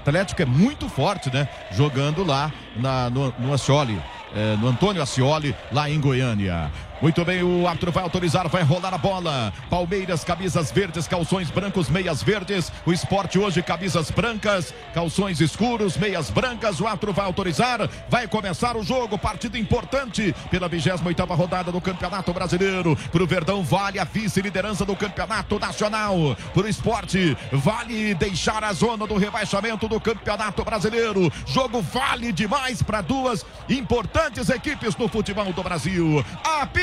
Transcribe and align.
Atlético 0.00 0.42
é 0.42 0.44
muito 0.44 0.88
forte, 0.88 1.32
né? 1.32 1.48
Jogando 1.72 2.22
lá 2.24 2.52
na, 2.76 3.08
no, 3.08 3.32
no 3.38 3.54
Ascioli, 3.54 3.98
é, 4.34 4.54
no 4.56 4.68
Antônio 4.68 5.00
Ascioli, 5.00 5.56
lá 5.72 5.88
em 5.88 5.98
Goiânia. 5.98 6.70
Muito 7.02 7.24
bem, 7.24 7.42
o 7.42 7.66
árbitro 7.66 7.90
vai 7.90 8.04
autorizar, 8.04 8.48
vai 8.48 8.62
rolar 8.62 8.94
a 8.94 8.98
bola. 8.98 9.52
Palmeiras, 9.68 10.24
camisas 10.24 10.70
verdes, 10.70 11.08
calções 11.08 11.50
brancos, 11.50 11.88
meias 11.90 12.22
verdes. 12.22 12.72
O 12.86 12.92
esporte 12.92 13.38
hoje, 13.38 13.62
camisas 13.62 14.10
brancas, 14.10 14.72
calções 14.94 15.40
escuros, 15.40 15.96
meias 15.96 16.30
brancas. 16.30 16.80
O 16.80 16.86
árbitro 16.86 17.12
vai 17.12 17.26
autorizar, 17.26 17.88
vai 18.08 18.28
começar 18.28 18.76
o 18.76 18.82
jogo. 18.82 19.18
Partida 19.18 19.58
importante 19.58 20.34
pela 20.50 20.68
28 20.68 21.24
rodada 21.34 21.72
do 21.72 21.80
Campeonato 21.80 22.32
Brasileiro. 22.32 22.96
Para 23.10 23.22
o 23.22 23.26
Verdão, 23.26 23.62
vale 23.62 23.98
a 23.98 24.04
vice-liderança 24.04 24.84
do 24.84 24.96
Campeonato 24.96 25.58
Nacional. 25.58 26.36
Para 26.54 26.62
o 26.62 26.68
esporte, 26.68 27.36
vale 27.52 28.14
deixar 28.14 28.62
a 28.62 28.72
zona 28.72 29.06
do 29.06 29.16
rebaixamento 29.16 29.88
do 29.88 30.00
Campeonato 30.00 30.64
Brasileiro. 30.64 31.30
Jogo 31.46 31.82
vale 31.82 32.32
demais 32.32 32.82
para 32.82 33.02
duas 33.02 33.44
importantes 33.68 34.48
equipes 34.48 34.96
no 34.96 35.08
futebol 35.08 35.52
do 35.52 35.62
Brasil. 35.62 36.24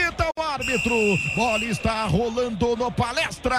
Apita 0.02 0.25
o 0.35 0.41
árbitro. 0.41 0.95
Bola 1.35 1.63
está 1.66 2.05
rolando 2.05 2.75
no 2.75 2.91
palestra. 2.91 3.55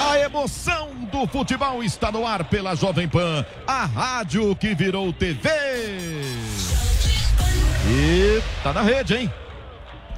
A 0.00 0.18
emoção 0.20 0.90
do 1.10 1.26
futebol 1.26 1.82
está 1.82 2.12
no 2.12 2.26
ar 2.26 2.44
pela 2.44 2.76
Jovem 2.76 3.08
Pan, 3.08 3.44
a 3.66 3.84
rádio 3.84 4.54
que 4.54 4.74
virou 4.74 5.12
TV. 5.12 5.48
E 7.88 8.42
tá 8.62 8.72
na 8.72 8.82
rede, 8.82 9.16
hein? 9.16 9.32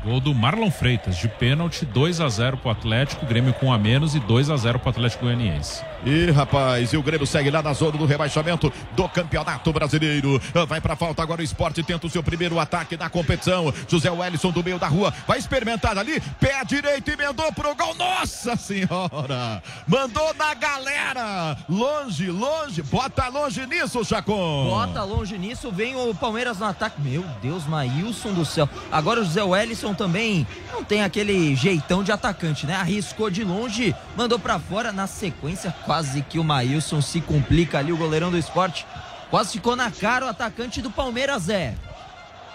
Gol 0.05 0.21
do 0.21 0.35
Marlon 0.35 0.71
Freitas, 0.71 1.17
de 1.17 1.29
pênalti, 1.29 1.85
2 1.85 2.21
a 2.21 2.29
0 2.29 2.59
pro 2.59 2.71
Atlético, 2.71 3.27
Grêmio 3.27 3.55
com 3.55 3.73
a 3.73 3.79
menos 3.79 4.15
e 4.15 4.21
2 4.21 4.51
a 4.51 4.57
0 4.57 4.79
pro 4.79 4.91
Atlético 4.91 5.25
Goianiense. 5.25 5.83
E 6.05 6.31
rapaz, 6.31 6.93
e 6.93 6.97
o 6.97 7.03
Grêmio 7.03 7.27
segue 7.27 7.51
lá 7.51 7.63
na 7.63 7.73
zona 7.73 7.99
do 7.99 8.07
rebaixamento 8.07 8.73
do 8.93 9.09
Campeonato 9.09 9.73
Brasileiro. 9.73 10.41
Vai 10.69 10.81
pra 10.81 10.95
falta 10.95 11.23
agora 11.23 11.41
o 11.41 11.45
esporte, 11.45 11.83
tenta 11.83 12.07
o 12.07 12.11
seu 12.11 12.23
primeiro 12.23 12.59
ataque 12.61 12.97
na 12.97 13.09
competição. 13.09 13.73
José 13.89 14.11
Wellison 14.11 14.51
do 14.51 14.63
meio 14.63 14.79
da 14.79 14.89
rua, 14.89 15.13
vai 15.27 15.39
experimentar 15.39 15.99
ali, 15.99 16.21
pé 16.41 16.65
direito, 16.65 17.11
emendou 17.11 17.53
pro 17.53 17.75
gol. 17.75 17.95
Nossa 17.95 18.57
Senhora! 18.57 19.63
Mandou 19.87 20.35
na 20.35 20.55
galera! 20.55 21.57
Longe, 21.69 22.31
longe, 22.31 22.83
bota 22.83 23.29
longe 23.29 23.67
nisso, 23.67 24.05
Chacon. 24.05 24.69
Bota 24.69 25.03
longe 25.03 25.37
nisso, 25.39 25.73
vem 25.73 25.97
o 25.97 26.15
Palmeiras 26.15 26.59
no 26.59 26.67
ataque. 26.67 27.01
Meu 27.01 27.25
Deus, 27.43 27.67
Maílson 27.67 28.33
do 28.33 28.45
céu. 28.45 28.69
Agora 28.93 29.21
o 29.21 29.25
José 29.25 29.43
Wellison 29.43 29.95
também 29.95 30.47
não 30.73 30.85
tem 30.85 31.03
aquele 31.03 31.57
jeitão 31.57 32.05
de 32.05 32.13
atacante, 32.13 32.67
né? 32.67 32.75
Arriscou 32.75 33.31
de 33.31 33.43
longe, 33.43 33.95
mandou 34.17 34.39
para 34.39 34.59
fora 34.59 34.93
na 34.93 35.07
sequência, 35.07 35.75
quase 35.87 36.21
que 36.21 36.39
o 36.39 36.45
Maílson 36.45 37.01
se 37.01 37.21
complica 37.21 37.79
ali, 37.79 37.93
o 37.93 37.97
goleirão 37.97 38.31
do 38.31 38.37
esporte. 38.37 38.85
Quase 39.31 39.53
ficou 39.53 39.75
na 39.75 39.91
cara 39.91 40.27
o 40.27 40.29
atacante 40.29 40.83
do 40.83 40.91
Palmeiras, 40.91 41.49
é. 41.49 41.75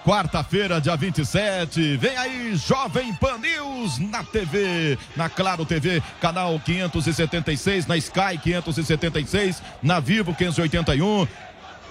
Quarta-feira, 0.06 0.81
dia 0.81 0.96
27, 0.96 1.96
vem 1.97 2.18
aí 2.18 2.56
Jovem 2.56 3.14
Pan 3.14 3.38
News 3.38 4.00
na 4.00 4.24
TV, 4.24 4.97
na 5.16 5.30
Claro 5.30 5.64
TV, 5.64 6.02
canal 6.19 6.59
576, 6.59 7.86
na 7.86 7.96
Sky 7.97 8.38
576, 8.42 9.62
na 9.81 10.00
Vivo 10.00 10.34
581, 10.34 11.28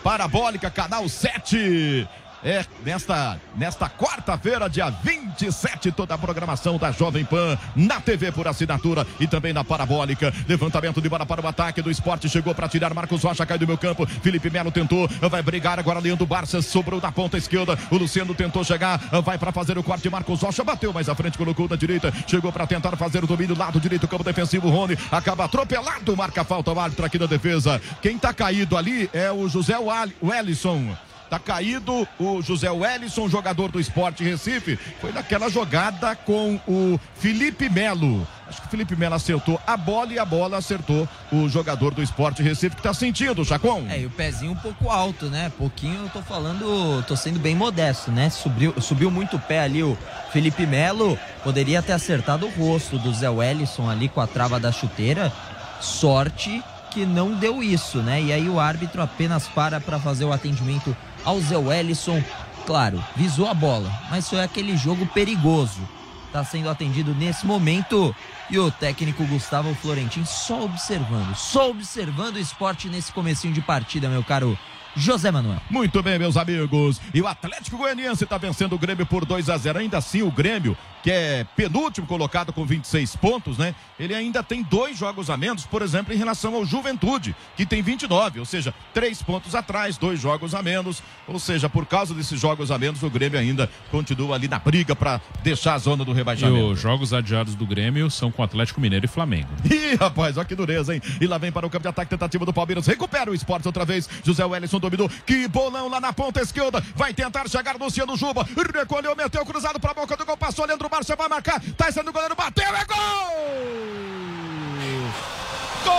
Parabólica, 0.03 0.71
canal 0.71 1.09
7. 1.09 2.09
É, 2.43 2.65
nesta, 2.85 3.39
nesta 3.55 3.89
quarta-feira, 3.89 4.69
dia 4.69 4.89
27, 4.89 5.93
toda 5.93 6.15
a 6.15 6.19
programação 6.19 6.79
da 6.79 6.91
Jovem 6.91 7.25
Pan 7.25 7.59
na 7.77 8.01
TV 8.01 8.33
por 8.33 8.49
assinatura 8.49 9.07
e 9.19 9.27
também 9.27 9.53
na 9.53 9.63
Parabólica. 9.63 10.33
Levantamento 10.49 11.03
de 11.03 11.09
bola 11.09 11.27
para 11.27 11.43
o 11.43 11.47
ataque 11.47 11.83
do 11.83 11.91
esporte. 11.91 12.29
Chegou 12.31 12.55
para 12.55 12.69
tirar 12.69 12.95
Marcos 12.95 13.23
Rocha, 13.23 13.45
cai 13.45 13.59
do 13.59 13.67
meu 13.67 13.77
campo. 13.77 14.07
Felipe 14.07 14.49
Melo 14.49 14.71
tentou, 14.71 15.07
vai 15.31 15.43
brigar 15.43 15.79
agora. 15.79 16.01
Leandro 16.01 16.27
Barça 16.27 16.63
sobrou 16.63 17.01
na 17.01 17.13
ponta 17.13 17.37
esquerda. 17.37 17.79
O 17.91 17.97
Luciano 17.99 18.35
tentou 18.35 18.65
chegar, 18.65 18.99
vai 19.23 19.37
para 19.37 19.53
fazer 19.53 19.77
o 19.77 19.83
corte. 19.83 20.09
Marcos 20.09 20.41
Rocha 20.41 20.65
bateu 20.65 20.93
mais 20.95 21.11
à 21.11 21.15
frente, 21.15 21.37
colocou 21.37 21.69
na 21.69 21.77
direita. 21.77 22.13
Chegou 22.27 22.51
para 22.51 22.67
tentar 22.67 22.97
fazer 22.97 23.23
o 23.23 23.27
domínio 23.27 23.57
lado 23.57 23.79
direito, 23.79 24.09
campo 24.09 24.25
defensivo. 24.25 24.71
Rony 24.71 24.97
acaba 25.13 25.45
atropelado, 25.45 26.17
marca 26.17 26.43
falta 26.43 26.73
o 26.73 26.81
árbitro 26.81 27.05
aqui 27.05 27.19
da 27.19 27.27
defesa. 27.27 27.81
Quem 28.01 28.17
tá 28.19 28.33
caído 28.33 28.79
ali 28.79 29.11
é 29.13 29.31
o 29.31 29.47
José 29.47 29.77
Wellison. 30.23 30.97
Tá 31.31 31.39
caído 31.39 32.09
o 32.19 32.43
José 32.43 32.69
Wellison, 32.69 33.29
jogador 33.29 33.71
do 33.71 33.79
Esporte 33.79 34.25
Recife. 34.25 34.77
Foi 35.01 35.13
naquela 35.13 35.49
jogada 35.49 36.17
com 36.17 36.61
o 36.67 36.99
Felipe 37.15 37.71
Melo. 37.71 38.27
Acho 38.49 38.63
que 38.63 38.67
o 38.67 38.71
Felipe 38.71 38.97
Melo 38.97 39.15
acertou 39.15 39.61
a 39.65 39.77
bola 39.77 40.13
e 40.13 40.19
a 40.19 40.25
bola 40.25 40.59
acertou 40.59 41.09
o 41.31 41.49
jogador 41.49 41.95
do 41.95 42.03
Esporte 42.03 42.43
Recife 42.43 42.75
que 42.75 42.83
tá 42.83 42.93
sentindo, 42.93 43.45
Chacon. 43.45 43.87
É, 43.89 44.01
e 44.01 44.07
o 44.07 44.11
pezinho 44.11 44.51
um 44.51 44.57
pouco 44.57 44.91
alto, 44.91 45.27
né? 45.27 45.53
Pouquinho, 45.57 46.03
eu 46.03 46.09
tô 46.09 46.21
falando, 46.21 47.05
tô 47.07 47.15
sendo 47.15 47.39
bem 47.39 47.55
modesto, 47.55 48.11
né? 48.11 48.29
Subiu, 48.29 48.75
subiu 48.81 49.09
muito 49.09 49.37
o 49.37 49.41
pé 49.41 49.61
ali 49.61 49.85
o 49.85 49.97
Felipe 50.33 50.67
Melo. 50.67 51.17
Poderia 51.45 51.81
ter 51.81 51.93
acertado 51.93 52.45
o 52.47 52.51
rosto 52.51 52.99
do 52.99 53.15
Zé 53.15 53.31
Wellison 53.31 53.89
ali 53.89 54.09
com 54.09 54.21
a 54.21 54.27
trava 54.27 54.59
da 54.59 54.73
chuteira. 54.73 55.33
Sorte 55.81 56.61
que 56.91 57.07
não 57.07 57.35
deu 57.35 57.63
isso, 57.63 57.99
né? 57.99 58.21
E 58.21 58.33
aí 58.33 58.49
o 58.49 58.59
árbitro 58.59 59.01
apenas 59.01 59.47
para 59.47 59.81
para 59.81 60.01
fazer 60.01 60.25
o 60.25 60.33
atendimento 60.33 60.97
ao 61.25 61.41
Zé 61.41 61.57
Wellison. 61.57 62.23
Claro, 62.67 63.03
visou 63.17 63.49
a 63.49 63.55
bola, 63.55 63.91
mas 64.11 64.29
foi 64.29 64.43
aquele 64.43 64.77
jogo 64.77 65.07
perigoso. 65.07 65.81
Está 66.27 66.45
sendo 66.45 66.71
atendido 66.71 67.15
nesse 67.15 67.45
momento 67.45 68.15
e 68.49 68.59
o 68.59 68.71
técnico 68.71 69.27
Gustavo 69.27 69.75
Florentin 69.75 70.25
só 70.25 70.65
observando, 70.65 71.35
só 71.35 71.71
observando 71.71 72.37
o 72.37 72.41
esporte 72.41 72.89
nesse 72.89 73.13
comecinho 73.13 73.53
de 73.53 73.61
partida, 73.61 74.09
meu 74.09 74.23
caro 74.23 74.57
José 74.95 75.31
Manuel. 75.31 75.61
Muito 75.71 76.03
bem, 76.03 76.19
meus 76.19 76.37
amigos. 76.37 77.01
E 77.15 77.21
o 77.21 77.27
Atlético 77.27 77.77
Goianiense 77.77 78.25
está 78.25 78.39
vencendo 78.39 78.75
o 78.75 78.79
Grêmio 78.79 79.07
por 79.07 79.25
2 79.25 79.49
a 79.49 79.57
0. 79.57 79.79
Ainda 79.79 79.99
assim, 79.99 80.23
o 80.23 80.31
Grêmio, 80.31 80.77
que 81.03 81.11
é 81.11 81.45
penúltimo 81.57 82.07
colocado 82.07 82.53
com 82.53 82.65
26 82.65 83.17
pontos, 83.17 83.59
né? 83.59 83.75
Ele 83.99 84.15
ainda 84.15 84.43
tem 84.43 84.63
dois 84.63 84.97
jogos 84.99 85.31
a 85.31 85.37
menos, 85.37 85.65
por 85.67 85.83
exemplo, 85.83 86.13
em 86.13 86.17
relação 86.17 86.55
ao 86.55 86.65
Juventude, 86.65 87.35
que 87.57 87.65
tem 87.67 87.83
29, 87.83 88.41
ou 88.41 88.47
seja, 88.47 88.75
três 88.93 89.23
pontos 89.23 89.55
atrás, 89.55 89.97
dois 89.97 90.21
jogos 90.21 90.55
a 90.55 90.63
menos. 90.63 91.03
Ou 91.27 91.39
seja, 91.39 91.69
por 91.69 91.87
causa 91.87 92.15
desses 92.15 92.41
jogos 92.41 92.71
a 92.71 92.79
menos, 92.79 93.03
o 93.03 93.11
Grêmio 93.11 93.39
ainda 93.39 93.71
continua 93.91 94.35
ali 94.37 94.49
na 94.49 94.59
briga 94.59 94.95
para 94.97 95.21
deixar 95.43 95.75
a 95.75 95.79
zona 95.79 96.05
do 96.05 96.13
E 96.13 96.15
rebaixamento. 96.15 96.67
os 96.67 96.81
jogos 96.81 97.13
adiados 97.13 97.55
do 97.55 97.67
Grêmio 97.67 98.11
são 98.11 98.31
com 98.31 98.43
Atlético 98.43 98.81
Mineiro 98.81 99.07
e 99.07 99.09
Flamengo. 99.09 99.49
Ih, 99.65 99.95
rapaz, 99.97 100.37
olha 100.37 100.45
que 100.47 100.55
dureza, 100.55 100.95
hein? 100.95 101.01
E 101.21 101.27
lá 101.27 101.39
vem 101.39 101.51
para 101.53 101.67
o 101.67 101.71
campo 101.71 101.83
de 101.83 101.89
ataque, 101.89 102.11
tentativa 102.11 102.45
do 102.45 102.53
Palmeiras. 102.53 102.87
Recupera 102.87 103.31
o 103.31 103.35
esporte 103.35 103.67
outra 103.67 103.85
vez. 103.85 104.09
José 104.25 104.45
Wellison 104.45 104.79
dominou. 104.79 105.09
Que 105.25 105.49
bolão 105.49 105.89
lá 105.89 106.01
na 106.01 106.13
ponta 106.13 106.41
esquerda. 106.41 106.83
Vai 106.95 107.15
tentar 107.15 107.49
chegar 107.49 107.77
Luciano 107.77 108.17
Juba. 108.17 108.47
Recolheu, 108.75 109.15
meteu 109.17 109.45
cruzado 109.47 109.79
para 109.81 109.93
a 109.93 109.95
boca 109.95 110.17
do 110.17 110.27
gol. 110.27 110.37
Passou 110.37 110.67
Leandro 110.67 110.90
Barça, 110.91 111.15
vai 111.15 111.29
marcar. 111.29 111.63
Tá 111.77 111.93
sendo 111.93 112.11
o 112.11 112.13
goleiro, 112.13 112.35
bateu, 112.35 112.65
é 112.65 112.85
gol! 112.85 112.97
Gol 115.85 115.91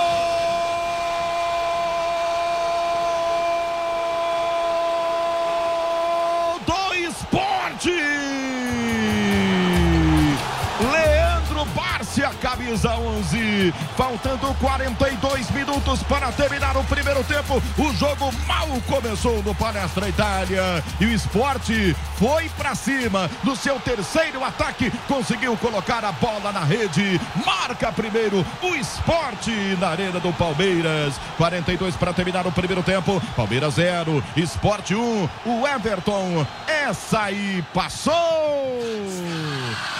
do 6.65 6.93
esporte! 6.95 7.91
Leandro 12.11 12.21
Bárcia 12.21 12.29
camisa 12.41 12.95
11. 12.95 13.73
Faltando 13.95 14.53
42 14.55 15.49
minutos 15.51 16.03
para 16.03 16.31
terminar 16.31 16.75
o 16.75 16.83
primeiro 16.83 17.23
tempo. 17.23 17.61
O 17.77 17.93
jogo 17.93 18.31
mal 18.45 18.67
começou 18.87 19.41
no 19.43 19.55
Palestra 19.55 20.09
Itália. 20.09 20.83
E 20.99 21.05
o 21.05 21.13
esporte 21.13 21.95
foi 22.17 22.49
para 22.49 22.75
cima. 22.75 23.29
No 23.43 23.55
seu 23.55 23.79
terceiro 23.79 24.43
ataque, 24.43 24.91
conseguiu 25.07 25.55
colocar 25.57 26.03
a 26.03 26.11
bola 26.11 26.51
na 26.51 26.63
rede. 26.63 27.19
Marca 27.45 27.91
primeiro 27.91 28.45
o 28.61 28.75
esporte 28.75 29.51
na 29.79 29.89
Arena 29.89 30.19
do 30.19 30.33
Palmeiras. 30.33 31.13
42 31.37 31.95
para 31.95 32.13
terminar 32.13 32.45
o 32.45 32.51
primeiro 32.51 32.83
tempo. 32.83 33.21
Palmeiras 33.35 33.75
0, 33.75 34.23
Esporte 34.35 34.95
1. 34.95 34.99
Um. 34.99 35.29
O 35.45 35.67
Everton, 35.67 36.45
essa 36.67 37.23
aí 37.23 37.63
passou. 37.73 38.13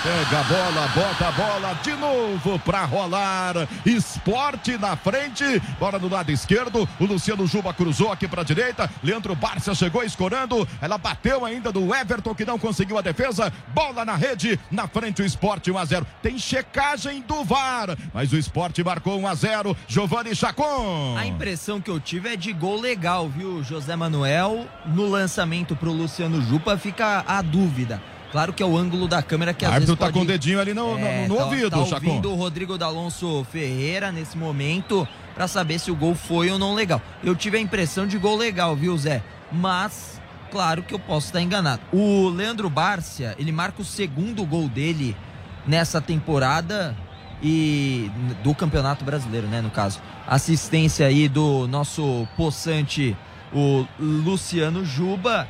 Pega 0.04 0.40
a 0.40 0.44
bola, 0.44 0.88
bota 0.96 1.28
a 1.28 1.32
bola 1.32 1.74
de 1.84 2.01
novo 2.02 2.58
para 2.60 2.84
rolar. 2.84 3.68
Esporte 3.86 4.76
na 4.78 4.98
frente, 4.98 5.62
bola 5.80 6.00
no 6.00 6.10
lado 6.10 6.32
esquerdo. 6.32 6.90
O 7.00 7.06
Luciano 7.06 7.46
Juba 7.46 7.72
cruzou 7.74 8.12
aqui 8.12 8.28
para 8.28 8.42
a 8.42 8.44
direita. 8.44 8.90
Leandro 9.04 9.36
Barça 9.36 9.76
chegou 9.76 10.04
escorando. 10.04 10.68
Ela 10.82 10.98
bateu 10.98 11.46
ainda 11.46 11.72
do 11.72 11.94
Everton 11.94 12.34
que 12.34 12.44
não 12.44 12.58
conseguiu 12.58 12.98
a 12.98 13.02
defesa. 13.02 13.54
Bola 13.68 14.04
na 14.04 14.16
rede, 14.16 14.60
na 14.72 14.88
frente 14.88 15.22
o 15.22 15.26
Esporte 15.26 15.70
1 15.70 15.78
a 15.78 15.86
0. 15.86 16.08
Tem 16.24 16.40
checagem 16.40 17.22
do 17.22 17.44
VAR, 17.44 17.96
mas 18.12 18.34
o 18.34 18.38
Esporte 18.38 18.84
marcou 18.84 19.20
1 19.20 19.28
a 19.28 19.36
0. 19.36 19.78
Giovanni 19.88 20.36
Chacon. 20.36 21.16
A 21.18 21.26
impressão 21.28 21.80
que 21.80 21.92
eu 21.92 22.00
tive 22.00 22.34
é 22.34 22.36
de 22.36 22.52
gol 22.52 22.82
legal, 22.82 23.30
viu, 23.30 23.64
José 23.64 23.96
Manuel? 23.96 24.66
No 24.88 25.08
lançamento 25.08 25.76
para 25.76 25.90
o 25.90 25.94
Luciano 25.94 26.42
Jupa 26.42 26.78
fica 26.78 27.24
a 27.28 27.42
dúvida. 27.44 28.02
Claro 28.32 28.54
que 28.54 28.64
é 28.64 28.66
o 28.66 28.78
ângulo 28.78 29.08
da 29.08 29.22
câmera 29.22 29.54
que 29.54 29.66
às 29.66 29.74
vezes 29.74 29.90
tá 29.90 30.06
pode... 30.06 30.14
com 30.14 30.22
o 30.22 30.26
dedinho 30.26 30.60
ali 30.60 30.74
no, 30.74 30.98
é, 30.98 31.28
no, 31.28 31.34
no 31.34 31.38
tá, 31.38 31.46
ouvido, 31.46 31.70
tá 31.70 31.86
Chacon. 31.86 32.08
ouvindo 32.08 32.32
o 32.32 32.36
Rodrigo 32.36 32.78
D'Alonso 32.78 33.46
Ferreira 33.52 34.12
nesse 34.12 34.38
momento 34.38 35.08
para 35.36 35.48
saber 35.48 35.80
se 35.80 35.92
o 35.92 35.96
gol 35.96 36.16
foi 36.16 36.50
ou 36.50 36.58
não 36.58 36.74
legal. 36.74 37.02
Eu 37.24 37.36
tive 37.36 37.58
a 37.58 37.60
impressão 37.60 38.08
de 38.08 38.18
gol 38.18 38.38
legal, 38.38 38.76
viu, 38.76 38.98
Zé? 38.98 39.22
Mas, 39.52 40.22
claro 40.50 40.82
que 40.82 40.94
eu 40.94 41.00
posso 41.00 41.28
estar 41.28 41.42
enganado. 41.42 41.82
O 41.92 42.30
Leandro 42.30 42.70
Bárcia, 42.70 43.36
ele 43.38 43.52
marca 43.52 43.82
o 43.82 43.86
segundo 43.86 44.46
gol 44.46 44.70
dele 44.70 45.16
nessa 45.68 46.00
temporada 46.00 46.96
e 47.44 48.10
do 48.44 48.54
Campeonato 48.56 49.04
Brasileiro, 49.04 49.48
né, 49.48 49.62
no 49.62 49.70
caso. 49.70 50.00
Assistência 50.28 51.06
aí 51.06 51.28
do 51.28 51.68
nosso 51.68 52.28
poçante, 52.38 53.16
o 53.54 53.86
Luciano 54.00 54.86
Juba 54.86 55.48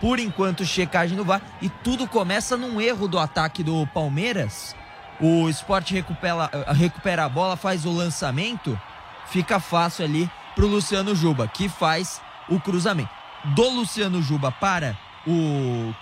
por 0.00 0.18
enquanto, 0.18 0.64
checagem 0.64 1.16
no 1.16 1.24
VAR. 1.24 1.42
E 1.60 1.68
tudo 1.68 2.06
começa 2.06 2.56
num 2.56 2.80
erro 2.80 3.08
do 3.08 3.18
ataque 3.18 3.62
do 3.62 3.86
Palmeiras. 3.88 4.74
O 5.20 5.48
esporte 5.48 5.94
recupera, 5.94 6.50
recupera 6.68 7.24
a 7.24 7.28
bola, 7.28 7.56
faz 7.56 7.84
o 7.84 7.92
lançamento. 7.92 8.80
Fica 9.26 9.58
fácil 9.58 10.04
ali 10.04 10.30
pro 10.54 10.66
Luciano 10.66 11.14
Juba, 11.14 11.48
que 11.48 11.68
faz 11.68 12.20
o 12.48 12.60
cruzamento. 12.60 13.10
Do 13.44 13.68
Luciano 13.70 14.22
Juba 14.22 14.50
para 14.52 14.96
o 15.26 15.94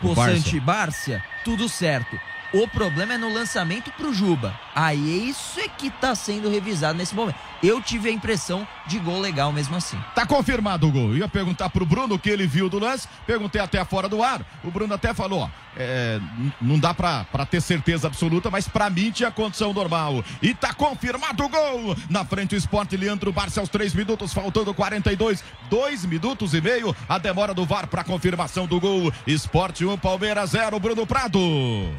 Poçante 0.00 0.58
Bárcia, 0.58 1.22
tudo 1.44 1.68
certo. 1.68 2.18
O 2.52 2.66
problema 2.66 3.14
é 3.14 3.18
no 3.18 3.32
lançamento 3.32 3.92
pro 3.92 4.12
Juba. 4.12 4.58
Aí 4.74 5.20
é 5.20 5.24
isso 5.24 5.60
é 5.60 5.68
que 5.68 5.88
tá 5.90 6.14
sendo 6.14 6.50
revisado 6.50 6.98
nesse 6.98 7.14
momento. 7.14 7.38
Eu 7.62 7.80
tive 7.80 8.08
a 8.08 8.12
impressão 8.12 8.66
de 8.90 8.98
gol 8.98 9.20
legal 9.20 9.52
mesmo 9.52 9.76
assim. 9.76 9.96
Tá 10.14 10.26
confirmado 10.26 10.88
o 10.88 10.90
gol. 10.90 11.16
Ia 11.16 11.28
perguntar 11.28 11.70
pro 11.70 11.86
Bruno 11.86 12.16
o 12.16 12.18
que 12.18 12.28
ele 12.28 12.46
viu 12.46 12.68
do 12.68 12.80
lance. 12.80 13.06
Perguntei 13.24 13.60
até 13.60 13.84
fora 13.84 14.08
do 14.08 14.22
ar. 14.22 14.42
O 14.64 14.70
Bruno 14.70 14.92
até 14.92 15.14
falou, 15.14 15.42
ó, 15.42 15.48
é, 15.76 16.20
não 16.60 16.76
dá 16.76 16.92
pra, 16.92 17.24
pra 17.24 17.46
ter 17.46 17.60
certeza 17.60 18.08
absoluta, 18.08 18.50
mas 18.50 18.66
pra 18.66 18.90
mim 18.90 19.12
tinha 19.12 19.30
condição 19.30 19.72
normal. 19.72 20.24
E 20.42 20.52
tá 20.52 20.74
confirmado 20.74 21.44
o 21.44 21.48
gol. 21.48 21.96
Na 22.08 22.24
frente 22.24 22.56
o 22.56 22.58
esporte 22.58 22.96
Leandro 22.96 23.32
Barça 23.32 23.60
aos 23.60 23.68
3 23.68 23.94
minutos, 23.94 24.32
faltando 24.32 24.74
42, 24.74 25.44
2 25.70 26.04
minutos 26.06 26.52
e 26.52 26.60
meio. 26.60 26.94
A 27.08 27.18
demora 27.18 27.54
do 27.54 27.64
VAR 27.64 27.86
pra 27.86 28.02
confirmação 28.02 28.66
do 28.66 28.80
gol. 28.80 29.12
Esporte 29.24 29.84
1, 29.84 29.96
Palmeiras 29.98 30.50
0, 30.50 30.80
Bruno 30.80 31.06
Prado. 31.06 31.38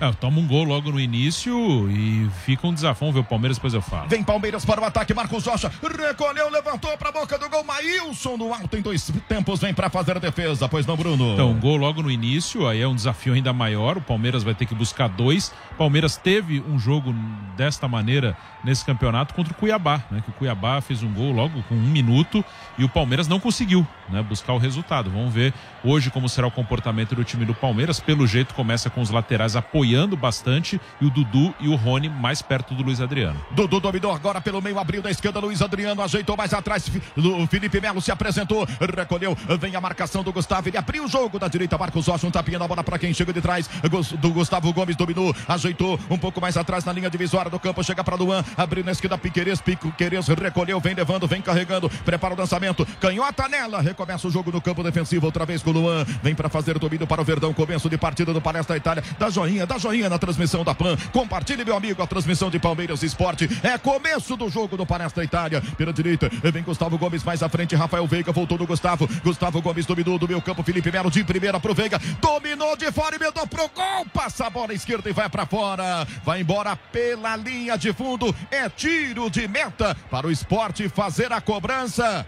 É, 0.02 0.12
toma 0.20 0.40
um 0.40 0.48
gol 0.48 0.66
logo 0.66 0.92
no 0.92 1.00
início 1.00 1.90
e 1.90 2.30
fica 2.46 2.68
um 2.68 2.74
desafio. 2.74 3.12
Ver 3.12 3.20
o 3.20 3.24
Palmeiras, 3.24 3.58
depois 3.58 3.74
eu 3.74 3.82
falo. 3.82 4.10
Vem 4.10 4.24
Palmeiras 4.24 4.66
para 4.66 4.82
o 4.82 4.84
ataque, 4.86 5.14
Marcos 5.14 5.46
Rocha 5.46 5.72
recolheu, 6.02 6.50
levantou 6.50 6.81
para 6.82 7.10
a 7.10 7.12
boca 7.12 7.38
do 7.38 7.50
gol. 7.50 7.64
Maílson 7.64 8.38
no 8.38 8.54
alto 8.54 8.76
em 8.76 8.82
dois 8.82 9.12
tempos 9.28 9.60
vem 9.60 9.74
para 9.74 9.90
fazer 9.90 10.18
a 10.18 10.20
defesa, 10.20 10.68
pois 10.68 10.86
não, 10.86 10.98
Bruno? 10.98 11.34
Então, 11.34 11.54
gol 11.60 11.78
logo 11.78 12.02
no 12.02 12.10
início, 12.10 12.68
aí 12.68 12.82
é 12.82 12.88
um 12.88 12.96
desafio 12.96 13.34
ainda 13.34 13.54
maior. 13.54 13.98
O 13.98 14.02
Palmeiras 14.02 14.44
vai 14.44 14.54
ter 14.54 14.66
que 14.66 14.76
buscar 14.76 15.08
dois. 15.08 15.54
Palmeiras 15.78 16.18
teve 16.18 16.60
um 16.62 16.80
jogo 16.80 17.14
desta 17.56 17.88
maneira 17.88 18.36
nesse 18.64 18.86
campeonato 18.86 19.34
contra 19.34 19.54
o 19.54 19.56
Cuiabá, 19.56 20.02
né? 20.10 20.22
Que 20.24 20.30
o 20.30 20.34
Cuiabá 20.34 20.82
fez 20.82 21.04
um 21.04 21.14
gol 21.14 21.32
logo 21.32 21.64
com 21.64 21.76
um 21.76 21.82
minuto 21.82 22.44
e 22.78 22.84
o 22.84 22.90
Palmeiras 22.90 23.28
não 23.28 23.40
conseguiu, 23.40 23.86
né? 24.10 24.22
Buscar 24.22 24.54
o 24.54 24.58
resultado. 24.58 25.10
Vamos 25.10 25.34
ver 25.34 25.54
hoje 25.84 26.10
como 26.10 26.30
será 26.30 26.48
o 26.48 26.52
comportamento 26.52 27.16
do 27.16 27.24
time 27.24 27.46
do 27.46 27.54
Palmeiras. 27.54 28.00
Pelo 28.00 28.28
jeito, 28.28 28.54
começa 28.54 28.90
com 28.90 29.02
os 29.02 29.10
laterais 29.10 29.56
apoiando 29.56 30.16
bastante 30.16 30.80
e 31.00 31.06
o 31.06 31.10
Dudu 31.10 31.54
e 31.60 31.68
o 31.68 31.76
Rony 31.76 32.10
mais 32.10 32.42
perto 32.42 32.74
do 32.74 32.84
Luiz 32.84 33.02
Adriano. 33.02 33.40
Dudu 33.52 33.80
dominou 33.80 34.14
agora 34.14 34.40
pelo 34.42 34.62
meio, 34.62 34.80
abriu 34.80 35.02
da 35.02 35.10
esquerda, 35.10 35.40
Luiz 35.40 35.62
Adriano 35.62 36.02
ajeitou 36.02 36.38
mais 36.38 36.54
atrás. 36.54 36.90
O 37.18 37.48
Felipe 37.48 37.80
Melo 37.82 38.02
se 38.02 38.12
apresentou, 38.12 38.68
recolheu, 38.96 39.36
vem 39.60 39.76
a 39.76 39.82
marcação 39.82 40.24
do 40.24 40.32
Gustavo. 40.32 40.70
Ele 40.70 40.78
abriu 40.78 41.06
o 41.06 41.08
jogo 41.08 41.40
da 41.40 41.48
direita, 41.48 41.78
Marcos 41.78 42.08
Rocha, 42.08 42.28
um 42.28 42.32
tapinha 42.32 42.60
na 42.60 42.68
bola 42.68 42.84
para 42.84 43.00
quem 43.00 43.14
chega 43.14 43.34
de 43.34 43.42
trás. 43.42 43.70
Do 44.20 44.32
Gustavo 44.32 44.72
Gomes 44.74 44.96
dominou, 44.96 45.36
ajeitou 45.48 46.00
um 46.10 46.18
pouco 46.18 46.40
mais 46.40 46.58
atrás 46.58 46.86
na 46.86 46.94
linha 46.94 47.10
divisória 47.10 47.50
do 47.50 47.60
campo, 47.60 47.84
chega 47.84 48.04
para 48.04 48.16
Luan, 48.16 48.44
abriu 48.58 48.84
na 48.84 48.92
esquerda 48.92 49.18
Piqueires, 49.18 49.62
Piqueires 49.62 50.28
recolheu, 50.28 50.80
vem 50.80 50.94
levando, 50.94 51.28
vem 51.28 51.42
carregando, 51.42 51.90
prepara 51.90 52.34
o 52.34 52.38
lançamento, 52.38 52.86
canhota 53.00 53.48
nela, 53.48 53.82
recomeça 53.82 54.28
o 54.28 54.32
jogo 54.32 54.52
no 54.52 54.62
campo 54.62 54.84
defensivo, 54.84 55.26
outra 55.26 55.46
vez 55.46 55.62
com 55.62 55.70
o 55.70 55.74
Luan, 55.74 56.06
vem 56.24 56.36
para 56.36 56.50
fazer 56.50 56.76
o 56.76 56.80
domínio 56.80 57.08
para 57.08 57.22
o 57.22 57.26
Verdão, 57.26 57.54
começo 57.54 57.90
de 57.90 57.98
partida 57.98 58.34
do 58.34 58.42
Palestra 58.42 58.78
Itália, 58.78 59.04
da 59.18 59.30
joinha, 59.30 59.66
da 59.66 59.78
joinha 59.78 60.10
na 60.10 60.18
transmissão 60.18 60.64
da 60.64 60.74
PAN, 60.74 60.98
compartilhe 61.12 61.64
meu 61.64 61.76
amigo 61.76 62.02
a 62.02 62.08
transmissão 62.08 62.50
de 62.50 62.60
Palmeiras 62.60 63.04
Esporte, 63.04 63.50
é 63.64 63.78
começo 63.78 64.36
do 64.36 64.50
jogo 64.50 64.78
do 64.78 64.86
Palestra 64.86 65.24
Itália, 65.24 65.62
pela 65.78 65.94
direita, 65.94 66.30
vem 66.52 66.64
Gustavo 66.64 66.98
Gomes 66.98 67.24
mais 67.24 67.44
à 67.44 67.50
frente, 67.50 67.76
Rafael 67.76 68.06
Veiga 68.08 68.32
voltou 68.32 68.58
no 68.58 68.66
Gustavo, 68.66 69.08
Gustavo 69.24 69.62
Gomes 69.62 69.86
dominou 69.86 70.18
do 70.18 70.28
meu 70.28 70.42
campo, 70.42 70.64
Felipe 70.64 70.92
Melo 70.92 71.12
de 71.12 71.24
primeira 71.24 71.60
pro 71.60 71.74
Veiga, 71.74 72.00
dominou 72.22 72.76
de 72.76 72.92
fora 72.92 73.16
e 73.16 73.20
mandou 73.20 73.46
pro 73.48 73.70
gol, 73.70 74.06
passa 74.14 74.48
a 74.48 74.50
bola 74.50 74.74
esquerda 74.74 75.10
e 75.10 75.14
vai 75.14 75.30
para 75.30 75.46
fora, 75.46 76.08
vai 76.24 76.42
embora 76.42 76.76
pela 76.76 77.36
linha 77.36 77.78
de 77.78 77.94
fundo, 77.94 78.34
é 78.50 78.70
tiro 78.70 79.30
de 79.30 79.48
meta 79.48 79.96
para 80.10 80.28
o 80.28 80.32
esporte 80.32 80.88
fazer 80.90 81.32
a 81.32 81.42
cobrança. 81.42 82.26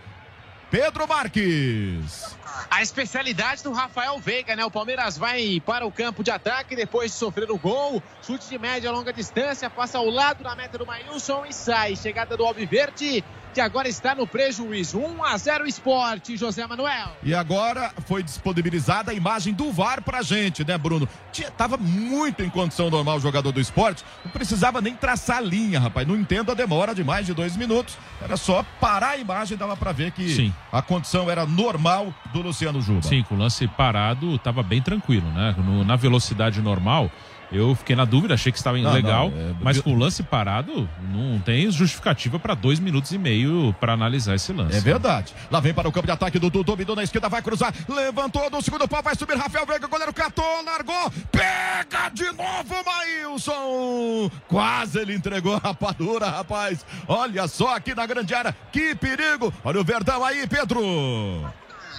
Pedro 0.70 1.08
Marques. 1.08 2.36
A 2.70 2.82
especialidade 2.82 3.64
do 3.64 3.72
Rafael 3.72 4.18
Veiga, 4.20 4.56
né? 4.56 4.66
O 4.66 4.72
Palmeiras 4.72 5.18
vai 5.18 5.62
para 5.64 5.86
o 5.86 5.92
campo 5.92 6.24
de 6.24 6.32
ataque 6.32 6.76
depois 6.76 7.12
de 7.12 7.18
sofrer 7.18 7.52
o 7.52 7.58
gol. 7.58 8.02
Chute 8.22 8.50
de 8.50 8.58
média 8.58 8.92
longa 8.92 9.14
distância, 9.14 9.70
passa 9.70 9.98
ao 9.98 10.10
lado 10.10 10.44
da 10.44 10.56
meta 10.56 10.78
do 10.78 10.86
Maílson 10.86 11.46
e 11.48 11.54
sai. 11.54 11.96
Chegada 11.96 12.36
do 12.36 12.44
Alviverde, 12.44 13.24
que 13.54 13.62
agora 13.62 13.88
está 13.88 14.16
no 14.16 14.26
prejuízo. 14.26 14.98
1 14.98 15.24
a 15.24 15.38
0 15.38 15.68
Esporte, 15.68 16.36
José 16.36 16.66
Manuel. 16.66 17.16
E 17.22 17.34
agora 17.34 17.94
foi 18.08 18.24
disponibilizada 18.24 19.12
a 19.12 19.14
imagem 19.14 19.54
do 19.54 19.72
VAR 19.72 20.02
pra 20.02 20.22
gente, 20.22 20.66
né, 20.66 20.78
Bruno? 20.78 21.08
Tinha, 21.32 21.52
tava 21.52 21.78
muito 21.78 22.44
em 22.44 22.50
condição 22.50 22.90
normal 22.90 23.18
o 23.18 23.20
jogador 23.20 23.52
do 23.52 23.62
esporte. 23.62 24.04
Não 24.26 24.32
precisava 24.32 24.82
nem 24.82 24.96
traçar 24.96 25.38
a 25.38 25.42
linha, 25.42 25.80
rapaz. 25.80 26.08
Não 26.08 26.16
entendo 26.16 26.52
a 26.52 26.56
demora 26.56 26.96
de 26.96 27.04
mais 27.04 27.26
de 27.26 27.34
dois 27.34 27.56
minutos. 27.56 27.98
Era 28.22 28.36
só 28.36 28.66
parar 28.82 29.12
a 29.12 29.18
imagem, 29.18 29.58
dava 29.58 29.78
pra 29.78 29.92
ver 29.92 30.12
que 30.12 30.28
Sim. 30.30 30.54
a 30.72 30.82
condição 30.82 31.30
era 31.30 31.46
normal 31.46 32.14
do 32.34 32.42
Luciano 32.42 32.82
Juba. 32.82 33.04
Sim, 33.04 33.24
com 33.24 33.36
o 33.36 33.38
lance 33.38 33.68
parado, 33.68 34.36
estava 34.36 34.64
bem 34.64 34.82
tranquilo, 34.82 35.30
né? 35.32 35.56
No, 35.58 35.84
na 35.84 35.96
velocidade 35.96 36.62
normal, 36.62 37.12
eu 37.54 37.76
fiquei 37.76 37.96
na 37.96 38.04
dúvida, 38.06 38.34
achei 38.34 38.52
que 38.52 38.58
estava 38.58 38.78
Não, 38.78 38.92
legal, 38.92 39.30
não, 39.30 39.38
é- 39.38 39.56
mas 39.62 39.80
com 39.80 39.94
o 39.94 39.98
lance 39.98 40.24
parado, 40.24 40.90
não 41.14 41.40
tem 41.40 41.70
justificativa 41.72 42.40
para 42.40 42.54
dois 42.56 42.80
minutos 42.80 43.12
e 43.12 43.18
meio 43.18 43.74
para 43.80 43.94
analisar 43.94 44.36
esse 44.36 44.52
lance. 44.52 44.76
É 44.76 44.82
verdade. 44.82 45.34
Lá 45.52 45.60
vem 45.60 45.74
para 45.74 45.88
o 45.88 45.92
campo 45.92 46.08
de 46.08 46.12
ataque 46.12 46.40
do 46.40 46.50
Dudu, 46.50 46.64
dominou 46.64 46.96
na 46.96 47.04
esquerda, 47.04 47.30
vai 47.30 47.42
cruzar, 47.42 47.74
levantou 47.88 48.50
do 48.50 48.62
segundo 48.62 48.88
pau, 48.88 49.02
vai 49.04 49.16
subir 49.16 49.38
Rafael 49.38 49.66
Veiga, 49.66 49.88
goleiro 49.88 50.14
catou, 50.14 50.64
largou, 50.66 51.12
pega 51.32 52.10
de 52.10 52.26
novo 52.32 52.76
Maílson. 52.86 54.30
Quase 54.48 55.00
ele 55.00 55.16
entregou 55.16 55.56
a 55.56 55.60
rapadura, 55.60 56.28
rapaz. 56.30 56.86
Olha 57.08 57.48
só 57.48 57.76
aqui 57.76 57.94
na 57.96 58.06
grande 58.06 58.34
área, 58.34 58.56
que 58.72 58.96
perigo. 58.96 59.54
Olha 59.64 59.80
o 59.80 59.84
Verdão 59.84 60.24
aí, 60.24 60.48
Pedro. 60.48 60.82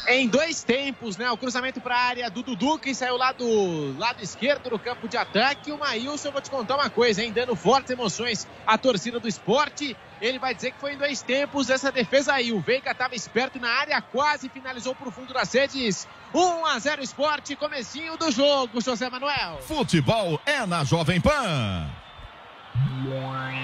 Em 0.07 0.29
dois 0.29 0.63
tempos, 0.63 1.17
né? 1.17 1.31
O 1.31 1.37
cruzamento 1.37 1.81
para 1.81 1.97
a 1.97 2.01
área 2.01 2.31
do 2.31 2.43
Dudu, 2.43 2.79
que 2.79 2.95
saiu 2.95 3.17
lá 3.17 3.33
do 3.33 3.99
lado 3.99 4.23
esquerdo 4.23 4.69
do 4.69 4.79
campo 4.79 5.09
de 5.09 5.17
ataque. 5.17 5.73
O 5.73 5.79
Maílson, 5.79 6.31
vou 6.31 6.43
te 6.43 6.51
contar 6.51 6.75
uma 6.75 6.91
coisa, 6.91 7.23
hein? 7.23 7.33
Dando 7.33 7.57
fortes 7.57 7.91
emoções 7.91 8.47
à 8.67 8.77
torcida 8.77 9.19
do 9.19 9.27
esporte. 9.27 9.97
Ele 10.21 10.39
vai 10.39 10.55
dizer 10.55 10.73
que 10.73 10.81
foi 10.81 10.93
em 10.95 10.99
dois 10.99 11.23
tempos 11.23 11.71
essa 11.71 11.91
defesa 11.91 12.35
aí. 12.35 12.53
O 12.53 12.61
Veiga 12.61 12.91
estava 12.91 13.15
esperto 13.15 13.59
na 13.59 13.71
área, 13.71 14.01
quase 14.03 14.49
finalizou 14.49 14.95
para 14.95 15.09
o 15.09 15.13
fundo 15.13 15.33
das 15.33 15.53
redes. 15.53 16.07
1 16.35 16.67
a 16.67 16.79
0 16.79 17.03
esporte, 17.03 17.57
comecinho 17.57 18.17
do 18.17 18.31
jogo, 18.31 18.81
José 18.81 19.09
Manuel. 19.09 19.59
Futebol 19.63 20.41
é 20.45 20.67
na 20.67 20.85
Jovem 20.85 21.21
Pan. 21.21 22.04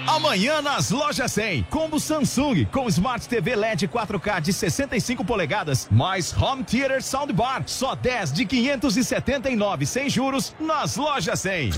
Amanhã 0.06 0.60
nas 0.60 0.90
lojas 0.90 1.32
100, 1.32 1.64
combo 1.70 1.98
Samsung 1.98 2.64
com 2.66 2.88
Smart 2.88 3.28
TV 3.28 3.54
LED 3.54 3.88
4K 3.88 4.40
de 4.40 4.52
65 4.52 5.24
polegadas, 5.24 5.88
mais 5.90 6.34
Home 6.36 6.64
Theater 6.64 7.02
Soundbar, 7.02 7.62
só 7.66 7.94
10 7.94 8.32
de 8.32 8.44
579 8.44 9.86
sem 9.86 10.10
juros 10.10 10.54
nas 10.58 10.96
lojas 10.96 11.40
100. 11.40 11.70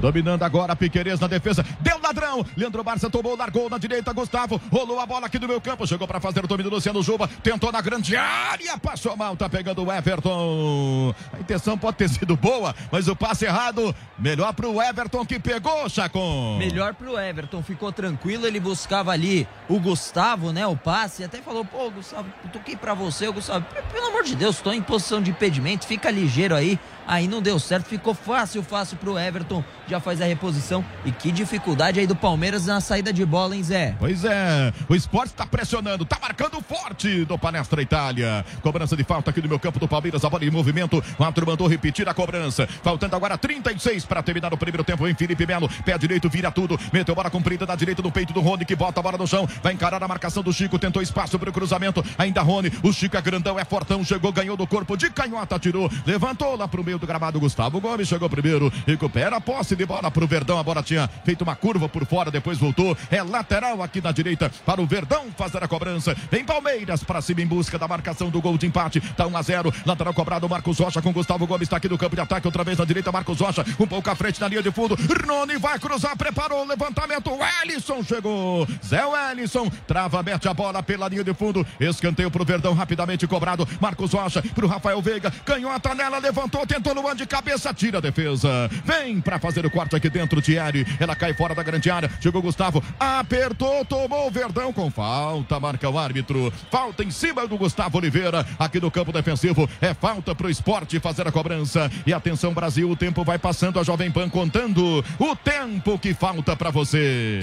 Dominando 0.00 0.42
agora 0.42 0.74
Piqueires 0.74 1.20
na 1.20 1.28
defesa. 1.28 1.64
Deu 1.78 1.96
ladrão. 2.02 2.44
Leandro 2.56 2.82
Barça 2.82 3.08
tomou, 3.08 3.36
largou 3.36 3.70
na 3.70 3.78
direita. 3.78 4.12
Gustavo 4.12 4.60
rolou 4.68 4.98
a 4.98 5.06
bola 5.06 5.26
aqui 5.26 5.38
do 5.38 5.46
meu 5.46 5.60
campo. 5.60 5.86
Chegou 5.86 6.08
para 6.08 6.18
fazer 6.18 6.44
o 6.44 6.48
domínio 6.48 6.70
do 6.70 6.74
Luciano 6.74 7.04
Juba. 7.04 7.28
Tentou 7.40 7.70
na 7.70 7.80
grande 7.80 8.16
área. 8.16 8.76
Passou 8.78 9.16
mal. 9.16 9.36
Tá 9.36 9.48
pegando 9.48 9.84
o 9.84 9.92
Everton. 9.92 11.14
A 11.32 11.38
intenção 11.38 11.78
pode 11.78 11.98
ter 11.98 12.08
sido 12.08 12.36
boa, 12.36 12.74
mas 12.90 13.06
o 13.06 13.14
passe 13.14 13.44
errado. 13.44 13.94
Melhor 14.18 14.52
pro 14.54 14.82
Everton 14.82 15.24
que 15.24 15.38
pegou, 15.38 15.88
Chacon. 15.88 16.58
Melhor 16.58 16.71
pro 16.98 17.18
Everton. 17.18 17.62
Ficou 17.62 17.92
tranquilo. 17.92 18.46
Ele 18.46 18.60
buscava 18.60 19.12
ali 19.12 19.46
o 19.68 19.78
Gustavo, 19.78 20.52
né? 20.52 20.66
O 20.66 20.76
passe. 20.76 21.24
Até 21.24 21.38
falou: 21.38 21.64
pô, 21.64 21.90
Gustavo, 21.90 22.30
toquei 22.52 22.76
para 22.76 22.94
você. 22.94 23.28
O 23.28 23.32
Gustavo, 23.32 23.64
pelo 23.92 24.06
amor 24.06 24.22
de 24.24 24.34
Deus, 24.34 24.60
tô 24.60 24.72
em 24.72 24.82
posição 24.82 25.22
de 25.22 25.30
impedimento. 25.30 25.86
Fica 25.86 26.10
ligeiro 26.10 26.54
aí. 26.54 26.78
Aí 27.06 27.28
não 27.28 27.42
deu 27.42 27.58
certo. 27.58 27.86
Ficou 27.86 28.14
fácil, 28.14 28.62
fácil 28.62 28.96
pro 28.96 29.18
Everton 29.18 29.64
já 29.92 30.00
faz 30.00 30.20
a 30.20 30.24
reposição. 30.24 30.84
E 31.04 31.12
que 31.12 31.30
dificuldade 31.30 32.00
aí 32.00 32.06
do 32.06 32.16
Palmeiras 32.16 32.66
na 32.66 32.80
saída 32.80 33.12
de 33.12 33.24
bola, 33.24 33.54
hein, 33.54 33.62
Zé? 33.62 33.94
Pois 33.98 34.24
é, 34.24 34.72
o 34.88 34.94
esporte 34.94 35.32
está 35.32 35.46
pressionando, 35.46 36.04
está 36.04 36.18
marcando 36.20 36.60
forte 36.62 37.24
do 37.24 37.38
Palestra 37.38 37.82
Itália. 37.82 38.44
Cobrança 38.62 38.96
de 38.96 39.04
falta 39.04 39.30
aqui 39.30 39.42
no 39.42 39.48
meu 39.48 39.58
campo 39.58 39.78
do 39.78 39.86
Palmeiras, 39.86 40.24
a 40.24 40.30
bola 40.30 40.44
em 40.44 40.50
movimento. 40.50 41.02
O 41.18 41.22
árbitro 41.22 41.46
mandou 41.46 41.66
repetir 41.66 42.08
a 42.08 42.14
cobrança. 42.14 42.66
Faltando 42.82 43.14
agora 43.14 43.36
36 43.36 44.04
para 44.04 44.22
terminar 44.22 44.52
o 44.52 44.56
primeiro 44.56 44.84
tempo 44.84 45.06
em 45.06 45.14
Felipe 45.14 45.46
Melo. 45.46 45.68
Pé 45.84 45.98
direito, 45.98 46.28
vira 46.28 46.50
tudo. 46.50 46.78
Meteu 46.92 47.14
bola 47.14 47.30
comprida 47.30 47.66
na 47.66 47.74
direita 47.74 48.00
do 48.00 48.10
peito 48.10 48.32
do 48.32 48.40
Rony, 48.40 48.64
que 48.64 48.74
bota 48.74 49.00
a 49.00 49.02
bola 49.02 49.18
no 49.18 49.26
chão. 49.26 49.46
Vai 49.62 49.74
encarar 49.74 50.02
a 50.02 50.08
marcação 50.08 50.42
do 50.42 50.52
Chico, 50.52 50.78
tentou 50.78 51.02
espaço 51.02 51.38
para 51.38 51.50
o 51.50 51.52
cruzamento. 51.52 52.04
Ainda 52.16 52.40
Rony, 52.42 52.72
o 52.82 52.92
Chico 52.92 53.16
é 53.16 53.20
grandão, 53.20 53.58
é 53.58 53.64
fortão, 53.64 54.02
chegou, 54.04 54.32
ganhou 54.32 54.56
do 54.56 54.66
corpo 54.66 54.96
de 54.96 55.10
canhota, 55.10 55.58
tirou, 55.58 55.90
levantou 56.06 56.56
lá 56.56 56.66
para 56.66 56.80
o 56.80 56.84
meio 56.92 56.98
do 56.98 57.06
gramado. 57.06 57.40
Gustavo 57.40 57.80
Gomes 57.80 58.06
chegou 58.06 58.28
primeiro, 58.28 58.70
recupera 58.86 59.36
a 59.36 59.40
posse 59.40 59.74
de 59.74 59.86
bola 59.86 60.10
para 60.10 60.24
o 60.24 60.26
Verdão. 60.26 60.58
A 60.58 60.62
bola 60.62 60.82
tinha 60.82 61.08
feito 61.24 61.42
uma 61.42 61.56
curva 61.56 61.88
por 61.88 62.04
fora, 62.04 62.30
depois 62.30 62.58
voltou. 62.58 62.96
É 63.10 63.22
lateral 63.22 63.82
aqui 63.82 64.00
na 64.00 64.12
direita 64.12 64.50
para 64.66 64.80
o 64.80 64.86
Verdão 64.86 65.26
fazer 65.36 65.62
a 65.62 65.68
cobrança. 65.68 66.14
Vem 66.30 66.44
Palmeiras 66.44 67.02
para 67.02 67.22
cima 67.22 67.40
em 67.40 67.46
busca 67.46 67.78
da 67.78 67.88
marcação 67.88 68.28
do 68.28 68.40
gol 68.40 68.58
de 68.58 68.66
empate. 68.66 69.00
Tá 69.00 69.26
1 69.26 69.36
a 69.36 69.42
0. 69.42 69.74
Lateral 69.86 70.12
cobrado, 70.12 70.48
Marcos 70.48 70.78
Rocha 70.78 71.00
com 71.00 71.12
Gustavo 71.12 71.46
Gomes. 71.46 71.62
Está 71.62 71.78
aqui 71.78 71.88
no 71.88 71.96
campo 71.96 72.14
de 72.14 72.22
ataque. 72.22 72.46
Outra 72.46 72.62
vez 72.62 72.76
na 72.76 72.84
direita, 72.84 73.10
Marcos 73.10 73.40
Rocha. 73.40 73.64
Um 73.78 73.86
pouco 73.86 74.10
à 74.10 74.14
frente 74.14 74.40
na 74.40 74.48
linha 74.48 74.62
de 74.62 74.70
fundo. 74.70 74.96
Rony 75.26 75.56
vai 75.56 75.78
cruzar, 75.78 76.16
preparou 76.16 76.62
o 76.62 76.66
levantamento. 76.66 77.30
Ellison 77.62 78.02
chegou. 78.02 78.66
Zé 78.84 79.02
Ellison 79.30 79.70
trava, 79.86 80.22
mete 80.22 80.48
a 80.48 80.54
bola 80.54 80.82
pela 80.82 81.08
linha 81.08 81.24
de 81.24 81.32
fundo. 81.32 81.66
Escanteio 81.80 82.30
pro 82.30 82.44
Verdão, 82.44 82.74
rapidamente 82.74 83.26
cobrado. 83.26 83.66
Marcos 83.80 84.12
Rocha 84.12 84.42
pro 84.54 84.66
Rafael 84.66 85.00
Veiga. 85.00 85.30
Canhota 85.30 85.94
nela, 85.94 86.18
levantou, 86.18 86.66
tentou 86.66 86.81
no 86.90 87.14
de 87.14 87.26
cabeça, 87.26 87.72
tira 87.74 87.98
a 87.98 88.00
defesa. 88.00 88.68
Vem 88.84 89.20
para 89.20 89.38
fazer 89.38 89.64
o 89.66 89.70
corte 89.70 89.94
aqui 89.94 90.08
dentro, 90.08 90.40
Thierry. 90.40 90.86
Ela 90.98 91.14
cai 91.14 91.34
fora 91.34 91.54
da 91.54 91.62
grande 91.62 91.90
área. 91.90 92.10
Chegou 92.20 92.40
Gustavo, 92.42 92.82
apertou, 92.98 93.84
tomou 93.84 94.26
o 94.26 94.30
Verdão 94.30 94.72
com 94.72 94.90
falta, 94.90 95.60
marca 95.60 95.88
o 95.88 95.98
árbitro. 95.98 96.52
Falta 96.70 97.04
em 97.04 97.10
cima 97.10 97.46
do 97.46 97.56
Gustavo 97.56 97.98
Oliveira, 97.98 98.46
aqui 98.58 98.80
no 98.80 98.90
campo 98.90 99.12
defensivo. 99.12 99.68
É 99.80 99.94
falta 99.94 100.34
pro 100.34 100.50
esporte 100.50 100.98
fazer 100.98 101.26
a 101.28 101.32
cobrança. 101.32 101.90
E 102.06 102.12
atenção, 102.12 102.54
Brasil, 102.54 102.90
o 102.90 102.96
tempo 102.96 103.24
vai 103.24 103.38
passando. 103.38 103.78
A 103.78 103.82
Jovem 103.82 104.10
Pan 104.10 104.28
contando 104.28 105.04
o 105.18 105.36
tempo 105.36 105.98
que 105.98 106.14
falta 106.14 106.56
para 106.56 106.70
você. 106.70 107.40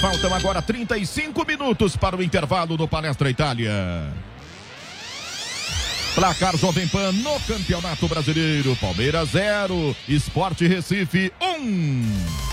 Faltam 0.00 0.34
agora 0.34 0.60
35 0.60 1.46
minutos 1.46 1.96
para 1.96 2.16
o 2.16 2.22
intervalo 2.22 2.76
do 2.76 2.88
Palestra 2.88 3.30
Itália. 3.30 3.72
Placar 6.14 6.58
Jovem 6.58 6.86
Pan 6.88 7.12
no 7.12 7.40
Campeonato 7.40 8.06
Brasileiro. 8.06 8.76
Palmeiras 8.76 9.30
0, 9.30 9.96
Esporte 10.06 10.66
Recife 10.66 11.32
1. 11.40 11.46
Um. 11.58 12.51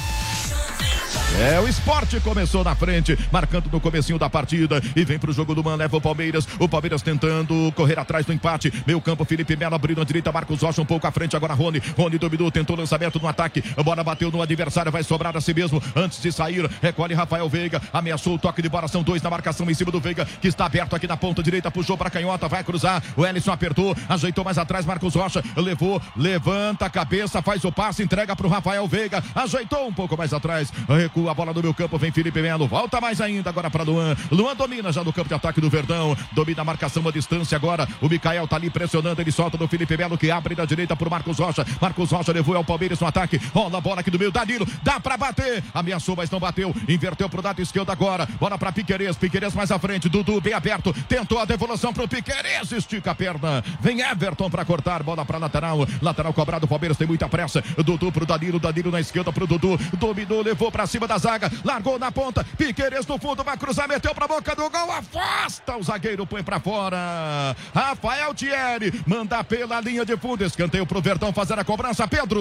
É, 1.38 1.60
o 1.60 1.68
esporte 1.68 2.20
começou 2.20 2.64
na 2.64 2.76
frente, 2.76 3.18
marcando 3.32 3.70
no 3.72 3.80
comecinho 3.80 4.20
da 4.20 4.30
partida. 4.30 4.82
E 4.96 5.06
vem 5.06 5.20
pro 5.20 5.32
jogo 5.32 5.56
do 5.56 5.64
Man, 5.64 5.76
leva 5.76 5.96
o 5.96 6.02
Palmeiras, 6.02 6.48
o 6.60 6.68
Palmeiras 6.68 7.02
tentando 7.02 7.72
correr 7.74 7.98
atrás 7.98 8.26
do 8.26 8.34
empate, 8.34 8.74
meio 8.86 9.00
campo, 9.00 9.24
Felipe 9.24 9.56
Melo 9.56 9.76
abrindo 9.76 10.02
a 10.02 10.04
direita, 10.04 10.32
Marcos 10.32 10.62
Rocha 10.62 10.82
um 10.82 10.86
pouco 10.86 11.08
à 11.08 11.12
frente, 11.12 11.36
agora 11.36 11.54
Rony, 11.54 11.82
Rony 11.98 12.18
dominou, 12.18 12.52
tentou 12.52 12.76
lançamento 12.76 13.20
no 13.20 13.28
ataque, 13.28 13.64
a 13.78 13.84
bola 13.84 14.04
bateu 14.04 14.30
no 14.32 14.42
adversário, 14.42 14.92
vai 14.92 15.04
sobrar 15.04 15.36
a 15.38 15.42
si 15.42 15.54
mesmo, 15.54 15.82
antes 15.96 16.22
de 16.22 16.32
sair, 16.32 16.70
recolhe 16.82 17.14
Rafael 17.14 17.48
Veiga, 17.48 17.82
ameaçou 17.94 18.36
o 18.36 18.40
toque 18.40 18.62
de 18.62 18.70
bola, 18.70 18.88
são 18.88 19.04
dois 19.04 19.22
na 19.22 19.30
marcação 19.30 19.70
em 19.70 19.74
cima 19.74 19.92
do 19.92 20.00
Veiga, 20.00 20.26
que 20.26 20.48
está 20.48 20.66
aberto 20.66 20.96
aqui 20.96 21.08
na 21.08 21.16
ponta 21.16 21.42
direita, 21.42 21.72
puxou 21.72 21.98
para 21.98 22.10
canhota, 22.10 22.48
vai 22.48 22.64
cruzar, 22.64 23.02
o 23.16 23.26
Ellison 23.26 23.52
apertou, 23.52 23.96
ajeitou 24.10 24.44
mais 24.44 24.58
atrás, 24.58 24.86
Marcos 24.86 25.16
Rocha, 25.16 25.44
levou, 25.56 26.02
levanta 26.18 26.86
a 26.86 26.90
cabeça, 26.90 27.42
faz 27.42 27.64
o 27.64 27.72
passe, 27.72 28.04
entrega 28.04 28.36
pro 28.36 28.50
Rafael 28.50 28.86
Veiga, 28.88 29.24
ajeitou 29.34 29.88
um 29.88 29.94
pouco 29.94 30.18
mais 30.18 30.34
atrás, 30.34 30.72
recua 31.20 31.32
a 31.32 31.34
bola 31.34 31.54
no 31.54 31.62
meu 31.62 31.74
campo, 31.74 31.98
vem 31.98 32.12
Felipe 32.12 32.42
Melo, 32.42 32.68
volta 32.68 33.02
mais 33.02 33.20
ainda 33.20 33.50
agora 33.50 33.70
para 33.70 33.84
Luan. 33.84 34.16
Luan 34.32 34.56
domina 34.56 34.92
já 34.92 35.04
no 35.04 35.12
campo 35.12 35.28
de 35.28 35.36
ataque 35.36 35.60
do 35.60 35.70
Verdão, 35.70 36.16
domina 36.32 36.62
a 36.62 36.66
marcação 36.66 37.06
a 37.08 37.12
distância 37.12 37.56
agora. 37.56 37.88
O 38.02 38.08
Mikael 38.08 38.48
tá 38.48 38.56
ali 38.56 38.70
pressionando, 38.70 39.22
ele 39.22 39.32
solta 39.32 39.58
do 39.58 39.68
Felipe 39.68 39.98
Melo 39.98 40.18
que 40.18 40.32
abre 40.32 40.56
da 40.56 40.66
direita 40.66 40.96
pro 40.96 41.10
Marcos 41.10 41.38
Rocha. 41.38 41.66
Marcos 41.82 42.12
Rocha 42.12 42.32
levou 42.32 42.56
ao 42.56 42.64
Palmeiras 42.64 43.00
no 43.00 43.08
ataque. 43.08 43.40
Rola 43.54 43.78
a 43.78 43.82
bola 43.82 44.02
aqui 44.02 44.12
do 44.12 44.20
meio, 44.20 44.32
Danilo, 44.32 44.66
dá 44.84 45.00
para 45.00 45.18
bater. 45.18 45.64
Ameaçou, 45.74 46.16
mas 46.16 46.30
não 46.30 46.40
bateu. 46.40 46.74
Inverteu 46.88 47.30
pro 47.30 47.44
lado 47.44 47.62
esquerdo 47.62 47.92
agora. 47.92 48.28
Bola 48.40 48.58
para 48.58 48.72
Piquerez, 48.72 49.18
Piquerez 49.18 49.54
mais 49.54 49.72
à 49.72 49.80
frente. 49.80 50.08
Dudu 50.08 50.40
bem 50.40 50.54
aberto, 50.54 50.94
tentou 51.08 51.40
a 51.40 51.46
devolução 51.46 51.94
pro 51.94 52.08
Piquerez, 52.08 52.72
estica 52.72 53.12
a 53.12 53.16
perna. 53.16 53.64
Vem 53.82 54.02
Everton 54.02 54.50
para 54.50 54.64
cortar, 54.64 55.04
bola 55.04 55.26
para 55.26 55.38
lateral. 55.38 55.80
Lateral 56.02 56.34
cobrado, 56.34 56.66
o 56.66 56.70
Palmeiras 56.70 56.98
tem 56.98 57.08
muita 57.08 57.28
pressa. 57.28 57.64
Dudu 57.84 58.12
pro 58.12 58.26
Danilo, 58.26 58.60
Danilo 58.60 58.92
na 58.92 59.00
esquerda 59.00 59.32
pro 59.32 59.48
Dudu. 59.48 59.78
Dominou, 59.98 60.42
levou 60.42 60.72
para 60.72 60.86
cima 60.88 61.08
da 61.10 61.18
zaga, 61.18 61.52
largou 61.66 61.98
na 61.98 62.12
ponta. 62.12 62.46
Piqueires 62.56 63.06
no 63.08 63.18
fundo, 63.18 63.44
vai 63.44 63.58
cruzar, 63.58 63.88
meteu 63.88 64.14
pra 64.14 64.28
boca 64.28 64.56
do 64.56 64.70
gol, 64.70 64.92
afasta 64.92 65.76
o 65.76 65.84
zagueiro, 65.84 66.26
põe 66.28 66.44
pra 66.44 66.60
fora. 66.60 67.56
Rafael 67.74 68.34
Thierry 68.36 69.04
manda 69.08 69.44
pela 69.44 69.82
linha 69.82 70.06
de 70.06 70.16
fundo, 70.16 70.46
escanteio 70.46 70.86
pro 70.86 71.02
Verdão 71.02 71.34
fazer 71.34 71.58
a 71.58 71.64
cobrança, 71.66 72.08
Pedro 72.08 72.40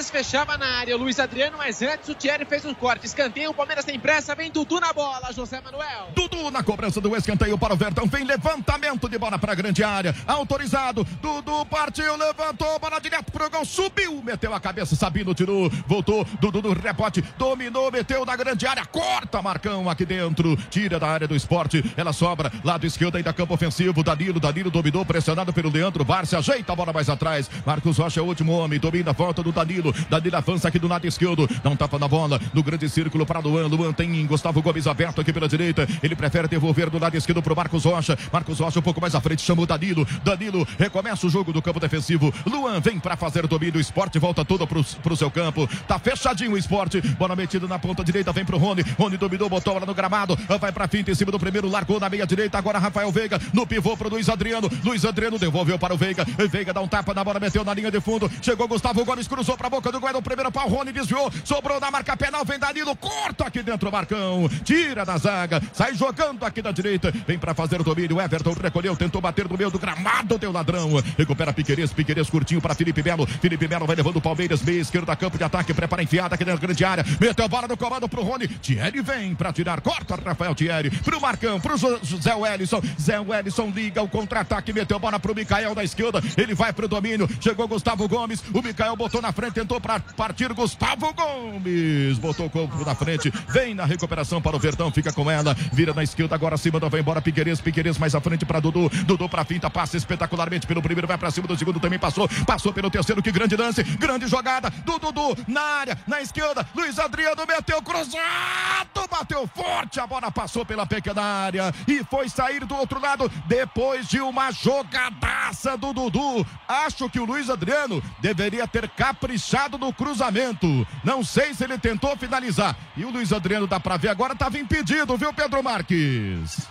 fechava 0.00 0.56
na 0.56 0.78
área, 0.78 0.96
Luiz 0.96 1.18
Adriano, 1.18 1.58
mas 1.58 1.82
antes 1.82 2.08
o 2.08 2.14
Thierry 2.14 2.44
fez 2.44 2.64
um 2.64 2.72
corte. 2.72 3.06
Escanteio, 3.06 3.50
o 3.50 3.54
Palmeiras 3.54 3.84
tem 3.84 3.98
pressa, 3.98 4.34
vem 4.34 4.50
Dudu 4.50 4.80
na 4.80 4.92
bola, 4.92 5.32
José 5.32 5.60
Manuel. 5.60 6.08
Dudu 6.14 6.50
na 6.50 6.62
cobrança 6.62 7.00
do 7.00 7.14
escanteio 7.14 7.58
para 7.58 7.74
o 7.74 7.76
Verdão, 7.76 8.06
vem 8.06 8.24
levantamento 8.24 9.08
de 9.08 9.18
bola 9.18 9.38
para 9.38 9.52
a 9.52 9.54
grande 9.54 9.84
área, 9.84 10.14
autorizado. 10.26 11.04
Dudu 11.20 11.66
partiu, 11.66 12.16
levantou, 12.16 12.78
bola 12.78 13.00
direto 13.00 13.30
pro 13.30 13.50
gol, 13.50 13.64
subiu, 13.64 14.22
meteu 14.22 14.54
a 14.54 14.60
cabeça, 14.60 14.96
Sabino 14.96 15.34
tirou, 15.34 15.68
voltou. 15.86 16.24
Dudu 16.40 16.62
no 16.62 16.72
rebote, 16.72 17.22
dominou, 17.36 17.90
meteu 17.90 18.24
na 18.24 18.34
grande 18.36 18.66
área, 18.66 18.86
corta 18.86 19.42
Marcão 19.42 19.90
aqui 19.90 20.06
dentro, 20.06 20.56
tira 20.70 20.98
da 20.98 21.08
área 21.08 21.28
do 21.28 21.36
esporte, 21.36 21.84
ela 21.96 22.12
sobra, 22.12 22.50
lado 22.64 22.86
esquerdo 22.86 23.16
ainda 23.16 23.32
campo 23.32 23.54
ofensivo. 23.54 24.02
Danilo, 24.02 24.40
Danilo 24.40 24.70
dominou, 24.70 25.04
pressionado 25.04 25.52
pelo 25.52 25.70
Leandro 25.70 26.04
Barça, 26.04 26.38
ajeita 26.38 26.72
a 26.72 26.76
bola 26.76 26.92
mais 26.92 27.08
atrás. 27.08 27.50
Marcos 27.66 27.98
Rocha 27.98 28.20
é 28.20 28.22
o 28.22 28.26
último 28.26 28.52
homem, 28.52 28.78
domina 28.78 29.10
a 29.10 29.14
volta 29.14 29.42
do 29.42 29.52
Danilo. 29.52 29.81
Danilo. 29.82 29.94
Danilo 30.08 30.36
avança 30.36 30.68
aqui 30.68 30.78
do 30.78 30.86
lado 30.86 31.06
esquerdo. 31.06 31.48
Dá 31.62 31.70
um 31.70 31.76
tapa 31.76 31.98
na 31.98 32.06
bola. 32.06 32.40
No 32.54 32.62
grande 32.62 32.88
círculo 32.88 33.26
para 33.26 33.40
Luan. 33.40 33.66
Luan 33.66 33.92
tem 33.92 34.24
Gustavo 34.26 34.62
Gomes 34.62 34.86
aberto 34.86 35.20
aqui 35.20 35.32
pela 35.32 35.48
direita. 35.48 35.88
Ele 36.02 36.14
prefere 36.14 36.46
devolver 36.46 36.88
do 36.88 36.98
lado 36.98 37.16
esquerdo 37.16 37.42
para 37.42 37.54
Marcos 37.54 37.84
Rocha. 37.84 38.16
Marcos 38.32 38.60
Rocha 38.60 38.78
um 38.78 38.82
pouco 38.82 39.00
mais 39.00 39.14
à 39.14 39.20
frente. 39.20 39.42
Chamou 39.42 39.66
Danilo. 39.66 40.06
Danilo 40.22 40.66
recomeça 40.78 41.26
o 41.26 41.30
jogo 41.30 41.52
do 41.52 41.60
campo 41.60 41.80
defensivo. 41.80 42.32
Luan 42.46 42.80
vem 42.80 43.00
para 43.00 43.16
fazer 43.16 43.44
o 43.44 43.48
domínio. 43.48 43.78
O 43.78 43.80
esporte 43.80 44.18
volta 44.18 44.44
todo 44.44 44.66
pro, 44.66 44.84
pro 44.84 45.16
seu 45.16 45.30
campo. 45.30 45.68
Tá 45.88 45.98
fechadinho 45.98 46.52
o 46.52 46.58
esporte. 46.58 47.00
Bola 47.00 47.34
metida 47.34 47.66
na 47.66 47.78
ponta 47.78 48.04
direita. 48.04 48.32
Vem 48.32 48.44
pro 48.44 48.58
Rony. 48.58 48.82
Rony 48.98 49.16
dominou, 49.16 49.48
botou 49.48 49.76
ela 49.76 49.86
no 49.86 49.94
gramado. 49.94 50.36
Vai 50.60 50.70
pra 50.70 50.86
finta 50.86 51.10
em 51.10 51.14
cima 51.14 51.32
do 51.32 51.38
primeiro. 51.38 51.68
Largou 51.68 51.98
na 51.98 52.08
meia 52.08 52.26
direita. 52.26 52.58
Agora 52.58 52.78
Rafael 52.78 53.10
Veiga. 53.10 53.40
No 53.52 53.66
pivô 53.66 53.96
pro 53.96 54.08
Luiz 54.08 54.28
Adriano. 54.28 54.70
Luiz 54.84 55.04
Adriano 55.04 55.38
devolveu 55.38 55.78
para 55.78 55.94
o 55.94 55.96
Veiga. 55.96 56.24
Veiga 56.50 56.72
dá 56.72 56.80
um 56.80 56.88
tapa 56.88 57.14
na 57.14 57.24
bola. 57.24 57.40
Meteu 57.40 57.64
na 57.64 57.74
linha 57.74 57.90
de 57.90 58.00
fundo. 58.00 58.30
Chegou 58.40 58.68
Gustavo 58.68 59.04
Gomes. 59.04 59.26
Cruzou 59.26 59.56
pra 59.56 59.68
boca 59.72 59.90
do 59.90 59.98
Guedes. 59.98 60.20
Primeiro 60.20 60.52
pau, 60.52 60.68
Rony 60.68 60.92
desviou, 60.92 61.32
sobrou 61.44 61.80
na 61.80 61.90
marca 61.90 62.14
penal, 62.14 62.44
vem 62.44 62.58
Danilo, 62.58 62.94
corta 62.94 63.46
aqui 63.46 63.62
dentro 63.62 63.88
o 63.88 63.92
Marcão, 63.92 64.46
tira 64.62 65.02
da 65.02 65.16
zaga, 65.16 65.62
sai 65.72 65.94
jogando 65.94 66.44
aqui 66.44 66.60
da 66.60 66.70
direita, 66.70 67.10
vem 67.26 67.38
para 67.38 67.54
fazer 67.54 67.80
o 67.80 67.84
domínio, 67.84 68.20
Everton 68.20 68.52
recolheu, 68.52 68.94
tentou 68.94 69.20
bater 69.20 69.48
no 69.48 69.56
meio 69.56 69.70
do 69.70 69.78
gramado, 69.78 70.36
deu 70.36 70.52
ladrão, 70.52 70.90
recupera 71.16 71.54
Piqueires, 71.54 71.90
Piqueires 71.90 72.28
curtinho 72.28 72.60
para 72.60 72.74
Felipe 72.74 73.02
Melo, 73.02 73.26
Felipe 73.26 73.66
Melo 73.66 73.86
vai 73.86 73.96
levando 73.96 74.16
o 74.16 74.20
Palmeiras, 74.20 74.62
meia 74.62 74.80
esquerda, 74.80 75.16
campo 75.16 75.38
de 75.38 75.44
ataque, 75.44 75.72
prepara 75.72 76.02
enfiada 76.02 76.34
aqui 76.34 76.44
dentro 76.44 76.60
da 76.60 76.66
grande 76.66 76.84
área, 76.84 77.04
meteu 77.18 77.48
bola 77.48 77.66
no 77.66 77.76
comando 77.76 78.06
pro 78.06 78.22
Rony, 78.22 78.48
Thierry 78.48 79.00
vem 79.00 79.34
para 79.34 79.54
tirar, 79.54 79.80
corta 79.80 80.16
Rafael 80.16 80.54
Thierry, 80.54 80.90
pro 80.90 81.18
Marcão, 81.18 81.58
pro 81.58 81.76
Zé 81.78 82.34
Wellison, 82.34 82.82
Zé 83.00 83.18
Wellison 83.18 83.72
liga 83.74 84.02
o 84.02 84.08
contra-ataque, 84.08 84.72
meteu 84.72 84.98
bola 84.98 85.18
pro 85.18 85.34
Mikael 85.34 85.74
da 85.74 85.82
esquerda, 85.82 86.22
ele 86.36 86.54
vai 86.54 86.74
pro 86.74 86.86
domínio, 86.86 87.26
chegou 87.40 87.66
Gustavo 87.66 88.06
Gomes, 88.06 88.42
o 88.52 88.60
Mikael 88.60 88.94
botou 88.96 89.22
na 89.22 89.32
frente, 89.32 89.61
tentou 89.62 89.80
pra 89.80 90.00
partir 90.00 90.52
Gustavo 90.52 91.14
Gomes. 91.14 92.18
Botou 92.18 92.46
o 92.46 92.50
corpo 92.50 92.84
na 92.84 92.94
frente. 92.94 93.32
Vem 93.48 93.74
na 93.74 93.84
recuperação 93.84 94.42
para 94.42 94.56
o 94.56 94.58
Verdão. 94.58 94.90
Fica 94.90 95.12
com 95.12 95.30
ela. 95.30 95.54
Vira 95.72 95.94
na 95.94 96.02
esquerda. 96.02 96.34
Agora 96.34 96.56
acima. 96.56 96.80
Vai 96.80 97.00
embora 97.00 97.22
Piqueires. 97.22 97.60
Piqueires 97.60 97.96
mais 97.96 98.14
à 98.14 98.20
frente 98.20 98.44
para 98.44 98.58
Dudu. 98.58 98.88
Dudu 99.06 99.28
pra 99.28 99.44
finta. 99.44 99.70
Passa 99.70 99.96
espetacularmente 99.96 100.66
pelo 100.66 100.82
primeiro. 100.82 101.06
Vai 101.06 101.16
pra 101.16 101.30
cima 101.30 101.46
do 101.46 101.56
segundo. 101.56 101.78
Também 101.78 101.98
passou. 101.98 102.28
Passou 102.44 102.72
pelo 102.72 102.90
terceiro. 102.90 103.22
Que 103.22 103.30
grande 103.30 103.56
lance. 103.56 103.84
Grande 103.84 104.26
jogada 104.26 104.68
do 104.70 104.98
Dudu 104.98 105.36
na 105.46 105.62
área. 105.62 105.98
Na 106.08 106.20
esquerda. 106.20 106.66
Luiz 106.74 106.98
Adriano 106.98 107.44
meteu 107.46 107.80
cruzado. 107.82 109.08
Bateu 109.08 109.48
forte. 109.54 110.00
A 110.00 110.06
bola 110.06 110.32
passou 110.32 110.66
pela 110.66 110.86
pequena 110.86 111.22
área. 111.22 111.72
E 111.86 112.02
foi 112.04 112.28
sair 112.28 112.64
do 112.64 112.74
outro 112.74 113.00
lado. 113.00 113.30
Depois 113.46 114.08
de 114.08 114.20
uma 114.20 114.50
jogadaça 114.50 115.76
do 115.76 115.92
Dudu. 115.92 116.44
Acho 116.66 117.08
que 117.08 117.20
o 117.20 117.24
Luiz 117.24 117.48
Adriano 117.48 118.02
deveria 118.20 118.66
ter 118.66 118.88
caprichado 118.88 119.51
no 119.78 119.92
cruzamento. 119.92 120.86
Não 121.04 121.22
sei 121.22 121.54
se 121.54 121.64
ele 121.64 121.78
tentou 121.78 122.16
finalizar. 122.16 122.76
E 122.96 123.04
o 123.04 123.10
Luiz 123.10 123.32
Adriano 123.32 123.66
dá 123.66 123.78
pra 123.78 123.96
ver 123.96 124.08
agora, 124.08 124.32
estava 124.32 124.58
impedido, 124.58 125.16
viu, 125.16 125.32
Pedro 125.32 125.62
Marques? 125.62 126.68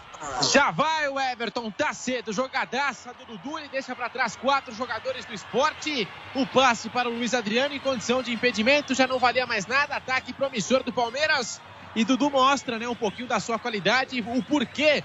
Já 0.51 0.71
vai 0.71 1.07
o 1.07 1.19
Everton, 1.19 1.71
tá 1.71 1.93
cedo, 1.93 2.31
jogadaça 2.31 3.13
do 3.13 3.25
Dudu, 3.25 3.57
ele 3.57 3.69
deixa 3.69 3.95
para 3.95 4.09
trás 4.09 4.35
quatro 4.35 4.73
jogadores 4.73 5.25
do 5.25 5.33
esporte. 5.33 6.07
O 6.35 6.45
passe 6.45 6.89
para 6.89 7.09
o 7.09 7.13
Luiz 7.13 7.33
Adriano 7.33 7.73
em 7.73 7.79
condição 7.79 8.21
de 8.21 8.31
impedimento, 8.31 8.93
já 8.93 9.07
não 9.07 9.17
valia 9.17 9.45
mais 9.45 9.65
nada. 9.65 9.95
Ataque 9.95 10.33
promissor 10.33 10.83
do 10.83 10.93
Palmeiras. 10.93 11.59
E 11.95 12.05
Dudu 12.05 12.29
mostra 12.29 12.79
né, 12.79 12.87
um 12.87 12.95
pouquinho 12.95 13.27
da 13.27 13.39
sua 13.39 13.59
qualidade, 13.59 14.23
o 14.25 14.43
porquê 14.43 15.03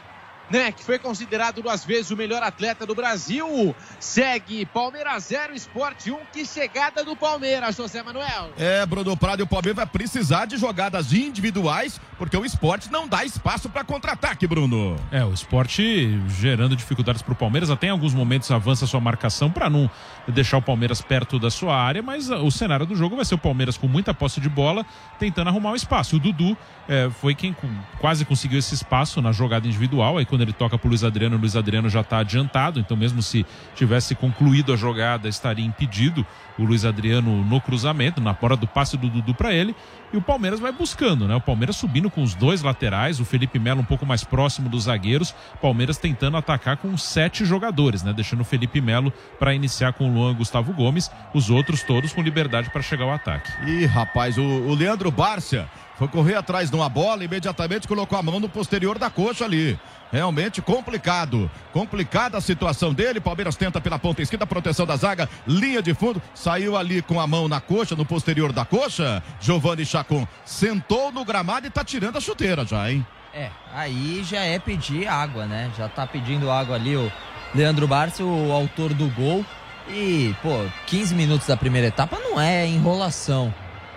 né, 0.51 0.73
que 0.73 0.85
foi 0.85 0.99
considerado 0.99 1.63
duas 1.63 1.85
vezes 1.85 2.11
o 2.11 2.17
melhor 2.17 2.43
atleta 2.43 2.87
do 2.87 2.95
Brasil. 2.95 3.75
Segue 3.99 4.67
Palmeiras 4.67 5.25
0, 5.25 5.55
Esporte 5.55 6.11
1. 6.11 6.15
Um, 6.15 6.19
que 6.33 6.45
chegada 6.45 7.05
do 7.05 7.17
Palmeiras, 7.17 7.77
José 7.77 8.03
Manuel. 8.03 8.51
É, 8.57 8.85
Bruno 8.87 9.17
Prado 9.17 9.41
e 9.41 9.43
o 9.43 9.47
Palmeiras 9.47 9.77
vai 9.77 9.87
precisar 9.87 10.47
de 10.47 10.57
jogadas 10.57 11.13
individuais, 11.13 12.01
porque 12.19 12.37
o 12.37 12.45
esporte 12.45 12.91
não 12.91 13.09
dá 13.09 13.25
espaço 13.25 13.69
para 13.69 13.85
contra-ataque, 13.85 14.47
Bruno. 14.47 14.97
É, 15.11 15.25
o 15.25 15.33
esporte 15.33 16.19
gerando 16.29 16.77
dificuldades 16.77 17.23
para 17.23 17.33
o 17.33 17.37
Palmeiras. 17.37 17.71
Até 17.71 17.89
em 17.89 17.91
alguns 17.91 18.15
momentos 18.15 18.51
avança 18.51 18.87
sua 18.87 19.01
marcação 19.01 19.51
para 19.51 19.69
não 19.69 19.91
deixar 20.33 20.59
o 20.59 20.63
Palmeiras 20.63 21.01
perto 21.01 21.39
da 21.39 21.51
sua 21.51 21.77
área, 21.77 22.03
mas 22.03 22.31
o 22.31 22.51
cenário 22.51 22.87
do 22.87 22.97
jogo 22.97 23.17
vai 23.17 23.25
ser 23.25 23.35
o 23.35 23.39
Palmeiras 23.39 23.77
com 23.77 23.87
muita 23.87 24.13
posse 24.13 24.41
de 24.41 24.49
bola, 24.49 24.85
tentando 25.19 25.49
arrumar 25.49 25.73
o 25.73 25.77
espaço. 25.77 26.17
O 26.17 26.19
Dudu 26.19 26.57
é, 26.89 27.09
foi 27.11 27.35
quem 27.35 27.55
quase 27.99 28.25
conseguiu 28.25 28.59
esse 28.59 28.75
espaço 28.75 29.23
na 29.23 29.33
jogada 29.33 29.67
individual. 29.67 30.19
Aí 30.19 30.25
quando 30.25 30.43
ele 30.43 30.53
toca 30.53 30.77
para 30.77 30.87
o 30.87 30.91
Luiz 30.91 31.05
Adriano, 31.05 31.37
o 31.37 31.39
Luiz 31.39 31.57
Adriano 31.57 31.89
já 31.89 32.01
está 32.01 32.19
adiantado, 32.19 32.81
então 32.81 32.97
mesmo 32.97 33.23
se 33.23 33.47
tivesse 33.75 34.15
concluído 34.15 34.73
a 34.73 34.77
jogada, 34.77 35.29
estaria 35.29 35.65
impedido 35.65 36.27
o 36.59 36.65
Luiz 36.65 36.85
Adriano 36.85 37.45
no 37.45 37.61
cruzamento, 37.61 38.21
na 38.21 38.37
hora 38.41 38.57
do 38.57 38.67
passe 38.67 38.97
do 38.97 39.09
Dudu 39.09 39.35
para 39.35 39.53
ele. 39.53 39.75
E 40.13 40.17
o 40.17 40.23
Palmeiras 40.23 40.61
vai 40.61 40.73
buscando, 40.73 41.27
né? 41.27 41.35
O 41.35 41.41
Palmeiras 41.41 41.77
subindo 41.77 42.11
com 42.11 42.23
os 42.23 42.35
dois 42.35 42.63
laterais, 42.63 43.21
o 43.21 43.25
Felipe 43.25 43.59
Melo 43.59 43.81
um 43.81 43.85
pouco 43.85 44.07
mais 44.07 44.25
próximo 44.25 44.69
dos 44.69 44.85
zagueiros. 44.85 45.35
Palmeiras 45.61 45.99
tentando 45.99 46.37
atacar 46.37 46.77
com 46.77 46.97
sete 46.97 47.45
jogadores, 47.45 48.03
né? 48.03 48.13
Deixando 48.13 48.41
o 48.41 48.45
Felipe 48.45 48.81
Melo 48.81 49.13
para 49.39 49.55
iniciar 49.55 49.93
com 49.93 50.09
o 50.09 50.13
Luan 50.13 50.35
Gustavo 50.35 50.73
Gomes, 50.73 51.11
os 51.35 51.51
outros 51.51 51.83
todos 51.83 52.13
com 52.13 52.23
liberdade 52.23 52.71
para 52.71 52.83
chegar 52.83 53.05
ao 53.05 53.13
ataque. 53.13 53.51
Ih, 53.67 53.87
rapaz, 53.87 54.39
o, 54.39 54.43
o 54.43 54.75
Leandro 54.75 55.11
Bárcia 55.11 55.69
foi 55.97 56.09
correr 56.09 56.35
atrás 56.35 56.71
de 56.71 56.77
uma 56.77 56.89
bola, 56.89 57.25
imediatamente 57.25 57.89
colocou 57.89 58.19
a 58.19 58.23
mão 58.23 58.39
no 58.39 58.49
posterior 58.49 58.99
da 58.99 59.09
coxa 59.09 59.45
ali. 59.45 59.79
Realmente 60.13 60.63
complicado. 60.63 61.51
Complicada 61.73 62.39
a 62.39 62.41
situação 62.41 62.93
dele. 62.93 63.21
Palmeiras 63.21 63.57
tenta 63.57 63.81
pela 63.81 63.99
ponta 63.99 64.23
esquerda, 64.23 64.47
proteção 64.47 64.87
da 64.87 64.97
zaga, 64.97 65.29
linha 65.47 65.83
de 65.83 65.95
fundo. 65.95 66.23
Saiu 66.35 66.77
ali 66.77 67.03
com 67.03 67.21
a 67.21 67.27
mão 67.27 67.49
na 67.49 67.61
coxa, 67.61 67.97
no 67.97 68.05
posterior 68.05 68.53
da 68.53 68.65
coxa. 68.65 69.23
Giovanni 69.41 69.85
Chacon 69.85 70.27
sentou 70.45 71.11
no 71.11 71.25
gramado 71.25 71.67
e 71.67 71.71
tá 71.71 71.83
tirando 71.83 72.19
a 72.19 72.21
chuteira 72.21 72.65
já, 72.65 72.91
hein? 72.91 73.05
É, 73.35 73.51
aí 73.75 74.23
já 74.23 74.41
é 74.41 74.59
pedir 74.59 75.09
água, 75.09 75.45
né? 75.47 75.71
Já 75.77 75.89
tá 75.89 76.07
pedindo 76.07 76.51
água 76.51 76.77
ali 76.77 76.97
o 76.97 77.11
Leandro 77.55 77.89
Barça, 77.89 78.23
o 78.23 78.53
autor 78.53 78.95
do 78.95 79.09
gol. 79.09 79.45
E, 79.89 80.35
pô, 80.43 80.65
15 80.87 81.15
minutos 81.15 81.47
da 81.47 81.57
primeira 81.57 81.89
etapa 81.89 82.19
não 82.19 82.41
é 82.41 82.67
enrolação. 82.67 83.53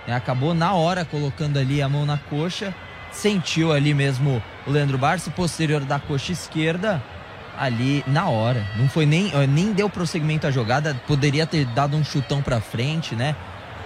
É, 0.10 0.14
acabou 0.16 0.56
na 0.56 0.74
hora 0.74 1.06
colocando 1.06 1.58
ali 1.58 1.82
a 1.84 1.88
mão 1.88 2.04
na 2.04 2.18
coxa 2.18 2.74
sentiu 3.12 3.72
ali 3.72 3.94
mesmo 3.94 4.42
o 4.66 4.72
Leandro 4.72 4.98
Barça, 4.98 5.30
posterior 5.32 5.82
da 5.82 6.00
coxa 6.00 6.32
esquerda, 6.32 7.02
ali 7.58 8.04
na 8.08 8.28
hora. 8.28 8.66
Não 8.76 8.88
foi 8.88 9.06
nem, 9.06 9.32
nem 9.48 9.72
deu 9.72 9.90
prosseguimento 9.90 10.48
à 10.48 10.52
jogada, 10.52 11.00
poderia 11.08 11.46
ter 11.46 11.66
dado 11.66 11.96
um 11.96 12.04
chutão 12.04 12.42
para 12.42 12.60
frente, 12.60 13.16
né? 13.16 13.36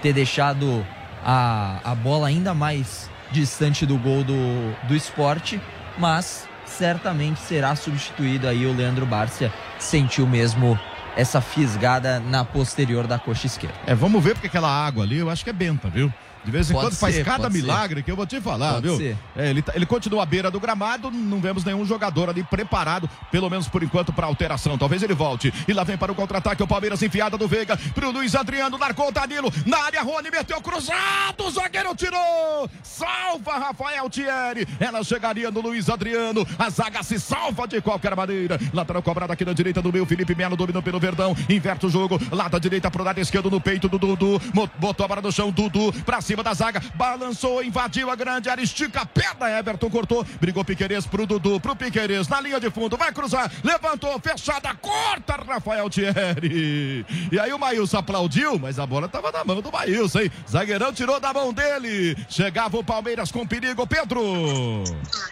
Ter 0.01 0.13
deixado 0.13 0.85
a, 1.25 1.79
a 1.83 1.95
bola 1.95 2.27
ainda 2.27 2.53
mais 2.53 3.09
distante 3.31 3.85
do 3.85 3.97
gol 3.97 4.23
do, 4.23 4.87
do 4.87 4.95
esporte, 4.95 5.59
mas 5.97 6.47
certamente 6.65 7.39
será 7.39 7.75
substituído 7.75 8.47
aí 8.47 8.65
o 8.65 8.73
Leandro 8.73 9.05
Barça. 9.05 9.51
Sentiu 9.79 10.27
mesmo 10.27 10.79
essa 11.15 11.41
fisgada 11.41 12.19
na 12.19 12.43
posterior 12.43 13.07
da 13.07 13.19
coxa 13.19 13.47
esquerda. 13.47 13.75
É, 13.85 13.93
vamos 13.95 14.23
ver 14.23 14.33
porque 14.33 14.47
aquela 14.47 14.69
água 14.69 15.03
ali, 15.03 15.17
eu 15.17 15.29
acho 15.29 15.43
que 15.43 15.49
é 15.49 15.53
benta, 15.53 15.89
viu? 15.89 16.11
De 16.43 16.51
vez 16.51 16.69
em 16.69 16.73
pode 16.73 16.85
quando 16.85 16.93
ser, 16.93 16.99
faz 16.99 17.23
cada 17.23 17.49
milagre 17.49 17.97
ser. 17.97 18.03
que 18.03 18.11
eu 18.11 18.15
vou 18.15 18.25
te 18.25 18.39
falar, 18.41 18.73
pode 18.73 18.87
viu? 18.87 19.17
É, 19.35 19.49
ele, 19.49 19.61
tá, 19.61 19.73
ele 19.75 19.85
continua 19.85 20.23
à 20.23 20.25
beira 20.25 20.51
do 20.51 20.59
gramado, 20.59 21.09
não 21.09 21.39
vemos 21.39 21.63
nenhum 21.63 21.85
jogador 21.85 22.29
ali 22.29 22.43
preparado, 22.43 23.09
pelo 23.31 23.49
menos 23.49 23.67
por 23.67 23.83
enquanto, 23.83 24.11
para 24.11 24.27
alteração. 24.27 24.77
Talvez 24.77 25.01
ele 25.03 25.13
volte. 25.13 25.53
E 25.67 25.73
lá 25.73 25.83
vem 25.83 25.97
para 25.97 26.11
o 26.11 26.15
contra-ataque 26.15 26.61
o 26.61 26.67
Palmeiras 26.67 27.01
enfiada 27.01 27.37
do 27.37 27.47
Veiga 27.47 27.77
para 27.93 28.07
o 28.07 28.11
Luiz 28.11 28.35
Adriano, 28.35 28.77
largou 28.77 29.07
o 29.07 29.11
Danilo 29.11 29.51
na 29.65 29.77
área, 29.85 30.01
Rony 30.01 30.29
meteu 30.31 30.61
cruzado, 30.61 31.45
o 31.45 31.51
zagueiro 31.51 31.95
tirou! 31.95 32.69
Salva 32.81 33.57
Rafael 33.57 34.09
Thierry. 34.09 34.67
Ela 34.79 35.03
chegaria 35.03 35.49
no 35.49 35.61
Luiz 35.61 35.89
Adriano. 35.89 36.45
A 36.57 36.69
zaga 36.69 37.03
se 37.03 37.19
salva 37.19 37.67
de 37.67 37.81
qualquer 37.81 38.15
maneira. 38.15 38.59
Lateral 38.73 39.01
cobrado 39.01 39.31
aqui 39.31 39.45
na 39.45 39.53
direita 39.53 39.81
do 39.81 39.91
meu 39.91 40.05
Felipe 40.05 40.35
Melo 40.35 40.55
dominou 40.55 40.81
pelo 40.81 40.99
Verdão. 40.99 41.35
Inverte 41.49 41.85
o 41.85 41.89
jogo. 41.89 42.19
Lá 42.31 42.47
da 42.47 42.59
direita 42.59 42.89
pro 42.91 43.03
lado 43.03 43.19
esquerdo 43.19 43.49
no 43.49 43.61
peito 43.61 43.87
do 43.87 43.97
Dudu. 43.97 44.41
Botou 44.77 45.05
a 45.05 45.07
bola 45.07 45.21
no 45.21 45.31
chão, 45.31 45.51
Dudu 45.51 45.93
para 46.05 46.21
cima 46.21 46.32
cima 46.33 46.43
da 46.43 46.53
zaga, 46.53 46.81
balançou, 46.95 47.63
invadiu 47.63 48.09
a 48.09 48.15
grande 48.15 48.49
área, 48.49 48.63
estica 48.63 49.01
a 49.01 49.05
perna, 49.05 49.49
Everton 49.51 49.89
cortou, 49.89 50.25
brigou 50.41 50.65
Piqueires 50.65 51.05
pro 51.05 51.27
Dudu, 51.27 51.59
pro 51.59 51.75
Piqueires, 51.75 52.27
na 52.27 52.41
linha 52.41 52.59
de 52.59 52.71
fundo, 52.71 52.97
vai 52.97 53.11
cruzar, 53.11 53.51
levantou, 53.63 54.19
fechada, 54.19 54.73
corta 54.73 55.35
Rafael 55.35 55.87
Thierry. 55.91 57.05
E 57.31 57.39
aí 57.39 57.53
o 57.53 57.59
Maílson 57.59 57.99
aplaudiu, 57.99 58.57
mas 58.57 58.79
a 58.79 58.85
bola 58.87 59.07
tava 59.07 59.31
na 59.31 59.43
mão 59.43 59.61
do 59.61 59.71
Maílson, 59.71 60.21
hein? 60.21 60.31
Zagueirão 60.49 60.91
tirou 60.91 61.19
da 61.19 61.31
mão 61.31 61.53
dele, 61.53 62.17
chegava 62.27 62.77
o 62.79 62.83
Palmeiras 62.83 63.31
com 63.31 63.45
perigo, 63.45 63.85
Pedro. 63.85 64.83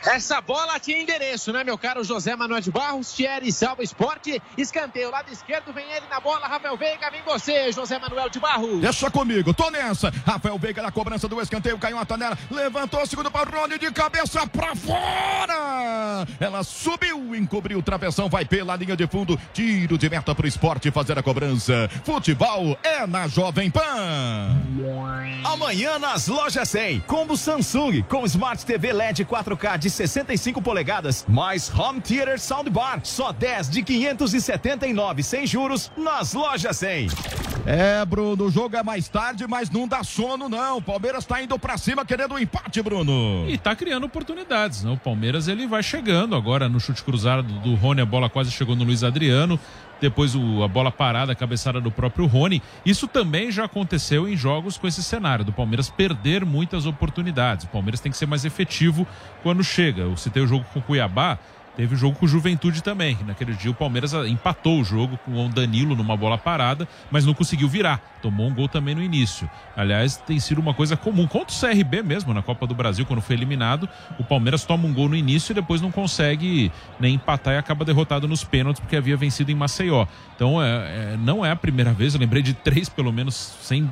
Essa 0.06 0.40
bola 0.40 0.80
tinha 0.80 1.02
endereço, 1.02 1.52
né, 1.52 1.64
meu 1.64 1.80
caro 1.80 2.04
José 2.04 2.36
Manuel 2.36 2.62
de 2.62 2.70
Barros, 2.70 3.12
Thierry 3.12 3.52
salva 3.52 3.82
esporte, 3.82 4.40
escanteio, 4.56 5.10
lado 5.10 5.32
esquerdo, 5.32 5.74
vem 5.74 5.92
ele 5.92 6.06
na 6.12 6.20
bola, 6.20 6.48
Rafael 6.48 6.78
Veiga, 6.78 7.10
vem 7.10 7.24
você, 7.24 7.72
José 7.72 7.98
Manuel 7.98 8.30
de 8.30 8.40
Barros. 8.40 8.82
Deixa 8.82 9.10
comigo, 9.10 9.52
tô 9.52 9.72
nessa, 9.72 10.14
Rafael 10.28 10.60
Veiga 10.60 10.84
na 10.84 10.91
cobrança 10.92 11.28
do 11.28 11.42
escanteio, 11.42 11.78
caiu 11.78 11.98
a 11.98 12.06
tonela, 12.06 12.38
levantou, 12.50 13.06
segundo 13.06 13.32
para 13.32 13.50
Rony 13.50 13.78
de 13.78 13.92
cabeça 13.92 14.46
para 14.48 14.76
fora. 14.76 16.28
Ela 16.40 16.64
subiu, 16.64 17.36
encobriu 17.36 17.80
o 17.80 17.84
travessão, 17.84 18.30
vai 18.30 18.46
pela 18.46 18.76
linha 18.76 18.96
de 18.96 19.08
fundo, 19.08 19.40
tiro 19.54 19.98
de 19.98 20.10
meta 20.10 20.36
para 20.36 20.46
o 20.46 20.48
esporte 20.48 20.92
fazer 20.92 21.18
a 21.18 21.24
cobrança. 21.24 21.90
Futebol 22.04 22.78
é 22.84 23.06
na 23.08 23.28
Jovem 23.28 23.70
Pan. 23.70 23.82
Amanhã 25.44 25.98
nas 25.98 26.28
lojas 26.28 26.70
100, 26.70 27.02
combo 27.02 27.36
Samsung 27.36 28.04
com 28.04 28.26
Smart 28.26 28.66
TV 28.66 28.94
LED 28.94 29.26
4K 29.26 29.78
de 29.78 29.90
65 29.90 30.62
polegadas, 30.62 31.26
mais 31.28 31.72
Home 31.74 32.02
Theater 32.02 32.40
Soundbar, 32.40 33.02
só 33.04 33.32
10 33.32 33.70
de 33.70 33.84
579 33.84 35.24
sem 35.24 35.48
juros 35.48 35.92
nas 35.96 36.34
lojas 36.34 36.78
100. 36.78 37.10
É, 37.66 38.04
Bruno, 38.06 38.46
o 38.46 38.52
jogo 38.52 38.76
é 38.76 38.84
mais 38.84 39.08
tarde, 39.08 39.46
mas 39.48 39.70
não 39.70 39.88
dá 39.88 40.04
sono 40.04 40.50
não. 40.50 40.81
O 40.82 40.84
Palmeiras 40.84 41.24
está 41.24 41.40
indo 41.40 41.60
para 41.60 41.78
cima 41.78 42.04
querendo 42.04 42.32
o 42.32 42.36
um 42.36 42.40
empate, 42.40 42.82
Bruno. 42.82 43.46
E 43.48 43.54
está 43.54 43.76
criando 43.76 44.04
oportunidades, 44.04 44.84
né? 44.84 44.90
O 44.90 44.98
Palmeiras 44.98 45.48
ele 45.48 45.68
vai 45.68 45.84
chegando 45.84 46.36
agora 46.36 46.68
no 46.68 46.80
chute 46.80 47.04
cruzado 47.04 47.44
do 47.44 47.76
Rony, 47.76 48.02
a 48.02 48.06
bola 48.06 48.28
quase 48.28 48.50
chegou 48.50 48.76
no 48.76 48.84
Luiz 48.84 49.04
Adriano. 49.04 49.60
Depois 50.02 50.34
o, 50.34 50.64
a 50.64 50.68
bola 50.68 50.92
parada, 50.92 51.34
a 51.34 51.36
cabeçada 51.36 51.80
do 51.80 51.92
próprio 51.92 52.26
Rony. 52.26 52.64
Isso 52.84 53.08
também 53.08 53.52
já 53.52 53.66
aconteceu 53.66 54.28
em 54.28 54.36
jogos 54.36 54.76
com 54.76 54.88
esse 54.88 55.04
cenário, 55.04 55.46
do 55.46 55.54
Palmeiras 55.54 55.88
perder 55.88 56.44
muitas 56.44 56.88
oportunidades. 56.88 57.66
O 57.66 57.70
Palmeiras 57.70 58.00
tem 58.00 58.12
que 58.12 58.18
ser 58.18 58.26
mais 58.26 58.44
efetivo 58.44 59.06
quando 59.44 59.64
chega. 59.64 60.02
Eu 60.02 60.18
citei 60.18 60.42
o 60.42 60.48
jogo 60.48 60.66
com 60.74 60.80
o 60.80 60.82
Cuiabá 60.82 61.38
Teve 61.76 61.96
o 61.96 61.98
jogo 61.98 62.18
com 62.18 62.26
o 62.26 62.28
Juventude 62.28 62.84
também. 62.84 63.18
Naquele 63.26 63.54
dia 63.54 63.72
o 63.72 63.74
Palmeiras 63.74 64.14
empatou 64.14 64.80
o 64.80 64.84
jogo 64.84 65.18
com 65.18 65.46
o 65.46 65.50
Danilo 65.50 65.96
numa 65.96 66.18
bola 66.18 66.38
parada, 66.38 66.88
mas 67.10 67.26
não 67.26 67.34
conseguiu 67.34 67.68
virar. 67.70 68.02
Tomou 68.22 68.48
um 68.48 68.54
gol 68.54 68.68
também 68.68 68.94
no 68.94 69.02
início. 69.02 69.50
Aliás, 69.76 70.18
tem 70.18 70.40
sido 70.40 70.60
uma 70.60 70.74
coisa 70.74 70.98
comum. 70.98 71.26
Contra 71.28 71.56
o 71.56 71.60
CRB 71.60 72.04
mesmo, 72.04 72.34
na 72.34 72.42
Copa 72.42 72.68
do 72.68 72.76
Brasil, 72.76 73.06
quando 73.06 73.22
foi 73.22 73.36
eliminado, 73.36 73.88
o 74.20 74.24
Palmeiras 74.24 74.64
toma 74.64 74.86
um 74.88 74.94
gol 74.94 75.10
no 75.10 75.16
início 75.16 75.54
e 75.54 75.56
depois 75.56 75.82
não 75.82 75.92
consegue 75.92 76.72
nem 77.00 77.16
empatar 77.16 77.54
e 77.54 77.58
acaba 77.58 77.86
derrotado 77.86 78.28
nos 78.28 78.44
pênaltis 78.44 78.80
porque 78.80 78.96
havia 78.96 79.16
vencido 79.16 79.52
em 79.52 79.56
Maceió. 79.56 80.06
Então 80.36 80.62
é, 80.62 80.68
é, 81.14 81.18
não 81.18 81.46
é 81.46 81.52
a 81.52 81.56
primeira 81.56 81.94
vez, 81.94 82.14
eu 82.14 82.20
lembrei 82.20 82.44
de 82.44 82.54
três 82.54 82.90
pelo 82.90 83.12
menos, 83.12 83.36
sem 83.62 83.90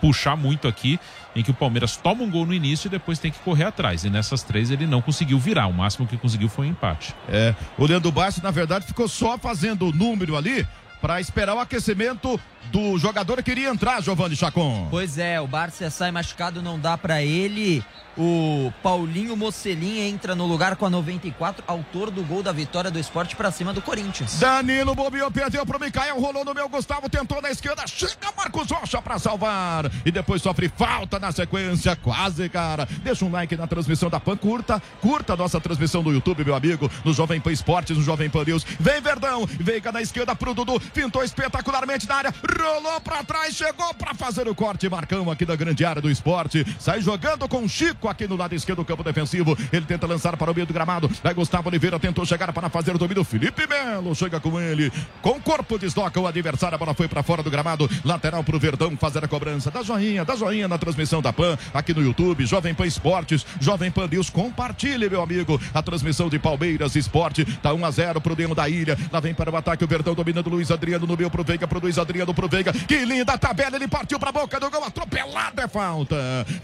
puxar 0.00 0.36
muito 0.36 0.66
aqui, 0.66 0.98
em 1.34 1.42
que 1.42 1.50
o 1.50 1.54
Palmeiras 1.54 1.96
toma 1.96 2.22
um 2.22 2.30
gol 2.30 2.46
no 2.46 2.54
início 2.54 2.88
e 2.88 2.90
depois 2.90 3.18
tem 3.18 3.30
que 3.30 3.38
correr 3.40 3.64
atrás. 3.64 4.04
E 4.04 4.10
nessas 4.10 4.42
três 4.42 4.70
ele 4.70 4.86
não 4.86 5.00
conseguiu 5.00 5.38
virar. 5.38 5.66
O 5.66 5.72
máximo 5.72 6.06
que 6.06 6.16
conseguiu 6.16 6.48
foi 6.48 6.66
um 6.66 6.70
empate. 6.70 7.14
É, 7.28 7.54
o 7.78 7.86
Leandro 7.86 8.12
Bastos, 8.12 8.42
na 8.42 8.50
verdade, 8.50 8.86
ficou 8.86 9.08
só 9.08 9.38
fazendo 9.38 9.86
o 9.86 9.92
número 9.92 10.36
ali 10.36 10.66
para 11.00 11.20
esperar 11.20 11.56
o 11.56 11.58
aquecimento 11.58 12.40
do 12.70 12.96
jogador 12.96 13.42
que 13.42 13.50
iria 13.50 13.68
entrar, 13.68 14.00
Giovanni 14.00 14.36
Chacon. 14.36 14.86
Pois 14.88 15.18
é, 15.18 15.40
o 15.40 15.48
Barça 15.48 15.90
sai 15.90 16.12
machucado, 16.12 16.62
não 16.62 16.78
dá 16.78 16.96
para 16.96 17.20
ele. 17.22 17.84
O 18.16 18.70
Paulinho 18.82 19.34
Mocelin 19.34 20.00
entra 20.00 20.34
no 20.34 20.46
lugar 20.46 20.76
com 20.76 20.84
a 20.84 20.90
94, 20.90 21.64
autor 21.66 22.10
do 22.10 22.22
gol 22.22 22.42
da 22.42 22.52
vitória 22.52 22.90
do 22.90 22.98
esporte 22.98 23.34
para 23.34 23.50
cima 23.50 23.72
do 23.72 23.80
Corinthians. 23.80 24.38
Danilo 24.38 24.94
bobeou, 24.94 25.30
perdeu 25.30 25.64
pro 25.64 25.80
Micael, 25.80 26.20
rolou 26.20 26.44
no 26.44 26.52
meu 26.52 26.68
Gustavo, 26.68 27.08
tentou 27.08 27.40
na 27.40 27.50
esquerda, 27.50 27.86
chega 27.86 28.30
Marcos 28.36 28.70
Rocha 28.70 29.00
para 29.00 29.18
salvar. 29.18 29.90
E 30.04 30.10
depois 30.10 30.42
sofre 30.42 30.68
falta 30.68 31.18
na 31.18 31.32
sequência, 31.32 31.96
quase, 31.96 32.50
cara. 32.50 32.86
Deixa 33.02 33.24
um 33.24 33.30
like 33.30 33.56
na 33.56 33.66
transmissão 33.66 34.10
da 34.10 34.20
PAN, 34.20 34.36
curta, 34.36 34.82
curta 35.00 35.32
a 35.32 35.36
nossa 35.36 35.58
transmissão 35.58 36.02
do 36.02 36.12
YouTube, 36.12 36.44
meu 36.44 36.54
amigo, 36.54 36.90
no 37.04 37.14
Jovem 37.14 37.40
Pan 37.40 37.52
Esportes, 37.52 37.96
no 37.96 38.02
Jovem 38.02 38.28
Pan 38.28 38.44
News. 38.44 38.64
Vem 38.78 39.00
Verdão, 39.00 39.46
veiga 39.46 39.90
na 39.90 40.02
esquerda 40.02 40.36
pro 40.36 40.52
Dudu, 40.52 40.78
pintou 40.92 41.24
espetacularmente 41.24 42.06
na 42.06 42.16
área, 42.16 42.34
rolou 42.60 43.00
para 43.00 43.24
trás, 43.24 43.54
chegou 43.54 43.94
para 43.94 44.12
fazer 44.12 44.46
o 44.48 44.54
corte, 44.54 44.86
Marcão 44.86 45.30
aqui 45.30 45.46
da 45.46 45.56
grande 45.56 45.82
área 45.82 46.02
do 46.02 46.10
esporte. 46.10 46.66
Sai 46.78 47.00
jogando 47.00 47.48
com 47.48 47.66
Chico 47.66 48.01
aqui 48.08 48.26
no 48.26 48.36
lado 48.36 48.54
esquerdo 48.54 48.78
do 48.78 48.84
campo 48.84 49.02
defensivo. 49.02 49.56
Ele 49.72 49.86
tenta 49.86 50.06
lançar 50.06 50.36
para 50.36 50.50
o 50.50 50.54
meio 50.54 50.66
do 50.66 50.72
gramado. 50.72 51.10
Vai 51.22 51.34
Gustavo 51.34 51.68
Oliveira, 51.68 51.98
tentou 51.98 52.24
chegar 52.24 52.52
para 52.52 52.68
fazer 52.68 52.94
o 52.94 52.98
domínio. 52.98 53.24
Felipe 53.24 53.66
Melo 53.66 54.14
chega 54.14 54.40
com 54.40 54.60
ele. 54.60 54.92
Com 55.20 55.40
corpo 55.40 55.78
desloca 55.78 56.20
o 56.20 56.26
adversário. 56.26 56.74
A 56.74 56.78
bola 56.78 56.94
foi 56.94 57.08
para 57.08 57.22
fora 57.22 57.42
do 57.42 57.50
gramado. 57.50 57.88
Lateral 58.04 58.42
para 58.42 58.56
o 58.56 58.58
Verdão 58.58 58.96
fazer 58.96 59.24
a 59.24 59.28
cobrança. 59.28 59.70
Da 59.70 59.82
joinha, 59.82 60.24
da 60.24 60.36
joinha 60.36 60.68
na 60.68 60.78
transmissão 60.78 61.22
da 61.22 61.32
PAN 61.32 61.58
aqui 61.72 61.94
no 61.94 62.02
YouTube. 62.02 62.46
Jovem 62.46 62.74
Pan 62.74 62.86
Esportes, 62.86 63.46
Jovem 63.60 63.90
Pan 63.90 64.08
News. 64.08 64.30
Compartilhe, 64.30 65.08
meu 65.08 65.22
amigo, 65.22 65.60
a 65.74 65.82
transmissão 65.82 66.28
de 66.28 66.38
Palmeiras 66.38 66.96
Esporte. 66.96 67.44
Tá 67.62 67.72
1 67.72 67.84
a 67.84 67.90
0 67.90 68.20
pro 68.20 68.34
Demo 68.34 68.54
da 68.54 68.68
Ilha. 68.68 68.98
Lá 69.12 69.20
vem 69.20 69.34
para 69.34 69.50
o 69.50 69.56
ataque 69.56 69.84
o 69.84 69.88
Verdão 69.88 70.14
dominando 70.14 70.50
Luiz 70.50 70.70
Adriano 70.70 71.06
no 71.06 71.16
meio 71.16 71.30
pro 71.30 71.44
Veiga, 71.44 71.66
pro 71.66 71.80
Luiz 71.80 71.98
Adriano 71.98 72.34
pro 72.34 72.48
Veiga. 72.48 72.72
Que 72.72 73.04
linda 73.04 73.36
tabela, 73.38 73.76
ele 73.76 73.88
partiu 73.88 74.18
para 74.18 74.30
a 74.30 74.32
boca 74.32 74.58
do 74.58 74.70
gol. 74.70 74.84
Atropelado 74.84 75.60
é 75.60 75.68
falta. 75.68 76.16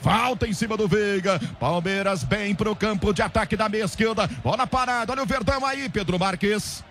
Falta 0.03 0.47
em 0.47 0.53
cima 0.53 0.77
do 0.77 0.89
Veiga. 0.89 1.28
Palmeiras 1.59 2.23
bem 2.23 2.55
pro 2.55 2.77
campo 2.77 3.13
de 3.13 3.23
ataque 3.23 3.57
da 3.57 3.69
meia 3.69 3.85
esquerda. 3.85 4.27
Bola 4.43 4.67
parada, 4.67 5.13
olha 5.13 5.23
o 5.23 5.27
Verdão 5.27 5.67
aí, 5.67 5.89
Pedro 5.89 6.19
Marques. 6.19 6.85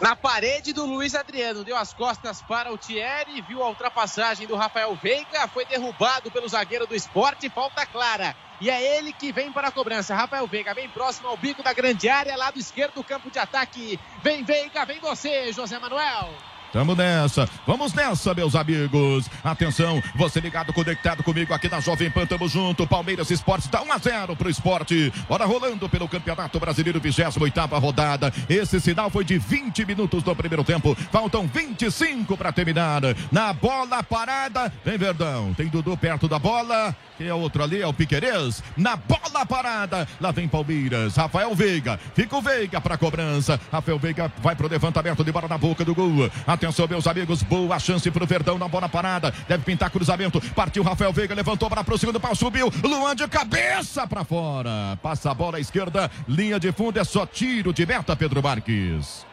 Na 0.00 0.14
parede 0.14 0.72
do 0.72 0.86
Luiz 0.86 1.14
Adriano, 1.16 1.64
deu 1.64 1.76
as 1.76 1.92
costas 1.92 2.40
para 2.40 2.72
o 2.72 2.78
Thierry, 2.78 3.42
viu 3.42 3.62
a 3.62 3.68
ultrapassagem 3.68 4.46
do 4.46 4.54
Rafael 4.54 4.94
Veiga, 4.94 5.48
foi 5.48 5.64
derrubado 5.64 6.30
pelo 6.30 6.48
zagueiro 6.48 6.86
do 6.86 6.94
esporte, 6.94 7.50
falta 7.50 7.84
clara. 7.84 8.34
E 8.60 8.70
é 8.70 8.98
ele 8.98 9.12
que 9.12 9.32
vem 9.32 9.50
para 9.52 9.68
a 9.68 9.72
cobrança. 9.72 10.14
Rafael 10.14 10.46
Veiga 10.46 10.72
bem 10.72 10.88
próximo 10.88 11.28
ao 11.28 11.36
bico 11.36 11.64
da 11.64 11.72
grande 11.72 12.08
área, 12.08 12.36
lado 12.36 12.58
esquerdo 12.58 12.94
do 12.94 13.04
campo 13.04 13.30
de 13.30 13.40
ataque. 13.40 13.98
Vem 14.22 14.44
Veiga, 14.44 14.84
vem 14.84 15.00
você, 15.00 15.52
José 15.52 15.78
Manuel. 15.80 16.28
Tamo 16.72 16.94
nessa, 16.94 17.48
vamos 17.66 17.94
nessa, 17.94 18.34
meus 18.34 18.54
amigos. 18.54 19.28
Atenção, 19.42 20.02
você 20.14 20.38
ligado, 20.38 20.72
conectado 20.72 21.22
comigo 21.22 21.54
aqui 21.54 21.68
na 21.68 21.80
Jovem 21.80 22.10
Pan, 22.10 22.26
tamo 22.26 22.46
junto. 22.46 22.86
Palmeiras 22.86 23.30
Esportes 23.30 23.68
dá 23.68 23.82
1 23.82 23.92
a 23.92 23.98
0 23.98 24.36
pro 24.36 24.50
esporte. 24.50 25.12
Bora 25.26 25.46
rolando 25.46 25.88
pelo 25.88 26.06
Campeonato 26.06 26.60
Brasileiro, 26.60 27.00
28 27.00 27.60
rodada. 27.78 28.32
Esse 28.50 28.80
sinal 28.80 29.08
foi 29.08 29.24
de 29.24 29.38
20 29.38 29.86
minutos 29.86 30.22
no 30.22 30.36
primeiro 30.36 30.62
tempo. 30.62 30.94
Faltam 31.10 31.46
25 31.46 32.36
para 32.36 32.52
terminar. 32.52 33.00
Na 33.32 33.52
bola 33.54 34.02
parada, 34.02 34.70
vem 34.84 34.98
Verdão. 34.98 35.54
Tem 35.54 35.68
Dudu 35.68 35.96
perto 35.96 36.28
da 36.28 36.38
bola. 36.38 36.94
Quem 37.18 37.26
é 37.26 37.34
outro 37.34 37.64
ali? 37.64 37.82
É 37.82 37.86
o 37.86 37.92
Piquerez. 37.92 38.62
Na 38.76 38.94
bola 38.94 39.44
parada, 39.44 40.06
lá 40.20 40.30
vem 40.30 40.46
Palmeiras. 40.46 41.16
Rafael 41.16 41.52
Veiga. 41.52 41.98
Fica 42.14 42.36
o 42.36 42.40
Veiga 42.40 42.80
para 42.80 42.96
cobrança. 42.96 43.60
Rafael 43.72 43.98
Veiga 43.98 44.32
vai 44.38 44.54
pro 44.54 44.68
levantamento 44.68 45.24
de 45.24 45.32
bola 45.32 45.48
na 45.48 45.58
boca 45.58 45.84
do 45.84 45.96
gol. 45.96 46.30
Atenção, 46.46 46.86
meus 46.86 47.08
amigos. 47.08 47.42
Boa 47.42 47.76
chance 47.80 48.08
pro 48.08 48.24
Verdão 48.24 48.56
na 48.56 48.68
bola 48.68 48.88
parada. 48.88 49.34
Deve 49.48 49.64
pintar 49.64 49.90
cruzamento. 49.90 50.40
Partiu 50.54 50.84
Rafael 50.84 51.12
Veiga. 51.12 51.34
Levantou 51.34 51.68
para 51.68 51.82
pro 51.82 51.98
segundo 51.98 52.20
pau. 52.20 52.36
Subiu. 52.36 52.72
Luan 52.84 53.16
de 53.16 53.26
cabeça 53.26 54.06
para 54.06 54.22
fora. 54.22 54.96
Passa 55.02 55.32
a 55.32 55.34
bola 55.34 55.56
à 55.56 55.60
esquerda. 55.60 56.08
Linha 56.28 56.60
de 56.60 56.70
fundo. 56.70 57.00
É 57.00 57.04
só 57.04 57.26
tiro 57.26 57.72
de 57.72 57.84
meta, 57.84 58.14
Pedro 58.14 58.40
Marques 58.40 59.27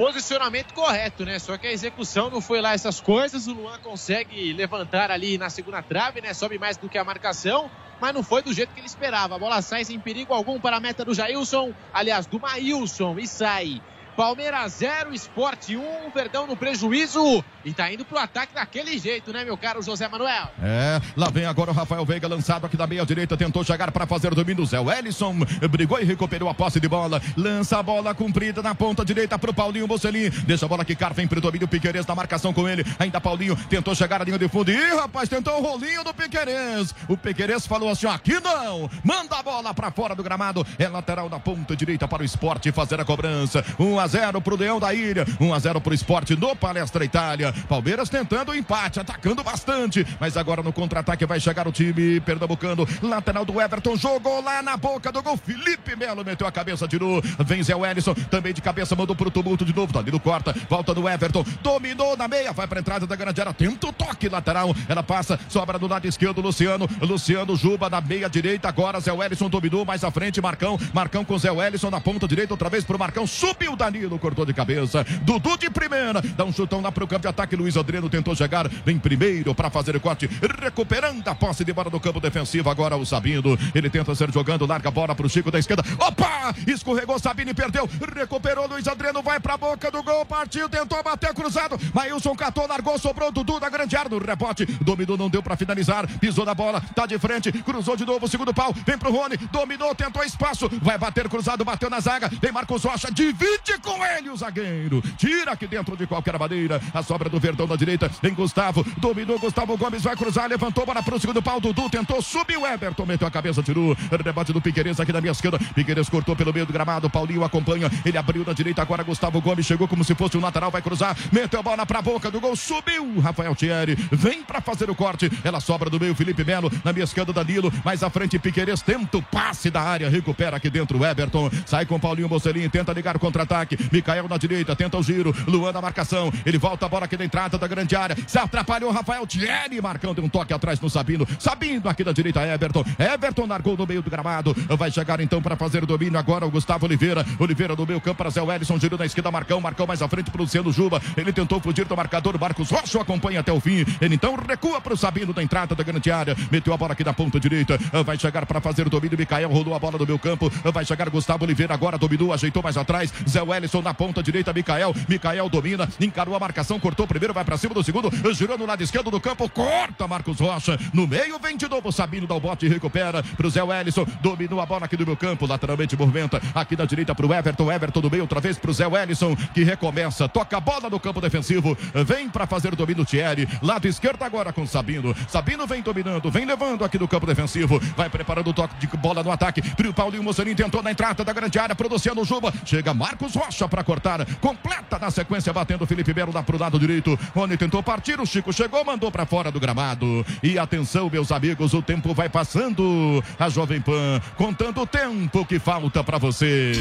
posicionamento 0.00 0.72
correto, 0.72 1.26
né? 1.26 1.38
Só 1.38 1.58
que 1.58 1.66
a 1.66 1.72
execução 1.72 2.30
não 2.30 2.40
foi 2.40 2.62
lá 2.62 2.72
essas 2.72 2.98
coisas. 2.98 3.46
O 3.46 3.52
Luan 3.52 3.78
consegue 3.80 4.50
levantar 4.54 5.10
ali 5.10 5.36
na 5.36 5.50
segunda 5.50 5.82
trave, 5.82 6.22
né? 6.22 6.32
Sobe 6.32 6.58
mais 6.58 6.78
do 6.78 6.88
que 6.88 6.96
a 6.96 7.04
marcação, 7.04 7.70
mas 8.00 8.14
não 8.14 8.22
foi 8.22 8.42
do 8.42 8.50
jeito 8.50 8.72
que 8.72 8.80
ele 8.80 8.86
esperava. 8.86 9.34
A 9.34 9.38
bola 9.38 9.60
sai 9.60 9.84
sem 9.84 10.00
perigo 10.00 10.32
algum 10.32 10.58
para 10.58 10.78
a 10.78 10.80
meta 10.80 11.04
do 11.04 11.12
Jailson, 11.12 11.74
aliás, 11.92 12.26
do 12.26 12.40
Maílson, 12.40 13.18
e 13.18 13.28
sai. 13.28 13.82
Palmeiras 14.20 14.74
0, 14.74 15.14
Esporte 15.14 15.78
1, 15.78 15.80
um, 15.80 16.10
Verdão 16.14 16.46
no 16.46 16.54
prejuízo. 16.54 17.42
E 17.64 17.72
tá 17.72 17.90
indo 17.90 18.04
pro 18.04 18.18
ataque 18.18 18.54
daquele 18.54 18.98
jeito, 18.98 19.32
né, 19.32 19.44
meu 19.44 19.56
caro 19.56 19.80
José 19.80 20.06
Manuel? 20.08 20.50
É, 20.62 21.00
lá 21.16 21.30
vem 21.30 21.46
agora 21.46 21.70
o 21.70 21.74
Rafael 21.74 22.04
Veiga 22.04 22.28
lançado 22.28 22.66
aqui 22.66 22.76
da 22.76 22.86
meia 22.86 23.06
direita, 23.06 23.34
tentou 23.34 23.64
chegar 23.64 23.90
para 23.90 24.06
fazer 24.06 24.30
o 24.30 24.34
domínio. 24.34 24.66
Zé 24.66 24.78
Wellison 24.78 25.36
brigou 25.70 25.98
e 25.98 26.04
recuperou 26.04 26.50
a 26.50 26.54
posse 26.54 26.78
de 26.78 26.86
bola. 26.86 27.22
Lança 27.34 27.78
a 27.78 27.82
bola 27.82 28.14
comprida 28.14 28.62
na 28.62 28.74
ponta 28.74 29.06
direita 29.06 29.38
pro 29.38 29.54
Paulinho 29.54 29.88
Mocelin. 29.88 30.28
Deixa 30.46 30.66
a 30.66 30.68
bola 30.68 30.84
quicar, 30.84 31.14
vem 31.14 31.26
pro 31.26 31.40
domínio 31.40 31.66
Piqueires 31.66 32.04
na 32.04 32.14
marcação 32.14 32.52
com 32.52 32.68
ele. 32.68 32.84
Ainda 32.98 33.22
Paulinho 33.22 33.56
tentou 33.70 33.94
chegar 33.94 34.20
a 34.20 34.24
linha 34.26 34.38
de 34.38 34.48
fundo. 34.50 34.70
Ih, 34.70 34.96
rapaz, 34.96 35.30
tentou 35.30 35.58
o 35.58 35.62
rolinho 35.62 36.04
do 36.04 36.12
Piqueires. 36.12 36.94
O 37.08 37.16
Piqueires 37.16 37.66
falou 37.66 37.88
assim: 37.88 38.06
aqui 38.06 38.38
não. 38.38 38.90
Manda 39.02 39.36
a 39.38 39.42
bola 39.42 39.72
para 39.72 39.90
fora 39.90 40.14
do 40.14 40.22
gramado. 40.22 40.66
É 40.78 40.86
lateral 40.88 41.30
na 41.30 41.40
ponta 41.40 41.74
direita 41.74 42.06
para 42.06 42.20
o 42.20 42.24
esporte 42.26 42.70
fazer 42.70 43.00
a 43.00 43.04
cobrança. 43.06 43.64
1 43.78 43.98
a 43.98 44.09
0 44.10 44.40
pro 44.40 44.56
Leão 44.56 44.80
da 44.80 44.92
Ilha, 44.92 45.24
1 45.40 45.54
a 45.54 45.58
0 45.58 45.80
pro 45.80 45.94
esporte 45.94 46.36
no 46.36 46.56
Palestra 46.56 47.04
Itália. 47.04 47.52
Palmeiras 47.68 48.08
tentando 48.08 48.50
o 48.50 48.54
empate, 48.54 48.98
atacando 48.98 49.44
bastante, 49.44 50.04
mas 50.18 50.36
agora 50.36 50.62
no 50.62 50.72
contra-ataque 50.72 51.24
vai 51.24 51.38
chegar 51.38 51.68
o 51.68 51.72
time 51.72 52.20
pernambucano. 52.20 52.86
Lateral 53.00 53.44
do 53.44 53.60
Everton, 53.60 53.96
jogou 53.96 54.42
lá 54.42 54.62
na 54.62 54.76
boca 54.76 55.12
do 55.12 55.22
gol. 55.22 55.36
Felipe 55.36 55.94
Melo 55.94 56.24
meteu 56.24 56.46
a 56.46 56.52
cabeça, 56.52 56.88
tirou. 56.88 57.22
Vem 57.46 57.62
Zé 57.62 57.74
Wellison, 57.74 58.14
também 58.14 58.52
de 58.52 58.60
cabeça, 58.60 58.96
mandou 58.96 59.14
pro 59.14 59.30
tumulto 59.30 59.64
de 59.64 59.74
novo. 59.74 59.92
Danilo 59.92 60.18
corta, 60.18 60.54
volta 60.68 60.92
do 60.92 61.08
Everton, 61.08 61.44
dominou 61.62 62.16
na 62.16 62.26
meia, 62.26 62.52
vai 62.52 62.66
pra 62.66 62.80
entrada 62.80 63.06
da 63.06 63.14
grande 63.14 63.40
área, 63.40 63.54
tenta 63.54 63.86
o 63.86 63.92
toque 63.92 64.28
lateral. 64.28 64.74
Ela 64.88 65.02
passa, 65.02 65.38
sobra 65.48 65.78
do 65.78 65.86
lado 65.86 66.06
esquerdo, 66.06 66.40
Luciano. 66.40 66.88
Luciano 67.00 67.54
Juba 67.54 67.88
na 67.88 68.00
meia 68.00 68.28
direita, 68.28 68.68
agora 68.68 68.98
Zé 68.98 69.12
Wellison 69.12 69.48
dominou 69.48 69.84
mais 69.84 70.02
à 70.02 70.10
frente, 70.10 70.40
Marcão. 70.40 70.78
Marcão 70.92 71.24
com 71.24 71.38
Zé 71.38 71.50
Wellison 71.50 71.90
na 71.90 72.00
ponta 72.00 72.26
direita, 72.26 72.54
outra 72.54 72.68
vez 72.68 72.84
pro 72.84 72.98
Marcão. 72.98 73.26
Subiu 73.26 73.76
Danilo, 73.76 73.99
cortou 74.18 74.44
de 74.44 74.52
cabeça. 74.52 75.04
Dudu 75.22 75.56
de 75.56 75.70
primeira. 75.70 76.20
Dá 76.20 76.44
um 76.44 76.52
chutão 76.52 76.80
lá 76.80 76.92
pro 76.92 77.06
campo 77.06 77.22
de 77.22 77.28
ataque. 77.28 77.56
Luiz 77.56 77.76
Adriano 77.76 78.08
tentou 78.08 78.34
chegar. 78.34 78.68
Vem 78.68 78.98
primeiro 78.98 79.54
para 79.54 79.70
fazer 79.70 79.96
o 79.96 80.00
corte. 80.00 80.28
Recuperando 80.60 81.26
a 81.26 81.34
posse 81.34 81.64
de 81.64 81.72
bola 81.72 81.90
do 81.90 82.00
campo 82.00 82.20
defensivo. 82.20 82.70
Agora 82.70 82.96
o 82.96 83.04
Sabino. 83.04 83.58
Ele 83.74 83.90
tenta 83.90 84.14
ser 84.14 84.32
jogando. 84.32 84.66
Larga 84.66 84.88
a 84.88 84.92
bola 84.92 85.14
pro 85.14 85.28
Chico 85.28 85.50
da 85.50 85.58
esquerda. 85.58 85.82
Opa! 85.98 86.54
Escorregou 86.66 87.18
Sabino 87.18 87.50
e 87.50 87.54
perdeu. 87.54 87.88
Recuperou 88.16 88.66
Luiz 88.66 88.86
Adriano. 88.86 89.22
Vai 89.22 89.40
pra 89.40 89.56
boca 89.56 89.90
do 89.90 90.02
gol. 90.02 90.24
Partiu. 90.24 90.68
Tentou 90.68 91.02
bater 91.02 91.34
cruzado. 91.34 91.78
Maílson 91.94 92.34
catou. 92.34 92.66
Largou. 92.66 92.98
Sobrou 92.98 93.30
Dudu 93.32 93.58
da 93.60 93.68
grande 93.68 93.96
área. 93.96 94.10
No 94.10 94.18
rebote. 94.18 94.66
Dominou. 94.80 95.16
Não 95.16 95.28
deu 95.28 95.42
para 95.42 95.56
finalizar. 95.56 96.06
Pisou 96.18 96.44
na 96.44 96.54
bola. 96.54 96.80
Tá 96.94 97.06
de 97.06 97.18
frente. 97.18 97.52
Cruzou 97.52 97.96
de 97.96 98.04
novo. 98.04 98.28
Segundo 98.28 98.54
pau. 98.54 98.72
Vem 98.86 98.98
pro 98.98 99.12
Rony. 99.12 99.36
Dominou. 99.50 99.94
Tentou 99.94 100.22
espaço. 100.22 100.68
Vai 100.82 100.98
bater 100.98 101.28
cruzado. 101.28 101.64
Bateu 101.64 101.90
na 101.90 102.00
zaga. 102.00 102.30
Vem 102.40 102.52
Marcos 102.52 102.84
Rocha. 102.84 103.10
Divide 103.10 103.78
com 103.80 104.04
ele 104.04 104.30
o 104.30 104.36
zagueiro. 104.36 105.02
Tira 105.16 105.52
aqui 105.52 105.66
dentro 105.66 105.96
de 105.96 106.06
qualquer 106.06 106.38
maneira. 106.38 106.80
A 106.92 107.02
sobra 107.02 107.28
do 107.28 107.40
Verdão 107.40 107.66
da 107.66 107.76
direita. 107.76 108.10
Vem 108.22 108.34
Gustavo, 108.34 108.84
dominou 108.98 109.38
Gustavo 109.38 109.76
Gomes, 109.76 110.02
vai 110.02 110.16
cruzar, 110.16 110.48
levantou, 110.48 110.84
bola 110.86 111.02
pro 111.02 111.18
segundo 111.18 111.42
pau. 111.42 111.60
Dudu 111.60 111.88
tentou, 111.88 112.20
subiu. 112.22 112.66
Everton 112.66 113.06
meteu 113.06 113.26
a 113.26 113.30
cabeça, 113.30 113.62
tirou. 113.62 113.96
Debate 114.22 114.52
do 114.52 114.60
Piqueires 114.60 115.00
aqui 115.00 115.12
na 115.12 115.20
minha 115.20 115.32
esquerda. 115.32 115.58
Piqueires 115.74 116.08
cortou 116.08 116.36
pelo 116.36 116.52
meio 116.52 116.66
do 116.66 116.72
gramado. 116.72 117.08
Paulinho 117.08 117.44
acompanha. 117.44 117.90
Ele 118.04 118.18
abriu 118.18 118.44
na 118.46 118.52
direita. 118.52 118.82
Agora 118.82 119.02
Gustavo 119.02 119.40
Gomes 119.40 119.66
chegou 119.66 119.88
como 119.88 120.04
se 120.04 120.14
fosse 120.14 120.36
um 120.36 120.40
lateral. 120.40 120.70
Vai 120.70 120.82
cruzar, 120.82 121.16
meteu 121.32 121.60
a 121.60 121.62
bola 121.62 121.86
pra 121.86 122.02
boca 122.02 122.30
do 122.30 122.40
gol. 122.40 122.54
Subiu. 122.54 123.20
Rafael 123.20 123.54
Thierry 123.54 123.94
vem 124.12 124.42
pra 124.42 124.60
fazer 124.60 124.90
o 124.90 124.94
corte. 124.94 125.30
Ela 125.42 125.60
sobra 125.60 125.88
do 125.88 125.98
meio. 125.98 126.14
Felipe 126.14 126.44
Melo 126.44 126.70
na 126.84 126.92
minha 126.92 127.04
esquerda. 127.04 127.32
Danilo 127.32 127.72
mais 127.84 128.02
à 128.02 128.10
frente. 128.10 128.38
Piqueires 128.38 128.82
tenta 128.82 129.18
o 129.18 129.22
passe 129.22 129.70
da 129.70 129.80
área. 129.80 130.08
Recupera 130.08 130.56
aqui 130.56 130.68
dentro 130.68 130.98
o 130.98 131.04
Everton. 131.04 131.50
Sai 131.66 131.86
com 131.86 131.98
Paulinho 131.98 132.28
Mocelinho. 132.28 132.68
Tenta 132.68 132.92
ligar 132.92 133.16
o 133.16 133.18
contra-ataque. 133.18 133.69
Micael 133.92 134.28
na 134.28 134.36
direita. 134.36 134.74
Tenta 134.76 134.96
o 134.96 135.02
giro. 135.02 135.34
Luan 135.46 135.72
na 135.72 135.80
marcação. 135.80 136.32
Ele 136.44 136.58
volta 136.58 136.86
a 136.86 136.88
bola 136.88 137.04
aqui 137.04 137.16
da 137.16 137.24
entrada 137.24 137.58
da 137.58 137.66
grande 137.66 137.96
área. 137.96 138.16
Se 138.26 138.38
atrapalhou 138.38 138.90
Rafael 138.90 139.26
Thierry 139.26 139.80
marcando 139.80 140.22
um 140.22 140.28
toque 140.28 140.52
atrás 140.52 140.80
no 140.80 140.88
Sabino. 140.90 141.26
Sabino 141.38 141.88
aqui 141.88 142.04
da 142.04 142.12
direita. 142.12 142.46
Everton. 142.46 142.84
Everton 142.98 143.46
largou 143.46 143.76
no 143.76 143.86
meio 143.86 144.02
do 144.02 144.10
gramado. 144.10 144.54
Vai 144.76 144.90
chegar 144.90 145.20
então 145.20 145.40
para 145.42 145.56
fazer 145.56 145.82
o 145.82 145.86
domínio 145.86 146.18
agora 146.18 146.46
o 146.46 146.50
Gustavo 146.50 146.86
Oliveira. 146.86 147.24
Oliveira 147.38 147.74
no 147.74 147.86
meio 147.86 148.00
campo 148.00 148.16
para 148.16 148.30
Zé 148.30 148.42
Wellison. 148.42 148.78
Girou 148.78 148.98
na 148.98 149.06
esquerda. 149.06 149.30
Marcão. 149.30 149.60
Marcão 149.60 149.86
mais 149.86 150.02
à 150.02 150.08
frente 150.08 150.30
para 150.30 150.40
o 150.40 150.44
Luciano 150.44 150.72
Juba. 150.72 151.00
Ele 151.16 151.32
tentou 151.32 151.60
fugir 151.60 151.84
do 151.84 151.96
marcador. 151.96 152.38
Marcos 152.38 152.70
Rocha 152.70 153.00
acompanha 153.00 153.40
até 153.40 153.52
o 153.52 153.60
fim. 153.60 153.84
Ele 154.00 154.14
então 154.14 154.34
recua 154.36 154.80
para 154.80 154.94
o 154.94 154.96
Sabino 154.96 155.32
da 155.32 155.42
entrada 155.42 155.74
da 155.74 155.84
grande 155.84 156.10
área. 156.10 156.36
Meteu 156.50 156.72
a 156.72 156.76
bola 156.76 156.92
aqui 156.92 157.04
na 157.04 157.12
ponta 157.12 157.38
direita. 157.38 157.78
Vai 158.04 158.18
chegar 158.18 158.46
para 158.46 158.60
fazer 158.60 158.86
o 158.86 158.90
domínio. 158.90 159.16
Micael 159.18 159.50
rolou 159.50 159.74
a 159.74 159.78
bola 159.78 159.98
do 159.98 160.06
meu 160.06 160.18
campo. 160.18 160.50
Vai 160.72 160.84
chegar 160.84 161.08
Gustavo 161.10 161.44
Oliveira 161.44 161.74
agora. 161.74 161.98
Dominou, 161.98 162.32
ajeitou 162.32 162.62
mais 162.62 162.76
atrás. 162.76 163.12
Zé 163.28 163.42
Wellison 163.42 163.59
na 163.82 163.94
ponta 163.94 164.22
direita. 164.22 164.52
Micael. 164.52 164.94
Micael 165.08 165.48
domina. 165.48 165.88
Encarou 166.00 166.34
a 166.34 166.40
marcação. 166.40 166.78
Cortou 166.78 167.06
primeiro. 167.06 167.34
Vai 167.34 167.44
para 167.44 167.56
cima 167.56 167.74
do 167.74 167.82
segundo. 167.82 168.10
Girou 168.34 168.56
no 168.58 168.66
lado 168.66 168.82
esquerdo 168.82 169.10
do 169.10 169.20
campo. 169.20 169.48
Corta 169.48 170.06
Marcos 170.06 170.38
Rocha. 170.40 170.78
No 170.92 171.06
meio 171.06 171.38
vem 171.38 171.56
de 171.56 171.68
novo 171.68 171.92
Sabino 171.92 172.26
dá 172.26 172.34
o 172.34 172.40
bote 172.40 172.66
e 172.66 172.68
recupera 172.68 173.22
para 173.22 173.46
o 173.46 173.50
Zé 173.50 173.62
Wellison. 173.62 174.06
Dominou 174.20 174.60
a 174.60 174.66
bola 174.66 174.84
aqui 174.86 174.96
do 174.96 175.06
meu 175.06 175.16
campo. 175.16 175.46
Lateralmente 175.46 175.96
movimenta. 175.96 176.40
Aqui 176.54 176.76
na 176.76 176.84
direita 176.84 177.14
para 177.14 177.26
o 177.26 177.34
Everton. 177.34 177.70
Everton 177.70 178.00
do 178.00 178.10
meio 178.10 178.22
outra 178.22 178.40
vez 178.40 178.58
para 178.58 178.70
o 178.70 178.74
Zé 178.74 178.86
Wellison 178.86 179.36
que 179.54 179.62
recomeça. 179.62 180.28
Toca 180.28 180.56
a 180.56 180.60
bola 180.60 180.88
no 180.88 180.98
campo 180.98 181.20
defensivo. 181.20 181.76
Vem 182.06 182.28
para 182.28 182.46
fazer 182.46 182.72
o 182.72 182.76
domínio 182.76 183.04
Thierry. 183.04 183.48
Lado 183.62 183.86
esquerdo 183.86 184.22
agora 184.22 184.52
com 184.52 184.66
Sabino. 184.66 185.14
Sabino 185.28 185.66
vem 185.66 185.82
dominando. 185.82 186.30
Vem 186.30 186.44
levando 186.44 186.84
aqui 186.84 186.98
do 186.98 187.08
campo 187.08 187.26
defensivo. 187.26 187.78
Vai 187.96 188.08
preparando 188.08 188.50
o 188.50 188.54
toque 188.54 188.74
de 188.78 188.96
bola 188.96 189.22
no 189.22 189.30
ataque. 189.30 189.62
O 189.88 189.92
Paulinho 189.92 190.22
Mocelinho 190.22 190.56
tentou 190.56 190.82
na 190.82 190.92
entrada 190.92 191.24
da 191.24 191.32
grande 191.32 191.58
área. 191.58 191.74
Para 191.74 191.88
o 191.88 192.24
Juba. 192.24 192.52
Chega 192.64 192.94
Marcos 192.94 193.34
Rocha 193.34 193.49
para 193.68 193.84
cortar. 193.84 194.24
Completa 194.36 194.98
na 194.98 195.10
sequência 195.10 195.52
batendo 195.52 195.86
Felipe 195.86 196.14
Melo 196.14 196.32
lá 196.32 196.42
para 196.42 196.56
o 196.56 196.58
lado 196.58 196.78
direito. 196.78 197.18
Rony 197.34 197.56
tentou 197.56 197.82
partir. 197.82 198.20
O 198.20 198.26
Chico 198.26 198.52
chegou, 198.52 198.84
mandou 198.84 199.10
para 199.10 199.26
fora 199.26 199.50
do 199.50 199.60
gramado. 199.60 200.24
E 200.42 200.58
atenção, 200.58 201.10
meus 201.10 201.32
amigos, 201.32 201.74
o 201.74 201.82
tempo 201.82 202.14
vai 202.14 202.28
passando. 202.28 203.22
A 203.38 203.48
Jovem 203.48 203.80
Pan 203.80 204.20
contando 204.36 204.80
o 204.82 204.86
tempo 204.86 205.44
que 205.44 205.58
falta 205.58 206.02
para 206.02 206.18
você. 206.18 206.72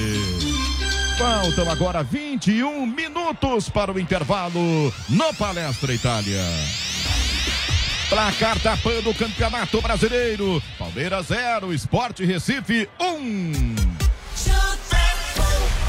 Faltam 1.18 1.70
agora 1.70 2.02
21 2.02 2.86
minutos 2.86 3.70
para 3.70 3.92
o 3.92 4.00
intervalo 4.00 4.94
no 5.10 5.34
Palestra 5.34 5.94
Itália. 5.94 6.42
Placar 8.10 8.58
tapando 8.60 9.12
o 9.12 9.14
Campeonato 9.14 9.82
Brasileiro. 9.82 10.64
Palmeiras 10.80 11.28
0, 11.28 11.74
Esporte 11.74 12.26
Recife 12.26 12.90
1. 13.00 13.06
Um. 13.06 13.76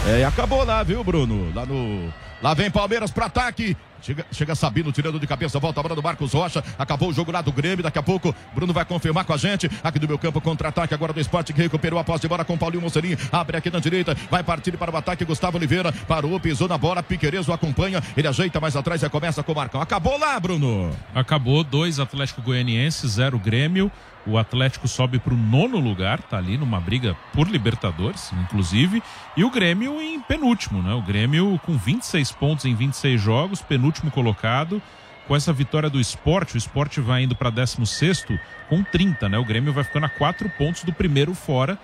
É, 0.06 0.24
acabou 0.24 0.64
lá, 0.64 0.82
viu, 0.82 1.04
Bruno? 1.04 1.52
Lá 1.54 1.66
no. 1.66 2.12
Lá 2.42 2.54
vem 2.54 2.70
Palmeiras 2.70 3.10
para 3.10 3.26
ataque. 3.26 3.76
Chega, 4.02 4.24
chega 4.32 4.54
Sabino 4.54 4.90
tirando 4.90 5.20
de 5.20 5.26
cabeça, 5.26 5.58
volta 5.58 5.78
a 5.78 5.82
bola 5.82 5.94
do 5.94 6.02
Marcos 6.02 6.32
Rocha. 6.32 6.64
Acabou 6.78 7.10
o 7.10 7.12
jogo 7.12 7.30
lá 7.30 7.42
do 7.42 7.52
Grêmio. 7.52 7.82
Daqui 7.82 7.98
a 7.98 8.02
pouco 8.02 8.34
Bruno 8.54 8.72
vai 8.72 8.84
confirmar 8.84 9.26
com 9.26 9.34
a 9.34 9.36
gente. 9.36 9.70
Aqui 9.84 9.98
do 9.98 10.08
meu 10.08 10.18
campo, 10.18 10.40
contra-ataque 10.40 10.94
agora 10.94 11.12
do 11.12 11.20
esporte 11.20 11.52
que 11.52 11.60
recuperou 11.60 11.98
a 11.98 12.04
posse 12.04 12.22
de 12.22 12.28
bola 12.28 12.42
com 12.42 12.56
Paulinho 12.56 12.82
Mocelinho. 12.82 13.18
Abre 13.30 13.58
aqui 13.58 13.70
na 13.70 13.78
direita, 13.78 14.16
vai 14.30 14.42
partir 14.42 14.72
para 14.78 14.90
o 14.90 14.96
ataque. 14.96 15.22
Gustavo 15.24 15.58
Oliveira 15.58 15.92
parou, 16.08 16.40
pisou 16.40 16.66
na 16.66 16.78
bola. 16.78 17.02
Piqueires 17.02 17.48
acompanha. 17.48 18.02
Ele 18.16 18.26
ajeita 18.26 18.58
mais 18.58 18.74
atrás 18.74 19.02
e 19.02 19.08
começa 19.10 19.42
com 19.42 19.52
o 19.52 19.54
Marcão. 19.54 19.82
Acabou 19.82 20.18
lá, 20.18 20.40
Bruno. 20.40 20.96
Acabou, 21.14 21.62
dois 21.62 22.00
Atlético 22.00 22.40
Goianiense, 22.40 23.06
zero 23.06 23.38
Grêmio. 23.38 23.92
O 24.26 24.36
Atlético 24.36 24.86
sobe 24.86 25.18
para 25.18 25.32
o 25.32 25.36
nono 25.36 25.78
lugar, 25.78 26.20
tá 26.20 26.36
ali 26.36 26.58
numa 26.58 26.78
briga 26.78 27.16
por 27.32 27.48
Libertadores, 27.48 28.32
inclusive. 28.42 29.02
E 29.36 29.44
o 29.44 29.50
Grêmio 29.50 30.00
em 30.00 30.20
penúltimo, 30.20 30.82
né? 30.82 30.92
O 30.92 31.00
Grêmio 31.00 31.58
com 31.64 31.76
26 31.76 32.32
pontos 32.32 32.64
em 32.64 32.74
26 32.74 33.20
jogos, 33.20 33.62
penúltimo 33.62 34.10
colocado. 34.10 34.82
Com 35.26 35.34
essa 35.34 35.52
vitória 35.52 35.88
do 35.88 36.00
esporte, 36.00 36.56
o 36.56 36.58
esporte 36.58 37.00
vai 37.00 37.22
indo 37.22 37.36
para 37.36 37.50
16 37.50 38.26
com 38.68 38.82
30, 38.82 39.28
né? 39.28 39.38
O 39.38 39.44
Grêmio 39.44 39.72
vai 39.72 39.84
ficando 39.84 40.06
a 40.06 40.08
4 40.08 40.50
pontos 40.50 40.84
do 40.84 40.92
primeiro 40.92 41.34
fora, 41.34 41.78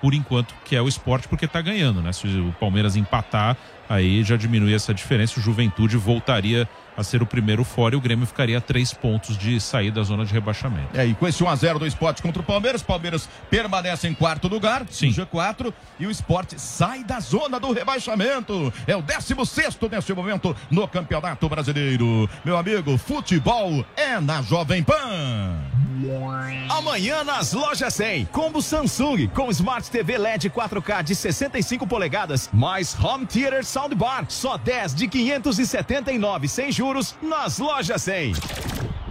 por 0.00 0.14
enquanto, 0.14 0.54
que 0.64 0.74
é 0.74 0.82
o 0.82 0.88
esporte, 0.88 1.28
porque 1.28 1.46
tá 1.46 1.60
ganhando, 1.60 2.00
né? 2.00 2.12
Se 2.12 2.26
o 2.26 2.54
Palmeiras 2.58 2.96
empatar, 2.96 3.56
aí 3.88 4.24
já 4.24 4.36
diminui 4.36 4.74
essa 4.74 4.94
diferença. 4.94 5.38
O 5.38 5.42
Juventude 5.42 5.96
voltaria 5.96 6.68
a 6.96 7.02
ser 7.02 7.22
o 7.22 7.26
primeiro 7.26 7.64
fora 7.64 7.94
e 7.94 7.98
o 7.98 8.00
Grêmio 8.00 8.26
ficaria 8.26 8.58
a 8.58 8.60
três 8.60 8.92
pontos 8.92 9.36
de 9.36 9.60
sair 9.60 9.90
da 9.90 10.02
zona 10.02 10.24
de 10.24 10.32
rebaixamento. 10.32 10.96
É, 10.96 11.06
e 11.06 11.14
com 11.14 11.26
esse 11.26 11.42
1x0 11.42 11.78
do 11.78 11.86
esporte 11.86 12.22
contra 12.22 12.42
o 12.42 12.44
Palmeiras, 12.44 12.82
Palmeiras 12.82 13.28
permanece 13.50 14.08
em 14.08 14.14
quarto 14.14 14.48
lugar, 14.48 14.84
Sim. 14.90 15.10
G4, 15.10 15.72
e 15.98 16.06
o 16.06 16.10
esporte 16.10 16.60
sai 16.60 17.02
da 17.02 17.20
zona 17.20 17.58
do 17.58 17.72
rebaixamento. 17.72 18.72
É 18.86 18.94
o 18.96 19.02
16 19.02 19.78
neste 19.90 20.12
momento 20.14 20.54
no 20.70 20.86
Campeonato 20.86 21.48
Brasileiro. 21.48 22.28
Meu 22.44 22.56
amigo, 22.56 22.98
futebol 22.98 23.84
é 23.96 24.20
na 24.20 24.42
Jovem 24.42 24.82
Pan. 24.82 25.58
Amanhã 26.68 27.22
nas 27.22 27.52
lojas 27.52 27.94
100, 27.94 28.26
combo 28.26 28.60
Samsung 28.60 29.28
com 29.28 29.50
Smart 29.50 29.88
TV 29.88 30.18
LED 30.18 30.50
4K 30.50 31.02
de 31.02 31.14
65 31.14 31.86
polegadas, 31.86 32.50
mais 32.52 32.96
Home 32.98 33.24
Theater 33.24 33.64
Soundbar, 33.64 34.24
só 34.28 34.56
10 34.56 34.94
de 34.94 35.06
579 35.06 36.48
sem 36.48 36.72
juros 36.72 36.81
nas 37.22 37.58
lojas 37.58 38.02
100. 38.02 38.34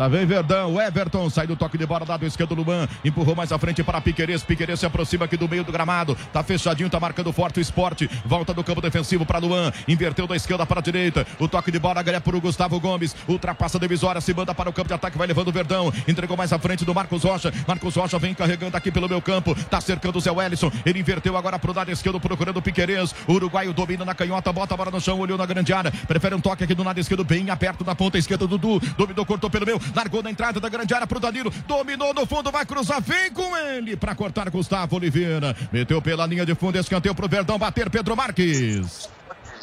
Lá 0.02 0.08
vem 0.08 0.26
Verdão, 0.26 0.74
o 0.74 0.82
Everton 0.82 1.30
sai 1.30 1.46
do 1.46 1.56
toque 1.56 1.78
de 1.78 1.86
bola, 1.86 2.04
lado 2.08 2.26
esquerdo 2.26 2.56
Luan, 2.56 2.88
empurrou 3.06 3.36
mais 3.36 3.52
à 3.52 3.60
frente 3.60 3.84
para 3.84 4.02
Piqueires, 4.02 4.42
Piqueires 4.42 4.80
se 4.80 4.86
aproxima 4.86 5.26
aqui 5.26 5.38
do 5.38 5.48
meio 5.48 5.64
do 5.64 5.72
gramado, 5.72 6.18
tá 6.34 6.42
fechadinho, 6.42 6.90
tá 6.90 7.00
marcando 7.00 7.32
forte 7.32 7.60
o 7.60 7.62
esporte, 7.62 8.10
volta 8.26 8.52
do 8.52 8.64
campo 8.64 8.82
defensivo 8.82 9.28
para 9.28 9.38
Luan, 9.38 9.72
inverteu 9.88 10.26
da 10.26 10.36
esquerda 10.36 10.66
para 10.66 10.80
a 10.80 10.82
direita, 10.82 11.28
o 11.38 11.48
toque 11.48 11.72
de 11.72 11.78
bola 11.78 12.02
é 12.04 12.20
para 12.20 12.36
o 12.36 12.42
Gustavo 12.42 12.80
Gomes, 12.80 13.16
ultrapassa 13.28 13.78
a 13.78 13.80
divisória, 13.80 14.20
se 14.22 14.34
manda 14.34 14.56
para 14.56 14.70
o 14.70 14.74
campo 14.74 14.88
de 14.88 14.96
ataque, 14.96 15.20
vai 15.20 15.28
levando 15.28 15.50
o 15.50 15.52
Verdão, 15.52 15.94
entregou 16.08 16.36
mais 16.36 16.52
à 16.52 16.58
frente 16.58 16.84
do 16.84 16.96
Marcos 16.96 17.24
Rocha, 17.24 17.54
Marcos 17.68 17.96
Rocha 17.96 18.18
vem 18.18 18.34
carregando 18.34 18.76
aqui 18.76 18.92
pelo 18.92 19.08
meu 19.08 19.22
campo, 19.22 19.54
tá 19.66 19.80
cercando 19.80 20.18
o 20.18 20.20
Zé 20.20 20.32
Wellison, 20.32 20.72
ele 20.84 21.00
inverteu 21.00 21.38
agora 21.38 21.60
pro 21.60 21.76
lado 21.76 21.92
esquerdo 21.92 22.20
procurando 22.20 22.58
o 22.58 22.62
Piqueires, 22.62 23.14
o 23.28 23.34
uruguaio 23.34 23.72
domina 23.72 24.04
na 24.04 24.16
canhota, 24.16 24.52
bota 24.52 24.74
a 24.74 24.78
bola 24.78 24.90
no 24.90 25.00
chão, 25.00 25.20
olhou 25.20 25.38
na 25.38 25.46
grande 25.46 25.72
área, 25.74 25.92
prefere 26.08 26.34
um 26.34 26.42
toque 26.42 26.64
aqui 26.64 26.74
do 26.74 26.82
lado 26.82 27.00
esquerdo, 27.00 27.24
bem 27.24 27.52
aperto 27.62 27.86
na 27.86 27.93
ponta 27.93 28.17
esquerda, 28.17 28.47
Dudu, 28.47 28.80
dominou, 28.97 29.24
cortou 29.24 29.47
pelo 29.47 29.67
meu, 29.67 29.80
largou 29.95 30.24
na 30.24 30.32
entrada 30.32 30.60
da 30.60 30.67
grande 30.67 30.91
área 30.95 31.06
pro 31.06 31.19
Danilo, 31.19 31.54
dominou 31.67 32.12
no 32.12 32.26
fundo, 32.26 32.52
vai 32.52 32.65
cruzar, 32.65 33.00
vem 33.00 33.32
com 33.32 33.56
ele 33.56 33.95
para 33.95 34.15
cortar 34.15 34.50
Gustavo 34.50 34.95
Oliveira, 34.95 35.56
meteu 35.71 36.02
pela 36.02 36.26
linha 36.26 36.43
de 36.43 36.56
fundo, 36.56 36.80
escanteio 36.80 37.13
pro 37.13 37.30
Verdão 37.30 37.60
bater 37.60 37.88
Pedro 37.91 38.15
Marques. 38.15 39.08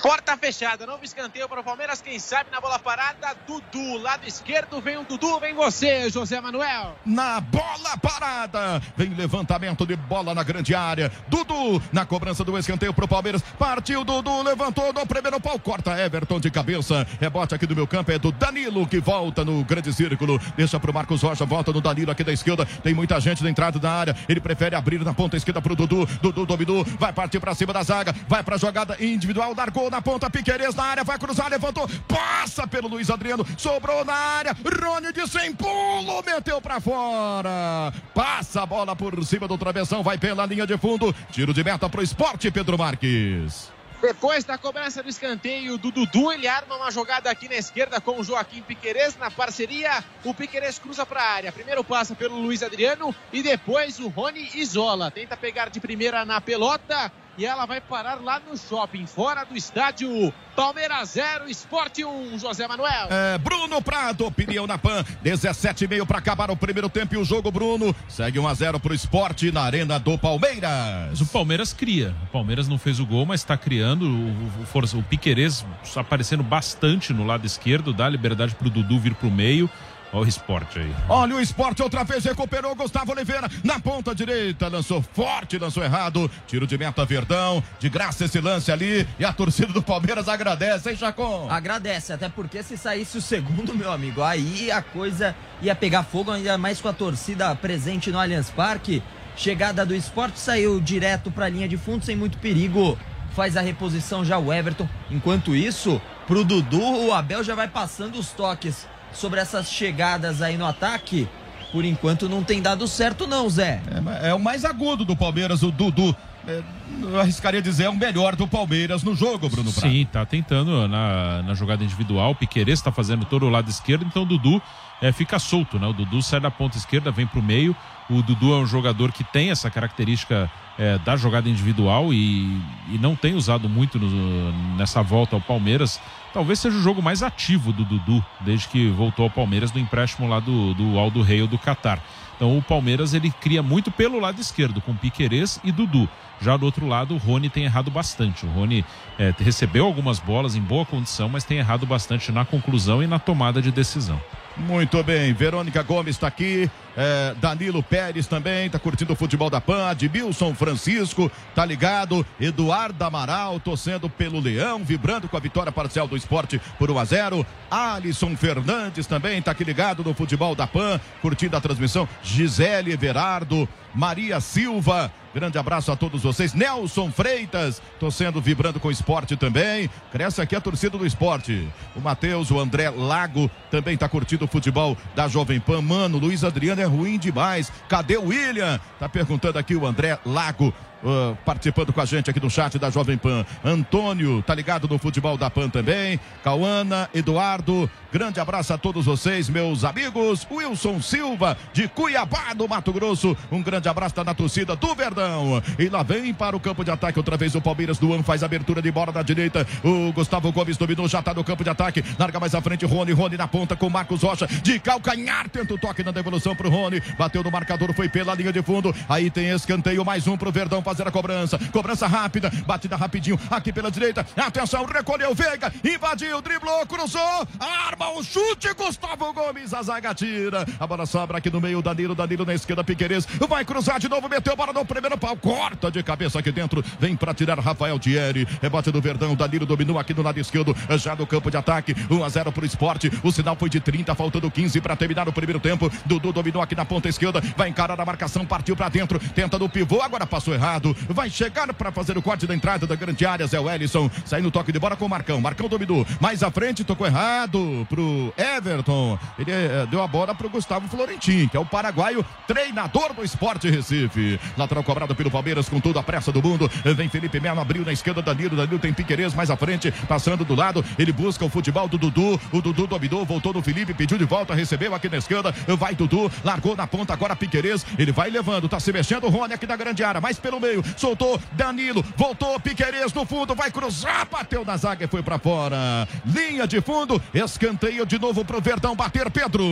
Porta 0.02 0.36
fechada, 0.36 0.86
novo 0.86 1.04
escanteio 1.04 1.48
para 1.48 1.60
o 1.60 1.64
Palmeiras. 1.64 2.00
Quem 2.00 2.20
sabe 2.20 2.50
na 2.52 2.60
bola 2.60 2.78
parada, 2.78 3.34
Dudu. 3.46 3.98
Lado 3.98 4.26
esquerdo 4.28 4.80
vem 4.80 4.96
o 4.96 5.02
Dudu, 5.02 5.40
vem 5.40 5.54
você, 5.54 6.08
José 6.08 6.40
Manuel. 6.40 6.96
Na 7.04 7.40
bola 7.40 7.98
parada, 8.00 8.80
vem 8.96 9.12
levantamento 9.12 9.84
de 9.84 9.96
bola 9.96 10.34
na 10.34 10.44
grande 10.44 10.72
área. 10.72 11.10
Dudu 11.26 11.82
na 11.92 12.06
cobrança 12.06 12.44
do 12.44 12.56
escanteio 12.56 12.94
para 12.94 13.06
o 13.06 13.08
Palmeiras. 13.08 13.42
Partiu 13.58 14.04
Dudu, 14.04 14.42
levantou 14.42 14.92
no 14.92 15.04
primeiro 15.04 15.40
pau, 15.40 15.58
corta 15.58 15.98
Everton 15.98 16.38
de 16.38 16.50
cabeça. 16.50 17.04
Rebote 17.20 17.56
aqui 17.56 17.66
do 17.66 17.74
meu 17.74 17.86
campo 17.86 18.12
é 18.12 18.18
do 18.18 18.30
Danilo 18.30 18.86
que 18.86 19.00
volta 19.00 19.44
no 19.44 19.64
grande 19.64 19.92
círculo. 19.92 20.38
Deixa 20.56 20.78
para 20.78 20.92
o 20.92 20.94
Marcos 20.94 21.22
Rocha, 21.22 21.44
volta 21.44 21.72
no 21.72 21.80
Danilo 21.80 22.12
aqui 22.12 22.22
da 22.22 22.32
esquerda. 22.32 22.64
Tem 22.64 22.94
muita 22.94 23.18
gente 23.18 23.42
na 23.42 23.50
entrada 23.50 23.80
da 23.80 23.90
área. 23.90 24.16
Ele 24.28 24.40
prefere 24.40 24.76
abrir 24.76 25.04
na 25.04 25.12
ponta 25.12 25.36
esquerda 25.36 25.60
para 25.60 25.72
o 25.72 25.76
Dudu. 25.76 26.06
Dudu 26.22 26.46
dominou, 26.46 26.84
vai 26.84 27.12
partir 27.12 27.40
para 27.40 27.52
cima 27.52 27.72
da 27.72 27.82
zaga, 27.82 28.14
vai 28.28 28.44
para 28.44 28.54
a 28.54 28.58
jogada 28.58 28.96
individual, 29.04 29.52
largou 29.56 29.87
na 29.90 30.02
ponta, 30.02 30.30
Piqueires 30.30 30.74
na 30.74 30.84
área, 30.84 31.04
vai 31.04 31.18
cruzar, 31.18 31.48
levantou, 31.48 31.88
passa 32.06 32.66
pelo 32.66 32.88
Luiz 32.88 33.10
Adriano, 33.10 33.46
sobrou 33.56 34.04
na 34.04 34.14
área, 34.14 34.56
Rony 34.82 35.12
de 35.12 35.26
sem 35.26 35.54
pulo, 35.54 36.22
meteu 36.24 36.60
pra 36.60 36.80
fora, 36.80 37.92
passa 38.14 38.62
a 38.62 38.66
bola 38.66 38.94
por 38.94 39.24
cima 39.24 39.48
do 39.48 39.58
travessão, 39.58 40.02
vai 40.02 40.18
pela 40.18 40.46
linha 40.46 40.66
de 40.66 40.76
fundo, 40.78 41.14
tiro 41.30 41.52
de 41.52 41.64
meta 41.64 41.88
pro 41.88 42.02
esporte, 42.02 42.50
Pedro 42.50 42.78
Marques. 42.78 43.70
Depois 44.00 44.44
da 44.44 44.56
cobrança 44.56 45.02
do 45.02 45.08
escanteio 45.08 45.76
do 45.76 45.90
Dudu, 45.90 46.30
ele 46.30 46.46
arma 46.46 46.76
uma 46.76 46.90
jogada 46.90 47.28
aqui 47.28 47.48
na 47.48 47.56
esquerda 47.56 48.00
com 48.00 48.20
o 48.20 48.22
Joaquim 48.22 48.62
Piqueires 48.62 49.16
na 49.18 49.28
parceria. 49.28 50.04
O 50.22 50.32
Piqueires 50.32 50.78
cruza 50.78 51.04
para 51.04 51.20
a 51.20 51.32
área. 51.32 51.50
Primeiro 51.50 51.82
passa 51.82 52.14
pelo 52.14 52.36
Luiz 52.36 52.62
Adriano 52.62 53.12
e 53.32 53.42
depois 53.42 53.98
o 53.98 54.06
Rony 54.06 54.50
isola. 54.54 55.10
Tenta 55.10 55.36
pegar 55.36 55.68
de 55.68 55.80
primeira 55.80 56.24
na 56.24 56.40
pelota. 56.40 57.10
E 57.38 57.46
ela 57.46 57.64
vai 57.64 57.80
parar 57.80 58.20
lá 58.20 58.40
no 58.40 58.58
shopping, 58.58 59.06
fora 59.06 59.44
do 59.44 59.56
estádio. 59.56 60.34
Palmeiras 60.56 61.10
0, 61.10 61.48
Esporte 61.48 62.04
1, 62.04 62.36
José 62.40 62.66
Manuel. 62.66 63.06
É, 63.10 63.38
Bruno 63.38 63.80
Prado, 63.80 64.26
opinião 64.26 64.66
na 64.66 64.76
PAN. 64.76 65.04
17 65.22 65.84
e 65.84 65.88
meio 65.88 66.04
para 66.04 66.18
acabar 66.18 66.50
o 66.50 66.56
primeiro 66.56 66.88
tempo 66.88 67.14
e 67.14 67.16
o 67.16 67.24
jogo, 67.24 67.48
Bruno. 67.52 67.94
Segue 68.08 68.40
1 68.40 68.48
a 68.48 68.54
0 68.54 68.80
para 68.80 68.90
o 68.90 68.94
esporte 68.94 69.52
na 69.52 69.62
Arena 69.62 70.00
do 70.00 70.18
Palmeiras. 70.18 71.20
O 71.20 71.26
Palmeiras 71.26 71.72
cria. 71.72 72.12
O 72.24 72.26
Palmeiras 72.32 72.66
não 72.66 72.76
fez 72.76 72.98
o 72.98 73.06
gol, 73.06 73.24
mas 73.24 73.40
está 73.40 73.56
criando. 73.56 74.02
O, 74.02 74.62
o, 74.62 74.66
força, 74.66 74.98
o 74.98 75.02
Piquerez 75.04 75.64
aparecendo 75.94 76.42
bastante 76.42 77.12
no 77.12 77.24
lado 77.24 77.46
esquerdo, 77.46 77.92
dá 77.92 78.08
liberdade 78.08 78.56
para 78.56 78.66
o 78.66 78.70
Dudu 78.70 78.98
vir 78.98 79.14
para 79.14 79.28
o 79.28 79.30
meio. 79.30 79.70
Olha 80.12 80.24
o 80.24 80.28
esporte 80.28 80.78
aí. 80.78 80.94
Olha 81.08 81.36
o 81.36 81.40
esporte 81.40 81.82
outra 81.82 82.02
vez, 82.02 82.24
recuperou 82.24 82.74
Gustavo 82.74 83.12
Oliveira 83.12 83.48
na 83.62 83.78
ponta 83.78 84.14
direita, 84.14 84.68
lançou 84.68 85.02
forte, 85.02 85.58
lançou 85.58 85.84
errado. 85.84 86.30
Tiro 86.46 86.66
de 86.66 86.78
meta 86.78 87.04
Verdão, 87.04 87.62
de 87.78 87.90
graça 87.90 88.24
esse 88.24 88.40
lance 88.40 88.72
ali. 88.72 89.06
E 89.18 89.24
a 89.24 89.32
torcida 89.32 89.72
do 89.72 89.82
Palmeiras 89.82 90.26
agradece, 90.26 90.90
hein, 90.90 90.96
Chacon? 90.96 91.48
Agradece, 91.50 92.12
até 92.12 92.28
porque 92.28 92.62
se 92.62 92.78
saísse 92.78 93.18
o 93.18 93.22
segundo, 93.22 93.74
meu 93.74 93.92
amigo, 93.92 94.22
aí 94.22 94.70
a 94.70 94.80
coisa 94.80 95.36
ia 95.60 95.74
pegar 95.74 96.04
fogo, 96.04 96.30
ainda 96.30 96.56
mais 96.56 96.80
com 96.80 96.88
a 96.88 96.92
torcida 96.92 97.54
presente 97.54 98.10
no 98.10 98.18
Allianz 98.18 98.48
Parque. 98.50 99.02
Chegada 99.36 99.84
do 99.84 99.94
esporte 99.94 100.38
saiu 100.38 100.80
direto 100.80 101.30
para 101.30 101.44
a 101.44 101.48
linha 101.48 101.68
de 101.68 101.76
fundo 101.76 102.04
sem 102.04 102.16
muito 102.16 102.38
perigo. 102.38 102.98
Faz 103.36 103.56
a 103.56 103.60
reposição 103.60 104.24
já 104.24 104.38
o 104.38 104.52
Everton. 104.52 104.88
Enquanto 105.10 105.54
isso, 105.54 106.00
pro 106.26 106.44
Dudu, 106.44 106.80
o 106.80 107.12
Abel 107.12 107.44
já 107.44 107.54
vai 107.54 107.68
passando 107.68 108.18
os 108.18 108.30
toques 108.30 108.86
sobre 109.18 109.40
essas 109.40 109.70
chegadas 109.70 110.40
aí 110.40 110.56
no 110.56 110.66
ataque. 110.66 111.28
Por 111.72 111.84
enquanto 111.84 112.28
não 112.28 112.42
tem 112.42 112.62
dado 112.62 112.88
certo, 112.88 113.26
não, 113.26 113.48
Zé. 113.50 113.82
É, 114.22 114.30
é 114.30 114.34
o 114.34 114.40
mais 114.40 114.64
agudo 114.64 115.04
do 115.04 115.14
Palmeiras, 115.14 115.62
o 115.62 115.70
Dudu. 115.70 116.16
É, 116.46 116.62
eu 117.02 117.20
arriscaria 117.20 117.60
dizer, 117.60 117.84
é 117.84 117.90
o 117.90 117.94
melhor 117.94 118.34
do 118.34 118.48
Palmeiras 118.48 119.02
no 119.02 119.14
jogo, 119.14 119.50
Bruno 119.50 119.70
Prado. 119.70 119.92
Sim, 119.92 120.06
tá 120.10 120.24
tentando 120.24 120.88
na, 120.88 121.42
na 121.42 121.54
jogada 121.54 121.84
individual. 121.84 122.30
O 122.30 122.34
Piqueires 122.34 122.78
está 122.78 122.90
fazendo 122.90 123.26
todo 123.26 123.44
o 123.44 123.50
lado 123.50 123.68
esquerdo, 123.68 124.06
então 124.06 124.22
o 124.22 124.26
Dudu 124.26 124.62
é, 125.00 125.12
fica 125.12 125.38
solto, 125.38 125.78
né? 125.78 125.86
O 125.86 125.92
Dudu 125.92 126.22
sai 126.22 126.40
da 126.40 126.50
ponta 126.50 126.76
esquerda, 126.76 127.10
vem 127.10 127.26
pro 127.26 127.42
meio. 127.42 127.74
O 128.10 128.22
Dudu 128.22 128.54
é 128.54 128.58
um 128.58 128.66
jogador 128.66 129.12
que 129.12 129.22
tem 129.22 129.50
essa 129.50 129.70
característica 129.70 130.50
é, 130.78 130.98
da 130.98 131.16
jogada 131.16 131.48
individual 131.48 132.12
e, 132.12 132.60
e 132.88 132.98
não 132.98 133.14
tem 133.14 133.34
usado 133.34 133.68
muito 133.68 133.98
no, 133.98 134.52
nessa 134.76 135.02
volta 135.02 135.36
ao 135.36 135.40
Palmeiras. 135.40 136.00
Talvez 136.32 136.58
seja 136.58 136.76
o 136.76 136.82
jogo 136.82 137.02
mais 137.02 137.22
ativo 137.22 137.72
do 137.72 137.84
Dudu 137.84 138.24
desde 138.40 138.68
que 138.68 138.88
voltou 138.88 139.24
ao 139.24 139.30
Palmeiras 139.30 139.70
do 139.70 139.78
empréstimo 139.78 140.28
lá 140.28 140.40
do, 140.40 140.74
do 140.74 140.98
Aldo 140.98 141.22
Rei 141.22 141.46
do 141.46 141.58
Catar. 141.58 142.00
Então 142.36 142.56
o 142.56 142.62
Palmeiras 142.62 143.14
ele 143.14 143.30
cria 143.30 143.62
muito 143.62 143.90
pelo 143.90 144.20
lado 144.20 144.40
esquerdo, 144.40 144.80
com 144.80 144.94
Piquerez 144.94 145.60
e 145.64 145.72
Dudu. 145.72 146.08
Já 146.40 146.56
do 146.56 146.64
outro 146.64 146.86
lado, 146.86 147.14
o 147.14 147.18
Rony 147.18 147.48
tem 147.48 147.64
errado 147.64 147.90
bastante. 147.90 148.46
O 148.46 148.48
Rony 148.50 148.84
é, 149.18 149.34
recebeu 149.38 149.84
algumas 149.84 150.18
bolas 150.18 150.54
em 150.54 150.60
boa 150.60 150.84
condição, 150.86 151.28
mas 151.28 151.44
tem 151.44 151.58
errado 151.58 151.86
bastante 151.86 152.30
na 152.30 152.44
conclusão 152.44 153.02
e 153.02 153.06
na 153.06 153.18
tomada 153.18 153.60
de 153.60 153.70
decisão. 153.70 154.20
Muito 154.58 155.00
bem, 155.04 155.32
Verônica 155.32 155.80
Gomes 155.84 156.16
está 156.16 156.26
aqui, 156.26 156.68
é, 156.96 157.32
Danilo 157.40 157.80
Pérez 157.80 158.26
também, 158.26 158.66
está 158.66 158.76
curtindo 158.76 159.12
o 159.12 159.16
futebol 159.16 159.48
da 159.48 159.60
PAN, 159.60 159.88
Admilson 159.88 160.52
Francisco, 160.52 161.30
tá 161.54 161.64
ligado, 161.64 162.26
Eduardo 162.40 163.02
Amaral 163.04 163.60
torcendo 163.60 164.10
pelo 164.10 164.40
Leão, 164.40 164.82
vibrando 164.82 165.28
com 165.28 165.36
a 165.36 165.40
vitória 165.40 165.70
parcial 165.70 166.08
do 166.08 166.16
esporte 166.16 166.60
por 166.76 166.90
1 166.90 166.98
a 166.98 167.04
0 167.04 167.46
Alisson 167.70 168.36
Fernandes 168.36 169.06
também 169.06 169.38
está 169.38 169.52
aqui 169.52 169.62
ligado 169.62 170.02
no 170.02 170.12
futebol 170.12 170.56
da 170.56 170.66
PAN, 170.66 171.00
curtindo 171.22 171.56
a 171.56 171.60
transmissão, 171.60 172.08
Gisele 172.20 172.92
Everardo, 172.92 173.68
Maria 173.94 174.40
Silva, 174.40 175.10
Grande 175.38 175.56
abraço 175.56 175.92
a 175.92 175.94
todos 175.94 176.24
vocês. 176.24 176.52
Nelson 176.52 177.12
Freitas, 177.12 177.80
torcendo, 178.00 178.40
vibrando 178.40 178.80
com 178.80 178.88
o 178.88 178.90
esporte 178.90 179.36
também. 179.36 179.88
Cresce 180.10 180.42
aqui 180.42 180.56
a 180.56 180.60
torcida 180.60 180.98
do 180.98 181.06
esporte. 181.06 181.68
O 181.94 182.00
Matheus, 182.00 182.50
o 182.50 182.58
André 182.58 182.90
Lago 182.90 183.48
também 183.70 183.94
está 183.94 184.08
curtindo 184.08 184.46
o 184.46 184.48
futebol 184.48 184.96
da 185.14 185.28
Jovem 185.28 185.60
Pan. 185.60 185.80
Mano, 185.80 186.18
Luiz 186.18 186.42
Adriano 186.42 186.82
é 186.82 186.86
ruim 186.86 187.20
demais. 187.20 187.70
Cadê 187.88 188.16
o 188.16 188.30
William? 188.30 188.80
Tá 188.98 189.08
perguntando 189.08 189.60
aqui 189.60 189.76
o 189.76 189.86
André 189.86 190.18
Lago. 190.26 190.74
Uh, 191.00 191.38
participando 191.44 191.92
com 191.92 192.00
a 192.00 192.04
gente 192.04 192.28
aqui 192.28 192.40
do 192.40 192.50
chat 192.50 192.76
da 192.76 192.90
Jovem 192.90 193.16
Pan. 193.16 193.46
Antônio, 193.64 194.42
tá 194.42 194.52
ligado 194.52 194.88
no 194.88 194.98
futebol 194.98 195.36
da 195.36 195.48
Pan 195.48 195.68
também. 195.68 196.18
Cauana, 196.42 197.08
Eduardo, 197.14 197.88
grande 198.12 198.40
abraço 198.40 198.72
a 198.72 198.78
todos 198.78 199.06
vocês, 199.06 199.48
meus 199.48 199.84
amigos. 199.84 200.46
Wilson 200.50 201.00
Silva, 201.00 201.56
de 201.72 201.88
Cuiabá, 201.88 202.54
do 202.54 202.68
Mato 202.68 202.92
Grosso. 202.92 203.36
Um 203.50 203.62
grande 203.62 203.88
abraço 203.88 204.14
tá 204.14 204.34
torcida 204.34 204.74
do 204.74 204.94
Verdão. 204.94 205.62
E 205.78 205.88
lá 205.88 206.02
vem 206.02 206.32
para 206.32 206.56
o 206.56 206.60
campo 206.60 206.84
de 206.84 206.90
ataque 206.90 207.18
outra 207.18 207.36
vez 207.36 207.54
o 207.54 207.60
Palmeiras. 207.60 207.98
Duan 207.98 208.22
faz 208.22 208.42
abertura 208.42 208.80
de 208.80 208.90
bola 208.90 209.12
da 209.12 209.22
direita. 209.22 209.66
O 209.84 210.12
Gustavo 210.12 210.50
Gomes 210.52 210.76
dominou, 210.76 211.08
já 211.08 211.22
tá 211.22 211.34
no 211.34 211.44
campo 211.44 211.62
de 211.62 211.70
ataque. 211.70 212.04
Larga 212.18 212.40
mais 212.40 212.54
à 212.54 212.60
frente, 212.60 212.86
Rony. 212.86 213.12
Rony 213.12 213.36
na 213.36 213.48
ponta 213.48 213.76
com 213.76 213.90
Marcos 213.90 214.22
Rocha. 214.22 214.46
De 214.46 214.78
calcanhar, 214.78 215.48
tenta 215.48 215.74
o 215.74 215.78
toque 215.78 216.02
na 216.02 216.10
devolução 216.10 216.54
pro 216.56 216.70
Rony. 216.70 217.00
Bateu 217.18 217.42
no 217.42 217.50
marcador, 217.50 217.92
foi 217.92 218.08
pela 218.08 218.34
linha 218.34 218.52
de 218.52 218.62
fundo. 218.62 218.94
Aí 219.08 219.30
tem 219.30 219.48
escanteio, 219.50 220.04
mais 220.04 220.26
um 220.26 220.36
pro 220.36 220.50
Verdão 220.50 220.82
fazer 220.82 221.06
a 221.06 221.10
cobrança. 221.10 221.58
Cobrança 221.72 222.06
rápida, 222.06 222.50
batida 222.66 222.96
rapidinho 222.96 223.38
aqui 223.50 223.72
pela 223.72 223.90
direita. 223.90 224.26
Atenção, 224.36 224.84
recolheu 224.84 225.34
Veiga, 225.34 225.72
invadiu, 225.84 226.40
driblou, 226.40 226.86
cruzou, 226.86 227.46
arma 227.58 227.97
o 228.06 228.22
chute. 228.22 228.72
Gustavo 228.74 229.32
Gomes, 229.32 229.74
a 229.74 229.82
zaga 229.82 230.14
tira. 230.14 230.66
A 230.78 230.86
bola 230.86 231.06
sobra 231.06 231.38
aqui 231.38 231.50
no 231.50 231.60
meio, 231.60 231.82
Danilo, 231.82 232.14
Danilo 232.14 232.44
na 232.44 232.54
esquerda, 232.54 232.84
Piqueires. 232.84 233.26
Vai 233.48 233.64
cruzar 233.64 233.98
de 233.98 234.08
novo, 234.08 234.28
meteu 234.28 234.52
a 234.52 234.56
bola 234.56 234.72
no 234.72 234.84
primeiro 234.84 235.16
pau, 235.18 235.36
corta 235.36 235.90
de 235.90 236.02
cabeça 236.02 236.38
aqui 236.38 236.52
dentro. 236.52 236.84
Vem 237.00 237.16
para 237.16 237.34
tirar 237.34 237.58
Rafael 237.58 237.98
Thierry. 237.98 238.46
Rebote 238.62 238.90
do 238.90 239.00
Verdão, 239.00 239.34
Danilo 239.34 239.66
dominou 239.66 239.98
aqui 239.98 240.14
no 240.14 240.22
lado 240.22 240.38
esquerdo, 240.38 240.76
já 240.98 241.16
no 241.16 241.26
campo 241.26 241.50
de 241.50 241.56
ataque. 241.56 241.94
1 242.10 242.24
a 242.24 242.28
0 242.28 242.52
pro 242.52 242.64
esporte. 242.64 243.10
O 243.22 243.32
sinal 243.32 243.56
foi 243.56 243.68
de 243.68 243.80
30, 243.80 244.14
faltando 244.14 244.50
15 244.50 244.80
para 244.80 244.96
terminar 244.96 245.28
o 245.28 245.32
primeiro 245.32 245.60
tempo. 245.60 245.90
Dudu 246.06 246.32
dominou 246.32 246.62
aqui 246.62 246.74
na 246.74 246.84
ponta 246.84 247.08
esquerda, 247.08 247.40
vai 247.56 247.68
encarar 247.68 248.00
a 248.00 248.04
marcação, 248.04 248.46
partiu 248.46 248.76
para 248.76 248.88
dentro, 248.88 249.18
tenta 249.34 249.58
no 249.58 249.68
pivô, 249.68 250.00
agora 250.00 250.26
passou 250.26 250.54
errado 250.54 250.96
vai 251.08 251.30
chegar 251.30 251.72
para 251.74 251.90
fazer 251.90 252.16
o 252.16 252.22
corte 252.22 252.46
da 252.46 252.54
entrada 252.54 252.86
da 252.86 252.94
grande 252.94 253.24
área, 253.26 253.46
Zé 253.46 253.58
Wellison, 253.58 254.10
sai 254.24 254.40
no 254.40 254.50
toque 254.50 254.72
de 254.72 254.78
bola 254.78 254.96
com 254.96 255.04
o 255.04 255.08
Marcão, 255.08 255.40
Marcão 255.40 255.68
dominou, 255.68 256.06
mais 256.20 256.42
à 256.42 256.50
frente, 256.50 256.84
tocou 256.84 257.06
errado 257.06 257.86
pro 257.88 258.32
Everton, 258.36 259.18
ele 259.38 259.50
eh, 259.50 259.86
deu 259.90 260.02
a 260.02 260.06
bola 260.06 260.34
pro 260.34 260.48
Gustavo 260.48 260.86
Florentin, 260.88 261.48
que 261.48 261.56
é 261.56 261.60
o 261.60 261.64
paraguaio, 261.64 262.24
treinador 262.46 263.14
do 263.14 263.24
Esporte 263.24 263.70
Recife, 263.70 264.38
lateral 264.56 264.84
cobrado 264.84 265.14
pelo 265.14 265.30
Palmeiras 265.30 265.68
com 265.68 265.80
toda 265.80 266.00
a 266.00 266.02
pressa 266.02 266.30
do 266.30 266.42
mundo, 266.42 266.70
vem 266.96 267.08
Felipe 267.08 267.40
Melo, 267.40 267.60
abriu 267.60 267.84
na 267.84 267.92
esquerda, 267.92 268.20
Danilo, 268.20 268.56
Danilo 268.56 268.78
tem 268.78 268.92
Piquerez 268.92 269.34
mais 269.34 269.50
à 269.50 269.56
frente, 269.56 269.90
passando 270.06 270.44
do 270.44 270.54
lado, 270.54 270.84
ele 270.98 271.12
busca 271.12 271.44
o 271.44 271.48
futebol 271.48 271.88
do 271.88 271.98
Dudu, 271.98 272.40
o 272.52 272.60
Dudu 272.60 272.86
dominou, 272.86 273.24
voltou 273.24 273.52
no 273.52 273.62
Felipe, 273.62 273.94
pediu 273.94 274.18
de 274.18 274.24
volta, 274.24 274.54
recebeu 274.54 274.94
aqui 274.94 275.08
na 275.08 275.16
esquerda, 275.16 275.52
vai 275.78 275.94
Dudu, 275.94 276.30
largou 276.44 276.76
na 276.76 276.86
ponta, 276.86 277.12
agora 277.12 277.34
Piquerez, 277.34 277.86
ele 277.98 278.12
vai 278.12 278.30
levando, 278.30 278.68
tá 278.68 278.78
se 278.78 278.92
mexendo, 278.92 279.24
o 279.24 279.30
Rony 279.30 279.54
aqui 279.54 279.66
na 279.66 279.76
grande 279.76 280.04
área, 280.04 280.20
mais 280.20 280.38
pelo 280.38 280.60
meio, 280.60 280.84
soltou 280.96 281.40
Danilo, 281.52 282.04
voltou 282.16 282.60
Piquerez 282.60 283.12
no 283.12 283.24
fundo, 283.24 283.54
vai 283.54 283.70
cruzar, 283.70 284.26
bateu 284.30 284.64
na 284.64 284.76
zaga 284.76 285.04
e 285.04 285.08
foi 285.08 285.22
para 285.22 285.38
fora. 285.38 286.06
Linha 286.24 286.66
de 286.66 286.80
fundo, 286.80 287.20
escanteio 287.32 287.77
de 288.06 288.18
novo 288.18 288.44
pro 288.44 288.60
Verdão 288.60 288.94
bater 288.94 289.30
Pedro. 289.30 289.64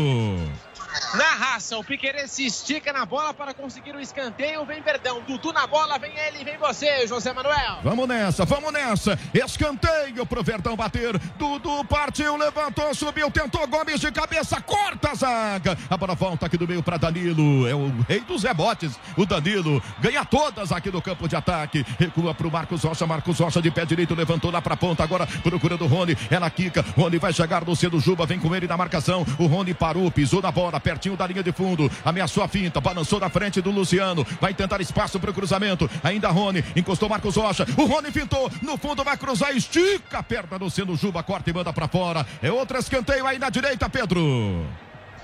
Na 1.15 1.35
raça, 1.35 1.79
o 1.79 1.85
Piqueires 1.85 2.31
se 2.31 2.47
estica 2.47 2.93
na 2.93 3.07
bola 3.07 3.33
para 3.33 3.55
conseguir 3.55 3.95
o 3.95 4.01
escanteio. 4.01 4.65
Vem 4.65 4.83
Verdão, 4.83 5.23
Dudu 5.23 5.53
na 5.53 5.67
bola, 5.67 5.99
vem 5.99 6.13
ele, 6.19 6.45
vem 6.45 6.59
você, 6.59 7.07
José 7.07 7.33
Manuel. 7.33 7.79
Vamos 7.83 8.09
nessa, 8.09 8.45
vamos 8.45 8.73
nessa. 8.73 9.19
Escanteio 9.33 10.27
pro 10.27 10.43
Verdão 10.43 10.77
bater. 10.77 11.19
Dudu 11.39 11.85
partiu, 11.85 12.37
levantou, 12.37 12.95
subiu, 12.95 13.31
tentou 13.31 13.67
Gomes 13.67 14.01
de 14.01 14.13
cabeça, 14.13 14.61
corta 14.61 15.11
a 15.11 15.15
zaga. 15.15 15.79
A 15.89 15.97
bola 15.97 16.15
volta 16.15 16.47
aqui 16.47 16.57
do 16.57 16.69
meio 16.69 16.83
para 16.83 16.97
Danilo. 16.97 17.67
É 17.67 17.75
o 17.75 17.93
rei 18.09 18.21
dos 18.21 18.43
rebotes. 18.43 18.99
O 19.17 19.27
Danilo 19.27 19.83
ganha 20.01 20.25
todas 20.25 20.73
aqui 20.73 20.91
no 20.91 21.03
campo 21.03 21.29
de 21.29 21.37
ataque. 21.37 21.85
Recua 21.99 22.35
pro 22.35 22.51
Marcos 22.51 22.83
Rocha, 22.83 23.07
Marcos 23.07 23.39
Rocha 23.39 23.61
de 23.61 23.71
pé 23.71 23.85
direito, 23.85 24.15
levantou 24.15 24.51
lá 24.51 24.63
pra 24.63 24.77
ponta. 24.77 25.03
Agora 25.03 25.27
procurando 25.43 25.85
o 25.85 25.89
Rony. 25.89 26.17
Ela 26.31 26.49
quica. 26.51 26.85
Rony 26.97 27.19
vai 27.19 27.33
chegar 27.33 27.65
no 27.65 27.75
cedo 27.75 27.99
Juba, 27.99 28.27
vem 28.27 28.39
com 28.39 28.55
ele 28.55 28.67
na 28.67 28.77
marcação. 28.77 29.27
O 29.39 29.47
Rony 29.47 29.75
parou, 29.75 30.11
pisou 30.11 30.41
na 30.41 30.53
bola 30.53 30.81
pertinho 30.87 31.17
da 31.17 31.27
linha 31.27 31.43
de 31.43 31.51
fundo, 31.51 31.91
ameaçou 32.05 32.45
a 32.45 32.49
finta, 32.49 32.81
balançou 32.81 33.19
na 33.19 33.29
frente 33.29 33.61
do 33.61 33.73
Luciano, 33.73 34.25
vai 34.41 34.55
tentar 34.55 34.81
espaço 34.81 35.19
para 35.19 35.33
o 35.33 35.35
cruzamento, 35.35 35.91
ainda 36.01 36.29
Rony, 36.29 36.65
encostou 36.77 37.09
Marcos 37.09 37.35
Rocha, 37.35 37.67
o 37.77 37.87
Rony 37.87 38.13
fintou, 38.13 38.49
no 38.63 38.79
fundo 38.79 39.03
vai 39.03 39.17
cruzar, 39.17 39.51
estica 39.57 40.19
a 40.19 40.23
perna 40.23 40.61
do 40.61 40.71
Seno 40.71 40.95
Juba, 40.95 41.25
corta 41.25 41.51
e 41.51 41.53
manda 41.53 41.73
para 41.73 41.89
fora, 41.89 42.25
é 42.41 42.53
outro 42.53 42.79
escanteio 42.79 43.27
aí 43.27 43.37
na 43.37 43.51
direita, 43.51 43.91
Pedro. 43.91 44.65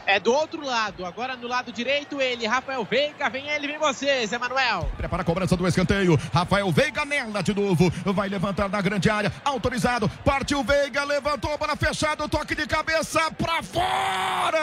É 0.07 0.19
do 0.19 0.33
outro 0.33 0.65
lado. 0.65 1.05
Agora 1.05 1.37
no 1.37 1.47
lado 1.49 1.73
direito 1.73 2.21
ele, 2.21 2.47
Rafael 2.47 2.85
Veiga. 2.85 3.29
Vem 3.29 3.49
ele, 3.49 3.67
vem 3.67 3.79
você, 3.79 4.27
Zé 4.27 4.39
Manuel. 4.39 4.91
Prepara 4.97 5.23
a 5.23 5.25
cobrança 5.25 5.57
do 5.57 5.67
escanteio. 5.67 6.19
Rafael 6.33 6.71
Veiga 6.73 7.05
nela 7.05 7.43
de 7.43 7.55
novo. 7.55 7.91
Vai 8.07 8.29
levantar 8.29 8.69
na 8.69 8.81
grande 8.81 9.09
área. 9.11 9.33
Autorizado. 9.45 10.09
Partiu 10.25 10.63
Veiga, 10.65 11.05
levantou 11.05 11.57
para 11.59 11.77
fechado. 11.77 12.29
Toque 12.29 12.55
de 12.55 12.67
cabeça 12.67 13.31
para 13.33 13.63
fora. 13.63 14.61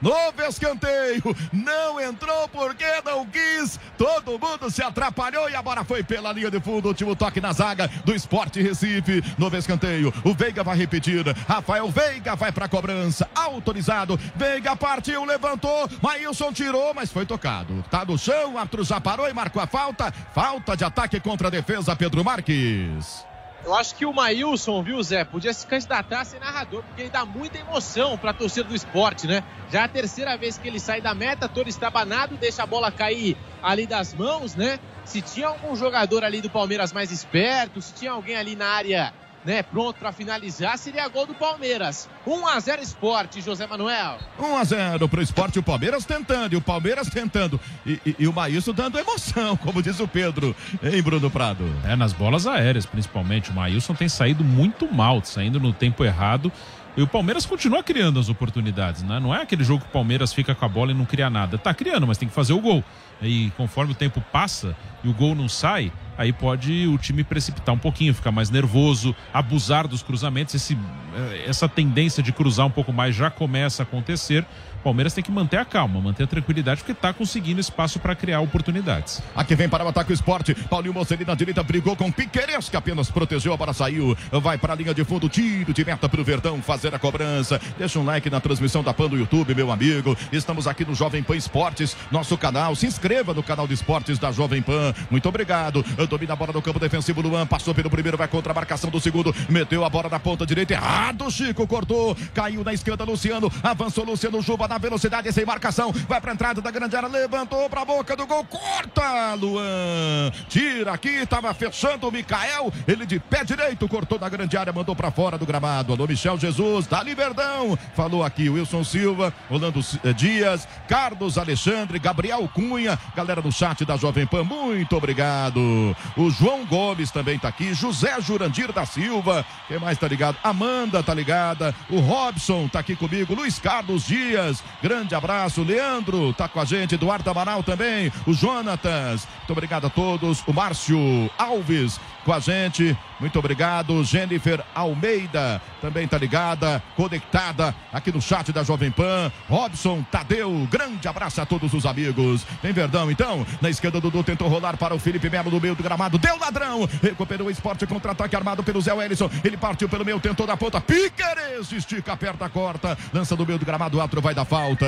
Novo 0.00 0.42
escanteio. 0.48 1.22
Não 1.52 2.00
entrou 2.00 2.48
porque 2.48 2.84
não 3.04 3.26
quis. 3.26 3.78
Todo 3.98 4.38
mundo 4.38 4.70
se 4.70 4.82
atrapalhou 4.82 5.48
e 5.50 5.54
a 5.54 5.62
bola 5.62 5.84
foi 5.84 6.02
pela 6.02 6.32
linha 6.32 6.50
de 6.50 6.60
fundo. 6.60 6.88
Último 6.88 7.16
toque 7.16 7.40
na 7.40 7.52
zaga 7.52 7.88
do 8.04 8.14
Esporte 8.14 8.62
Recife. 8.62 9.22
Novo 9.38 9.56
escanteio. 9.56 10.12
O 10.24 10.34
Veiga 10.34 10.62
vai 10.62 10.76
repetir. 10.76 11.24
Rafael 11.48 11.88
Veiga 11.90 12.36
vai 12.36 12.52
para 12.52 12.66
a 12.66 12.68
cobrança. 12.68 13.28
Autorizado. 13.34 13.95
Veiga 14.34 14.76
partiu, 14.76 15.24
levantou. 15.24 15.88
Maílson 16.02 16.52
tirou, 16.52 16.92
mas 16.92 17.10
foi 17.10 17.24
tocado. 17.24 17.84
Tá 17.90 18.04
no 18.04 18.18
chão. 18.18 18.58
Árbitro 18.58 18.84
já 18.84 19.00
parou 19.00 19.28
e 19.28 19.32
marcou 19.32 19.62
a 19.62 19.66
falta. 19.66 20.12
Falta 20.34 20.76
de 20.76 20.84
ataque 20.84 21.20
contra 21.20 21.48
a 21.48 21.50
defesa, 21.50 21.96
Pedro 21.96 22.24
Marques. 22.24 23.24
Eu 23.64 23.74
acho 23.74 23.96
que 23.96 24.06
o 24.06 24.12
Maílson, 24.12 24.80
viu, 24.80 25.02
Zé, 25.02 25.24
podia 25.24 25.52
se 25.52 25.66
candidatar 25.66 26.20
a 26.20 26.24
ser 26.24 26.38
narrador, 26.38 26.84
porque 26.84 27.02
ele 27.02 27.10
dá 27.10 27.24
muita 27.24 27.58
emoção 27.58 28.16
para 28.16 28.30
a 28.30 28.34
torcida 28.34 28.68
do 28.68 28.76
esporte, 28.76 29.26
né? 29.26 29.42
Já 29.72 29.80
é 29.80 29.84
a 29.84 29.88
terceira 29.88 30.36
vez 30.36 30.56
que 30.56 30.68
ele 30.68 30.78
sai 30.78 31.00
da 31.00 31.12
meta, 31.14 31.48
todo 31.48 31.68
estabanado, 31.68 32.36
deixa 32.36 32.62
a 32.62 32.66
bola 32.66 32.92
cair 32.92 33.36
ali 33.60 33.84
das 33.84 34.14
mãos, 34.14 34.54
né? 34.54 34.78
Se 35.04 35.20
tinha 35.20 35.48
algum 35.48 35.74
jogador 35.74 36.22
ali 36.22 36.40
do 36.40 36.48
Palmeiras 36.48 36.92
mais 36.92 37.10
esperto, 37.10 37.82
se 37.82 37.92
tinha 37.92 38.12
alguém 38.12 38.36
ali 38.36 38.54
na 38.54 38.68
área 38.68 39.12
né, 39.46 39.62
pronto 39.62 39.96
para 39.96 40.12
finalizar, 40.12 40.76
seria 40.76 41.06
gol 41.08 41.24
do 41.24 41.34
Palmeiras. 41.34 42.08
1 42.26 42.46
a 42.48 42.58
0 42.58 42.82
Esporte, 42.82 43.40
José 43.40 43.64
Manuel. 43.64 44.18
1 44.38 44.56
a 44.56 44.64
0 44.64 45.08
pro 45.08 45.22
Esporte, 45.22 45.60
o 45.60 45.62
Palmeiras 45.62 46.04
tentando, 46.04 46.52
e 46.52 46.56
o 46.56 46.60
Palmeiras 46.60 47.08
tentando. 47.08 47.60
E, 47.86 48.00
e, 48.04 48.16
e 48.18 48.28
o 48.28 48.32
Maílson 48.32 48.72
dando 48.72 48.98
emoção, 48.98 49.56
como 49.62 49.80
diz 49.80 50.00
o 50.00 50.08
Pedro, 50.08 50.54
em 50.82 51.00
Bruno 51.00 51.30
Prado? 51.30 51.64
É, 51.84 51.94
nas 51.94 52.12
bolas 52.12 52.44
aéreas, 52.44 52.84
principalmente. 52.84 53.50
O 53.50 53.54
Maílson 53.54 53.94
tem 53.94 54.08
saído 54.08 54.42
muito 54.42 54.92
mal, 54.92 55.24
saindo 55.24 55.60
no 55.60 55.72
tempo 55.72 56.04
errado. 56.04 56.50
E 56.96 57.02
o 57.02 57.06
Palmeiras 57.06 57.44
continua 57.44 57.82
criando 57.82 58.18
as 58.18 58.30
oportunidades, 58.30 59.02
né? 59.02 59.20
Não 59.20 59.34
é 59.34 59.42
aquele 59.42 59.62
jogo 59.62 59.82
que 59.82 59.88
o 59.88 59.92
Palmeiras 59.92 60.32
fica 60.32 60.54
com 60.54 60.64
a 60.64 60.68
bola 60.68 60.92
e 60.92 60.94
não 60.94 61.04
cria 61.04 61.28
nada. 61.28 61.58
Tá 61.58 61.74
criando, 61.74 62.06
mas 62.06 62.16
tem 62.16 62.26
que 62.26 62.34
fazer 62.34 62.54
o 62.54 62.60
gol. 62.60 62.82
E 63.20 63.50
conforme 63.54 63.92
o 63.92 63.94
tempo 63.94 64.22
passa 64.32 64.74
e 65.04 65.08
o 65.08 65.12
gol 65.12 65.34
não 65.34 65.46
sai, 65.46 65.92
aí 66.16 66.32
pode 66.32 66.86
o 66.86 66.96
time 66.96 67.22
precipitar 67.22 67.74
um 67.74 67.78
pouquinho, 67.78 68.14
ficar 68.14 68.32
mais 68.32 68.48
nervoso, 68.48 69.14
abusar 69.32 69.86
dos 69.86 70.02
cruzamentos. 70.02 70.54
Esse, 70.54 70.72
eh, 71.14 71.44
essa 71.46 71.68
tendência 71.68 72.22
de 72.22 72.32
cruzar 72.32 72.66
um 72.66 72.70
pouco 72.70 72.94
mais 72.94 73.14
já 73.14 73.30
começa 73.30 73.82
a 73.82 73.84
acontecer. 73.84 74.46
Palmeiras 74.86 75.12
tem 75.12 75.24
que 75.24 75.32
manter 75.32 75.56
a 75.56 75.64
calma, 75.64 76.00
manter 76.00 76.22
a 76.22 76.26
tranquilidade, 76.28 76.78
porque 76.78 76.92
está 76.92 77.12
conseguindo 77.12 77.60
espaço 77.60 77.98
para 77.98 78.14
criar 78.14 78.38
oportunidades. 78.38 79.20
Aqui 79.34 79.56
vem 79.56 79.68
para 79.68 79.84
o 79.84 79.88
ataque 79.88 80.12
o 80.12 80.14
esporte. 80.14 80.54
Paulinho 80.54 80.94
Mocelli 80.94 81.24
na 81.24 81.34
direita 81.34 81.60
brigou 81.60 81.96
com 81.96 82.08
Piqueires, 82.12 82.68
que 82.68 82.76
apenas 82.76 83.10
protegeu, 83.10 83.52
a 83.52 83.56
bola 83.56 83.72
saiu. 83.72 84.16
Vai 84.30 84.56
para 84.56 84.74
a 84.74 84.76
linha 84.76 84.94
de 84.94 85.04
fundo, 85.04 85.28
tiro 85.28 85.72
de 85.72 85.84
meta 85.84 86.08
para 86.08 86.20
o 86.20 86.24
Verdão 86.24 86.62
fazer 86.62 86.94
a 86.94 87.00
cobrança. 87.00 87.60
Deixa 87.76 87.98
um 87.98 88.04
like 88.04 88.30
na 88.30 88.38
transmissão 88.38 88.80
da 88.80 88.94
PAN 88.94 89.08
do 89.08 89.16
YouTube, 89.16 89.56
meu 89.56 89.72
amigo. 89.72 90.16
Estamos 90.30 90.68
aqui 90.68 90.84
no 90.84 90.94
Jovem 90.94 91.20
Pan 91.20 91.34
Esportes, 91.34 91.96
nosso 92.12 92.38
canal. 92.38 92.76
Se 92.76 92.86
inscreva 92.86 93.34
no 93.34 93.42
canal 93.42 93.66
de 93.66 93.74
esportes 93.74 94.20
da 94.20 94.30
Jovem 94.30 94.62
Pan. 94.62 94.94
Muito 95.10 95.28
obrigado. 95.28 95.84
Domina 96.08 96.34
a 96.34 96.36
bola 96.36 96.52
no 96.52 96.62
campo 96.62 96.78
defensivo. 96.78 97.22
Luan 97.22 97.44
passou 97.44 97.74
pelo 97.74 97.90
primeiro, 97.90 98.16
vai 98.16 98.28
contra 98.28 98.52
a 98.52 98.54
marcação 98.54 98.88
do 98.88 99.00
segundo. 99.00 99.34
Meteu 99.48 99.84
a 99.84 99.90
bola 99.90 100.08
na 100.08 100.20
ponta 100.20 100.46
direita. 100.46 100.74
Errado, 100.74 101.28
Chico 101.28 101.66
cortou. 101.66 102.16
Caiu 102.32 102.62
na 102.62 102.72
esquerda, 102.72 103.02
Luciano. 103.02 103.50
Avançou 103.64 104.04
Luciano 104.04 104.40
Juba 104.40 104.68
na 104.68 104.75
velocidade, 104.78 105.32
sem 105.32 105.44
marcação. 105.44 105.92
Vai 106.08 106.20
para 106.20 106.32
entrada 106.32 106.60
da 106.60 106.70
grande 106.70 106.96
área. 106.96 107.08
Levantou 107.08 107.68
para 107.68 107.82
a 107.82 107.84
boca 107.84 108.16
do 108.16 108.26
gol. 108.26 108.44
Corta, 108.44 109.34
Luan. 109.34 110.30
Tira 110.48 110.92
aqui. 110.92 111.26
Tava 111.26 111.52
fechando 111.54 112.08
o 112.08 112.12
Mikael. 112.12 112.72
Ele 112.86 113.06
de 113.06 113.18
pé 113.18 113.44
direito 113.44 113.88
cortou 113.88 114.18
na 114.18 114.28
grande 114.28 114.56
área, 114.56 114.72
mandou 114.72 114.94
para 114.94 115.10
fora 115.10 115.38
do 115.38 115.46
gramado. 115.46 115.92
Alô, 115.92 116.06
Michel 116.06 116.38
Jesus. 116.38 116.86
Dá 116.86 117.02
Liberdão. 117.02 117.78
Falou 117.94 118.24
aqui 118.24 118.48
Wilson 118.48 118.84
Silva, 118.84 119.32
Rolando 119.48 119.80
Dias, 120.16 120.66
Carlos 120.88 121.38
Alexandre, 121.38 121.98
Gabriel 121.98 122.48
Cunha. 122.52 122.98
Galera 123.14 123.42
do 123.42 123.52
chat 123.52 123.84
da 123.84 123.96
Jovem 123.96 124.26
Pan, 124.26 124.44
muito 124.44 124.96
obrigado. 124.96 125.96
O 126.16 126.30
João 126.30 126.64
Gomes 126.66 127.10
também 127.10 127.38
tá 127.38 127.48
aqui. 127.48 127.74
José 127.74 128.20
Jurandir 128.20 128.72
da 128.72 128.84
Silva. 128.84 129.44
Quem 129.68 129.78
mais 129.78 129.98
tá 129.98 130.08
ligado? 130.08 130.36
Amanda 130.42 131.02
tá 131.02 131.14
ligada. 131.14 131.74
O 131.90 132.00
Robson 132.00 132.68
tá 132.68 132.80
aqui 132.80 132.96
comigo. 132.96 133.34
Luiz 133.34 133.58
Carlos 133.58 134.06
Dias. 134.06 134.55
Grande 134.82 135.14
abraço. 135.14 135.62
Leandro 135.62 136.32
tá 136.32 136.48
com 136.48 136.60
a 136.60 136.64
gente. 136.64 136.94
Eduardo 136.94 137.28
Amaral 137.28 137.62
também. 137.62 138.12
O 138.26 138.32
Jonatas. 138.32 139.26
Muito 139.38 139.52
obrigado 139.52 139.86
a 139.86 139.90
todos. 139.90 140.42
O 140.46 140.52
Márcio 140.52 141.30
Alves 141.38 142.00
com 142.24 142.32
a 142.32 142.40
gente. 142.40 142.96
Muito 143.20 143.38
obrigado. 143.38 144.02
Jennifer 144.04 144.62
Almeida 144.74 145.62
também 145.80 146.06
tá 146.08 146.18
ligada, 146.18 146.82
conectada 146.96 147.74
aqui 147.92 148.10
no 148.12 148.20
chat 148.20 148.52
da 148.52 148.62
Jovem 148.64 148.90
Pan. 148.90 149.30
Robson 149.48 150.04
Tadeu, 150.10 150.68
grande 150.70 151.06
abraço 151.06 151.40
a 151.40 151.46
todos 151.46 151.72
os 151.72 151.86
amigos. 151.86 152.44
Vem 152.62 152.72
Verdão, 152.72 153.10
então. 153.10 153.46
Na 153.60 153.70
esquerda, 153.70 154.00
Dudu 154.00 154.24
tentou 154.24 154.48
rolar 154.48 154.76
para 154.76 154.94
o 154.94 154.98
Felipe 154.98 155.30
Melo 155.30 155.50
no 155.50 155.60
meio 155.60 155.74
do 155.74 155.82
gramado. 155.82 156.18
Deu 156.18 156.36
ladrão. 156.38 156.88
Recuperou 157.00 157.46
o 157.46 157.50
esporte 157.50 157.86
contra-ataque 157.86 158.34
armado 158.34 158.62
pelo 158.64 158.80
Zé 158.80 158.92
Wellison. 158.92 159.30
Ele 159.44 159.56
partiu 159.56 159.88
pelo 159.88 160.04
meio, 160.04 160.18
tentou 160.18 160.46
da 160.46 160.56
ponta. 160.56 160.80
Piqueires 160.80 161.70
estica, 161.70 162.12
aperta, 162.12 162.48
corta. 162.48 162.98
Lança 163.12 163.36
do 163.36 163.46
meio 163.46 163.58
do 163.58 163.64
gramado. 163.64 163.96
O 163.96 164.00
árbitro 164.00 164.20
vai 164.20 164.34
dar 164.34 164.44
falta. 164.46 164.86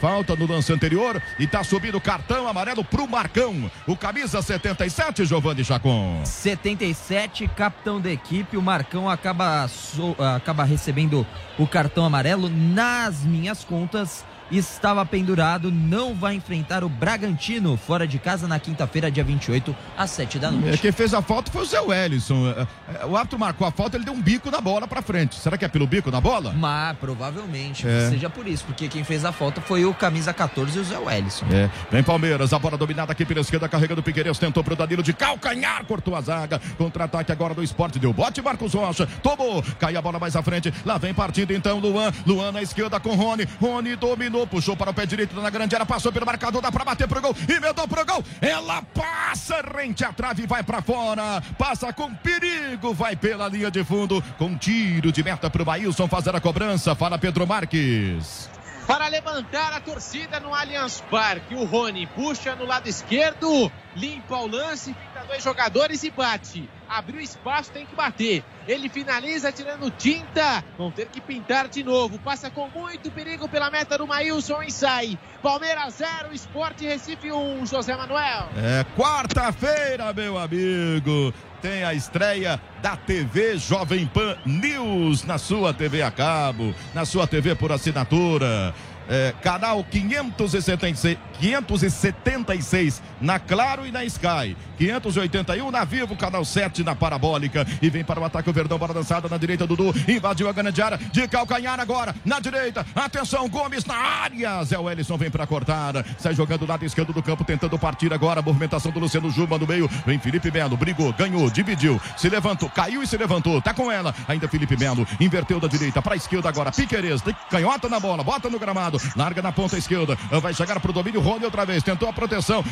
Falta 0.00 0.34
no 0.34 0.46
lance 0.46 0.72
anterior. 0.72 1.20
E 1.38 1.46
tá 1.46 1.62
subindo 1.62 1.96
o 1.96 2.00
cartão 2.00 2.48
amarelo 2.48 2.84
pro 2.84 3.06
Marcão. 3.06 3.70
O 3.86 3.96
camisa 3.96 4.40
77, 4.40 5.24
Giovanni 5.24 5.64
Chacon. 5.64 6.22
77, 6.24 7.48
capitão 7.48 8.00
da 8.00 8.10
equipe. 8.10 8.56
O 8.56 8.62
Marcão 8.62 9.08
acaba, 9.08 9.68
so, 9.68 10.16
acaba 10.34 10.64
recebendo 10.64 11.26
o 11.58 11.66
cartão 11.66 12.04
amarelo. 12.04 12.48
Nas 12.48 13.22
minhas 13.22 13.64
contas, 13.64 14.24
estava 14.52 15.04
pendurado, 15.04 15.70
não 15.70 16.14
vai 16.14 16.34
enfrentar 16.34 16.84
o 16.84 16.88
Bragantino 16.88 17.76
fora 17.76 18.06
de 18.06 18.18
casa 18.18 18.46
na 18.46 18.58
quinta-feira, 18.58 19.10
dia 19.10 19.24
28, 19.24 19.74
às 19.96 20.10
7 20.10 20.38
da 20.38 20.50
noite. 20.50 20.74
É, 20.74 20.76
quem 20.76 20.92
fez 20.92 21.14
a 21.14 21.22
falta 21.22 21.50
foi 21.50 21.62
o 21.62 21.64
Zé 21.64 21.80
Wellison. 21.80 22.48
É, 22.48 22.66
é, 23.02 23.06
O 23.06 23.16
árbitro 23.16 23.38
marcou 23.38 23.66
a 23.66 23.70
falta, 23.70 23.96
ele 23.96 24.04
deu 24.04 24.14
um 24.14 24.20
bico 24.20 24.50
na 24.50 24.60
bola 24.60 24.86
pra 24.86 25.02
frente. 25.02 25.36
Será 25.36 25.56
que 25.56 25.64
é 25.64 25.68
pelo 25.68 25.86
bico 25.86 26.10
na 26.10 26.20
bola? 26.20 26.52
Mas 26.52 26.96
provavelmente 26.98 27.86
É. 27.86 28.10
seja 28.10 28.28
por 28.28 28.46
isso, 28.46 28.64
porque 28.64 28.88
quem 28.88 29.04
fez 29.04 29.24
a 29.24 29.32
falta 29.32 29.60
foi 29.60 29.84
o 29.84 29.94
camisa 29.94 30.32
14 30.32 30.76
e 30.76 30.80
o 30.80 30.84
Zé 30.84 30.98
Wellison. 30.98 31.46
É. 31.50 31.70
Vem 31.90 32.02
Palmeiras, 32.02 32.52
a 32.52 32.58
bola 32.58 32.76
dominada 32.76 33.12
aqui 33.12 33.24
pela 33.24 33.40
esquerda, 33.40 33.68
carregando 33.68 34.00
o 34.00 34.04
Piqueires, 34.04 34.38
tentou 34.38 34.62
pro 34.62 34.76
Danilo 34.76 35.02
de 35.02 35.12
calcanhar, 35.12 35.84
cortou 35.84 36.14
a 36.16 36.20
zaga. 36.20 36.60
Contra-ataque 36.78 37.32
agora 37.32 37.54
do 37.54 37.62
esporte, 37.62 37.98
deu 37.98 38.12
bote, 38.12 38.40
Marcos 38.42 38.74
Rocha, 38.74 39.06
tomou, 39.22 39.62
cai 39.78 39.96
a 39.96 40.02
bola 40.02 40.18
mais 40.18 40.36
à 40.36 40.42
frente. 40.42 40.72
Lá 40.84 40.98
vem 40.98 41.14
partindo 41.14 41.52
então 41.52 41.78
Luan, 41.78 42.12
Luan 42.26 42.52
na 42.52 42.62
esquerda 42.62 42.98
com 43.00 43.14
Rony, 43.14 43.46
Rony 43.60 43.96
dominou, 43.96 44.41
puxou 44.46 44.76
para 44.76 44.90
o 44.90 44.94
pé 44.94 45.06
direito 45.06 45.38
na 45.40 45.50
grande 45.50 45.74
área, 45.74 45.86
passou 45.86 46.12
pelo 46.12 46.26
marcador, 46.26 46.60
dá 46.60 46.70
pra 46.70 46.84
bater 46.84 47.08
pro 47.08 47.20
gol, 47.20 47.34
emendou 47.48 47.86
pro 47.88 48.04
gol. 48.04 48.24
Ela 48.40 48.82
passa 48.82 49.62
rente 49.62 50.04
à 50.04 50.12
trave, 50.12 50.46
vai 50.46 50.62
pra 50.62 50.82
fora, 50.82 51.42
passa 51.58 51.92
com 51.92 52.14
perigo, 52.14 52.94
vai 52.94 53.16
pela 53.16 53.48
linha 53.48 53.70
de 53.70 53.84
fundo, 53.84 54.22
com 54.38 54.56
tiro 54.56 55.12
de 55.12 55.22
meta 55.22 55.50
pro 55.50 55.64
Bailson 55.64 56.08
fazer 56.08 56.34
a 56.34 56.40
cobrança. 56.40 56.94
Fala 56.94 57.18
Pedro 57.18 57.46
Marques. 57.46 58.50
Para 58.86 59.06
levantar 59.06 59.72
a 59.72 59.80
torcida 59.80 60.40
no 60.40 60.52
Allianz 60.52 61.02
Parque, 61.08 61.54
o 61.54 61.64
Rony 61.64 62.06
puxa 62.08 62.56
no 62.56 62.66
lado 62.66 62.88
esquerdo, 62.88 63.70
limpa 63.96 64.36
o 64.36 64.46
lance, 64.46 64.94
fica 64.94 65.24
dois 65.26 65.42
jogadores 65.42 66.02
e 66.02 66.10
bate. 66.10 66.68
Abriu 66.88 67.20
espaço, 67.20 67.72
tem 67.72 67.86
que 67.86 67.94
bater. 67.94 68.44
Ele 68.68 68.88
finaliza 68.88 69.50
tirando 69.50 69.90
tinta, 69.90 70.62
vão 70.76 70.90
ter 70.90 71.06
que 71.06 71.20
pintar 71.20 71.68
de 71.68 71.82
novo. 71.82 72.18
Passa 72.18 72.50
com 72.50 72.68
muito 72.68 73.10
perigo 73.10 73.48
pela 73.48 73.70
meta 73.70 73.96
do 73.96 74.06
Maílson 74.06 74.62
e 74.62 74.70
sai. 74.70 75.18
Palmeiras 75.42 75.94
0, 75.94 76.32
Esporte 76.32 76.84
Recife 76.84 77.32
1, 77.32 77.66
José 77.66 77.96
Manuel. 77.96 78.48
É 78.56 78.84
quarta-feira, 78.96 80.12
meu 80.12 80.38
amigo. 80.38 81.32
Tem 81.62 81.84
a 81.84 81.94
estreia 81.94 82.60
da 82.82 82.96
TV 82.96 83.56
Jovem 83.56 84.04
Pan 84.04 84.36
News 84.44 85.22
na 85.22 85.38
sua 85.38 85.72
TV 85.72 86.02
a 86.02 86.10
cabo, 86.10 86.74
na 86.92 87.04
sua 87.04 87.24
TV 87.24 87.54
por 87.54 87.70
assinatura. 87.70 88.74
É, 89.08 89.34
canal 89.42 89.84
576, 89.84 91.18
576 91.40 93.02
na 93.20 93.38
Claro 93.38 93.86
e 93.86 93.90
na 93.90 94.04
Sky. 94.04 94.56
581 94.78 95.70
na 95.70 95.84
Vivo, 95.84 96.16
canal 96.16 96.44
7 96.44 96.82
na 96.82 96.94
Parabólica. 96.94 97.66
E 97.80 97.88
vem 97.88 98.02
para 98.02 98.20
o 98.20 98.24
ataque 98.24 98.50
o 98.50 98.52
Verdão, 98.52 98.78
bola 98.78 98.92
dançada 98.92 99.28
na 99.28 99.36
direita, 99.36 99.66
Dudu. 99.66 99.94
Invadiu 100.08 100.48
a 100.48 100.52
grande 100.52 100.82
área 100.82 100.98
de 100.98 101.28
calcanhar 101.28 101.78
agora, 101.78 102.14
na 102.24 102.40
direita. 102.40 102.84
Atenção, 102.94 103.48
Gomes 103.48 103.84
na 103.84 103.94
área. 103.94 104.64
Zé 104.64 104.78
Wellison 104.78 105.16
vem 105.16 105.30
para 105.30 105.46
cortar. 105.46 106.04
Sai 106.18 106.34
jogando 106.34 106.66
lado 106.66 106.84
esquerdo 106.84 107.12
do 107.12 107.22
campo, 107.22 107.44
tentando 107.44 107.78
partir 107.78 108.12
agora. 108.12 108.42
Movimentação 108.42 108.90
do 108.90 108.98
Luciano 108.98 109.30
Juba 109.30 109.58
no 109.58 109.66
meio. 109.66 109.88
Vem 110.06 110.18
Felipe 110.18 110.50
Melo, 110.50 110.76
brigou, 110.76 111.12
ganhou, 111.12 111.50
dividiu, 111.50 112.00
se 112.16 112.28
levantou, 112.28 112.68
caiu 112.70 113.02
e 113.02 113.06
se 113.06 113.16
levantou. 113.16 113.60
Tá 113.62 113.72
com 113.72 113.90
ela. 113.90 114.14
Ainda 114.26 114.48
Felipe 114.48 114.76
Melo, 114.76 115.06
inverteu 115.20 115.60
da 115.60 115.68
direita 115.68 116.02
para 116.02 116.14
a 116.14 116.16
esquerda 116.16 116.48
agora. 116.48 116.72
Piqueires, 116.72 117.22
canhota 117.50 117.88
na 117.88 118.00
bola, 118.00 118.24
bota 118.24 118.48
no 118.48 118.58
gramado, 118.58 118.91
larga 119.16 119.42
na 119.42 119.52
ponta 119.52 119.76
esquerda. 119.76 120.16
Vai 120.40 120.54
chegar 120.54 120.80
pro 120.80 120.92
domínio, 120.92 121.20
Rony 121.20 121.44
outra 121.44 121.64
vez, 121.64 121.82
tentou 121.82 122.08
a 122.08 122.12
proteção. 122.12 122.64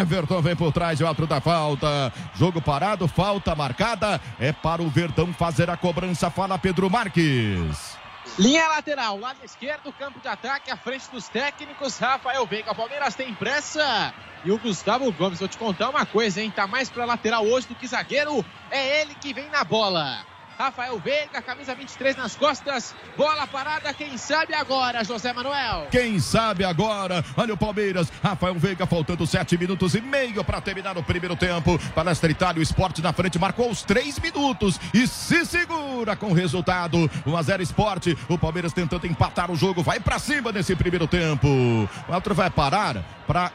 Everton 0.00 0.40
vem 0.40 0.56
por 0.56 0.72
trás, 0.72 1.00
o 1.00 1.06
outro 1.06 1.26
da 1.26 1.40
falta. 1.40 2.12
Jogo 2.34 2.60
parado, 2.60 3.08
falta 3.08 3.54
marcada. 3.54 4.20
É 4.38 4.52
para 4.52 4.82
o 4.82 4.88
Verdão 4.88 5.32
fazer 5.32 5.68
a 5.70 5.76
cobrança. 5.76 6.30
Fala 6.30 6.58
Pedro 6.58 6.88
Marques. 6.90 7.96
Linha 8.38 8.68
lateral, 8.68 9.18
lado 9.18 9.38
esquerdo, 9.42 9.92
campo 9.92 10.20
de 10.20 10.28
ataque, 10.28 10.70
à 10.70 10.76
frente 10.76 11.10
dos 11.10 11.28
técnicos. 11.28 11.98
Rafael 11.98 12.46
Veiga, 12.46 12.74
Palmeiras 12.74 13.14
tem 13.14 13.34
pressa. 13.34 14.14
E 14.44 14.52
o 14.52 14.58
Gustavo 14.58 15.10
Gomes, 15.10 15.40
vou 15.40 15.48
te 15.48 15.58
contar 15.58 15.88
uma 15.88 16.06
coisa, 16.06 16.40
hein? 16.40 16.52
Tá 16.54 16.66
mais 16.66 16.88
pra 16.88 17.04
lateral 17.04 17.44
hoje 17.44 17.66
do 17.66 17.74
que 17.74 17.86
zagueiro. 17.86 18.44
É 18.70 19.00
ele 19.00 19.14
que 19.14 19.32
vem 19.32 19.48
na 19.48 19.64
bola. 19.64 20.24
Rafael 20.58 20.98
Veiga, 20.98 21.40
camisa 21.40 21.72
23 21.72 22.16
nas 22.16 22.34
costas. 22.34 22.92
Bola 23.16 23.46
parada, 23.46 23.94
quem 23.94 24.18
sabe 24.18 24.52
agora, 24.54 25.04
José 25.04 25.32
Manuel. 25.32 25.86
Quem 25.88 26.18
sabe 26.18 26.64
agora? 26.64 27.24
Olha 27.36 27.54
o 27.54 27.56
Palmeiras. 27.56 28.10
Rafael 28.20 28.56
Veiga 28.56 28.84
faltando 28.84 29.24
sete 29.24 29.56
minutos 29.56 29.94
e 29.94 30.00
meio 30.00 30.42
para 30.42 30.60
terminar 30.60 30.98
o 30.98 31.02
primeiro 31.02 31.36
tempo. 31.36 31.78
Palestra 31.94 32.28
Itália, 32.28 32.58
o 32.58 32.62
esporte 32.62 33.00
na 33.00 33.12
frente 33.12 33.38
marcou 33.38 33.70
os 33.70 33.84
três 33.84 34.18
minutos 34.18 34.80
e 34.92 35.06
se 35.06 35.46
segura 35.46 36.16
com 36.16 36.32
o 36.32 36.34
resultado. 36.34 37.08
1 37.24 37.36
a 37.36 37.42
0 37.42 37.62
esporte. 37.62 38.18
O 38.28 38.36
Palmeiras 38.36 38.72
tentando 38.72 39.06
empatar 39.06 39.52
o 39.52 39.56
jogo. 39.56 39.84
Vai 39.84 40.00
para 40.00 40.18
cima 40.18 40.50
nesse 40.50 40.74
primeiro 40.74 41.06
tempo. 41.06 41.46
O 41.46 42.12
outro 42.12 42.34
vai 42.34 42.50
parar 42.50 43.04
para 43.28 43.52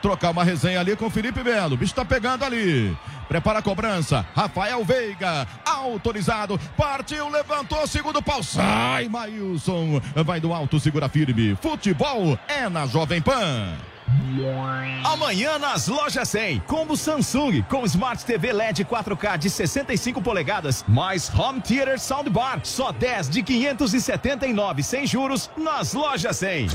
trocar 0.00 0.30
uma 0.30 0.44
resenha 0.44 0.80
ali 0.80 0.96
com 0.96 1.06
o 1.06 1.10
Felipe 1.10 1.42
Melo. 1.42 1.74
O 1.74 1.78
bicho 1.78 1.94
tá 1.94 2.04
pegando 2.04 2.44
ali. 2.44 2.96
Prepara 3.28 3.58
a 3.58 3.62
cobrança. 3.62 4.24
Rafael 4.34 4.84
Veiga, 4.84 5.46
autorizado. 5.64 6.58
Partiu, 6.76 7.28
levantou, 7.28 7.86
segundo 7.86 8.22
pau. 8.22 8.42
Sai, 8.42 9.08
Maílson. 9.08 10.00
Vai 10.24 10.40
do 10.40 10.52
alto, 10.52 10.80
segura 10.80 11.08
firme. 11.08 11.56
Futebol 11.60 12.38
é 12.48 12.68
na 12.68 12.86
Jovem 12.86 13.20
Pan. 13.20 13.76
Amanhã 15.04 15.58
nas 15.58 15.88
lojas 15.88 16.28
100, 16.28 16.60
combo 16.60 16.96
Samsung 16.96 17.62
com 17.68 17.84
Smart 17.84 18.24
TV 18.24 18.52
LED 18.52 18.84
4K 18.84 19.38
de 19.38 19.50
65 19.50 20.22
polegadas, 20.22 20.84
mais 20.88 21.30
Home 21.34 21.60
Theater 21.60 21.98
Soundbar, 22.00 22.60
só 22.62 22.92
10 22.92 23.28
de 23.28 23.42
579 23.42 24.82
sem 24.82 25.06
juros 25.06 25.50
nas 25.56 25.92
lojas 25.92 26.36
100. 26.38 26.68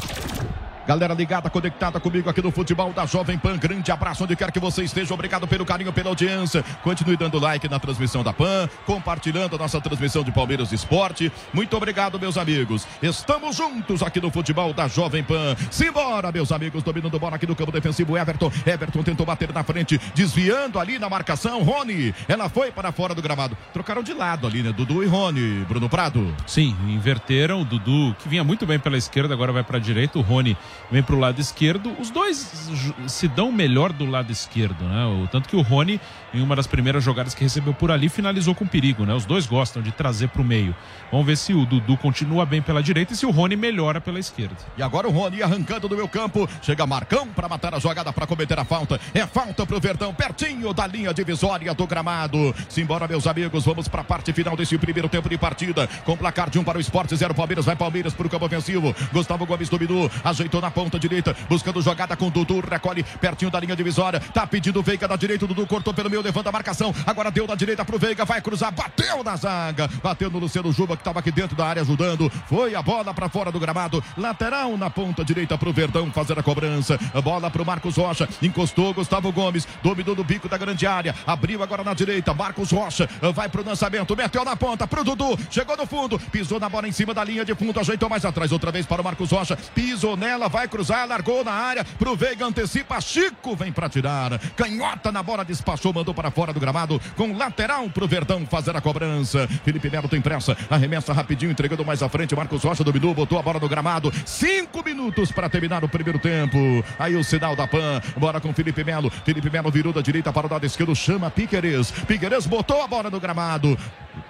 Galera 0.86 1.14
ligada, 1.14 1.50
conectada 1.50 1.98
comigo 1.98 2.30
aqui 2.30 2.42
no 2.42 2.52
futebol 2.52 2.92
da 2.92 3.06
Jovem 3.06 3.38
Pan. 3.38 3.58
Grande 3.58 3.90
abraço 3.90 4.26
onde 4.26 4.36
quer 4.36 4.52
que 4.52 4.60
você 4.60 4.84
esteja. 4.84 5.14
Obrigado 5.14 5.48
pelo 5.48 5.66
carinho, 5.66 5.94
pela 5.94 6.10
audiência. 6.10 6.62
Continue 6.84 7.16
dando 7.16 7.40
like 7.40 7.70
na 7.70 7.80
transmissão 7.80 8.22
da 8.22 8.34
Pan, 8.34 8.68
compartilhando 8.86 9.56
a 9.56 9.60
nossa 9.60 9.80
transmissão 9.80 10.24
de 10.24 10.32
Palmeiras 10.32 10.74
Esporte. 10.74 11.32
Muito 11.54 11.78
obrigado, 11.78 12.20
meus 12.20 12.38
amigos. 12.38 12.86
Estamos 13.02 13.56
juntos 13.56 14.04
aqui 14.04 14.20
no 14.20 14.30
futebol 14.30 14.74
da 14.74 14.90
Jovem 14.90 15.24
Pan. 15.24 15.56
Simbora, 15.72 16.34
meus 16.34 16.52
amigos, 16.52 16.84
dominando 16.84 17.18
bola 17.18 17.38
aqui 17.38 17.48
no 17.48 17.56
campo 17.56 17.72
defensivo. 17.72 18.18
Everton. 18.18 18.52
Everton 18.66 19.04
tentou 19.04 19.26
bater 19.26 19.54
na 19.54 19.64
frente, 19.64 19.98
desviando 20.14 20.80
ali 20.80 21.00
na 21.00 21.10
marcação. 21.10 21.64
Rony, 21.64 22.14
ela 22.28 22.50
foi 22.50 22.74
para 22.74 22.92
fora 22.92 23.16
do 23.16 23.22
gramado. 23.22 23.56
Trocaram 23.72 24.04
de 24.04 24.14
lado 24.14 24.46
ali, 24.46 24.62
né? 24.62 24.74
Dudu 24.74 25.02
e 25.02 25.08
Rony. 25.08 25.64
Bruno 25.66 25.88
Prado. 25.88 26.36
Sim, 26.46 26.76
inverteram. 26.90 27.62
O 27.62 27.66
Dudu, 27.66 28.14
que 28.20 28.28
vinha 28.28 28.44
muito 28.44 28.66
bem 28.66 28.78
pela 28.78 28.98
esquerda, 28.98 29.34
agora 29.34 29.54
vai 29.54 29.64
para 29.64 29.78
a 29.78 29.82
direita. 29.82 30.20
O 30.20 30.22
Rony 30.22 30.58
vem 30.92 31.04
para 31.04 31.16
o 31.16 31.20
lado 31.20 31.40
esquerdo. 31.40 31.96
Os 32.00 32.10
dois 32.10 32.72
se 33.08 33.28
dão 33.28 33.52
melhor 33.52 33.92
do 33.92 34.06
lado 34.06 34.32
esquerdo, 34.32 34.84
né? 34.86 35.06
O, 35.06 35.28
tanto 35.28 35.50
que 35.50 35.56
o 35.56 35.62
Rony, 35.62 36.00
em 36.34 36.42
uma 36.42 36.56
das 36.56 36.68
primeiras 36.68 37.04
jogadas 37.04 37.34
que 37.34 37.44
recebeu 37.44 37.74
por 37.74 37.92
ali, 37.92 38.10
finalizou 38.10 38.56
com 38.56 38.66
perigo, 38.66 39.06
né? 39.06 39.14
Os 39.14 39.26
dois 39.26 39.46
gostam 39.46 39.82
de 39.82 39.92
trazer 39.92 40.30
para 40.30 40.42
o 40.42 40.46
meio. 40.46 40.76
Vamos 41.12 41.28
ver 41.28 41.38
se 41.38 41.54
o 41.54 41.66
Dudu 41.66 41.96
continua 41.98 42.46
bem 42.46 42.62
pela 42.62 42.82
direita 42.82 43.14
e 43.14 43.16
se 43.16 43.26
o 43.26 43.32
Rony 43.32 43.56
melhora 43.56 44.02
pela 44.02 44.20
esquerda. 44.20 44.58
E 44.78 44.82
agora 44.82 45.08
o 45.08 45.12
Rony 45.12 45.44
arrancando 45.44 45.88
do 45.88 45.96
meu 45.96 46.08
campo. 46.08 46.50
Chega 46.62 46.88
Marcão 46.88 47.28
para 47.28 47.48
matar 47.48 47.76
a 47.76 47.80
jogada, 47.80 48.12
para 48.12 48.26
cometer 48.26 48.58
a 48.58 48.66
falta. 48.66 49.00
É 49.14 49.28
falta 49.28 49.66
para 49.66 49.78
o 49.78 49.80
Verdão, 49.80 50.14
pertinho 50.14 50.74
da 50.74 50.88
linha 50.88 51.14
divisória 51.14 51.74
do 51.74 51.86
gramado. 51.86 52.56
Simbora, 52.68 53.08
meus 53.08 53.28
amigos, 53.28 53.66
vamos 53.66 53.88
para 53.88 54.02
a 54.02 54.04
parte 54.04 54.34
final 54.34 54.58
desse 54.58 54.76
primeiro 54.78 55.08
tempo 55.08 55.30
de 55.30 55.38
partida. 55.38 55.88
Com 56.04 56.18
placar 56.18 56.50
de 56.50 56.58
um 56.58 56.64
para 56.64 56.78
o 56.78 56.82
esporte, 56.82 57.16
zero 57.16 57.36
Palmeiras, 57.36 57.66
vai 57.66 57.76
Palmeiras 57.76 58.14
para 58.14 58.26
o 58.26 58.30
campo 58.30 58.46
ofensivo. 58.46 58.96
Gustavo 59.12 59.46
Gomes 59.46 59.70
dominou, 59.70 60.10
ajeitou 60.24 60.62
na 60.62 60.72
ponta 60.72 60.98
direita, 60.98 61.36
buscando 61.48 61.82
jogada 61.82 62.16
com 62.16 62.30
Dudu, 62.30 62.60
recolhe 62.60 63.04
pertinho 63.04 63.52
da 63.52 63.60
linha 63.60 63.76
divisória. 63.76 64.20
Tá 64.20 64.48
pedindo 64.48 64.80
o 64.80 64.84
Veiga 64.84 65.08
da 65.08 65.16
direita, 65.16 65.46
o 65.46 65.48
Dudu 65.48 65.68
cortou 65.68 65.94
pelo 65.94 66.10
meio, 66.10 66.23
levanta 66.24 66.50
a 66.50 66.52
marcação. 66.52 66.94
Agora 67.06 67.30
deu 67.30 67.46
da 67.46 67.56
direita 67.56 67.86
pro 67.86 68.00
Veiga, 68.00 68.26
vai 68.26 68.42
cruzar, 68.42 68.72
bateu 68.72 69.24
na 69.24 69.36
zaga, 69.36 69.88
bateu 70.02 70.30
no 70.30 70.40
Luciano 70.40 70.72
Juba 70.72 70.96
que 70.96 71.02
estava 71.02 71.20
aqui 71.20 71.32
dentro 71.32 71.56
da 71.56 71.66
área 71.66 71.82
ajudando. 71.82 72.30
Foi 72.48 72.74
a 72.74 72.82
bola 72.82 73.14
para 73.14 73.30
fora 73.30 73.52
do 73.52 73.60
gramado, 73.60 74.04
lateral 74.18 74.78
na 74.78 74.90
ponta 74.90 75.24
direita 75.24 75.58
pro 75.58 75.74
Verdão 75.74 76.12
fazer 76.12 76.38
a 76.38 76.44
cobrança. 76.44 77.00
A 77.14 77.22
bola 77.22 77.52
pro 77.52 77.66
Marcos 77.66 77.98
Rocha, 77.98 78.28
encostou 78.42 78.94
Gustavo 78.94 79.32
Gomes, 79.32 79.68
dominou 79.84 80.16
no 80.16 80.24
bico 80.24 80.48
da 80.48 80.58
grande 80.58 80.88
área, 80.88 81.16
abriu 81.28 81.62
agora 81.62 81.84
na 81.84 81.94
direita, 81.94 82.34
Marcos 82.34 82.72
Rocha. 82.72 83.10
Vai 83.34 83.50
pro 83.50 83.66
lançamento, 83.66 84.16
meteu 84.16 84.46
na 84.46 84.56
ponta 84.56 84.88
pro 84.88 85.04
Dudu, 85.04 85.38
chegou 85.50 85.76
no 85.76 85.86
fundo, 85.86 86.18
pisou 86.20 86.60
na 86.60 86.70
bola 86.70 86.88
em 86.88 86.92
cima 86.92 87.14
da 87.14 87.24
linha 87.24 87.44
de 87.44 87.54
fundo, 87.56 87.80
ajeitou 87.80 88.10
mais 88.10 88.24
atrás, 88.26 88.52
outra 88.52 88.72
vez 88.72 88.86
para 88.86 89.02
o 89.02 89.04
Marcos 89.04 89.32
Rocha, 89.32 89.58
pisou 89.76 90.16
nela, 90.16 90.48
vai 90.48 90.68
cruzar, 90.68 91.08
largou 91.08 91.44
na 91.44 91.52
área, 91.52 91.84
pro 91.84 92.16
Veiga 92.16 92.46
antecipa, 92.46 93.02
Chico 93.02 93.56
vem 93.56 93.72
para 93.72 93.90
tirar, 93.90 94.40
canhota 94.56 95.12
na 95.12 95.22
bola, 95.22 95.44
despachou, 95.44 95.94
mandou 95.94 96.13
para 96.14 96.32
fora 96.32 96.54
do 96.54 96.60
gramado, 96.60 97.00
com 97.16 97.36
lateral 97.36 97.90
pro 97.90 98.08
Verdão 98.08 98.46
fazer 98.46 98.76
a 98.76 98.82
cobrança. 98.82 99.48
Felipe 99.64 99.90
Melo 99.90 100.08
tem 100.08 100.22
pressa, 100.22 100.56
arremessa 100.70 101.14
rapidinho, 101.14 101.52
entregando 101.52 101.86
mais 101.86 102.02
à 102.02 102.10
frente, 102.10 102.36
Marcos 102.36 102.64
Rocha 102.64 102.84
dominou, 102.84 103.14
botou 103.14 103.40
a 103.40 103.42
bola 103.42 103.60
no 103.60 103.70
gramado, 103.70 104.12
cinco 104.26 104.84
minutos 104.84 105.32
para 105.32 105.50
terminar 105.50 105.84
o 105.84 105.90
primeiro 105.90 106.20
tempo. 106.20 106.58
Aí 107.00 107.16
o 107.16 107.24
sinal 107.24 107.56
da 107.56 107.68
PAN, 107.68 108.02
bora 108.18 108.40
com 108.40 108.54
Felipe 108.54 108.84
Melo, 108.84 109.10
Felipe 109.10 109.50
Melo 109.50 109.72
virou 109.72 109.94
da 109.94 110.02
direita 110.02 110.32
para 110.32 110.48
o 110.48 110.52
lado 110.52 110.66
esquerdo, 110.66 110.96
chama 110.96 111.30
Piqueires, 111.32 111.92
Piqueires 111.92 112.46
botou 112.46 112.82
a 112.82 112.88
bola 112.88 113.10
no 113.10 113.20
gramado. 113.20 113.78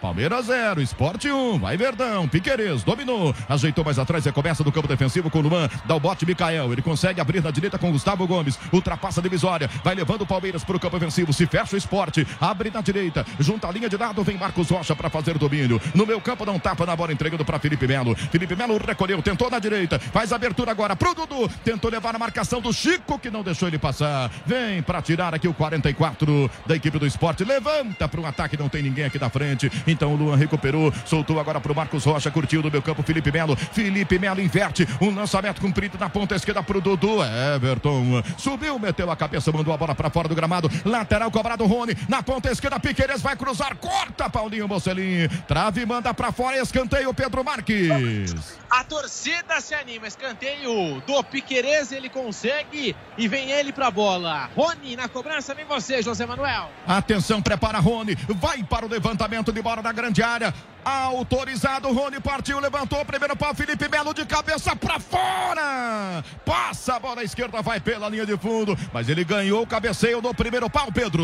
Palmeiras 0.01 0.45
0, 0.45 0.81
Esporte 0.81 1.29
1, 1.29 1.53
um, 1.53 1.59
vai 1.59 1.77
Verdão, 1.77 2.27
Piqueires, 2.27 2.83
dominou, 2.83 3.33
ajeitou 3.47 3.83
mais 3.83 3.99
atrás, 3.99 4.25
recomeça 4.25 4.63
do 4.63 4.71
campo 4.71 4.87
defensivo 4.87 5.29
com 5.29 5.39
o 5.39 5.41
Luan, 5.41 5.69
dá 5.85 5.95
o 5.95 5.99
bote 5.99 6.25
Mikael, 6.25 6.71
ele 6.71 6.81
consegue 6.81 7.19
abrir 7.21 7.41
na 7.41 7.51
direita 7.51 7.77
com 7.77 7.91
Gustavo 7.91 8.27
Gomes, 8.27 8.59
ultrapassa 8.71 9.19
a 9.19 9.23
divisória, 9.23 9.69
vai 9.83 9.95
levando 9.95 10.21
o 10.21 10.25
Palmeiras 10.25 10.63
para 10.63 10.75
o 10.75 10.79
campo 10.79 10.97
ofensivo, 10.97 11.33
se 11.33 11.45
fecha 11.45 11.75
o 11.75 11.77
Esporte, 11.77 12.27
abre 12.39 12.69
na 12.69 12.81
direita, 12.81 13.25
junta 13.39 13.67
a 13.67 13.71
linha 13.71 13.89
de 13.89 13.97
lado, 13.97 14.23
vem 14.23 14.37
Marcos 14.37 14.69
Rocha 14.69 14.95
para 14.95 15.09
fazer 15.09 15.37
domínio, 15.37 15.81
no 15.93 16.05
meu 16.05 16.19
campo 16.19 16.49
um 16.49 16.59
tapa 16.59 16.85
na 16.85 16.95
bola, 16.95 17.13
entregando 17.13 17.45
para 17.45 17.59
Felipe 17.59 17.87
Melo, 17.87 18.15
Felipe 18.15 18.55
Melo 18.55 18.77
recolheu, 18.77 19.21
tentou 19.21 19.49
na 19.49 19.59
direita, 19.59 19.99
faz 19.99 20.31
abertura 20.31 20.71
agora 20.71 20.95
pro 20.95 21.13
Dudu, 21.13 21.49
tentou 21.63 21.89
levar 21.89 22.15
a 22.15 22.19
marcação 22.19 22.61
do 22.61 22.73
Chico, 22.73 23.17
que 23.17 23.29
não 23.29 23.43
deixou 23.43 23.67
ele 23.67 23.79
passar, 23.79 24.29
vem 24.45 24.81
para 24.81 25.01
tirar 25.01 25.33
aqui 25.33 25.47
o 25.47 25.53
44 25.53 26.51
da 26.65 26.75
equipe 26.75 26.99
do 26.99 27.07
Esporte, 27.07 27.43
levanta 27.43 28.07
para 28.07 28.19
um 28.19 28.25
ataque, 28.25 28.57
não 28.57 28.69
tem 28.69 28.81
ninguém 28.81 29.05
aqui 29.05 29.17
da 29.17 29.29
frente, 29.29 29.71
então 29.85 30.13
o 30.13 30.15
Luan 30.15 30.35
recuperou, 30.35 30.93
soltou 31.05 31.39
agora 31.39 31.59
pro 31.59 31.75
Marcos 31.75 32.03
Rocha, 32.05 32.31
curtiu 32.31 32.61
do 32.61 32.71
meu 32.71 32.81
campo 32.81 33.03
Felipe 33.03 33.31
Melo. 33.31 33.55
Felipe 33.55 34.19
Melo 34.19 34.41
inverte, 34.41 34.87
um 35.01 35.13
lançamento 35.13 35.61
comprido 35.61 35.97
na 35.97 36.09
ponta 36.09 36.35
esquerda 36.35 36.61
pro 36.63 36.81
Dudu. 36.81 37.19
Everton 37.55 38.23
subiu, 38.37 38.77
meteu 38.79 39.09
a 39.09 39.15
cabeça, 39.15 39.51
mandou 39.51 39.73
a 39.73 39.77
bola 39.77 39.95
para 39.95 40.09
fora 40.09 40.27
do 40.27 40.35
gramado. 40.35 40.69
Lateral 40.85 41.31
cobrado 41.31 41.65
Rony, 41.65 41.95
na 42.07 42.21
ponta 42.21 42.51
esquerda 42.51 42.79
Piqueires 42.79 43.21
vai 43.21 43.35
cruzar, 43.35 43.75
corta 43.77 44.29
Paulinho 44.29 44.67
Bocelin. 44.67 45.27
Trave 45.47 45.85
manda 45.85 46.13
para 46.13 46.31
fora, 46.31 46.57
escanteio 46.57 47.13
Pedro 47.13 47.43
Marques. 47.43 48.33
A 48.69 48.83
torcida 48.83 49.61
se 49.61 49.73
anima, 49.73 50.07
escanteio 50.07 51.01
do 51.05 51.23
Piqueires, 51.23 51.91
ele 51.91 52.09
consegue 52.09 52.95
e 53.17 53.27
vem 53.27 53.51
ele 53.51 53.71
pra 53.71 53.91
bola. 53.91 54.49
Rony 54.55 54.95
na 54.95 55.07
cobrança, 55.07 55.53
vem 55.53 55.65
você, 55.65 56.01
José 56.01 56.25
Manuel. 56.25 56.69
Atenção, 56.87 57.41
prepara 57.41 57.79
Rony, 57.79 58.15
vai 58.35 58.63
para 58.63 58.85
o 58.85 58.89
levantamento 58.89 59.51
de 59.51 59.61
bola 59.63 59.81
da 59.81 59.91
grande 59.91 60.21
área. 60.21 60.53
Autorizado, 60.85 61.91
Rony 61.93 62.19
partiu, 62.19 62.59
levantou, 62.59 63.03
primeiro 63.05 63.35
pau, 63.37 63.55
Felipe 63.55 63.87
Melo 63.87 64.13
de 64.13 64.25
cabeça 64.25 64.75
para 64.75 64.99
fora. 64.99 66.23
Passa 66.45 66.95
a 66.95 66.99
bola 66.99 67.23
esquerda, 67.23 67.61
vai 67.61 67.79
pela 67.79 68.09
linha 68.09 68.25
de 68.25 68.37
fundo, 68.37 68.77
mas 68.91 69.07
ele 69.07 69.23
ganhou 69.23 69.63
o 69.63 69.67
cabeceio 69.67 70.21
no 70.21 70.33
primeiro 70.33 70.69
pau, 70.69 70.91
Pedro. 70.91 71.23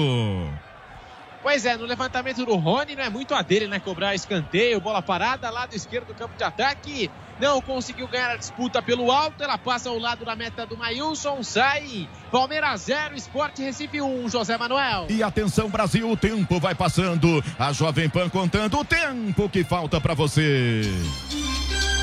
Pois 1.43 1.65
é, 1.65 1.77
no 1.77 1.85
levantamento 1.85 2.45
do 2.45 2.55
Rony 2.55 2.95
não 2.95 3.03
é 3.03 3.09
muito 3.09 3.35
a 3.35 3.41
dele, 3.41 3.67
né? 3.67 3.79
Cobrar 3.79 4.15
escanteio, 4.15 4.79
bola 4.79 5.01
parada, 5.01 5.49
lado 5.49 5.75
esquerdo 5.75 6.07
do 6.07 6.13
campo 6.13 6.37
de 6.37 6.43
ataque. 6.43 7.11
Não 7.39 7.61
conseguiu 7.61 8.07
ganhar 8.07 8.31
a 8.31 8.37
disputa 8.37 8.81
pelo 8.81 9.11
alto. 9.11 9.43
Ela 9.43 9.57
passa 9.57 9.89
ao 9.89 9.97
lado 9.97 10.25
da 10.25 10.35
meta 10.35 10.65
do 10.65 10.77
Maílson, 10.77 11.43
sai. 11.43 12.07
Palmeiras 12.31 12.81
0, 12.81 13.15
Esporte 13.15 13.61
Recife 13.61 14.01
1, 14.01 14.25
um, 14.25 14.29
José 14.29 14.57
Manuel. 14.57 15.07
E 15.09 15.23
atenção, 15.23 15.69
Brasil, 15.69 16.09
o 16.09 16.17
tempo 16.17 16.59
vai 16.59 16.75
passando. 16.75 17.43
A 17.57 17.71
Jovem 17.71 18.09
Pan 18.09 18.29
contando 18.29 18.79
o 18.79 18.85
tempo 18.85 19.49
que 19.49 19.63
falta 19.63 19.99
para 19.99 20.13
você. 20.13 20.81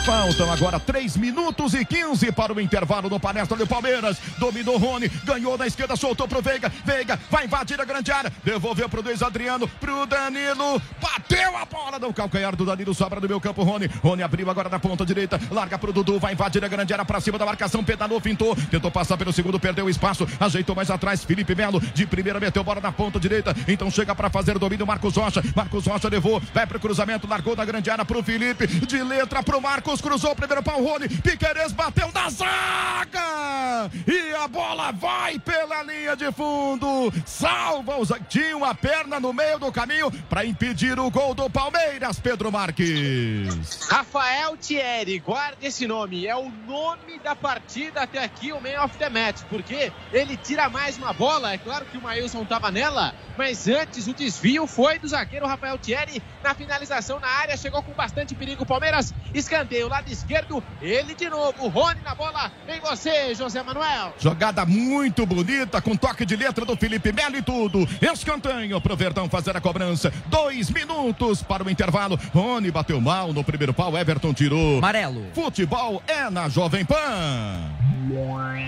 Faltam 0.06 0.48
agora 0.52 0.78
3 0.78 1.16
minutos 1.16 1.74
e 1.74 1.84
15 1.84 2.30
para 2.30 2.52
o 2.52 2.60
intervalo 2.60 3.10
no 3.10 3.18
palestra 3.18 3.56
do 3.56 3.66
Palmeiras. 3.66 4.16
Dominou 4.38 4.78
Rony, 4.78 5.08
ganhou 5.24 5.58
na 5.58 5.66
esquerda, 5.66 5.96
soltou 5.96 6.28
pro 6.28 6.40
Veiga. 6.40 6.70
Veiga 6.84 7.18
vai 7.28 7.46
invadir 7.46 7.80
a 7.80 7.84
grande 7.84 8.12
área. 8.12 8.32
Devolveu 8.44 8.88
pro 8.88 9.02
Luiz 9.02 9.20
Adriano, 9.20 9.66
pro 9.66 10.06
Danilo. 10.06 10.80
Bateu 11.02 11.56
a 11.56 11.64
bola 11.64 11.98
no 11.98 12.14
calcanhar 12.14 12.54
do 12.54 12.64
Danilo, 12.64 12.94
sobra 12.94 13.20
do 13.20 13.28
meu 13.28 13.40
campo, 13.40 13.64
Rony. 13.64 13.88
Rony 14.00 14.22
abriu 14.22 14.48
agora 14.48 14.68
na 14.68 14.78
ponta 14.78 15.04
direita, 15.04 15.25
larga 15.50 15.78
pro 15.78 15.92
Dudu, 15.92 16.18
vai 16.18 16.32
invadir 16.32 16.64
a 16.64 16.68
grande 16.68 16.92
área 16.92 17.04
pra 17.04 17.20
cima 17.20 17.38
da 17.38 17.46
marcação. 17.46 17.82
Pedalou, 17.82 18.20
fintou, 18.20 18.56
tentou 18.70 18.90
passar 18.90 19.16
pelo 19.16 19.32
segundo, 19.32 19.58
perdeu 19.58 19.86
o 19.86 19.90
espaço, 19.90 20.26
ajeitou 20.38 20.74
mais 20.74 20.90
atrás. 20.90 21.24
Felipe 21.24 21.54
Melo 21.54 21.80
de 21.80 22.06
primeira 22.06 22.40
meteu 22.40 22.62
bola 22.62 22.80
na 22.80 22.92
ponta 22.92 23.18
direita. 23.18 23.54
Então 23.68 23.90
chega 23.90 24.14
para 24.14 24.30
fazer 24.30 24.56
o 24.56 24.58
domínio 24.58 24.86
Marcos 24.86 25.16
Rocha. 25.16 25.42
Marcos 25.54 25.86
Rocha 25.86 26.08
levou, 26.08 26.40
vai 26.52 26.66
pro 26.66 26.80
cruzamento, 26.80 27.26
largou 27.26 27.56
da 27.56 27.64
grande 27.64 27.90
área 27.90 28.04
pro 28.04 28.22
Felipe. 28.22 28.66
De 28.66 29.02
letra 29.02 29.42
pro 29.42 29.60
Marcos, 29.60 30.00
cruzou 30.00 30.32
o 30.32 30.36
primeiro 30.36 30.62
pau, 30.62 30.82
Rony. 30.82 31.08
Piqueires 31.08 31.72
bateu 31.72 32.10
na 32.12 32.28
zaga. 32.30 33.90
E 34.06 34.34
a 34.34 34.48
bola 34.48 34.92
vai 34.92 35.38
pela 35.38 35.82
linha 35.82 36.16
de 36.16 36.30
fundo. 36.32 37.12
Salva 37.24 37.98
os. 37.98 38.10
Tinha 38.28 38.56
uma 38.56 38.74
perna 38.74 39.20
no 39.20 39.32
meio 39.32 39.58
do 39.58 39.70
caminho 39.70 40.10
para 40.28 40.44
impedir 40.44 40.98
o 40.98 41.10
gol 41.10 41.34
do 41.34 41.48
Palmeiras, 41.50 42.18
Pedro 42.18 42.50
Marques. 42.50 43.86
Rafael 43.88 44.56
Thierry, 44.56 45.15
guarde 45.18 45.66
esse 45.66 45.86
nome. 45.86 46.26
É 46.26 46.36
o 46.36 46.50
nome 46.66 47.18
da 47.22 47.34
partida 47.34 48.02
até 48.02 48.22
aqui, 48.22 48.52
o 48.52 48.60
man 48.60 48.82
of 48.84 48.96
the 48.98 49.08
match. 49.08 49.42
Porque 49.48 49.92
ele 50.12 50.36
tira 50.36 50.68
mais 50.68 50.96
uma 50.96 51.12
bola. 51.12 51.52
É 51.52 51.58
claro 51.58 51.84
que 51.86 51.98
o 51.98 52.02
Maílson 52.02 52.42
estava 52.42 52.70
nela, 52.70 53.14
mas 53.36 53.68
antes 53.68 54.06
o 54.06 54.14
desvio 54.14 54.66
foi 54.66 54.98
do 54.98 55.08
zagueiro 55.08 55.46
Rafael 55.46 55.78
Thierry 55.78 56.22
na 56.42 56.54
finalização 56.54 57.20
na 57.20 57.28
área. 57.28 57.56
Chegou 57.56 57.82
com 57.82 57.92
bastante 57.92 58.34
perigo. 58.34 58.66
Palmeiras, 58.66 59.14
escanteio, 59.34 59.88
lado 59.88 60.10
esquerdo. 60.10 60.62
Ele 60.80 61.14
de 61.14 61.28
novo, 61.28 61.68
Rony 61.68 62.00
na 62.02 62.14
bola. 62.14 62.50
Vem 62.66 62.80
você, 62.80 63.34
José 63.34 63.62
Manuel. 63.62 64.14
Jogada 64.18 64.64
muito 64.64 65.26
bonita, 65.26 65.80
com 65.80 65.96
toque 65.96 66.24
de 66.24 66.36
letra 66.36 66.64
do 66.64 66.76
Felipe 66.76 67.12
Melo 67.12 67.36
e 67.36 67.42
tudo. 67.42 67.86
Escanteio 68.00 68.80
pro 68.80 68.96
Verdão 68.96 69.28
fazer 69.28 69.56
a 69.56 69.60
cobrança. 69.60 70.12
Dois 70.26 70.70
minutos 70.70 71.42
para 71.42 71.64
o 71.64 71.70
intervalo. 71.70 72.18
Rony 72.32 72.70
bateu 72.70 73.00
mal 73.00 73.32
no 73.32 73.44
primeiro 73.44 73.72
pau, 73.72 73.96
Everton 73.96 74.32
tirou. 74.32 74.78
Amarelo. 74.78 75.05
Futebol 75.34 76.02
é 76.06 76.28
na 76.30 76.48
Jovem 76.48 76.84
Pan. 76.84 77.76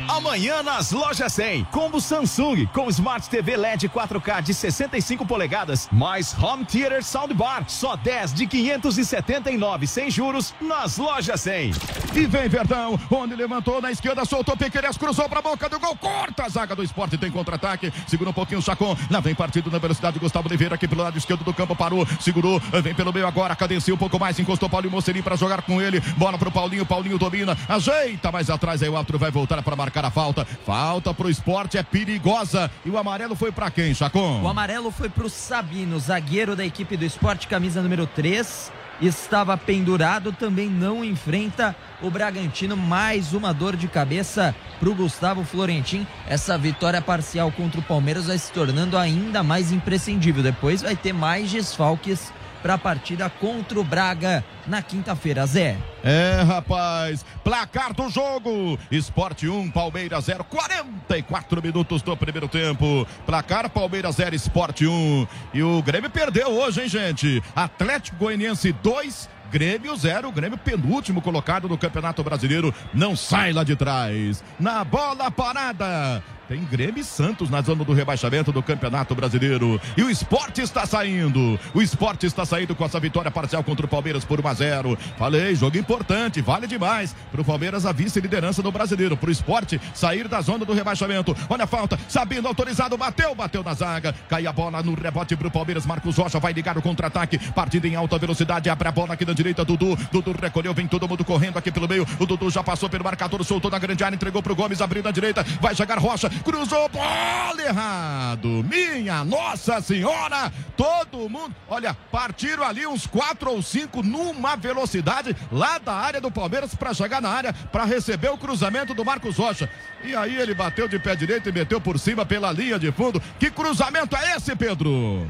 Amanhã 0.08 0.64
nas 0.64 0.90
lojas 0.90 1.32
100, 1.32 1.64
combo 1.66 2.00
Samsung 2.00 2.66
com 2.72 2.88
Smart 2.88 3.30
TV 3.30 3.56
LED 3.56 3.88
4K 3.88 4.42
de 4.42 4.52
65 4.52 5.24
polegadas, 5.24 5.88
mais 5.92 6.36
Home 6.42 6.64
Theater 6.64 7.04
Soundbar, 7.04 7.64
só 7.68 7.94
10 7.94 8.34
de 8.34 8.46
579 8.48 9.86
sem 9.86 10.10
juros 10.10 10.52
nas 10.60 10.98
lojas 10.98 11.40
100. 11.40 11.70
E 12.14 12.26
vem 12.26 12.48
Verdão, 12.48 12.98
onde 13.10 13.36
levantou 13.36 13.80
na 13.80 13.92
esquerda, 13.92 14.24
soltou 14.24 14.56
Piqueires, 14.56 14.96
cruzou 14.96 15.28
pra 15.28 15.40
boca 15.40 15.68
do 15.68 15.78
gol, 15.78 15.96
corta 15.96 16.44
a 16.44 16.48
zaga 16.48 16.74
do 16.74 16.82
esporte, 16.82 17.16
tem 17.16 17.30
contra-ataque, 17.30 17.92
segura 18.08 18.30
um 18.30 18.32
pouquinho 18.32 18.58
o 18.58 18.62
Chacon, 18.62 18.96
lá 19.08 19.20
vem 19.20 19.36
partido 19.36 19.70
na 19.70 19.78
velocidade, 19.78 20.18
Gustavo 20.18 20.48
Oliveira 20.48 20.74
aqui 20.74 20.88
pelo 20.88 21.02
lado 21.02 21.16
esquerdo 21.16 21.44
do 21.44 21.54
campo, 21.54 21.76
parou, 21.76 22.04
segurou, 22.20 22.60
vem 22.82 22.94
pelo 22.94 23.12
meio 23.12 23.26
agora, 23.26 23.54
cadencia 23.54 23.94
um 23.94 23.98
pouco 23.98 24.18
mais, 24.18 24.36
encostou 24.40 24.68
Paulinho 24.68 24.90
Mocerim 24.90 25.22
para 25.22 25.36
jogar 25.36 25.62
com 25.62 25.80
ele, 25.80 26.00
bola 26.16 26.27
pro 26.36 26.50
Paulinho, 26.50 26.84
Paulinho 26.84 27.18
domina, 27.18 27.56
ajeita 27.68 28.32
mais 28.32 28.50
atrás, 28.50 28.82
aí 28.82 28.88
o 28.88 28.96
árbitro 28.96 29.18
vai 29.18 29.30
voltar 29.30 29.62
para 29.62 29.76
marcar 29.76 30.04
a 30.04 30.10
falta, 30.10 30.44
falta 30.66 31.14
pro 31.14 31.30
esporte, 31.30 31.78
é 31.78 31.82
perigosa, 31.82 32.70
e 32.84 32.90
o 32.90 32.98
amarelo 32.98 33.36
foi 33.36 33.52
para 33.52 33.70
quem, 33.70 33.94
Chacon? 33.94 34.42
O 34.42 34.48
amarelo 34.48 34.90
foi 34.90 35.08
pro 35.08 35.30
Sabino, 35.30 35.98
zagueiro 35.98 36.56
da 36.56 36.66
equipe 36.66 36.96
do 36.96 37.04
esporte, 37.04 37.46
camisa 37.46 37.80
número 37.80 38.06
3, 38.06 38.72
estava 39.00 39.56
pendurado, 39.56 40.32
também 40.32 40.68
não 40.68 41.04
enfrenta 41.04 41.74
o 42.02 42.10
Bragantino. 42.10 42.76
Mais 42.76 43.32
uma 43.32 43.52
dor 43.54 43.76
de 43.76 43.88
cabeça 43.88 44.54
para 44.78 44.88
o 44.88 44.94
Gustavo 44.94 45.44
Florentin. 45.44 46.06
Essa 46.26 46.58
vitória 46.58 47.00
parcial 47.00 47.50
contra 47.52 47.80
o 47.80 47.84
Palmeiras 47.84 48.26
vai 48.26 48.38
se 48.38 48.52
tornando 48.52 48.96
ainda 48.96 49.42
mais 49.42 49.72
imprescindível. 49.72 50.42
Depois 50.42 50.82
vai 50.82 50.96
ter 50.96 51.12
mais 51.12 51.50
desfalques 51.50 52.32
para 52.62 52.74
a 52.74 52.78
partida 52.78 53.28
contra 53.30 53.78
o 53.78 53.84
Braga 53.84 54.44
na 54.66 54.82
quinta-feira, 54.82 55.46
Zé. 55.46 55.76
É, 56.02 56.42
rapaz, 56.42 57.24
placar 57.42 57.92
do 57.92 58.08
jogo: 58.08 58.78
Esporte 58.90 59.48
1, 59.48 59.70
Palmeiras 59.70 60.24
0, 60.24 60.44
44 60.44 61.62
minutos 61.62 62.02
do 62.02 62.16
primeiro 62.16 62.48
tempo. 62.48 63.06
Placar 63.26 63.68
Palmeiras 63.70 64.16
0, 64.16 64.34
Esporte 64.34 64.86
1. 64.86 65.26
E 65.54 65.62
o 65.62 65.82
Grêmio 65.82 66.10
perdeu 66.10 66.50
hoje, 66.50 66.82
hein, 66.82 66.88
gente? 66.88 67.42
Atlético 67.54 68.16
Goianiense 68.16 68.72
2, 68.72 69.28
Grêmio 69.50 69.96
0, 69.96 70.30
Grêmio 70.30 70.58
penúltimo 70.58 71.22
colocado 71.22 71.68
no 71.68 71.78
Campeonato 71.78 72.22
Brasileiro, 72.22 72.74
não 72.92 73.16
sai 73.16 73.52
lá 73.52 73.64
de 73.64 73.74
trás. 73.74 74.44
Na 74.60 74.84
bola 74.84 75.30
parada, 75.30 76.22
tem 76.48 76.64
Grêmio 76.64 77.00
e 77.00 77.04
Santos 77.04 77.50
na 77.50 77.60
zona 77.60 77.84
do 77.84 77.92
rebaixamento 77.92 78.50
do 78.50 78.62
Campeonato 78.62 79.14
Brasileiro. 79.14 79.78
E 79.96 80.02
o 80.02 80.08
esporte 80.08 80.62
está 80.62 80.86
saindo. 80.86 81.60
O 81.74 81.82
esporte 81.82 82.24
está 82.24 82.46
saindo 82.46 82.74
com 82.74 82.84
essa 82.84 82.98
vitória 82.98 83.30
parcial 83.30 83.62
contra 83.62 83.84
o 83.84 83.88
Palmeiras 83.88 84.24
por 84.24 84.40
1 84.40 84.48
a 84.48 84.54
0. 84.54 84.98
Falei, 85.18 85.54
jogo 85.54 85.76
importante, 85.76 86.40
vale 86.40 86.66
demais. 86.66 87.14
Para 87.30 87.42
o 87.42 87.44
Palmeiras 87.44 87.84
a 87.84 87.92
vice-liderança 87.92 88.62
do 88.62 88.72
brasileiro. 88.72 89.14
Para 89.14 89.28
o 89.28 89.32
esporte 89.32 89.78
sair 89.92 90.26
da 90.26 90.40
zona 90.40 90.64
do 90.64 90.72
rebaixamento. 90.72 91.36
Olha 91.50 91.64
a 91.64 91.66
falta, 91.66 91.98
Sabino 92.08 92.48
autorizado, 92.48 92.96
bateu, 92.96 93.34
bateu 93.34 93.62
na 93.62 93.74
zaga. 93.74 94.14
Cai 94.26 94.46
a 94.46 94.52
bola 94.52 94.82
no 94.82 94.94
rebote 94.94 95.36
para 95.36 95.48
o 95.48 95.50
Palmeiras. 95.50 95.84
Marcos 95.84 96.16
Rocha 96.16 96.40
vai 96.40 96.54
ligar 96.54 96.78
o 96.78 96.82
contra-ataque. 96.82 97.38
Partida 97.52 97.86
em 97.86 97.94
alta 97.94 98.16
velocidade, 98.18 98.70
abre 98.70 98.88
a 98.88 98.92
bola 98.92 99.12
aqui 99.12 99.26
na 99.26 99.34
direita. 99.34 99.66
Dudu, 99.66 99.98
Dudu 100.10 100.34
recolheu, 100.40 100.72
vem 100.72 100.86
todo 100.86 101.06
mundo 101.06 101.26
correndo 101.26 101.58
aqui 101.58 101.70
pelo 101.70 101.86
meio. 101.86 102.06
O 102.18 102.24
Dudu 102.24 102.48
já 102.48 102.64
passou 102.64 102.88
pelo 102.88 103.04
marcador, 103.04 103.44
soltou 103.44 103.70
na 103.70 103.78
grande 103.78 104.02
área, 104.02 104.16
entregou 104.16 104.42
para 104.42 104.52
o 104.52 104.56
Gomes, 104.56 104.80
abriu 104.80 105.02
na 105.02 105.10
direita. 105.10 105.44
Vai 105.60 105.74
chegar 105.74 105.98
Rocha, 105.98 106.30
cruzou, 106.38 106.88
bola 106.88 107.60
errado. 107.62 108.64
Minha 108.64 109.24
Nossa 109.24 109.80
Senhora, 109.80 110.52
todo 110.76 111.28
mundo, 111.28 111.54
olha, 111.68 111.94
partiram 112.10 112.64
ali 112.64 112.86
uns 112.86 113.06
quatro 113.06 113.50
ou 113.50 113.62
cinco 113.62 114.02
numa 114.02 114.56
velocidade 114.56 115.36
lá 115.50 115.78
da 115.78 115.94
área 115.94 116.20
do 116.20 116.30
Palmeiras 116.30 116.74
para 116.74 116.94
chegar 116.94 117.20
na 117.20 117.28
área 117.28 117.52
para 117.52 117.84
receber 117.84 118.30
o 118.30 118.38
cruzamento 118.38 118.94
do 118.94 119.04
Marcos 119.04 119.36
Rocha. 119.36 119.70
E 120.04 120.14
aí 120.14 120.36
ele 120.36 120.54
bateu 120.54 120.88
de 120.88 120.98
pé 120.98 121.16
direito 121.16 121.48
e 121.48 121.52
meteu 121.52 121.80
por 121.80 121.98
cima 121.98 122.24
pela 122.24 122.52
linha 122.52 122.78
de 122.78 122.90
fundo. 122.92 123.20
Que 123.38 123.50
cruzamento 123.50 124.16
é 124.16 124.36
esse, 124.36 124.54
Pedro? 124.54 125.28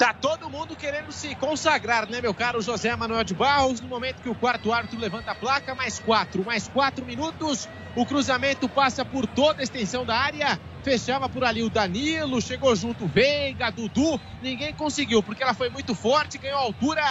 Tá 0.00 0.14
todo 0.14 0.48
mundo 0.48 0.74
querendo 0.74 1.12
se 1.12 1.34
consagrar, 1.34 2.08
né, 2.08 2.22
meu 2.22 2.32
caro 2.32 2.62
José 2.62 2.96
Manuel 2.96 3.22
de 3.22 3.34
Barros? 3.34 3.82
No 3.82 3.88
momento 3.88 4.22
que 4.22 4.30
o 4.30 4.34
quarto 4.34 4.72
árbitro 4.72 4.98
levanta 4.98 5.32
a 5.32 5.34
placa, 5.34 5.74
mais 5.74 5.98
quatro, 5.98 6.42
mais 6.42 6.66
quatro 6.66 7.04
minutos. 7.04 7.68
O 7.94 8.06
cruzamento 8.06 8.66
passa 8.66 9.04
por 9.04 9.26
toda 9.26 9.60
a 9.60 9.62
extensão 9.62 10.06
da 10.06 10.16
área. 10.16 10.58
Fechava 10.82 11.28
por 11.28 11.44
ali 11.44 11.62
o 11.62 11.68
Danilo, 11.68 12.40
chegou 12.40 12.74
junto 12.74 13.06
Veiga, 13.06 13.70
Dudu. 13.70 14.18
Ninguém 14.40 14.72
conseguiu, 14.72 15.22
porque 15.22 15.42
ela 15.42 15.52
foi 15.52 15.68
muito 15.68 15.94
forte, 15.94 16.38
ganhou 16.38 16.60
altura. 16.60 17.04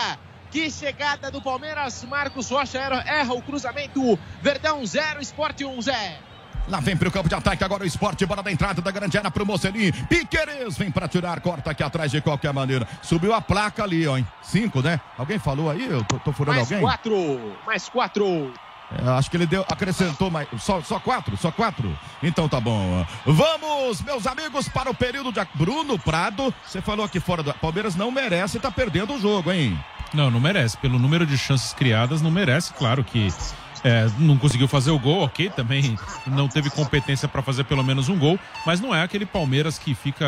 Que 0.50 0.72
chegada 0.72 1.30
do 1.30 1.44
Palmeiras. 1.44 2.04
Marcos 2.06 2.50
Rocha 2.50 2.80
erra, 2.80 3.36
o 3.36 3.42
cruzamento. 3.44 4.18
Verdão 4.42 4.84
0, 4.84 5.22
Esporte 5.22 5.64
1, 5.64 5.78
um, 5.78 5.80
Zé. 5.80 6.29
Lá 6.70 6.80
vem 6.80 6.96
pro 6.96 7.10
campo 7.10 7.28
de 7.28 7.34
ataque 7.34 7.64
agora 7.64 7.84
o 7.84 7.88
esporte, 7.88 8.26
bola 8.26 8.44
da 8.44 8.52
entrada 8.52 8.82
da 8.82 8.92
grande 8.92 9.18
área 9.18 9.32
pro 9.32 9.46
Mocelin. 9.46 9.92
Piqueires 9.92 10.78
vem 10.78 10.92
pra 10.92 11.08
tirar, 11.08 11.40
corta 11.42 11.72
aqui 11.72 11.82
atrás 11.82 12.12
de 12.12 12.22
qualquer 12.22 12.54
maneira. 12.54 12.88
Subiu 13.02 13.34
a 13.34 13.42
placa 13.42 13.84
ali, 13.84 14.08
ó, 14.08 14.18
hein? 14.18 14.28
Cinco, 14.44 14.82
né? 14.82 15.02
Alguém 15.18 15.40
falou 15.40 15.70
aí? 15.70 15.88
Eu 15.90 16.04
tô, 16.04 16.20
tô 16.20 16.32
furando 16.32 16.58
mais 16.58 16.72
alguém? 16.72 16.86
Mais 16.86 16.96
quatro, 16.96 17.56
mais 17.66 17.90
quatro. 17.90 18.54
É, 18.92 19.10
acho 19.10 19.30
que 19.30 19.38
ele 19.38 19.48
deu, 19.48 19.66
acrescentou 19.68 20.30
mais. 20.30 20.48
Só, 20.60 20.82
só 20.82 21.00
quatro? 21.00 21.36
Só 21.38 21.52
quatro? 21.52 21.98
Então 22.22 22.48
tá 22.48 22.60
bom. 22.60 23.06
Vamos, 23.26 24.02
meus 24.02 24.28
amigos, 24.28 24.68
para 24.70 24.92
o 24.92 24.96
período 24.96 25.32
de. 25.32 25.40
Bruno 25.56 25.98
Prado, 25.98 26.54
você 26.66 26.82
falou 26.82 27.06
aqui 27.06 27.20
fora 27.20 27.42
do. 27.42 27.54
Palmeiras 27.56 27.96
não 27.96 28.12
merece 28.12 28.58
estar 28.58 28.70
tá 28.70 28.76
perdendo 28.76 29.14
o 29.14 29.20
jogo, 29.20 29.52
hein? 29.52 29.78
Não, 30.14 30.32
não 30.32 30.40
merece. 30.40 30.78
Pelo 30.78 30.98
número 30.98 31.26
de 31.26 31.38
chances 31.38 31.74
criadas, 31.74 32.22
não 32.22 32.32
merece. 32.32 32.74
Claro 32.74 33.04
que 33.04 33.32
É, 33.84 34.10
não 34.20 34.38
conseguiu 34.38 34.68
fazer 34.68 34.92
o 34.92 35.00
gol, 35.00 35.24
ok, 35.24 35.50
também 35.50 35.98
não 36.28 36.48
teve 36.48 36.70
competência 36.70 37.28
para 37.28 37.42
fazer 37.42 37.64
pelo 37.64 37.84
menos 37.84 38.10
um 38.10 38.18
gol, 38.18 38.38
mas 38.66 38.80
não 38.82 38.94
é 38.94 39.02
aquele 39.02 39.26
Palmeiras 39.26 39.78
que 39.78 39.96
fica 39.96 40.26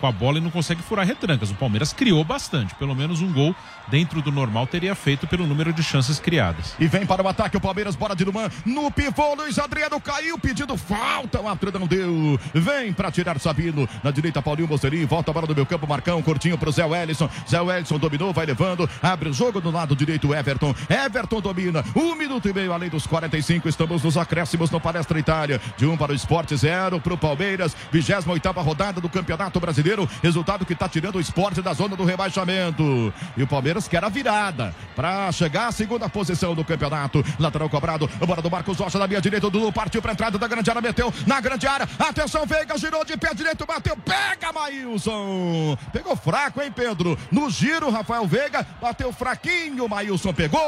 com 0.00 0.06
a 0.06 0.12
bola 0.12 0.38
e 0.38 0.40
não 0.40 0.50
consegue 0.50 0.82
furar 0.82 1.06
retrancas. 1.06 1.50
O 1.50 1.54
Palmeiras 1.54 1.92
criou 1.92 2.22
bastante, 2.24 2.74
pelo 2.74 2.94
menos 2.94 3.20
um 3.20 3.32
gol 3.32 3.54
dentro 3.88 4.20
do 4.22 4.32
normal 4.32 4.66
teria 4.66 4.94
feito 4.94 5.26
pelo 5.26 5.46
número 5.46 5.72
de 5.72 5.82
chances 5.82 6.18
criadas. 6.18 6.74
E 6.78 6.86
vem 6.86 7.06
para 7.06 7.22
o 7.22 7.28
ataque 7.28 7.56
o 7.56 7.60
Palmeiras, 7.60 7.96
bora 7.96 8.14
de 8.14 8.24
Luman, 8.24 8.50
no 8.64 8.90
pivô, 8.90 9.34
Luiz 9.34 9.58
Adriano 9.58 10.00
caiu 10.00 10.38
pedindo 10.38 10.76
falta, 10.76 11.40
o 11.40 11.48
árbitro 11.48 11.78
não 11.78 11.86
deu. 11.86 12.38
Vem 12.52 12.92
para 12.92 13.10
tirar 13.10 13.38
Sabino, 13.38 13.88
na 14.02 14.10
direita 14.10 14.42
Paulinho 14.42 14.68
Mocerim, 14.68 15.04
volta 15.06 15.30
a 15.30 15.34
bola 15.34 15.46
do 15.46 15.54
meu 15.54 15.66
campo, 15.66 15.86
Marcão, 15.86 16.22
curtinho 16.22 16.58
pro 16.58 16.70
Zé 16.70 16.84
Wellison. 16.84 17.28
Zé 17.48 17.60
Wellison 17.60 17.98
dominou, 17.98 18.32
vai 18.32 18.46
levando, 18.46 18.88
abre 19.02 19.28
o 19.28 19.32
jogo 19.32 19.60
do 19.60 19.70
lado 19.70 19.96
direito, 19.96 20.34
Everton. 20.34 20.74
Everton 20.88 21.40
domina, 21.40 21.84
um 21.94 22.14
minuto 22.14 22.48
e 22.48 22.52
meio 22.52 22.72
além 22.72 22.88
dos 22.88 23.06
45, 23.06 23.68
estamos 23.68 24.02
nos 24.02 24.16
acréscimos 24.16 24.70
no 24.70 24.80
Palestra 24.80 25.18
Itália. 25.18 25.60
De 25.76 25.86
um 25.86 25.96
para 25.96 26.12
o 26.12 26.14
Esporte, 26.14 26.56
zero 26.56 27.00
para 27.00 27.14
o 27.14 27.18
Palmeiras, 27.18 27.76
28 27.90 28.24
rodada 28.60 29.00
do 29.00 29.08
Campeonato 29.08 29.58
Brasileiro, 29.60 30.08
resultado 30.22 30.64
que 30.64 30.72
está 30.72 30.88
tirando 30.88 31.16
o 31.16 31.20
esporte 31.20 31.60
da 31.60 31.72
zona 31.72 31.96
do 31.96 32.04
rebaixamento. 32.04 33.12
E 33.36 33.42
o 33.42 33.46
Palmeiras 33.46 33.73
quer 33.82 34.04
a 34.04 34.08
virada 34.08 34.74
para 34.94 35.30
chegar 35.32 35.68
à 35.68 35.72
segunda 35.72 36.08
posição 36.08 36.54
do 36.54 36.64
campeonato. 36.64 37.24
Lateral 37.38 37.68
cobrado, 37.68 38.08
bola 38.26 38.40
do 38.40 38.50
Marcos 38.50 38.78
Rocha 38.78 38.98
na 38.98 39.06
minha 39.06 39.20
direita, 39.20 39.50
Dudu 39.50 39.72
partiu 39.72 40.00
para 40.00 40.12
entrada 40.12 40.38
da 40.38 40.46
grande 40.46 40.70
área, 40.70 40.80
meteu 40.80 41.12
na 41.26 41.40
grande 41.40 41.66
área. 41.66 41.88
Atenção, 41.98 42.46
Veiga 42.46 42.78
girou 42.78 43.04
de 43.04 43.16
pé 43.16 43.34
direito, 43.34 43.66
bateu, 43.66 43.96
pega 43.96 44.52
Maílson. 44.52 45.76
Pegou 45.92 46.16
fraco, 46.16 46.62
hein, 46.62 46.70
Pedro? 46.70 47.18
No 47.30 47.50
giro, 47.50 47.90
Rafael 47.90 48.26
Veiga 48.26 48.66
bateu 48.80 49.12
fraquinho, 49.12 49.88
Maílson 49.88 50.32
pegou. 50.32 50.60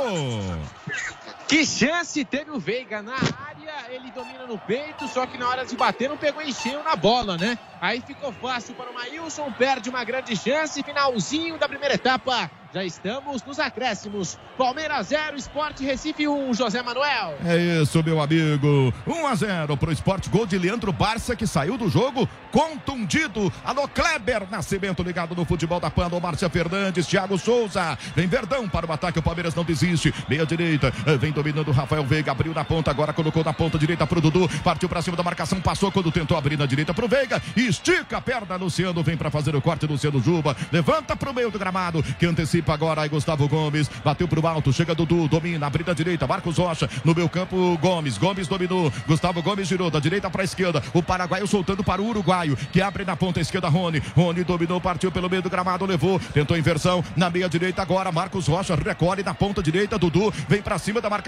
Que 1.49 1.65
chance 1.65 2.25
teve 2.25 2.51
o 2.51 2.59
Veiga 2.59 3.03
na 3.03 3.15
área, 3.15 3.95
ele 3.95 4.11
domina 4.11 4.47
no 4.47 4.59
peito, 4.59 5.07
só 5.07 5.27
que 5.27 5.39
na 5.39 5.49
hora 5.49 5.65
de 5.65 5.77
bater 5.77 6.09
não 6.09 6.17
pegou 6.17 6.43
em 6.43 6.53
cheio 6.53 6.83
na 6.83 6.97
bola, 6.97 7.37
né? 7.37 7.57
Aí 7.81 8.01
ficou 8.01 8.33
fácil 8.33 8.75
para 8.75 8.91
o 8.91 8.95
Maílson, 8.95 9.53
perde 9.53 9.89
uma 9.89 10.03
grande 10.03 10.37
chance, 10.37 10.83
finalzinho 10.83 11.57
da 11.57 11.69
primeira 11.69 11.95
etapa. 11.95 12.51
Já 12.75 12.85
estamos 12.85 13.43
nos 13.45 13.59
acréscimos. 13.59 14.39
Palmeiras 14.59 15.07
0, 15.07 15.37
Esporte 15.37 15.85
Recife 15.85 16.27
1, 16.29 16.53
José 16.53 16.83
Manuel. 16.83 17.39
É 17.45 17.57
isso, 17.57 18.03
meu 18.03 18.21
amigo. 18.21 18.93
1 19.07 19.27
a 19.27 19.35
0 19.35 19.77
pro 19.77 19.93
Esporte, 19.93 20.29
gol 20.29 20.47
de 20.47 20.59
Leandro 20.59 20.93
Barça 20.93 21.37
que 21.37 21.47
saiu 21.47 21.79
do 21.79 21.89
jogo 21.89 22.29
contundido. 22.51 23.53
Alô, 23.65 23.89
Kleber 23.89 24.51
Nascimento 24.51 25.03
ligado 25.03 25.35
no 25.35 25.45
futebol 25.45 25.81
da 25.81 25.91
Panda, 25.91 26.19
Márcia 26.19 26.51
Fernandes, 26.51 27.07
Thiago 27.07 27.39
Souza. 27.39 27.97
Vem 28.15 28.27
Verdão 28.27 28.69
para 28.69 28.87
o 28.87 28.93
ataque, 28.93 29.19
o 29.19 29.23
Palmeiras 29.23 29.55
não 29.55 29.65
desiste. 29.65 30.13
Meia 30.29 30.45
direita, 30.45 30.91
vem 31.19 31.33
dominando 31.37 31.69
o 31.69 31.73
Rafael 31.73 32.03
Veiga, 32.03 32.33
abriu 32.33 32.55
na 32.55 32.65
ponta, 32.65 32.91
agora 32.91 33.13
colocou 33.13 33.45
na 33.45 33.53
ponta 33.53 33.79
direita 33.79 34.07
pro 34.07 34.23
Dudu, 34.23 34.49
partiu 34.65 34.89
para 34.89 35.03
cima 35.03 35.19
da 35.19 35.23
marcação, 35.23 35.61
passou 35.61 35.93
quando 35.93 36.11
tentou 36.11 36.35
abrir 36.37 36.57
na 36.57 36.65
direita 36.65 36.95
pro 36.95 37.07
Veiga, 37.07 37.43
estica 37.55 38.17
a 38.17 38.21
perna, 38.23 38.57
Luciano 38.57 39.03
vem 39.03 39.19
para 39.19 39.31
fazer 39.31 39.55
o 39.55 39.61
corte, 39.61 39.87
Luciano 39.87 40.19
Juba, 40.19 40.57
levanta 40.73 41.15
pro 41.15 41.35
meio 41.35 41.51
do 41.51 41.59
gramado, 41.59 42.03
que 42.03 42.25
antecipa 42.25 42.73
agora 42.73 43.03
aí 43.03 43.11
Gustavo 43.11 43.47
Gomes, 43.47 43.91
bateu 44.03 44.27
pro 44.27 44.47
alto, 44.47 44.73
chega 44.73 44.95
Dudu, 44.95 45.29
domina, 45.29 45.67
abriu 45.67 45.85
da 45.85 45.93
direita, 45.93 46.27
Marcos 46.27 46.57
Rocha, 46.57 46.89
no 47.05 47.15
meu 47.15 47.29
campo 47.29 47.77
Gomes, 47.83 48.17
Gomes 48.17 48.49
dominou, 48.49 48.91
Gustavo 49.07 49.43
Gomes 49.43 49.69
girou 49.69 49.91
da 49.91 50.01
direita 50.01 50.31
para 50.31 50.43
esquerda, 50.43 50.83
o 50.95 51.03
paraguaio 51.03 51.47
soltando 51.47 51.85
para 51.85 52.01
o 52.01 52.07
uruguaio, 52.07 52.57
que 52.73 52.81
abre 52.81 53.05
na 53.05 53.15
ponta 53.15 53.41
esquerda 53.41 53.69
Rony, 53.69 54.03
Rony 54.17 54.43
dominou, 54.43 54.81
partiu 54.81 55.13
pelo 55.13 55.29
meio 55.29 55.43
do 55.43 55.51
gramado, 55.51 55.85
levou, 55.85 56.19
tentou 56.33 56.57
inversão, 56.57 57.05
na 57.15 57.29
meia 57.29 57.49
direita 57.49 57.83
agora, 57.83 58.11
Marcos 58.11 58.49
Rocha 58.49 58.75
recolhe 58.75 59.23
na 59.23 59.35
ponta 59.35 59.63
direita, 59.63 59.99
Dudu 59.99 60.33
vem 60.49 60.63
para 60.63 60.79
cima 60.79 60.99
da 60.99 61.11
marcação, 61.11 61.26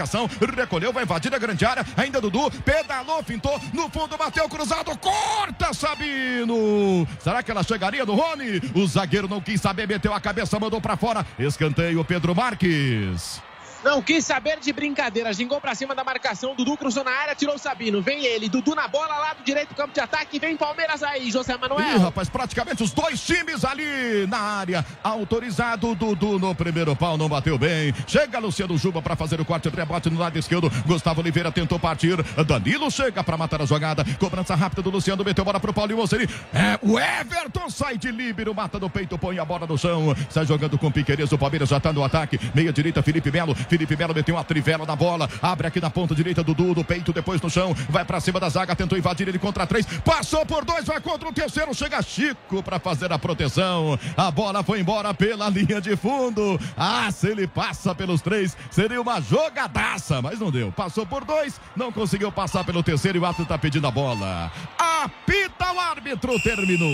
recolheu, 0.55 0.93
vai 0.93 1.03
invadir 1.03 1.33
a 1.33 1.37
grande 1.37 1.65
área, 1.65 1.85
ainda 1.95 2.21
Dudu, 2.21 2.51
pedalou, 2.63 3.23
fintou, 3.23 3.59
no 3.73 3.89
fundo 3.89 4.17
bateu 4.17 4.47
cruzado, 4.47 4.97
corta 4.97 5.73
Sabino, 5.73 7.07
será 7.19 7.41
que 7.41 7.51
ela 7.51 7.63
chegaria 7.63 8.05
no 8.05 8.15
Rony? 8.15 8.61
O 8.75 8.85
zagueiro 8.87 9.27
não 9.27 9.41
quis 9.41 9.59
saber, 9.61 9.87
meteu 9.87 10.13
a 10.13 10.19
cabeça, 10.19 10.59
mandou 10.59 10.79
para 10.81 10.97
fora, 10.97 11.25
escanteio 11.37 12.03
Pedro 12.03 12.35
Marques. 12.35 13.41
Não 13.83 14.01
quis 14.01 14.25
saber 14.25 14.59
de 14.59 14.73
brincadeira. 14.73 15.31
Gingou 15.33 15.59
pra 15.61 15.73
cima 15.73 15.95
da 15.95 16.03
marcação. 16.03 16.53
Dudu 16.55 16.75
cruzou 16.75 17.03
na 17.03 17.11
área, 17.11 17.35
tirou 17.35 17.55
o 17.55 17.57
Sabino. 17.57 18.01
Vem 18.01 18.25
ele. 18.25 18.49
Dudu 18.49 18.75
na 18.75 18.87
bola, 18.87 19.17
lado 19.17 19.43
direito 19.43 19.73
campo 19.73 19.93
de 19.93 19.99
ataque. 19.99 20.39
Vem 20.39 20.57
Palmeiras 20.57 21.01
aí, 21.01 21.31
José 21.31 21.57
Manuel. 21.57 21.95
Ih, 21.95 21.97
rapaz, 21.97 22.29
praticamente 22.29 22.83
os 22.83 22.91
dois 22.91 23.21
times 23.25 23.63
ali 23.63 24.27
na 24.27 24.39
área. 24.39 24.85
Autorizado. 25.03 25.95
Dudu 25.95 26.37
no 26.37 26.53
primeiro 26.53 26.95
pau, 26.95 27.17
não 27.17 27.29
bateu 27.29 27.57
bem. 27.57 27.93
Chega 28.07 28.39
Luciano 28.39 28.77
Juba 28.77 29.01
pra 29.01 29.15
fazer 29.15 29.39
o 29.39 29.45
corte. 29.45 29.69
Rebote 29.69 30.09
no 30.09 30.19
lado 30.19 30.37
esquerdo. 30.37 30.69
Gustavo 30.85 31.21
Oliveira 31.21 31.51
tentou 31.51 31.79
partir. 31.79 32.21
Danilo 32.45 32.91
chega 32.91 33.23
pra 33.23 33.37
matar 33.37 33.61
a 33.61 33.65
jogada. 33.65 34.03
Cobrança 34.19 34.55
rápida 34.55 34.81
do 34.81 34.89
Luciano. 34.89 35.23
Meteu 35.23 35.45
bola 35.45 35.59
pro 35.59 35.73
Paulinho 35.73 35.99
Mosseri. 35.99 36.29
É, 36.53 36.77
o 36.81 36.99
Everton 36.99 37.69
sai 37.69 37.97
de 37.97 38.11
líbero. 38.11 38.53
Mata 38.53 38.77
no 38.77 38.89
peito, 38.89 39.17
põe 39.17 39.39
a 39.39 39.45
bola 39.45 39.65
no 39.65 39.77
chão. 39.77 40.15
Sai 40.29 40.45
jogando 40.45 40.77
com 40.77 40.91
piqueires. 40.91 41.31
O 41.31 41.37
Palmeiras 41.37 41.69
já 41.69 41.79
tá 41.79 41.93
no 41.93 42.03
ataque. 42.03 42.39
Meia 42.53 42.73
direita, 42.73 43.01
Felipe 43.01 43.31
Melo. 43.31 43.55
Felipe 43.69 43.95
Melo 43.95 44.13
meteu 44.13 44.35
uma 44.35 44.43
trivela 44.43 44.85
na 44.85 44.95
bola. 44.95 45.29
Abre 45.41 45.67
aqui 45.67 45.79
na 45.79 45.89
ponta 45.89 46.15
direita, 46.15 46.43
Dudu, 46.43 46.83
peito, 46.83 47.13
depois 47.13 47.41
no 47.41 47.49
chão. 47.49 47.73
Vai 47.89 48.03
pra 48.03 48.19
cima 48.19 48.39
da 48.39 48.49
zaga, 48.49 48.75
tentou 48.75 48.97
invadir 48.97 49.27
ele 49.27 49.37
contra 49.37 49.67
três. 49.67 49.85
Passou 50.03 50.45
por 50.45 50.65
dois, 50.65 50.85
vai 50.85 50.99
contra 50.99 51.29
o 51.29 51.33
terceiro. 51.33 51.73
Chega 51.73 52.01
Chico 52.01 52.63
pra 52.63 52.79
fazer 52.79 53.11
a 53.13 53.19
proteção. 53.19 53.97
A 54.17 54.31
bola 54.31 54.63
foi 54.63 54.79
embora 54.79 55.13
pela 55.13 55.49
linha 55.49 55.79
de 55.79 55.95
fundo. 55.95 56.59
Ah, 56.75 57.09
se 57.11 57.27
ele 57.27 57.47
passa 57.47 57.93
pelos 57.93 58.21
três, 58.21 58.57
seria 58.71 59.01
uma 59.01 59.21
jogadaça, 59.21 60.21
mas 60.21 60.39
não 60.39 60.49
deu. 60.49 60.71
Passou 60.71 61.05
por 61.05 61.23
dois, 61.23 61.59
não 61.75 61.91
conseguiu 61.91 62.31
passar 62.31 62.63
pelo 62.63 62.81
terceiro 62.81 63.17
e 63.17 63.21
o 63.21 63.25
árbitro 63.25 63.45
tá 63.45 63.57
pedindo 63.57 63.87
a 63.87 63.91
bola. 63.91 64.51
Apita 64.77 65.71
o 65.71 65.79
árbitro, 65.79 66.39
terminou. 66.41 66.89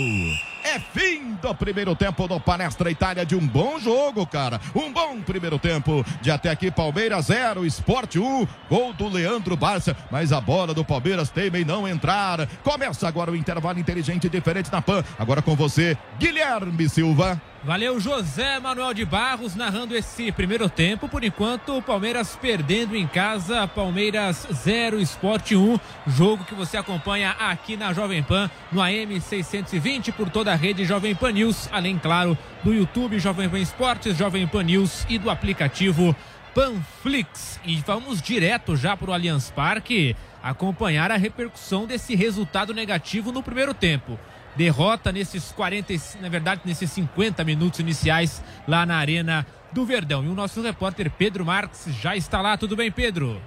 É 0.66 0.80
fim 0.80 1.34
do 1.40 1.54
primeiro 1.54 1.94
tempo 1.94 2.26
do 2.26 2.40
Palestra 2.40 2.90
Itália 2.90 3.24
de 3.24 3.36
um 3.36 3.46
bom 3.46 3.78
jogo, 3.78 4.26
cara. 4.26 4.60
Um 4.74 4.92
bom 4.92 5.20
primeiro 5.20 5.60
tempo. 5.60 6.04
De 6.20 6.28
até 6.28 6.50
aqui, 6.50 6.65
Palmeiras 6.70 7.26
0, 7.26 7.64
Esporte 7.64 8.18
1. 8.18 8.46
Gol 8.68 8.92
do 8.92 9.08
Leandro 9.08 9.56
Barça. 9.56 9.96
Mas 10.10 10.32
a 10.32 10.40
bola 10.40 10.74
do 10.74 10.84
Palmeiras 10.84 11.30
teme 11.30 11.60
em 11.60 11.64
não 11.64 11.86
entrar. 11.86 12.46
Começa 12.62 13.06
agora 13.08 13.30
o 13.30 13.36
intervalo 13.36 13.78
inteligente 13.78 14.28
diferente 14.28 14.70
na 14.70 14.82
PAN. 14.82 15.04
Agora 15.18 15.42
com 15.42 15.54
você, 15.54 15.96
Guilherme 16.18 16.88
Silva. 16.88 17.40
Valeu, 17.66 17.98
José 17.98 18.60
Manuel 18.60 18.94
de 18.94 19.04
Barros 19.04 19.56
narrando 19.56 19.96
esse 19.96 20.30
primeiro 20.30 20.68
tempo. 20.68 21.08
Por 21.08 21.24
enquanto, 21.24 21.76
o 21.76 21.82
Palmeiras 21.82 22.38
perdendo 22.40 22.94
em 22.94 23.08
casa. 23.08 23.66
Palmeiras 23.66 24.46
0, 24.52 25.00
Esporte 25.00 25.56
1. 25.56 25.76
Jogo 26.06 26.44
que 26.44 26.54
você 26.54 26.76
acompanha 26.76 27.30
aqui 27.32 27.76
na 27.76 27.92
Jovem 27.92 28.22
Pan, 28.22 28.48
no 28.70 28.80
AM 28.80 29.20
620, 29.20 30.12
por 30.12 30.30
toda 30.30 30.52
a 30.52 30.54
rede 30.54 30.84
Jovem 30.84 31.12
Pan 31.12 31.32
News. 31.32 31.68
Além, 31.72 31.98
claro, 31.98 32.38
do 32.62 32.72
YouTube 32.72 33.18
Jovem 33.18 33.48
Pan 33.48 33.58
Esportes, 33.58 34.16
Jovem 34.16 34.46
Pan 34.46 34.62
News 34.62 35.04
e 35.08 35.18
do 35.18 35.28
aplicativo 35.28 36.14
Panflix. 36.56 37.60
E 37.66 37.76
vamos 37.86 38.22
direto 38.22 38.74
já 38.76 38.96
para 38.96 39.10
o 39.10 39.12
Allianz 39.12 39.50
Parque 39.50 40.16
acompanhar 40.42 41.10
a 41.12 41.16
repercussão 41.18 41.84
desse 41.84 42.14
resultado 42.16 42.72
negativo 42.72 43.30
no 43.30 43.42
primeiro 43.42 43.74
tempo 43.74 44.18
derrota 44.56 45.12
nesses 45.12 45.52
40, 45.52 45.92
na 46.18 46.30
verdade, 46.30 46.62
nesses 46.64 46.90
50 46.92 47.44
minutos 47.44 47.78
iniciais 47.78 48.42
lá 48.66 48.86
na 48.86 48.96
Arena 48.96 49.46
do 49.70 49.84
Verdão. 49.84 50.24
E 50.24 50.28
o 50.28 50.34
nosso 50.34 50.62
repórter 50.62 51.10
Pedro 51.10 51.44
Marques 51.44 51.94
já 51.96 52.16
está 52.16 52.40
lá. 52.40 52.56
Tudo 52.56 52.74
bem, 52.74 52.90
Pedro? 52.90 53.38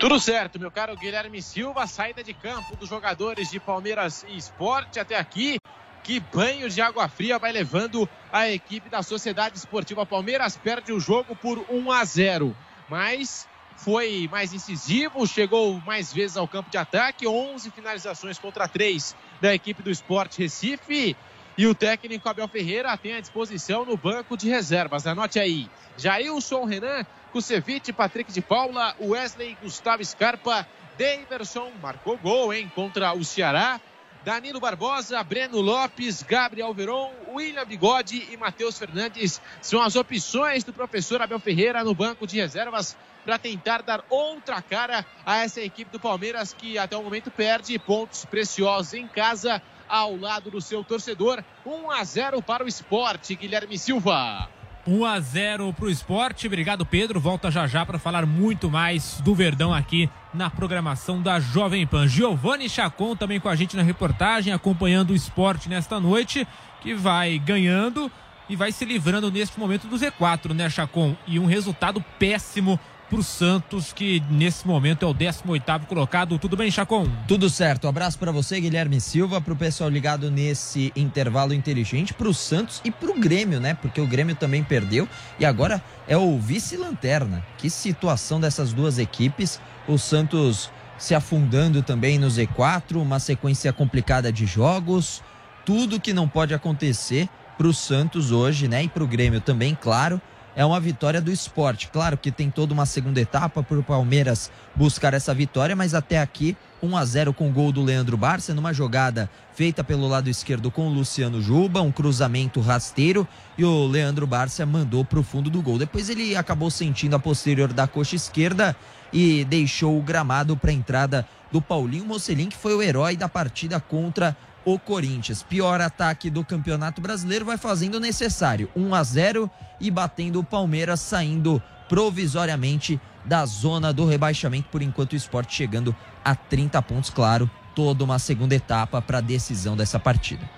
Tudo 0.00 0.18
certo, 0.18 0.58
meu 0.58 0.70
caro 0.70 0.96
Guilherme 0.96 1.42
Silva. 1.42 1.86
Saída 1.86 2.24
de 2.24 2.32
campo 2.32 2.76
dos 2.76 2.88
jogadores 2.88 3.50
de 3.50 3.60
Palmeiras 3.60 4.24
e 4.26 4.38
Esporte 4.38 4.98
até 4.98 5.18
aqui. 5.18 5.58
Que 6.06 6.20
banho 6.20 6.70
de 6.70 6.80
água 6.80 7.08
fria 7.08 7.36
vai 7.36 7.50
levando 7.50 8.08
a 8.32 8.48
equipe 8.48 8.88
da 8.88 9.02
Sociedade 9.02 9.58
Esportiva 9.58 10.06
Palmeiras. 10.06 10.56
Perde 10.56 10.92
o 10.92 11.00
jogo 11.00 11.34
por 11.34 11.66
1 11.68 11.90
a 11.90 12.04
0. 12.04 12.56
Mas 12.88 13.48
foi 13.76 14.28
mais 14.30 14.52
incisivo, 14.52 15.26
chegou 15.26 15.80
mais 15.80 16.12
vezes 16.12 16.36
ao 16.36 16.46
campo 16.46 16.70
de 16.70 16.78
ataque, 16.78 17.26
11 17.26 17.72
finalizações 17.72 18.38
contra 18.38 18.68
3 18.68 19.16
da 19.40 19.52
equipe 19.52 19.82
do 19.82 19.90
Esporte 19.90 20.40
Recife. 20.40 21.16
E 21.58 21.66
o 21.66 21.74
técnico 21.74 22.28
Abel 22.28 22.46
Ferreira 22.46 22.96
tem 22.96 23.14
à 23.14 23.20
disposição 23.20 23.84
no 23.84 23.96
banco 23.96 24.36
de 24.36 24.48
reservas. 24.48 25.08
Anote 25.08 25.40
aí: 25.40 25.68
Jailson, 25.98 26.66
Renan, 26.66 27.04
Kusevich, 27.32 27.92
Patrick 27.92 28.32
de 28.32 28.40
Paula, 28.40 28.94
Wesley, 29.00 29.58
Gustavo 29.60 30.04
Scarpa, 30.04 30.68
Daverson 30.96 31.72
marcou 31.82 32.16
gol, 32.16 32.54
hein, 32.54 32.70
contra 32.76 33.12
o 33.12 33.24
Ceará. 33.24 33.80
Danilo 34.26 34.58
Barbosa, 34.58 35.22
Breno 35.22 35.60
Lopes, 35.60 36.24
Gabriel 36.24 36.74
Veron, 36.74 37.12
William 37.32 37.64
Bigode 37.64 38.26
e 38.28 38.36
Matheus 38.36 38.76
Fernandes 38.76 39.40
são 39.62 39.80
as 39.80 39.94
opções 39.94 40.64
do 40.64 40.72
professor 40.72 41.22
Abel 41.22 41.38
Ferreira 41.38 41.84
no 41.84 41.94
banco 41.94 42.26
de 42.26 42.36
reservas 42.36 42.96
para 43.24 43.38
tentar 43.38 43.82
dar 43.82 44.04
outra 44.10 44.60
cara 44.60 45.06
a 45.24 45.36
essa 45.36 45.60
equipe 45.60 45.92
do 45.92 46.00
Palmeiras 46.00 46.52
que 46.52 46.76
até 46.76 46.96
o 46.96 47.04
momento 47.04 47.30
perde 47.30 47.78
pontos 47.78 48.24
preciosos 48.24 48.94
em 48.94 49.06
casa 49.06 49.62
ao 49.88 50.16
lado 50.16 50.50
do 50.50 50.60
seu 50.60 50.82
torcedor. 50.82 51.44
1 51.64 51.92
a 51.92 52.02
0 52.02 52.42
para 52.42 52.64
o 52.64 52.68
esporte, 52.68 53.36
Guilherme 53.36 53.78
Silva. 53.78 54.48
1 54.88 55.04
a 55.04 55.20
0 55.20 55.72
para 55.72 55.84
o 55.84 55.90
esporte. 55.90 56.48
Obrigado, 56.48 56.84
Pedro. 56.84 57.20
Volta 57.20 57.48
já 57.48 57.68
já 57.68 57.86
para 57.86 57.98
falar 57.98 58.26
muito 58.26 58.68
mais 58.68 59.20
do 59.20 59.36
Verdão 59.36 59.72
aqui 59.72 60.10
na 60.36 60.50
programação 60.50 61.22
da 61.22 61.40
Jovem 61.40 61.86
Pan. 61.86 62.06
Giovanni 62.06 62.68
Chacon 62.68 63.16
também 63.16 63.40
com 63.40 63.48
a 63.48 63.56
gente 63.56 63.74
na 63.74 63.82
reportagem, 63.82 64.52
acompanhando 64.52 65.10
o 65.10 65.14
esporte 65.14 65.68
nesta 65.68 65.98
noite, 65.98 66.46
que 66.82 66.94
vai 66.94 67.38
ganhando 67.38 68.12
e 68.48 68.54
vai 68.54 68.70
se 68.70 68.84
livrando 68.84 69.30
neste 69.30 69.58
momento 69.58 69.88
do 69.88 69.96
Z4, 69.96 70.52
né, 70.52 70.68
Chacon? 70.68 71.16
E 71.26 71.38
um 71.38 71.46
resultado 71.46 72.04
péssimo 72.18 72.78
para 73.08 73.20
o 73.20 73.22
Santos, 73.22 73.92
que 73.92 74.22
nesse 74.30 74.66
momento 74.66 75.04
é 75.04 75.08
o 75.08 75.14
18º 75.14 75.86
colocado. 75.86 76.38
Tudo 76.38 76.56
bem, 76.56 76.70
Chacon? 76.70 77.08
Tudo 77.26 77.48
certo. 77.48 77.86
abraço 77.86 78.18
para 78.18 78.32
você, 78.32 78.60
Guilherme 78.60 79.00
Silva, 79.00 79.40
para 79.40 79.52
o 79.52 79.56
pessoal 79.56 79.88
ligado 79.88 80.30
nesse 80.30 80.92
intervalo 80.96 81.54
inteligente, 81.54 82.12
para 82.12 82.28
o 82.28 82.34
Santos 82.34 82.80
e 82.84 82.90
para 82.90 83.10
o 83.10 83.18
Grêmio, 83.18 83.60
né? 83.60 83.74
Porque 83.74 84.00
o 84.00 84.06
Grêmio 84.06 84.34
também 84.34 84.62
perdeu 84.62 85.08
e 85.38 85.44
agora 85.44 85.82
é 86.08 86.16
o 86.16 86.38
vice-lanterna. 86.38 87.44
Que 87.58 87.70
situação 87.70 88.40
dessas 88.40 88.72
duas 88.72 88.98
equipes. 88.98 89.60
O 89.86 89.98
Santos 89.98 90.70
se 90.98 91.14
afundando 91.14 91.82
também 91.82 92.18
no 92.18 92.26
Z4, 92.26 92.96
uma 92.96 93.20
sequência 93.20 93.72
complicada 93.72 94.32
de 94.32 94.46
jogos. 94.46 95.22
Tudo 95.64 96.00
que 96.00 96.12
não 96.12 96.26
pode 96.26 96.54
acontecer 96.54 97.28
para 97.56 97.66
o 97.66 97.74
Santos 97.74 98.32
hoje, 98.32 98.66
né? 98.66 98.84
E 98.84 98.88
para 98.88 99.04
o 99.04 99.06
Grêmio 99.06 99.40
também, 99.40 99.76
claro 99.80 100.20
é 100.56 100.64
uma 100.64 100.80
vitória 100.80 101.20
do 101.20 101.30
esporte. 101.30 101.88
Claro 101.88 102.16
que 102.16 102.32
tem 102.32 102.50
toda 102.50 102.72
uma 102.72 102.86
segunda 102.86 103.20
etapa 103.20 103.62
para 103.62 103.78
o 103.78 103.82
Palmeiras 103.82 104.50
buscar 104.74 105.12
essa 105.12 105.34
vitória, 105.34 105.76
mas 105.76 105.92
até 105.92 106.18
aqui 106.18 106.56
1 106.82 106.96
a 106.96 107.04
0 107.04 107.34
com 107.34 107.48
o 107.48 107.52
gol 107.52 107.70
do 107.70 107.82
Leandro 107.82 108.16
Barça 108.16 108.54
numa 108.54 108.72
jogada 108.72 109.28
feita 109.54 109.84
pelo 109.84 110.08
lado 110.08 110.28
esquerdo 110.30 110.70
com 110.70 110.86
o 110.86 110.92
Luciano 110.92 111.42
Juba, 111.42 111.82
um 111.82 111.92
cruzamento 111.92 112.60
rasteiro 112.60 113.28
e 113.56 113.64
o 113.64 113.86
Leandro 113.86 114.26
Barça 114.26 114.64
mandou 114.64 115.04
para 115.04 115.20
o 115.20 115.22
fundo 115.22 115.50
do 115.50 115.60
gol. 115.60 115.78
Depois 115.78 116.08
ele 116.08 116.34
acabou 116.34 116.70
sentindo 116.70 117.14
a 117.14 117.18
posterior 117.18 117.72
da 117.72 117.86
coxa 117.86 118.16
esquerda 118.16 118.74
e 119.12 119.44
deixou 119.44 119.98
o 119.98 120.02
gramado 120.02 120.56
para 120.56 120.70
a 120.70 120.74
entrada 120.74 121.28
do 121.52 121.60
Paulinho 121.60 122.06
Mocelin, 122.06 122.48
que 122.48 122.56
foi 122.56 122.74
o 122.74 122.82
herói 122.82 123.16
da 123.16 123.28
partida 123.28 123.78
contra 123.78 124.36
o 124.66 124.78
Corinthians. 124.80 125.44
Pior 125.44 125.80
ataque 125.80 126.28
do 126.28 126.44
Campeonato 126.44 127.00
Brasileiro 127.00 127.44
vai 127.44 127.56
fazendo 127.56 127.94
o 127.94 128.00
necessário. 128.00 128.68
1 128.74 128.94
a 128.94 129.02
0 129.02 129.50
e 129.80 129.90
batendo 129.90 130.40
o 130.40 130.44
Palmeiras, 130.44 131.00
saindo 131.00 131.62
provisoriamente 131.88 133.00
da 133.24 133.46
zona 133.46 133.92
do 133.92 134.04
rebaixamento. 134.04 134.68
Por 134.70 134.82
enquanto, 134.82 135.12
o 135.12 135.16
esporte 135.16 135.54
chegando 135.54 135.94
a 136.24 136.34
30 136.34 136.82
pontos, 136.82 137.10
claro. 137.10 137.48
Toda 137.76 138.02
uma 138.02 138.18
segunda 138.18 138.54
etapa 138.54 139.00
para 139.00 139.18
a 139.18 139.20
decisão 139.20 139.76
dessa 139.76 140.00
partida. 140.00 140.48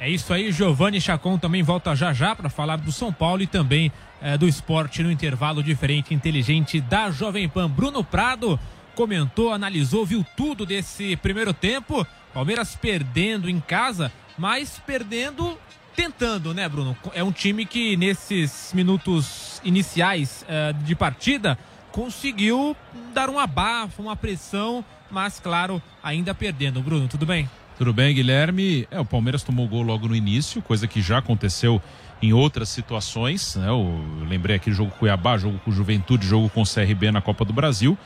É 0.00 0.08
isso 0.08 0.32
aí, 0.32 0.52
Giovanni 0.52 1.00
Chacon 1.00 1.36
também 1.36 1.62
volta 1.62 1.94
já 1.94 2.12
já 2.12 2.34
para 2.34 2.48
falar 2.48 2.76
do 2.76 2.92
São 2.92 3.12
Paulo 3.12 3.42
e 3.42 3.48
também 3.48 3.92
é, 4.22 4.38
do 4.38 4.46
esporte 4.46 5.02
no 5.02 5.10
intervalo 5.10 5.60
diferente 5.60 6.14
inteligente 6.14 6.80
da 6.80 7.10
Jovem 7.10 7.48
Pan. 7.48 7.68
Bruno 7.68 8.04
Prado 8.04 8.58
comentou, 8.98 9.52
analisou, 9.52 10.04
viu 10.04 10.26
tudo 10.36 10.66
desse 10.66 11.14
primeiro 11.18 11.54
tempo. 11.54 12.04
Palmeiras 12.34 12.74
perdendo 12.74 13.48
em 13.48 13.60
casa, 13.60 14.10
mas 14.36 14.82
perdendo 14.84 15.56
tentando, 15.94 16.52
né, 16.52 16.68
Bruno? 16.68 16.96
É 17.14 17.22
um 17.22 17.30
time 17.30 17.64
que 17.64 17.96
nesses 17.96 18.72
minutos 18.74 19.62
iniciais 19.64 20.44
uh, 20.48 20.74
de 20.82 20.96
partida 20.96 21.56
conseguiu 21.92 22.76
dar 23.14 23.30
um 23.30 23.38
abafo, 23.38 24.02
uma 24.02 24.16
pressão, 24.16 24.84
mas 25.08 25.38
claro, 25.38 25.80
ainda 26.02 26.34
perdendo. 26.34 26.82
Bruno, 26.82 27.06
tudo 27.06 27.24
bem? 27.24 27.48
Tudo 27.78 27.92
bem, 27.92 28.12
Guilherme. 28.12 28.88
É, 28.90 28.98
o 28.98 29.04
Palmeiras 29.04 29.44
tomou 29.44 29.68
gol 29.68 29.82
logo 29.82 30.08
no 30.08 30.16
início, 30.16 30.60
coisa 30.60 30.88
que 30.88 31.00
já 31.00 31.18
aconteceu 31.18 31.80
em 32.20 32.32
outras 32.32 32.68
situações. 32.68 33.54
Né? 33.54 33.68
Eu 33.68 34.26
lembrei 34.28 34.56
aqui 34.56 34.72
jogo 34.72 34.90
com 34.90 34.98
Cuiabá, 34.98 35.38
jogo 35.38 35.60
com 35.64 35.70
Juventude, 35.70 36.26
jogo 36.26 36.50
com 36.50 36.64
CRB 36.64 37.12
na 37.12 37.20
Copa 37.20 37.44
do 37.44 37.52
Brasil. 37.52 37.96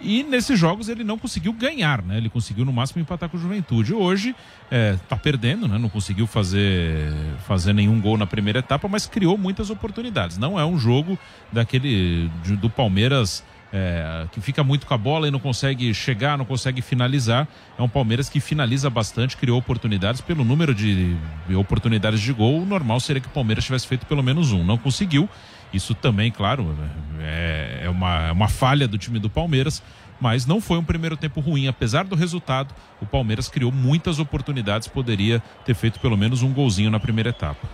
E 0.00 0.22
nesses 0.22 0.58
jogos 0.58 0.88
ele 0.88 1.02
não 1.02 1.18
conseguiu 1.18 1.52
ganhar, 1.52 2.02
né? 2.02 2.18
Ele 2.18 2.28
conseguiu 2.28 2.64
no 2.64 2.72
máximo 2.72 3.00
empatar 3.00 3.28
com 3.28 3.36
o 3.36 3.40
Juventude. 3.40 3.94
Hoje 3.94 4.34
está 4.70 5.16
é, 5.16 5.18
perdendo, 5.18 5.66
né? 5.66 5.78
Não 5.78 5.88
conseguiu 5.88 6.26
fazer, 6.26 7.12
fazer 7.46 7.72
nenhum 7.72 8.00
gol 8.00 8.18
na 8.18 8.26
primeira 8.26 8.58
etapa, 8.58 8.88
mas 8.88 9.06
criou 9.06 9.38
muitas 9.38 9.70
oportunidades. 9.70 10.36
Não 10.36 10.60
é 10.60 10.64
um 10.66 10.78
jogo 10.78 11.18
daquele 11.50 12.30
do 12.60 12.68
Palmeiras 12.68 13.42
é, 13.72 14.26
que 14.32 14.40
fica 14.40 14.62
muito 14.62 14.86
com 14.86 14.94
a 14.94 14.98
bola 14.98 15.28
e 15.28 15.30
não 15.30 15.38
consegue 15.38 15.92
chegar, 15.92 16.38
não 16.38 16.44
consegue 16.44 16.80
finalizar. 16.80 17.48
É 17.78 17.82
um 17.82 17.88
Palmeiras 17.88 18.28
que 18.28 18.40
finaliza 18.40 18.88
bastante, 18.88 19.36
criou 19.36 19.58
oportunidades 19.58 20.20
pelo 20.20 20.44
número 20.44 20.74
de 20.74 21.16
oportunidades 21.54 22.20
de 22.20 22.32
gol. 22.32 22.62
O 22.62 22.66
normal 22.66 23.00
seria 23.00 23.20
que 23.20 23.28
o 23.28 23.30
Palmeiras 23.30 23.64
tivesse 23.64 23.86
feito 23.86 24.06
pelo 24.06 24.22
menos 24.22 24.52
um. 24.52 24.64
Não 24.64 24.78
conseguiu. 24.78 25.28
Isso 25.72 25.94
também, 25.94 26.30
claro, 26.30 26.76
é, 27.20 27.80
é, 27.84 27.90
uma, 27.90 28.28
é 28.28 28.32
uma 28.32 28.48
falha 28.48 28.86
do 28.86 28.96
time 28.96 29.18
do 29.18 29.28
Palmeiras, 29.28 29.82
mas 30.20 30.46
não 30.46 30.60
foi 30.60 30.78
um 30.78 30.84
primeiro 30.84 31.16
tempo 31.16 31.40
ruim. 31.40 31.66
Apesar 31.68 32.04
do 32.04 32.14
resultado, 32.14 32.74
o 33.00 33.06
Palmeiras 33.06 33.48
criou 33.48 33.72
muitas 33.72 34.18
oportunidades, 34.18 34.88
poderia 34.88 35.42
ter 35.64 35.74
feito 35.74 36.00
pelo 36.00 36.16
menos 36.16 36.42
um 36.42 36.52
golzinho 36.52 36.90
na 36.90 37.00
primeira 37.00 37.30
etapa. 37.30 37.68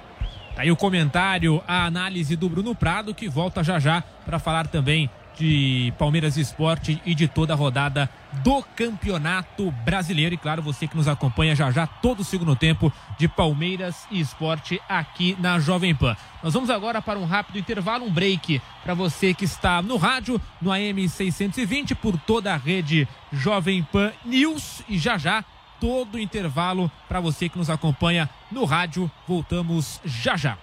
Tá 0.54 0.62
aí 0.62 0.70
o 0.70 0.76
comentário, 0.76 1.62
a 1.66 1.86
análise 1.86 2.36
do 2.36 2.48
Bruno 2.48 2.74
Prado, 2.74 3.14
que 3.14 3.28
volta 3.28 3.64
já 3.64 3.78
já 3.78 4.02
para 4.24 4.38
falar 4.38 4.66
também 4.66 5.08
de 5.38 5.92
Palmeiras 5.98 6.36
Esporte 6.36 7.00
e 7.04 7.14
de 7.14 7.26
toda 7.28 7.52
a 7.52 7.56
rodada 7.56 8.08
do 8.42 8.62
Campeonato 8.76 9.70
Brasileiro. 9.84 10.34
E 10.34 10.38
claro, 10.38 10.62
você 10.62 10.86
que 10.86 10.96
nos 10.96 11.08
acompanha 11.08 11.54
já 11.54 11.70
já 11.70 11.86
todo 11.86 12.20
o 12.20 12.24
segundo 12.24 12.56
tempo 12.56 12.92
de 13.18 13.28
Palmeiras 13.28 14.06
e 14.10 14.20
Esporte 14.20 14.80
aqui 14.88 15.36
na 15.40 15.58
Jovem 15.58 15.94
Pan. 15.94 16.16
Nós 16.42 16.54
vamos 16.54 16.70
agora 16.70 17.00
para 17.00 17.18
um 17.18 17.24
rápido 17.24 17.58
intervalo, 17.58 18.04
um 18.04 18.12
break 18.12 18.60
para 18.82 18.94
você 18.94 19.32
que 19.32 19.44
está 19.44 19.80
no 19.80 19.96
rádio, 19.96 20.40
no 20.60 20.72
AM 20.72 21.08
620, 21.08 21.94
por 21.94 22.18
toda 22.18 22.52
a 22.52 22.56
rede 22.56 23.06
Jovem 23.32 23.82
Pan 23.82 24.12
News. 24.24 24.82
E 24.88 24.98
já 24.98 25.18
já 25.18 25.44
todo 25.80 26.14
o 26.14 26.18
intervalo 26.18 26.90
para 27.08 27.20
você 27.20 27.48
que 27.48 27.58
nos 27.58 27.68
acompanha 27.68 28.30
no 28.50 28.64
rádio. 28.64 29.10
Voltamos 29.26 30.00
já 30.04 30.36
já. 30.36 30.56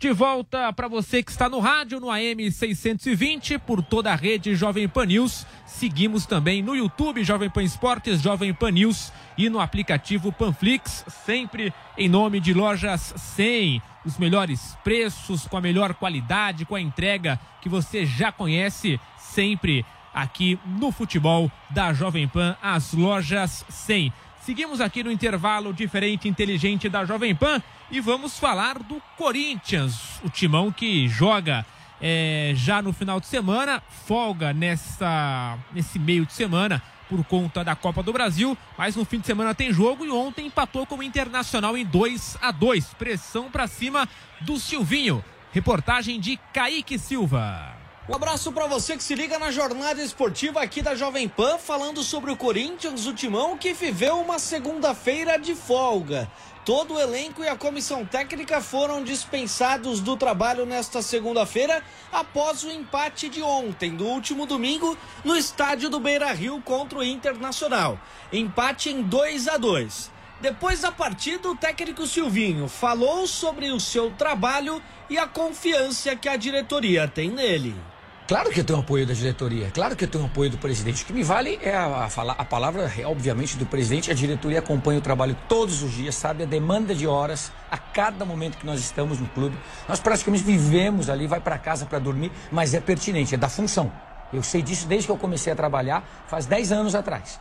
De 0.00 0.12
volta 0.12 0.72
para 0.72 0.88
você 0.88 1.22
que 1.22 1.30
está 1.30 1.46
no 1.46 1.58
rádio, 1.58 2.00
no 2.00 2.10
AM 2.10 2.50
620, 2.50 3.58
por 3.58 3.82
toda 3.82 4.10
a 4.10 4.16
rede 4.16 4.54
Jovem 4.54 4.88
Pan 4.88 5.04
News. 5.04 5.46
Seguimos 5.66 6.24
também 6.24 6.62
no 6.62 6.74
YouTube 6.74 7.22
Jovem 7.22 7.50
Pan 7.50 7.62
Esportes, 7.62 8.22
Jovem 8.22 8.54
Pan 8.54 8.70
News 8.70 9.12
e 9.36 9.50
no 9.50 9.60
aplicativo 9.60 10.32
Panflix, 10.32 11.04
sempre 11.26 11.70
em 11.98 12.08
nome 12.08 12.40
de 12.40 12.54
Lojas 12.54 13.12
100. 13.14 13.82
Os 14.02 14.16
melhores 14.16 14.74
preços, 14.82 15.46
com 15.46 15.58
a 15.58 15.60
melhor 15.60 15.92
qualidade, 15.92 16.64
com 16.64 16.76
a 16.76 16.80
entrega 16.80 17.38
que 17.60 17.68
você 17.68 18.06
já 18.06 18.32
conhece, 18.32 18.98
sempre 19.18 19.84
aqui 20.14 20.58
no 20.64 20.90
futebol 20.90 21.52
da 21.68 21.92
Jovem 21.92 22.26
Pan, 22.26 22.56
as 22.62 22.94
Lojas 22.94 23.66
100. 23.68 24.10
Seguimos 24.40 24.80
aqui 24.80 25.04
no 25.04 25.12
intervalo 25.12 25.72
diferente 25.72 26.26
inteligente 26.26 26.88
da 26.88 27.04
Jovem 27.04 27.34
Pan 27.34 27.62
e 27.90 28.00
vamos 28.00 28.38
falar 28.38 28.78
do 28.78 29.00
Corinthians, 29.16 30.18
o 30.24 30.30
timão 30.30 30.72
que 30.72 31.06
joga 31.08 31.66
é, 32.00 32.52
já 32.56 32.80
no 32.80 32.92
final 32.92 33.20
de 33.20 33.26
semana, 33.26 33.82
folga 34.06 34.54
nessa, 34.54 35.58
nesse 35.72 35.98
meio 35.98 36.24
de 36.24 36.32
semana 36.32 36.82
por 37.06 37.22
conta 37.24 37.62
da 37.62 37.76
Copa 37.76 38.02
do 38.02 38.12
Brasil, 38.12 38.56
mas 38.78 38.96
no 38.96 39.04
fim 39.04 39.18
de 39.18 39.26
semana 39.26 39.54
tem 39.54 39.72
jogo 39.72 40.06
e 40.06 40.10
ontem 40.10 40.46
empatou 40.46 40.86
com 40.86 40.96
o 40.96 41.02
Internacional 41.02 41.76
em 41.76 41.84
2 41.84 42.38
a 42.40 42.50
2 42.50 42.94
Pressão 42.94 43.50
para 43.50 43.66
cima 43.66 44.08
do 44.40 44.58
Silvinho. 44.58 45.22
Reportagem 45.52 46.18
de 46.18 46.38
Kaique 46.52 46.98
Silva. 46.98 47.79
Um 48.10 48.16
abraço 48.16 48.50
para 48.50 48.66
você 48.66 48.96
que 48.96 49.04
se 49.04 49.14
liga 49.14 49.38
na 49.38 49.52
jornada 49.52 50.02
esportiva 50.02 50.60
aqui 50.60 50.82
da 50.82 50.96
Jovem 50.96 51.28
Pan, 51.28 51.58
falando 51.58 52.02
sobre 52.02 52.32
o 52.32 52.36
Corinthians, 52.36 53.06
o 53.06 53.14
timão 53.14 53.56
que 53.56 53.72
viveu 53.72 54.18
uma 54.20 54.36
segunda-feira 54.40 55.38
de 55.38 55.54
folga. 55.54 56.28
Todo 56.64 56.94
o 56.94 57.00
elenco 57.00 57.44
e 57.44 57.48
a 57.48 57.54
comissão 57.54 58.04
técnica 58.04 58.60
foram 58.60 59.04
dispensados 59.04 60.00
do 60.00 60.16
trabalho 60.16 60.66
nesta 60.66 61.00
segunda-feira 61.02 61.84
após 62.10 62.64
o 62.64 62.70
empate 62.72 63.28
de 63.28 63.42
ontem, 63.42 63.94
do 63.94 64.06
último 64.06 64.44
domingo, 64.44 64.98
no 65.22 65.36
estádio 65.36 65.88
do 65.88 66.00
Beira 66.00 66.32
Rio 66.32 66.60
contra 66.62 66.98
o 66.98 67.04
Internacional. 67.04 67.96
Empate 68.32 68.90
em 68.90 69.02
2 69.02 69.46
a 69.46 69.56
2. 69.56 70.10
Depois 70.40 70.80
da 70.80 70.90
partida, 70.90 71.48
o 71.48 71.54
técnico 71.54 72.04
Silvinho 72.08 72.66
falou 72.66 73.28
sobre 73.28 73.70
o 73.70 73.78
seu 73.78 74.10
trabalho 74.10 74.82
e 75.08 75.16
a 75.16 75.28
confiança 75.28 76.16
que 76.16 76.28
a 76.28 76.36
diretoria 76.36 77.06
tem 77.06 77.30
nele. 77.30 77.89
Claro 78.30 78.48
que 78.50 78.60
eu 78.60 78.64
tenho 78.64 78.78
apoio 78.78 79.04
da 79.04 79.12
diretoria, 79.12 79.72
claro 79.72 79.96
que 79.96 80.04
eu 80.04 80.08
tenho 80.08 80.24
apoio 80.24 80.50
do 80.50 80.56
presidente. 80.56 81.02
O 81.02 81.06
que 81.06 81.12
me 81.12 81.24
vale 81.24 81.58
é 81.60 81.74
a, 81.74 82.06
a, 82.06 82.32
a 82.38 82.44
palavra, 82.44 82.88
obviamente, 83.06 83.56
do 83.56 83.66
presidente. 83.66 84.08
A 84.08 84.14
diretoria 84.14 84.60
acompanha 84.60 85.00
o 85.00 85.02
trabalho 85.02 85.36
todos 85.48 85.82
os 85.82 85.90
dias, 85.94 86.14
sabe 86.14 86.44
a 86.44 86.46
demanda 86.46 86.94
de 86.94 87.08
horas 87.08 87.50
a 87.68 87.76
cada 87.76 88.24
momento 88.24 88.56
que 88.56 88.64
nós 88.64 88.78
estamos 88.78 89.18
no 89.18 89.26
clube. 89.30 89.58
Nós 89.88 89.98
praticamente 89.98 90.44
vivemos 90.44 91.10
ali, 91.10 91.26
vai 91.26 91.40
para 91.40 91.58
casa 91.58 91.86
para 91.86 91.98
dormir, 91.98 92.30
mas 92.52 92.72
é 92.72 92.78
pertinente, 92.78 93.34
é 93.34 93.36
da 93.36 93.48
função. 93.48 93.90
Eu 94.32 94.44
sei 94.44 94.62
disso 94.62 94.86
desde 94.86 95.06
que 95.08 95.12
eu 95.12 95.18
comecei 95.18 95.52
a 95.52 95.56
trabalhar, 95.56 96.08
faz 96.28 96.46
10 96.46 96.70
anos 96.70 96.94
atrás. 96.94 97.40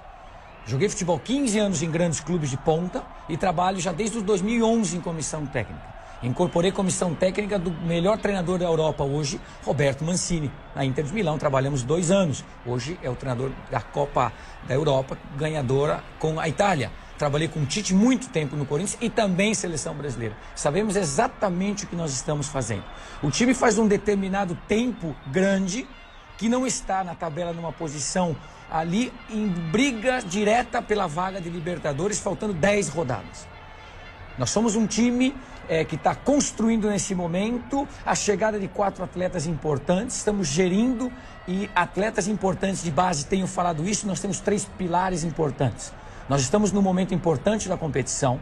Joguei 0.66 0.90
futebol 0.90 1.20
15 1.20 1.60
anos 1.60 1.84
em 1.84 1.92
grandes 1.92 2.20
clubes 2.20 2.50
de 2.50 2.58
ponta 2.58 3.04
e 3.30 3.38
trabalho 3.38 3.80
já 3.80 3.92
desde 3.92 4.18
os 4.18 4.24
2011 4.24 4.98
em 4.98 5.02
comissão 5.02 5.46
técnica. 5.46 5.99
Incorporei 6.22 6.70
comissão 6.70 7.16
técnica 7.16 7.58
do 7.58 7.72
melhor 7.72 8.18
treinador 8.18 8.60
da 8.60 8.66
Europa 8.66 9.06
hoje, 9.06 9.40
Roberto 9.64 10.04
Mancini. 10.04 10.52
Na 10.76 10.84
Inter 10.84 11.06
de 11.06 11.14
Milão 11.14 11.38
trabalhamos 11.38 11.82
dois 11.82 12.12
anos. 12.12 12.44
Hoje 12.66 13.00
é 13.02 13.10
o 13.10 13.16
treinador 13.16 13.52
da 13.72 13.80
Copa 13.80 14.34
da 14.68 14.74
Europa, 14.74 15.18
ganhadora 15.38 16.04
com 16.20 16.38
a 16.38 16.50
Itália. 16.50 16.92
Trabalhei 17.18 17.48
com 17.48 17.62
o 17.62 17.66
Tite 17.66 17.94
muito 17.94 18.28
tempo 18.30 18.58
no 18.58 18.66
Corinthians 18.66 18.98
e 19.02 19.10
também 19.10 19.54
seleção 19.54 19.96
brasileira. 19.96 20.36
Sabemos 20.56 20.98
exatamente 20.98 21.86
o 21.86 21.88
que 21.88 21.96
nós 21.96 22.12
estamos 22.12 22.48
fazendo. 22.48 22.84
O 23.24 23.32
time 23.32 23.54
faz 23.54 23.78
um 23.78 23.88
determinado 23.88 24.58
tempo 24.68 25.16
grande 25.28 25.88
que 26.38 26.50
não 26.50 26.68
está 26.68 27.02
na 27.02 27.16
tabela 27.16 27.54
numa 27.54 27.72
posição 27.72 28.36
ali 28.70 29.12
em 29.30 29.48
briga 29.48 30.20
direta 30.20 30.82
pela 30.82 31.08
vaga 31.08 31.40
de 31.40 31.50
Libertadores, 31.50 32.20
faltando 32.20 32.54
10 32.54 32.90
rodadas. 32.90 33.48
Nós 34.38 34.50
somos 34.50 34.76
um 34.76 34.88
time 34.88 35.36
é, 35.70 35.86
que 35.86 35.96
está 35.96 36.16
construindo 36.16 36.90
nesse 36.90 37.14
momento 37.14 37.88
a 38.06 38.16
chegada 38.16 38.60
de 38.60 38.68
quatro 38.68 39.04
atletas 39.04 39.46
importantes, 39.46 40.18
estamos 40.18 40.48
gerindo 40.48 41.12
e 41.48 41.70
atletas 41.76 42.28
importantes 42.28 42.84
de 42.84 42.92
base, 42.92 43.28
tenho 43.28 43.48
falado 43.48 43.88
isso, 43.88 44.08
nós 44.08 44.20
temos 44.20 44.40
três 44.40 44.66
pilares 44.66 45.24
importantes. 45.24 45.94
Nós 46.28 46.42
estamos 46.42 46.72
num 46.72 46.82
momento 46.82 47.14
importante 47.14 47.70
da 47.70 47.78
competição, 47.78 48.40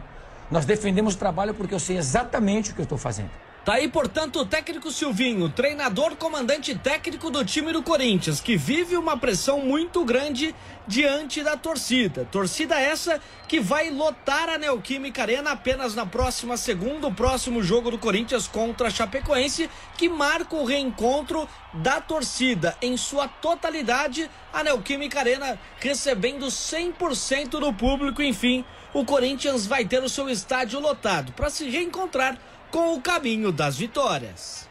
nós 0.50 0.64
defendemos 0.64 1.14
o 1.14 1.18
trabalho 1.18 1.54
porque 1.54 1.74
eu 1.74 1.78
sei 1.78 1.98
exatamente 1.98 2.70
o 2.70 2.74
que 2.74 2.80
eu 2.80 2.84
estou 2.84 2.98
fazendo. 2.98 3.30
Tá 3.68 3.74
aí, 3.74 3.86
portanto, 3.86 4.40
o 4.40 4.46
técnico 4.46 4.90
Silvinho, 4.90 5.46
treinador, 5.50 6.16
comandante 6.16 6.74
técnico 6.74 7.30
do 7.30 7.44
time 7.44 7.70
do 7.70 7.82
Corinthians, 7.82 8.40
que 8.40 8.56
vive 8.56 8.96
uma 8.96 9.18
pressão 9.18 9.60
muito 9.60 10.02
grande 10.06 10.54
diante 10.86 11.42
da 11.42 11.54
torcida. 11.54 12.26
Torcida 12.32 12.80
essa 12.80 13.20
que 13.46 13.60
vai 13.60 13.90
lotar 13.90 14.48
a 14.48 14.56
Neoquímica 14.56 15.20
Arena 15.20 15.50
apenas 15.50 15.94
na 15.94 16.06
próxima 16.06 16.56
segunda, 16.56 17.08
o 17.08 17.14
próximo 17.14 17.62
jogo 17.62 17.90
do 17.90 17.98
Corinthians 17.98 18.48
contra 18.48 18.88
a 18.88 18.90
Chapecoense, 18.90 19.68
que 19.98 20.08
marca 20.08 20.56
o 20.56 20.64
reencontro 20.64 21.46
da 21.74 22.00
torcida 22.00 22.74
em 22.80 22.96
sua 22.96 23.28
totalidade. 23.28 24.30
A 24.50 24.64
Neoquímica 24.64 25.18
Arena 25.18 25.60
recebendo 25.78 26.46
100% 26.46 27.60
do 27.60 27.70
público, 27.74 28.22
enfim, 28.22 28.64
o 28.94 29.04
Corinthians 29.04 29.66
vai 29.66 29.84
ter 29.84 30.02
o 30.02 30.08
seu 30.08 30.26
estádio 30.30 30.80
lotado 30.80 31.32
para 31.32 31.50
se 31.50 31.68
reencontrar 31.68 32.38
com 32.70 32.94
o 32.94 33.00
caminho 33.00 33.50
das 33.52 33.76
vitórias. 33.76 34.68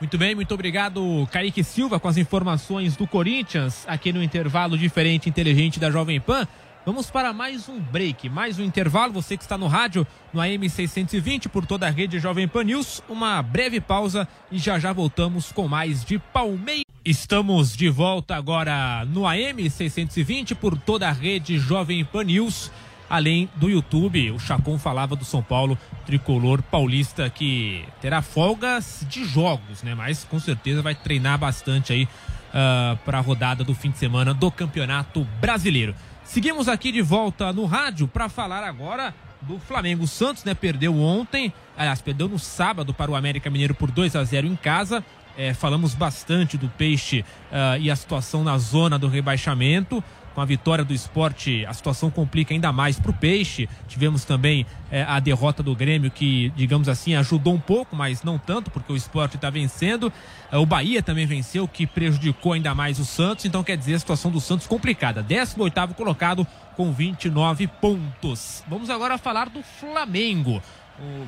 Muito 0.00 0.18
bem, 0.18 0.34
muito 0.34 0.52
obrigado, 0.52 1.26
Kaique 1.32 1.64
Silva, 1.64 1.98
com 1.98 2.06
as 2.06 2.18
informações 2.18 2.96
do 2.96 3.06
Corinthians, 3.06 3.84
aqui 3.88 4.12
no 4.12 4.22
intervalo 4.22 4.76
diferente 4.76 5.28
inteligente 5.28 5.80
da 5.80 5.90
Jovem 5.90 6.20
Pan. 6.20 6.46
Vamos 6.84 7.10
para 7.10 7.32
mais 7.32 7.68
um 7.68 7.80
break, 7.80 8.28
mais 8.28 8.60
um 8.60 8.62
intervalo. 8.62 9.12
Você 9.14 9.36
que 9.36 9.42
está 9.42 9.58
no 9.58 9.66
rádio, 9.66 10.06
no 10.32 10.40
AM 10.40 10.68
620, 10.68 11.48
por 11.48 11.66
toda 11.66 11.88
a 11.88 11.90
rede 11.90 12.20
Jovem 12.20 12.46
Pan 12.46 12.62
News. 12.62 13.02
Uma 13.08 13.42
breve 13.42 13.80
pausa 13.80 14.28
e 14.52 14.58
já 14.58 14.78
já 14.78 14.92
voltamos 14.92 15.50
com 15.50 15.66
mais 15.66 16.04
de 16.04 16.18
Palmeiras. 16.18 16.84
Estamos 17.04 17.76
de 17.76 17.88
volta 17.88 18.36
agora 18.36 19.04
no 19.06 19.26
AM 19.26 19.68
620, 19.68 20.54
por 20.54 20.78
toda 20.78 21.08
a 21.08 21.12
rede 21.12 21.58
Jovem 21.58 22.04
Pan 22.04 22.22
News 22.22 22.70
além 23.08 23.48
do 23.56 23.68
YouTube. 23.68 24.30
O 24.30 24.38
Chacon 24.38 24.78
falava 24.78 25.16
do 25.16 25.24
São 25.24 25.42
Paulo 25.42 25.78
tricolor 26.04 26.62
paulista 26.62 27.28
que 27.28 27.84
terá 28.00 28.22
folgas 28.22 29.04
de 29.08 29.24
jogos, 29.24 29.82
né? 29.82 29.94
Mas 29.94 30.24
com 30.24 30.38
certeza 30.38 30.82
vai 30.82 30.94
treinar 30.94 31.38
bastante 31.38 31.92
aí 31.92 32.04
uh, 32.04 32.08
ah, 32.54 32.98
para 33.04 33.18
a 33.18 33.20
rodada 33.20 33.64
do 33.64 33.74
fim 33.74 33.90
de 33.90 33.98
semana 33.98 34.32
do 34.32 34.50
Campeonato 34.50 35.26
Brasileiro. 35.40 35.94
Seguimos 36.24 36.68
aqui 36.68 36.90
de 36.92 37.02
volta 37.02 37.52
no 37.52 37.64
rádio 37.66 38.08
para 38.08 38.28
falar 38.28 38.64
agora 38.64 39.14
do 39.42 39.58
Flamengo. 39.58 40.06
Santos, 40.06 40.44
né? 40.44 40.54
Perdeu 40.54 40.96
ontem, 40.98 41.52
aliás, 41.76 42.00
perdeu 42.00 42.28
no 42.28 42.38
sábado 42.38 42.92
para 42.92 43.10
o 43.10 43.16
América 43.16 43.50
Mineiro 43.50 43.74
por 43.74 43.90
2 43.90 44.16
a 44.16 44.24
0 44.24 44.46
em 44.46 44.56
casa. 44.56 45.04
É, 45.38 45.52
falamos 45.52 45.94
bastante 45.94 46.56
do 46.56 46.68
Peixe 46.68 47.20
uh, 47.20 47.78
e 47.78 47.90
a 47.90 47.96
situação 47.96 48.42
na 48.42 48.56
zona 48.56 48.98
do 48.98 49.06
rebaixamento 49.06 50.02
com 50.36 50.42
a 50.42 50.44
vitória 50.44 50.84
do 50.84 50.92
esporte, 50.92 51.64
a 51.64 51.72
situação 51.72 52.10
complica 52.10 52.52
ainda 52.52 52.70
mais 52.70 53.00
para 53.00 53.10
o 53.10 53.14
Peixe. 53.14 53.66
Tivemos 53.88 54.22
também 54.26 54.66
é, 54.90 55.02
a 55.02 55.18
derrota 55.18 55.62
do 55.62 55.74
Grêmio, 55.74 56.10
que, 56.10 56.52
digamos 56.54 56.90
assim, 56.90 57.14
ajudou 57.14 57.54
um 57.54 57.58
pouco, 57.58 57.96
mas 57.96 58.22
não 58.22 58.36
tanto, 58.36 58.70
porque 58.70 58.92
o 58.92 58.96
esporte 58.96 59.36
está 59.36 59.48
vencendo. 59.48 60.12
É, 60.52 60.58
o 60.58 60.66
Bahia 60.66 61.02
também 61.02 61.24
venceu, 61.24 61.66
que 61.66 61.86
prejudicou 61.86 62.52
ainda 62.52 62.74
mais 62.74 62.98
o 62.98 63.04
Santos. 63.06 63.46
Então, 63.46 63.64
quer 63.64 63.78
dizer, 63.78 63.94
a 63.94 63.98
situação 63.98 64.30
do 64.30 64.38
Santos 64.38 64.66
complicada. 64.66 65.22
18 65.22 65.94
colocado 65.94 66.46
com 66.76 66.92
29 66.92 67.66
pontos. 67.66 68.62
Vamos 68.68 68.90
agora 68.90 69.16
falar 69.16 69.48
do 69.48 69.62
Flamengo. 69.62 70.62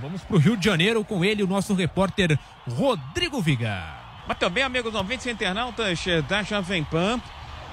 vamos 0.03 0.21
para 0.21 0.37
o 0.37 0.39
Rio 0.39 0.55
de 0.55 0.67
Janeiro 0.67 1.03
com 1.03 1.25
ele, 1.25 1.43
o 1.43 1.47
nosso 1.47 1.73
repórter 1.73 2.39
Rodrigo 2.69 3.41
Viga. 3.41 3.83
Mas 4.27 4.37
também, 4.37 4.63
amigos 4.63 4.95
ouvintes 4.95 5.27
internautas 5.27 5.99
da 6.29 6.43
Jovem 6.43 6.85
Pan, 6.85 7.19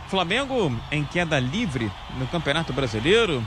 Flamengo 0.07 0.71
em 0.91 1.03
queda 1.03 1.39
livre 1.39 1.91
no 2.17 2.27
Campeonato 2.27 2.71
Brasileiro 2.71 3.45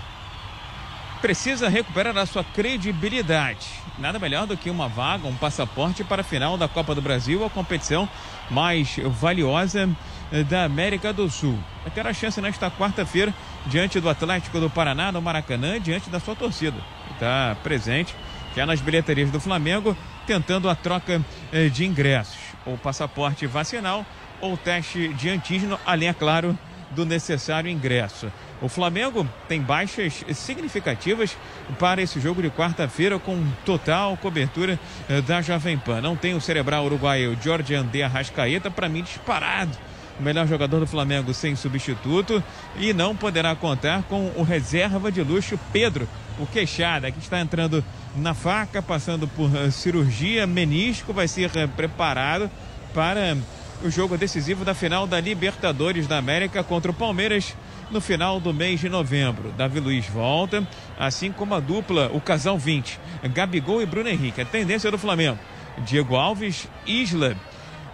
precisa 1.20 1.68
recuperar 1.68 2.16
a 2.16 2.26
sua 2.26 2.44
credibilidade. 2.44 3.66
Nada 3.98 4.18
melhor 4.18 4.46
do 4.46 4.56
que 4.56 4.70
uma 4.70 4.88
vaga, 4.88 5.26
um 5.26 5.34
passaporte 5.34 6.04
para 6.04 6.22
a 6.22 6.24
final 6.24 6.56
da 6.56 6.68
Copa 6.68 6.94
do 6.94 7.02
Brasil, 7.02 7.44
a 7.44 7.50
competição 7.50 8.08
mais 8.50 8.96
valiosa 9.04 9.88
eh, 10.30 10.44
da 10.44 10.64
América 10.64 11.12
do 11.12 11.28
Sul. 11.28 11.58
Vai 11.82 11.90
ter 11.90 12.06
a 12.06 12.12
chance 12.12 12.40
nesta 12.40 12.70
quarta-feira 12.70 13.34
diante 13.66 14.00
do 14.00 14.08
Atlético 14.08 14.60
do 14.60 14.70
Paraná, 14.70 15.10
no 15.10 15.20
Maracanã, 15.20 15.80
diante 15.80 16.08
da 16.08 16.20
sua 16.20 16.36
torcida. 16.36 16.76
Está 17.12 17.56
presente 17.62 18.14
já 18.54 18.64
nas 18.64 18.80
bilheterias 18.80 19.30
do 19.30 19.40
Flamengo, 19.40 19.96
tentando 20.26 20.70
a 20.70 20.74
troca 20.74 21.20
eh, 21.52 21.68
de 21.68 21.84
ingressos. 21.84 22.38
O 22.64 22.76
passaporte 22.76 23.46
vacinal 23.46 24.06
ou 24.40 24.56
teste 24.56 25.08
de 25.14 25.28
antígeno, 25.28 25.78
além, 25.86 26.08
é 26.08 26.12
claro, 26.12 26.58
do 26.90 27.04
necessário 27.04 27.70
ingresso. 27.70 28.30
O 28.60 28.68
Flamengo 28.68 29.28
tem 29.48 29.60
baixas 29.60 30.24
significativas 30.34 31.36
para 31.78 32.02
esse 32.02 32.18
jogo 32.20 32.42
de 32.42 32.50
quarta-feira, 32.50 33.18
com 33.18 33.40
total 33.64 34.16
cobertura 34.16 34.78
eh, 35.08 35.20
da 35.20 35.40
Jovem 35.40 35.78
Pan. 35.78 36.00
Não 36.00 36.16
tem 36.16 36.34
o 36.34 36.40
cerebral 36.40 36.84
uruguaio 36.84 37.38
Jorge 37.40 37.74
André 37.74 38.02
Arrascaeta, 38.02 38.70
para 38.70 38.88
mim 38.88 39.02
disparado. 39.02 39.70
O 40.18 40.22
melhor 40.22 40.48
jogador 40.48 40.80
do 40.80 40.86
Flamengo 40.86 41.32
sem 41.32 41.54
substituto 41.54 42.42
e 42.76 42.92
não 42.92 43.14
poderá 43.14 43.54
contar 43.54 44.02
com 44.02 44.32
o 44.34 44.42
reserva 44.42 45.12
de 45.12 45.22
luxo 45.22 45.56
Pedro, 45.72 46.08
o 46.40 46.46
queixada, 46.46 47.12
que 47.12 47.20
está 47.20 47.38
entrando 47.38 47.84
na 48.16 48.34
faca, 48.34 48.82
passando 48.82 49.28
por 49.28 49.48
uh, 49.48 49.70
cirurgia, 49.70 50.44
menisco, 50.44 51.12
vai 51.12 51.28
ser 51.28 51.50
uh, 51.50 51.68
preparado 51.68 52.50
para 52.92 53.36
o 53.82 53.90
jogo 53.90 54.16
decisivo 54.16 54.64
da 54.64 54.74
final 54.74 55.06
da 55.06 55.20
Libertadores 55.20 56.06
da 56.06 56.18
América 56.18 56.64
contra 56.64 56.90
o 56.90 56.94
Palmeiras 56.94 57.54
no 57.90 58.00
final 58.00 58.40
do 58.40 58.52
mês 58.52 58.80
de 58.80 58.88
novembro. 58.88 59.52
Davi 59.56 59.80
Luiz 59.80 60.06
volta, 60.06 60.66
assim 60.98 61.32
como 61.32 61.54
a 61.54 61.60
dupla, 61.60 62.10
o 62.12 62.20
casal 62.20 62.58
20, 62.58 62.98
Gabigol 63.32 63.80
e 63.80 63.86
Bruno 63.86 64.08
Henrique. 64.08 64.40
A 64.40 64.44
tendência 64.44 64.90
do 64.90 64.98
Flamengo: 64.98 65.38
Diego 65.78 66.16
Alves, 66.16 66.68
Isla, 66.86 67.36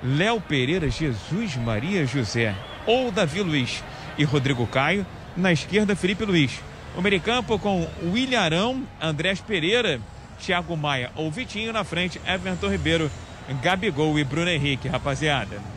Léo 0.02 0.40
Pereira, 0.40 0.88
Jesus 0.88 1.56
Maria 1.56 2.06
José 2.06 2.54
ou 2.86 3.10
Davi 3.10 3.42
Luiz 3.42 3.82
e 4.18 4.24
Rodrigo 4.24 4.66
Caio. 4.66 5.06
Na 5.36 5.52
esquerda, 5.52 5.96
Felipe 5.96 6.24
Luiz. 6.24 6.60
O 6.96 7.02
meio-campo 7.02 7.58
com 7.58 7.88
William 8.04 8.40
Arão, 8.40 8.84
Andrés 9.02 9.40
Pereira, 9.40 10.00
Thiago 10.38 10.76
Maia 10.76 11.10
ou 11.16 11.30
Vitinho. 11.30 11.72
Na 11.72 11.82
frente, 11.82 12.20
Everton 12.24 12.68
Ribeiro 12.68 13.10
Gabigol 13.60 14.18
e 14.18 14.24
Bruno 14.24 14.48
Henrique, 14.48 14.88
rapaziada. 14.88 15.73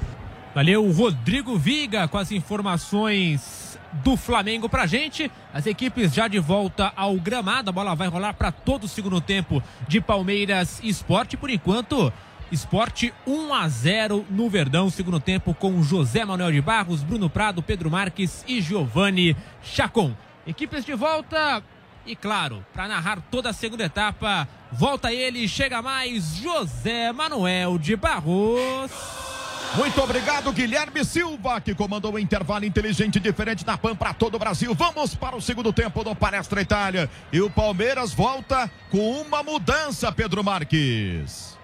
Valeu, 0.57 0.89
Rodrigo 0.89 1.55
Viga 1.55 2.07
com 2.07 2.17
as 2.17 2.31
informações 2.31 3.77
do 4.03 4.17
Flamengo 4.17 4.67
pra 4.67 4.87
gente. 4.87 5.31
As 5.53 5.67
equipes 5.67 6.11
já 6.11 6.27
de 6.27 6.39
volta 6.39 6.91
ao 6.95 7.15
gramado. 7.17 7.69
A 7.69 7.71
bola 7.71 7.93
vai 7.93 8.07
rolar 8.07 8.33
para 8.33 8.51
todo 8.51 8.85
o 8.85 8.87
segundo 8.87 9.21
tempo 9.21 9.61
de 9.87 10.01
Palmeiras 10.01 10.79
Esporte. 10.83 11.37
Por 11.37 11.51
enquanto, 11.51 12.11
Esporte 12.51 13.13
1 13.27 13.53
a 13.53 13.69
0 13.69 14.25
no 14.31 14.49
Verdão. 14.49 14.89
Segundo 14.89 15.19
tempo 15.19 15.53
com 15.53 15.83
José 15.83 16.25
Manuel 16.25 16.51
de 16.51 16.59
Barros, 16.59 17.03
Bruno 17.03 17.29
Prado, 17.29 17.61
Pedro 17.61 17.91
Marques 17.91 18.43
e 18.47 18.59
Giovanni 18.59 19.37
Chacon. 19.61 20.11
Equipes 20.47 20.83
de 20.83 20.95
volta. 20.95 21.61
E 22.03 22.15
claro, 22.15 22.65
para 22.73 22.87
narrar 22.87 23.21
toda 23.29 23.51
a 23.51 23.53
segunda 23.53 23.83
etapa, 23.83 24.47
volta 24.71 25.13
ele, 25.13 25.47
chega 25.47 25.83
mais 25.83 26.37
José 26.37 27.11
Manuel 27.11 27.77
de 27.77 27.95
Barros. 27.95 29.26
Muito 29.75 30.01
obrigado, 30.01 30.51
Guilherme 30.51 31.05
Silva, 31.05 31.61
que 31.61 31.75
comandou 31.75 32.13
o 32.13 32.19
intervalo 32.19 32.65
inteligente 32.65 33.19
diferente 33.19 33.63
da 33.63 33.77
PAN 33.77 33.95
para 33.95 34.13
todo 34.13 34.35
o 34.35 34.39
Brasil. 34.39 34.73
Vamos 34.73 35.13
para 35.13 35.35
o 35.35 35.41
segundo 35.41 35.71
tempo 35.71 36.03
do 36.03 36.15
Palestra 36.15 36.61
Itália. 36.61 37.09
E 37.31 37.41
o 37.41 37.49
Palmeiras 37.49 38.13
volta 38.13 38.71
com 38.89 39.21
uma 39.21 39.43
mudança, 39.43 40.11
Pedro 40.11 40.43
Marques. 40.43 41.57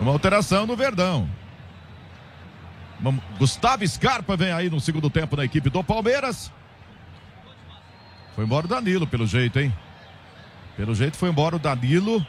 Uma 0.00 0.12
alteração 0.12 0.66
no 0.66 0.74
Verdão. 0.76 1.28
Gustavo 3.38 3.86
Scarpa 3.86 4.36
vem 4.36 4.52
aí 4.52 4.70
no 4.70 4.80
segundo 4.80 5.10
tempo 5.10 5.36
na 5.36 5.44
equipe 5.44 5.68
do 5.68 5.84
Palmeiras. 5.84 6.50
Foi 8.34 8.44
embora 8.44 8.66
o 8.66 8.68
Danilo, 8.68 9.06
pelo 9.06 9.26
jeito, 9.26 9.58
hein? 9.58 9.74
Pelo 10.76 10.94
jeito 10.94 11.16
foi 11.16 11.28
embora 11.28 11.56
o 11.56 11.58
Danilo. 11.58 12.24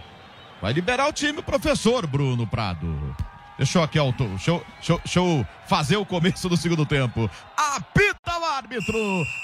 Vai 0.62 0.74
liberar 0.74 1.07
o 1.07 1.14
time, 1.14 1.41
professor 1.41 2.05
Bruno 2.05 2.45
Prado. 2.45 3.16
Deixa 3.62 3.78
eu 3.78 3.84
aqui, 3.84 3.99
Alto. 3.99 4.26
Deixa 4.26 4.59
deixa, 4.80 4.97
deixa 4.97 5.20
eu 5.20 5.45
fazer 5.68 5.95
o 5.95 6.03
começo 6.03 6.49
do 6.49 6.57
segundo 6.57 6.84
tempo. 6.84 7.30
Apita 7.55 8.39
o 8.39 8.43
árbitro. 8.43 8.97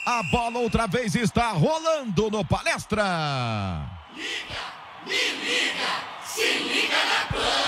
A 0.07 0.23
bola 0.23 0.57
outra 0.57 0.87
vez 0.87 1.13
está 1.13 1.51
rolando 1.51 2.27
no 2.31 2.43
palestra. 2.43 3.85
Me 4.15 4.23
liga, 5.13 5.85
se 6.25 6.41
liga. 6.41 6.95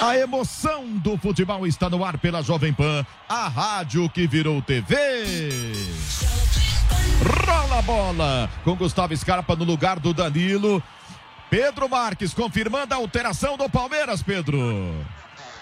A 0.02 0.18
emoção 0.18 0.88
do 0.98 1.20
futebol 1.20 1.68
está 1.68 1.88
no 1.88 2.04
ar 2.04 2.18
pela 2.18 2.42
Jovem 2.42 2.74
Pan, 2.74 3.06
a 3.30 3.48
rádio 3.48 4.10
que 4.10 4.26
virou 4.26 4.60
TV. 4.60 4.96
Rola 7.46 7.78
a 7.78 7.82
bola 7.84 8.50
com 8.64 8.76
Gustavo 8.76 9.16
Scarpa 9.16 9.56
no 9.56 9.66
lugar 9.66 10.00
do 10.00 10.16
Danilo. 10.16 10.82
Pedro 11.48 11.88
Marques 11.88 12.34
confirmando 12.34 12.92
a 12.92 12.98
alteração 12.98 13.56
do 13.56 13.70
Palmeiras, 13.70 14.24
Pedro. 14.24 14.60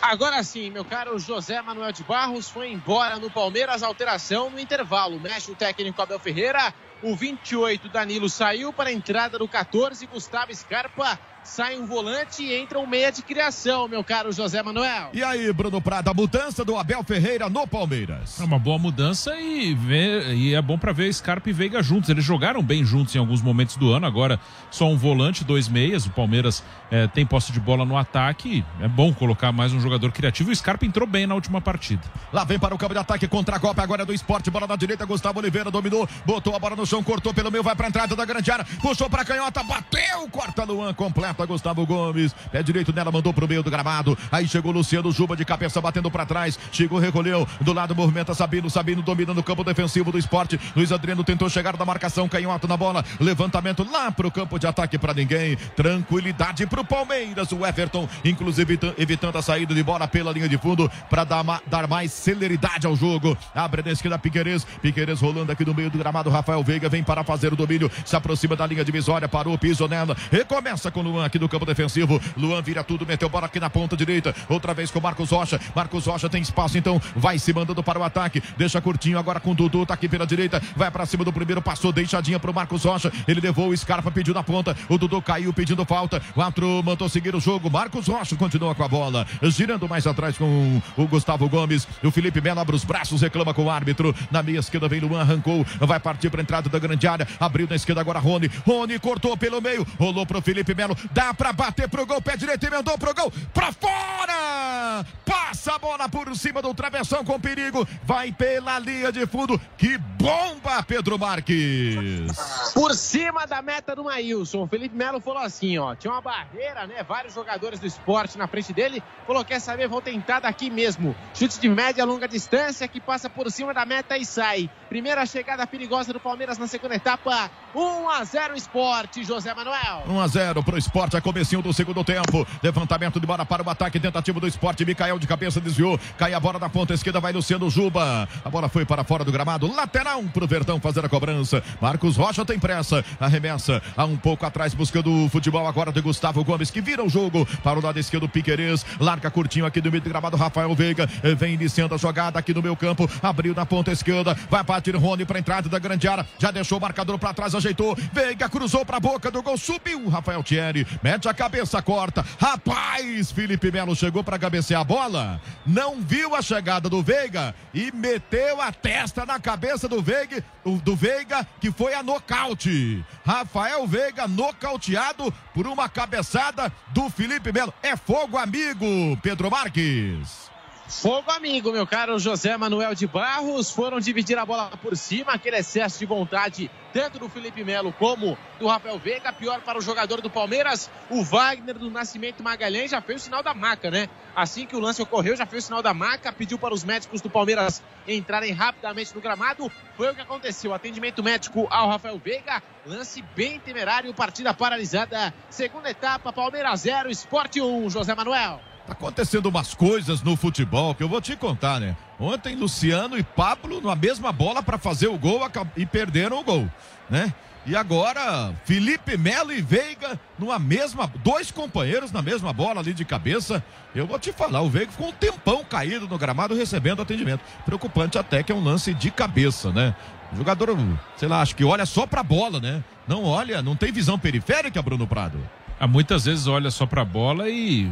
Agora 0.09 0.41
sim, 0.41 0.69
meu 0.69 0.85
caro 0.85 1.19
José 1.19 1.61
Manuel 1.61 1.91
de 1.91 2.01
Barros 2.01 2.49
foi 2.49 2.71
embora 2.71 3.19
no 3.19 3.29
Palmeiras, 3.29 3.83
alteração 3.83 4.49
no 4.49 4.57
intervalo. 4.57 5.19
Mexe 5.19 5.51
o 5.51 5.55
técnico 5.55 6.01
Abel 6.01 6.17
Ferreira, 6.17 6.73
o 7.01 7.13
28 7.13 7.89
Danilo 7.89 8.29
saiu 8.29 8.71
para 8.71 8.89
a 8.89 8.93
entrada 8.93 9.37
do 9.37 9.49
14 9.49 10.07
Gustavo 10.07 10.55
Scarpa 10.55 11.19
sai 11.47 11.79
um 11.79 11.85
volante 11.85 12.43
e 12.43 12.53
entra 12.53 12.77
um 12.77 12.85
meia 12.85 13.09
de 13.09 13.21
criação, 13.21 13.87
meu 13.87 14.03
caro 14.03 14.31
José 14.31 14.61
Manuel. 14.61 15.09
E 15.13 15.23
aí, 15.23 15.51
Bruno 15.53 15.81
Prada, 15.81 16.13
mudança 16.13 16.63
do 16.63 16.77
Abel 16.77 17.01
Ferreira 17.03 17.49
no 17.49 17.65
Palmeiras. 17.65 18.39
É 18.39 18.43
uma 18.43 18.59
boa 18.59 18.77
mudança 18.77 19.33
e, 19.39 19.73
vê, 19.73 20.33
e 20.33 20.53
é 20.53 20.61
bom 20.61 20.77
para 20.77 20.91
ver 20.91 21.11
Scarpa 21.11 21.49
e 21.49 21.53
Veiga 21.53 21.81
juntos. 21.81 22.09
Eles 22.09 22.23
jogaram 22.23 22.61
bem 22.61 22.83
juntos 22.83 23.15
em 23.15 23.19
alguns 23.19 23.41
momentos 23.41 23.77
do 23.77 23.91
ano, 23.93 24.05
agora 24.05 24.39
só 24.69 24.87
um 24.87 24.97
volante, 24.97 25.45
dois 25.45 25.69
meias. 25.69 26.05
O 26.05 26.09
Palmeiras 26.09 26.63
é, 26.91 27.07
tem 27.07 27.25
posse 27.25 27.51
de 27.51 27.59
bola 27.59 27.85
no 27.85 27.97
ataque. 27.97 28.63
É 28.81 28.87
bom 28.87 29.13
colocar 29.13 29.51
mais 29.53 29.71
um 29.71 29.79
jogador 29.79 30.11
criativo. 30.11 30.51
O 30.51 30.55
Scarpa 30.55 30.85
entrou 30.85 31.07
bem 31.07 31.25
na 31.25 31.33
última 31.33 31.61
partida. 31.61 32.03
Lá 32.33 32.43
vem 32.43 32.59
para 32.59 32.75
o 32.75 32.77
campo 32.77 32.93
de 32.93 32.99
ataque 32.99 33.27
contra 33.27 33.55
a 33.55 33.59
Copa, 33.59 33.81
agora 33.81 34.03
é 34.03 34.05
do 34.05 34.13
esporte. 34.13 34.51
Bola 34.51 34.67
na 34.67 34.75
direita, 34.75 35.05
Gustavo 35.05 35.39
Oliveira 35.39 35.71
dominou, 35.71 36.07
botou 36.25 36.55
a 36.55 36.59
bola 36.59 36.75
no 36.75 36.85
chão, 36.85 37.01
cortou 37.01 37.33
pelo 37.33 37.49
meio, 37.49 37.63
vai 37.63 37.75
para 37.75 37.87
a 37.87 37.89
entrada 37.89 38.15
da 38.15 38.25
grande 38.25 38.51
área, 38.51 38.65
puxou 38.81 39.09
para 39.09 39.21
a 39.21 39.25
canhota, 39.25 39.63
bateu, 39.63 40.27
corta 40.29 40.65
Luan, 40.65 40.93
completa 41.37 41.45
Gustavo 41.45 41.85
Gomes. 41.85 42.33
Pé 42.51 42.63
direito 42.63 42.91
nela, 42.91 43.11
mandou 43.11 43.31
pro 43.31 43.47
meio 43.47 43.61
do 43.61 43.69
gramado. 43.69 44.17
Aí 44.31 44.47
chegou 44.47 44.71
Luciano 44.71 45.11
Juba 45.11 45.35
de 45.35 45.45
cabeça 45.45 45.79
batendo 45.79 46.09
para 46.09 46.25
trás. 46.25 46.57
Chegou, 46.71 46.99
recolheu. 46.99 47.47
Do 47.61 47.73
lado 47.73 47.95
movimenta 47.95 48.33
Sabino. 48.33 48.69
Sabino 48.69 49.01
domina 49.01 49.33
no 49.33 49.43
campo 49.43 49.63
defensivo 49.63 50.11
do 50.11 50.17
esporte. 50.17 50.59
Luiz 50.75 50.91
Adriano 50.91 51.23
tentou 51.23 51.49
chegar 51.49 51.77
da 51.77 51.85
marcação, 51.85 52.27
canhoto 52.27 52.67
na 52.67 52.75
bola. 52.75 53.05
Levantamento 53.19 53.87
lá 53.89 54.11
pro 54.11 54.31
campo 54.31 54.57
de 54.57 54.65
ataque 54.65 54.97
para 54.97 55.13
ninguém. 55.13 55.55
Tranquilidade 55.75 56.65
pro 56.65 56.83
Palmeiras. 56.83 57.51
O 57.51 57.65
Everton, 57.65 58.09
inclusive, 58.25 58.79
evitando 58.97 59.37
a 59.37 59.41
saída 59.41 59.73
de 59.73 59.83
bola 59.83 60.07
pela 60.07 60.31
linha 60.31 60.49
de 60.49 60.57
fundo 60.57 60.89
para 61.09 61.23
dar, 61.23 61.43
dar 61.67 61.87
mais 61.87 62.11
celeridade 62.11 62.87
ao 62.87 62.95
jogo. 62.95 63.37
Abre 63.53 63.83
na 63.83 63.91
esquerda 63.91 64.17
Piqueires. 64.17 64.65
Piqueires 64.81 65.21
rolando 65.21 65.51
aqui 65.51 65.65
no 65.65 65.73
meio 65.73 65.89
do 65.89 65.97
gramado. 65.97 66.29
Rafael 66.29 66.63
Veiga 66.63 66.89
vem 66.89 67.03
para 67.03 67.23
fazer 67.23 67.53
o 67.53 67.55
domínio. 67.55 67.91
Se 68.05 68.15
aproxima 68.15 68.55
da 68.55 68.65
linha 68.65 68.83
divisória. 68.83 69.27
Parou, 69.27 69.57
piso 69.57 69.87
nela. 69.87 70.15
Recomeça 70.31 70.89
com 70.89 71.01
Luan 71.01 71.26
aqui 71.27 71.39
no 71.39 71.47
campo 71.47 71.65
defensivo. 71.65 72.19
Luan 72.35 72.61
vira 72.61 72.83
tudo, 72.83 73.05
meteu 73.05 73.29
bola 73.29 73.45
aqui 73.45 73.59
na 73.59 73.69
ponta 73.69 73.95
direita. 73.95 74.35
Outra 74.49 74.73
vez 74.73 74.91
com 74.91 74.99
Marcos 74.99 75.29
Rocha. 75.29 75.59
Marcos 75.75 76.05
Rocha 76.05 76.29
tem 76.29 76.41
espaço, 76.41 76.77
então 76.77 77.01
vai 77.15 77.37
se 77.37 77.53
mandando 77.53 77.83
para 77.83 77.99
o 77.99 78.03
ataque. 78.03 78.41
Deixa 78.57 78.81
curtinho 78.81 79.19
agora 79.19 79.39
com 79.39 79.51
o 79.51 79.55
Dudu. 79.55 79.85
Tá 79.85 79.93
aqui 79.93 80.07
pela 80.07 80.25
direita. 80.25 80.61
Vai 80.75 80.89
para 80.89 81.05
cima 81.05 81.23
do 81.23 81.31
primeiro. 81.31 81.61
Passou 81.61 81.91
deixadinha 81.91 82.39
pro 82.39 82.53
Marcos 82.53 82.83
Rocha. 82.83 83.11
Ele 83.27 83.41
levou 83.41 83.69
o 83.69 83.77
Scarpa, 83.77 84.11
pediu 84.11 84.33
na 84.33 84.43
ponta. 84.43 84.75
O 84.89 84.97
Dudu 84.97 85.21
caiu 85.21 85.53
pedindo 85.53 85.85
falta. 85.85 86.21
O 86.35 86.41
Atro 86.41 86.81
mandou 86.83 87.07
seguir 87.09 87.35
o 87.35 87.39
jogo. 87.39 87.69
Marcos 87.69 88.07
Rocha 88.07 88.35
continua 88.35 88.73
com 88.73 88.83
a 88.83 88.87
bola. 88.87 89.27
Girando 89.43 89.87
mais 89.87 90.07
atrás 90.07 90.37
com 90.37 90.81
o 90.95 91.07
Gustavo 91.07 91.47
Gomes. 91.49 91.87
O 92.03 92.11
Felipe 92.11 92.41
Melo 92.41 92.59
abre 92.59 92.75
os 92.75 92.83
braços, 92.83 93.21
reclama 93.21 93.53
com 93.53 93.65
o 93.65 93.69
árbitro. 93.69 94.15
Na 94.31 94.41
meia 94.41 94.59
esquerda 94.59 94.87
vem 94.87 94.99
Luan, 94.99 95.21
arrancou. 95.21 95.65
Vai 95.79 95.99
partir 95.99 96.29
para 96.29 96.41
entrada 96.41 96.69
da 96.69 96.79
grande 96.79 97.07
área. 97.07 97.27
Abriu 97.39 97.67
na 97.69 97.75
esquerda 97.75 98.01
agora 98.01 98.19
Rony. 98.19 98.49
Rony 98.65 98.99
cortou 98.99 99.35
pelo 99.37 99.61
meio. 99.61 99.85
Rolou 99.99 100.25
pro 100.25 100.41
Felipe 100.41 100.73
Melo. 100.73 100.95
Dá 101.17 101.33
para 101.33 101.51
bater 101.51 101.89
pro 101.89 102.05
gol. 102.05 102.21
Pé 102.21 102.37
direito 102.37 102.63
emendou 102.63 102.95
pro 102.95 103.11
gol. 103.11 103.33
Pra 103.51 103.71
fora! 103.71 105.03
Passa 105.25 105.73
a 105.73 105.79
bola 105.79 106.07
por 106.07 106.35
cima 106.35 106.61
do 106.61 106.71
travessão 106.75 107.25
com 107.25 107.39
perigo. 107.39 107.87
Vai 108.03 108.31
pela 108.31 108.77
linha 108.77 109.11
de 109.11 109.25
fundo. 109.25 109.59
Que 109.79 109.97
bomba, 109.97 110.83
Pedro 110.83 111.17
Marques! 111.17 112.37
Por 112.71 112.93
cima 112.93 113.47
da 113.47 113.63
meta 113.63 113.95
do 113.95 114.03
Maílson. 114.03 114.65
O 114.65 114.67
Felipe 114.67 114.95
Melo 114.95 115.19
falou 115.19 115.41
assim, 115.41 115.79
ó. 115.79 115.95
Tinha 115.95 116.13
uma 116.13 116.21
barreira, 116.21 116.85
né? 116.85 117.01
Vários 117.01 117.33
jogadores 117.33 117.79
do 117.79 117.87
esporte 117.87 118.37
na 118.37 118.47
frente 118.47 118.71
dele. 118.71 119.01
Falou, 119.25 119.43
quer 119.43 119.59
saber? 119.59 119.87
Vou 119.87 120.01
tentar 120.01 120.41
daqui 120.41 120.69
mesmo. 120.69 121.15
Chute 121.33 121.59
de 121.59 121.67
média, 121.67 122.05
longa 122.05 122.27
distância 122.27 122.87
que 122.87 123.01
passa 123.01 123.27
por 123.27 123.51
cima 123.51 123.73
da 123.73 123.87
meta 123.87 124.15
e 124.17 124.23
sai. 124.23 124.69
Primeira 124.87 125.25
chegada 125.25 125.65
perigosa 125.65 126.13
do 126.13 126.19
Palmeiras 126.19 126.59
na 126.59 126.67
segunda 126.67 126.93
etapa. 126.93 127.49
1 127.73 128.09
a 128.09 128.23
0 128.23 128.55
esporte, 128.55 129.23
José 129.23 129.53
Manuel. 129.53 130.03
1 130.07 130.19
a 130.19 130.27
0 130.27 130.63
pro 130.63 130.77
esporte, 130.77 130.96
a 130.97 131.21
comecinho 131.21 131.61
do 131.61 131.71
segundo 131.71 132.03
tempo. 132.03 132.45
Levantamento 132.63 133.19
de 133.19 133.27
bola 133.27 133.45
para 133.45 133.63
o 133.63 133.69
ataque, 133.69 133.99
tentativa 133.99 134.39
do 134.39 134.47
esporte. 134.47 134.83
Micael 134.83 135.19
de 135.19 135.27
cabeça 135.27 135.61
desviou. 135.61 135.99
Cai 136.17 136.33
a 136.33 136.39
bola 136.39 136.57
da 136.57 136.67
ponta 136.67 136.93
esquerda, 136.93 137.19
vai 137.19 137.31
Luciano 137.31 137.69
Juba. 137.69 138.27
A 138.43 138.49
bola 138.49 138.67
foi 138.67 138.83
para 138.83 139.03
fora 139.03 139.23
do 139.23 139.31
gramado. 139.31 139.71
Lateral 139.71 140.23
pro 140.33 140.47
Verdão 140.47 140.79
fazer 140.79 141.05
a 141.05 141.09
cobrança. 141.09 141.63
Marcos 141.79 142.17
Rocha 142.17 142.43
tem 142.43 142.57
pressa. 142.57 143.05
Arremessa 143.19 143.81
a 143.95 144.05
um 144.05 144.17
pouco 144.17 144.43
atrás, 144.43 144.73
buscando 144.73 145.25
o 145.25 145.29
futebol 145.29 145.67
agora 145.67 145.91
de 145.91 146.01
Gustavo 146.01 146.43
Gomes, 146.43 146.71
que 146.71 146.81
vira 146.81 147.03
o 147.03 147.09
jogo 147.09 147.45
para 147.63 147.77
o 147.77 147.83
lado 147.83 147.99
esquerdo. 147.99 148.27
Piquerez. 148.27 148.83
Larga 148.99 149.29
curtinho 149.29 149.67
aqui 149.67 149.79
do 149.79 149.91
meio 149.91 150.01
do 150.01 150.09
gramado. 150.09 150.35
Rafael 150.35 150.73
Veiga 150.73 151.07
vem 151.37 151.53
iniciando 151.53 151.93
a 151.93 151.97
jogada 151.97 152.39
aqui 152.39 152.55
no 152.55 152.63
meu 152.63 152.75
campo. 152.75 153.07
Abriu 153.21 153.53
na 153.53 153.67
ponta 153.67 153.91
esquerda. 153.91 154.35
Vai 154.49 154.63
partir 154.63 154.95
Rony 154.95 155.25
para 155.25 155.37
entrada 155.37 155.69
da 155.69 155.77
grande 155.77 156.07
área. 156.07 156.25
Já 156.39 156.49
deixou 156.49 156.79
o 156.79 156.81
marcador 156.81 157.19
para 157.19 157.33
trás, 157.35 157.53
ajeitou. 157.53 157.95
Veiga 158.11 158.49
cruzou 158.49 158.83
para 158.83 158.97
a 158.97 158.99
boca 158.99 159.29
do 159.29 159.43
gol. 159.43 159.57
Subiu. 159.57 160.09
Rafael 160.09 160.41
Thierry. 160.41 160.86
Mete 161.01 161.27
a 161.27 161.33
cabeça, 161.33 161.81
corta. 161.81 162.25
Rapaz, 162.39 163.31
Felipe 163.31 163.71
Melo 163.71 163.95
chegou 163.95 164.23
para 164.23 164.39
cabecear 164.39 164.81
a 164.81 164.83
bola. 164.83 165.41
Não 165.65 166.01
viu 166.01 166.35
a 166.35 166.41
chegada 166.41 166.89
do 166.89 167.01
Veiga 167.01 167.55
e 167.73 167.91
meteu 167.91 168.61
a 168.61 168.71
testa 168.71 169.25
na 169.25 169.39
cabeça 169.39 169.87
do 169.87 170.01
Veiga, 170.01 170.43
do 170.83 170.95
Veiga 170.95 171.47
que 171.59 171.71
foi 171.71 171.93
a 171.93 172.03
nocaute. 172.03 173.03
Rafael 173.25 173.85
Veiga 173.87 174.27
nocauteado 174.27 175.33
por 175.53 175.67
uma 175.67 175.89
cabeçada 175.89 176.71
do 176.89 177.09
Felipe 177.09 177.51
Melo. 177.51 177.73
É 177.81 177.95
fogo, 177.95 178.37
amigo, 178.37 178.85
Pedro 179.21 179.49
Marques. 179.49 180.56
Fogo 180.87 181.29
amigo, 181.31 181.69
meu 181.73 181.85
caro 181.85 182.17
José 182.17 182.55
Manuel 182.55 182.95
de 182.95 183.05
Barros. 183.05 183.69
Foram 183.69 183.99
dividir 183.99 184.37
a 184.37 184.45
bola 184.45 184.71
por 184.81 184.95
cima, 184.95 185.33
aquele 185.33 185.57
excesso 185.57 185.99
de 185.99 186.05
vontade, 186.05 186.71
tanto 186.93 187.19
do 187.19 187.27
Felipe 187.27 187.61
Melo 187.61 187.91
como 187.91 188.37
do 188.57 188.67
Rafael 188.67 188.97
Veiga. 188.97 189.33
Pior 189.33 189.59
para 189.59 189.77
o 189.77 189.81
jogador 189.81 190.21
do 190.21 190.29
Palmeiras, 190.29 190.89
o 191.09 191.21
Wagner 191.21 191.77
do 191.77 191.91
Nascimento 191.91 192.41
Magalhães 192.41 192.89
já 192.89 193.01
fez 193.01 193.21
o 193.21 193.25
sinal 193.25 193.43
da 193.43 193.53
maca, 193.53 193.91
né? 193.91 194.07
Assim 194.33 194.65
que 194.65 194.77
o 194.77 194.79
lance 194.79 195.01
ocorreu, 195.01 195.35
já 195.35 195.45
fez 195.45 195.65
o 195.65 195.67
sinal 195.67 195.83
da 195.83 195.93
maca, 195.93 196.31
pediu 196.31 196.57
para 196.57 196.73
os 196.73 196.85
médicos 196.85 197.19
do 197.19 197.29
Palmeiras 197.29 197.83
entrarem 198.07 198.53
rapidamente 198.53 199.13
no 199.13 199.19
gramado. 199.19 199.69
Foi 199.97 200.09
o 200.09 200.15
que 200.15 200.21
aconteceu. 200.21 200.73
Atendimento 200.73 201.21
médico 201.21 201.67
ao 201.69 201.89
Rafael 201.89 202.17
Veiga. 202.17 202.63
Lance 202.85 203.21
bem 203.35 203.59
temerário, 203.59 204.13
partida 204.13 204.53
paralisada. 204.53 205.33
Segunda 205.49 205.89
etapa, 205.89 206.31
Palmeiras 206.31 206.79
0, 206.79 207.11
Esporte 207.11 207.59
1, 207.59 207.89
José 207.89 208.15
Manuel. 208.15 208.61
Tá 208.87 208.93
acontecendo 208.93 209.47
umas 209.47 209.73
coisas 209.73 210.21
no 210.21 210.37
futebol 210.37 210.95
que 210.95 211.03
eu 211.03 211.09
vou 211.09 211.19
te 211.19 211.35
contar, 211.35 211.77
né? 211.77 211.97
Ontem 212.17 212.55
Luciano 212.55 213.17
e 213.17 213.23
Pablo 213.23 213.81
na 213.81 213.97
mesma 213.97 214.31
bola 214.31 214.63
para 214.63 214.77
fazer 214.77 215.07
o 215.07 215.17
gol 215.17 215.41
e 215.75 215.85
perderam 215.85 216.39
o 216.39 216.43
gol, 216.43 216.69
né? 217.09 217.33
E 217.65 217.75
agora 217.75 218.55
Felipe 218.63 219.17
Melo 219.17 219.51
e 219.51 219.61
Veiga 219.61 220.17
numa 220.39 220.57
mesma, 220.57 221.11
dois 221.21 221.51
companheiros 221.51 222.13
na 222.13 222.21
mesma 222.21 222.53
bola 222.53 222.79
ali 222.79 222.93
de 222.93 223.03
cabeça. 223.03 223.61
Eu 223.93 224.07
vou 224.07 224.17
te 224.17 224.31
falar, 224.31 224.61
o 224.61 224.69
Veiga 224.69 224.89
ficou 224.89 225.09
um 225.09 225.11
tempão 225.11 225.65
caído 225.65 226.07
no 226.07 226.17
gramado 226.17 226.55
recebendo 226.55 227.01
atendimento. 227.01 227.41
Preocupante 227.65 228.17
até 228.17 228.41
que 228.41 228.53
é 228.53 228.55
um 228.55 228.63
lance 228.63 228.93
de 228.93 229.11
cabeça, 229.11 229.69
né? 229.69 229.93
O 230.31 230.37
jogador, 230.37 230.77
sei 231.17 231.27
lá, 231.27 231.41
acho 231.41 231.57
que 231.57 231.65
olha 231.65 231.85
só 231.85 232.07
pra 232.07 232.23
bola, 232.23 232.61
né? 232.61 232.81
Não 233.05 233.25
olha, 233.25 233.61
não 233.61 233.75
tem 233.75 233.91
visão 233.91 234.17
periférica, 234.17 234.81
Bruno 234.81 235.05
Prado. 235.05 235.37
Ah, 235.79 235.87
muitas 235.87 236.25
vezes 236.25 236.47
olha 236.47 236.71
só 236.71 236.85
pra 236.85 237.05
bola 237.05 237.49
e 237.49 237.91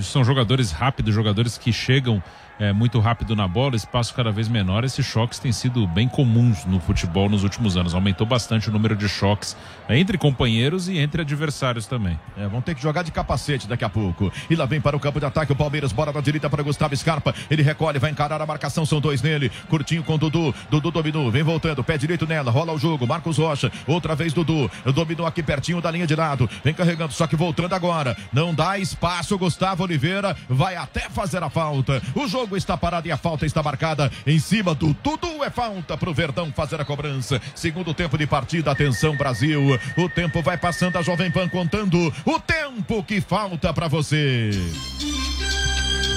são 0.00 0.22
jogadores 0.22 0.70
rápidos, 0.70 1.14
jogadores 1.14 1.56
que 1.58 1.72
chegam 1.72 2.22
é, 2.58 2.72
muito 2.72 3.00
rápido 3.00 3.34
na 3.34 3.48
bola, 3.48 3.76
espaço 3.76 4.14
cada 4.14 4.30
vez 4.30 4.48
menor. 4.48 4.84
Esses 4.84 5.04
choques 5.04 5.38
têm 5.38 5.52
sido 5.52 5.86
bem 5.86 6.08
comuns 6.08 6.64
no 6.64 6.80
futebol 6.80 7.28
nos 7.28 7.42
últimos 7.42 7.76
anos. 7.76 7.94
Aumentou 7.94 8.26
bastante 8.26 8.68
o 8.68 8.72
número 8.72 8.94
de 8.94 9.08
choques 9.08 9.56
é, 9.88 9.98
entre 9.98 10.16
companheiros 10.18 10.88
e 10.88 10.98
entre 10.98 11.22
adversários 11.22 11.86
também. 11.86 12.18
É, 12.36 12.46
vão 12.46 12.60
ter 12.60 12.74
que 12.74 12.82
jogar 12.82 13.02
de 13.02 13.10
capacete 13.10 13.66
daqui 13.66 13.84
a 13.84 13.88
pouco. 13.88 14.32
E 14.48 14.54
lá 14.54 14.64
vem 14.64 14.80
para 14.80 14.96
o 14.96 15.00
campo 15.00 15.18
de 15.18 15.26
ataque 15.26 15.52
o 15.52 15.56
Palmeiras, 15.56 15.92
bora 15.92 16.12
da 16.12 16.20
direita 16.20 16.48
para 16.48 16.62
Gustavo 16.62 16.96
Scarpa. 16.96 17.34
Ele 17.50 17.62
recolhe, 17.62 17.98
vai 17.98 18.10
encarar 18.10 18.40
a 18.40 18.46
marcação, 18.46 18.84
são 18.84 19.00
dois 19.00 19.22
nele. 19.22 19.50
Curtinho 19.68 20.02
com 20.02 20.18
Dudu. 20.18 20.54
Dudu 20.70 20.90
dominou, 20.90 21.30
vem 21.30 21.42
voltando, 21.42 21.82
pé 21.82 21.98
direito 21.98 22.26
nela, 22.26 22.50
rola 22.50 22.72
o 22.72 22.78
jogo. 22.78 23.06
Marcos 23.06 23.38
Rocha, 23.38 23.72
outra 23.86 24.14
vez 24.14 24.32
Dudu. 24.32 24.70
Dominou 24.94 25.26
aqui 25.26 25.42
pertinho 25.42 25.80
da 25.80 25.90
linha 25.90 26.06
de 26.06 26.14
lado. 26.14 26.48
Vem 26.62 26.74
carregando, 26.74 27.12
só 27.12 27.26
que 27.26 27.36
voltando 27.36 27.74
agora. 27.74 28.16
Não 28.32 28.54
dá 28.54 28.78
espaço, 28.78 29.38
Gustavo 29.38 29.82
Oliveira 29.82 30.36
vai 30.48 30.76
até 30.76 31.08
fazer 31.08 31.42
a 31.42 31.50
falta. 31.50 32.02
O 32.14 32.28
jogo 32.28 32.41
está 32.56 32.76
parado 32.76 33.08
e 33.08 33.12
a 33.12 33.16
falta 33.16 33.46
está 33.46 33.62
marcada 33.62 34.10
em 34.26 34.38
cima 34.38 34.74
do 34.74 34.94
Dudu. 34.94 35.42
É 35.44 35.50
falta 35.50 35.96
para 35.96 36.10
o 36.10 36.14
Verdão 36.14 36.52
fazer 36.52 36.80
a 36.80 36.84
cobrança. 36.84 37.40
Segundo 37.54 37.94
tempo 37.94 38.18
de 38.18 38.26
partida, 38.26 38.70
atenção 38.70 39.16
Brasil. 39.16 39.78
O 39.96 40.08
tempo 40.08 40.42
vai 40.42 40.56
passando, 40.56 40.96
a 40.96 41.02
Jovem 41.02 41.30
Pan 41.30 41.48
contando 41.48 42.12
o 42.24 42.40
tempo 42.40 43.02
que 43.04 43.20
falta 43.20 43.72
para 43.72 43.88
você. 43.88 44.50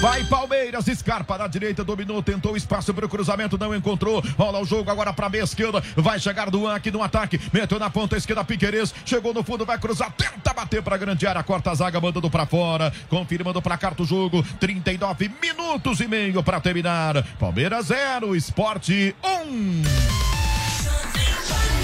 Vai 0.06 0.24
Palmeiras, 0.26 0.86
Scarpa 0.86 1.36
na 1.36 1.48
direita, 1.48 1.84
dominou, 1.84 2.22
tentou 2.22 2.56
espaço 2.56 2.94
para 2.94 3.08
o 3.08 3.10
cruzamento, 3.10 3.58
não 3.58 3.74
encontrou. 3.74 4.24
Rola 4.38 4.60
o 4.60 4.64
jogo 4.64 4.92
agora 4.92 5.12
para 5.12 5.26
a 5.26 5.30
meia 5.32 5.42
esquerda. 5.42 5.82
Vai 5.96 6.20
chegar 6.20 6.52
do 6.52 6.68
aqui 6.68 6.92
no 6.92 7.02
ataque. 7.02 7.42
Meteu 7.52 7.80
na 7.80 7.90
ponta 7.90 8.16
esquerda 8.16 8.46
Piqueires. 8.46 8.94
Chegou 9.04 9.34
no 9.34 9.44
fundo, 9.44 9.66
vai 9.66 9.80
cruzar, 9.80 10.12
tenta 10.12 10.54
bater 10.54 10.84
para 10.84 10.96
grande 10.96 11.26
área. 11.26 11.42
Corta 11.42 11.72
a 11.72 11.74
zaga, 11.74 12.00
mandando 12.00 12.30
para 12.30 12.46
fora. 12.46 12.94
Confirmando 13.10 13.60
para 13.64 13.80
carta 13.80 14.04
o 14.04 14.06
jogo. 14.06 14.44
39 14.60 15.32
minutos 15.42 16.00
e 16.00 16.08
meio 16.08 16.44
para 16.44 16.62
terminar. 16.62 17.24
Palmeiras 17.40 17.88
0, 17.88 18.36
Esporte 18.36 19.16
1. 19.24 19.28
Um. 19.50 20.45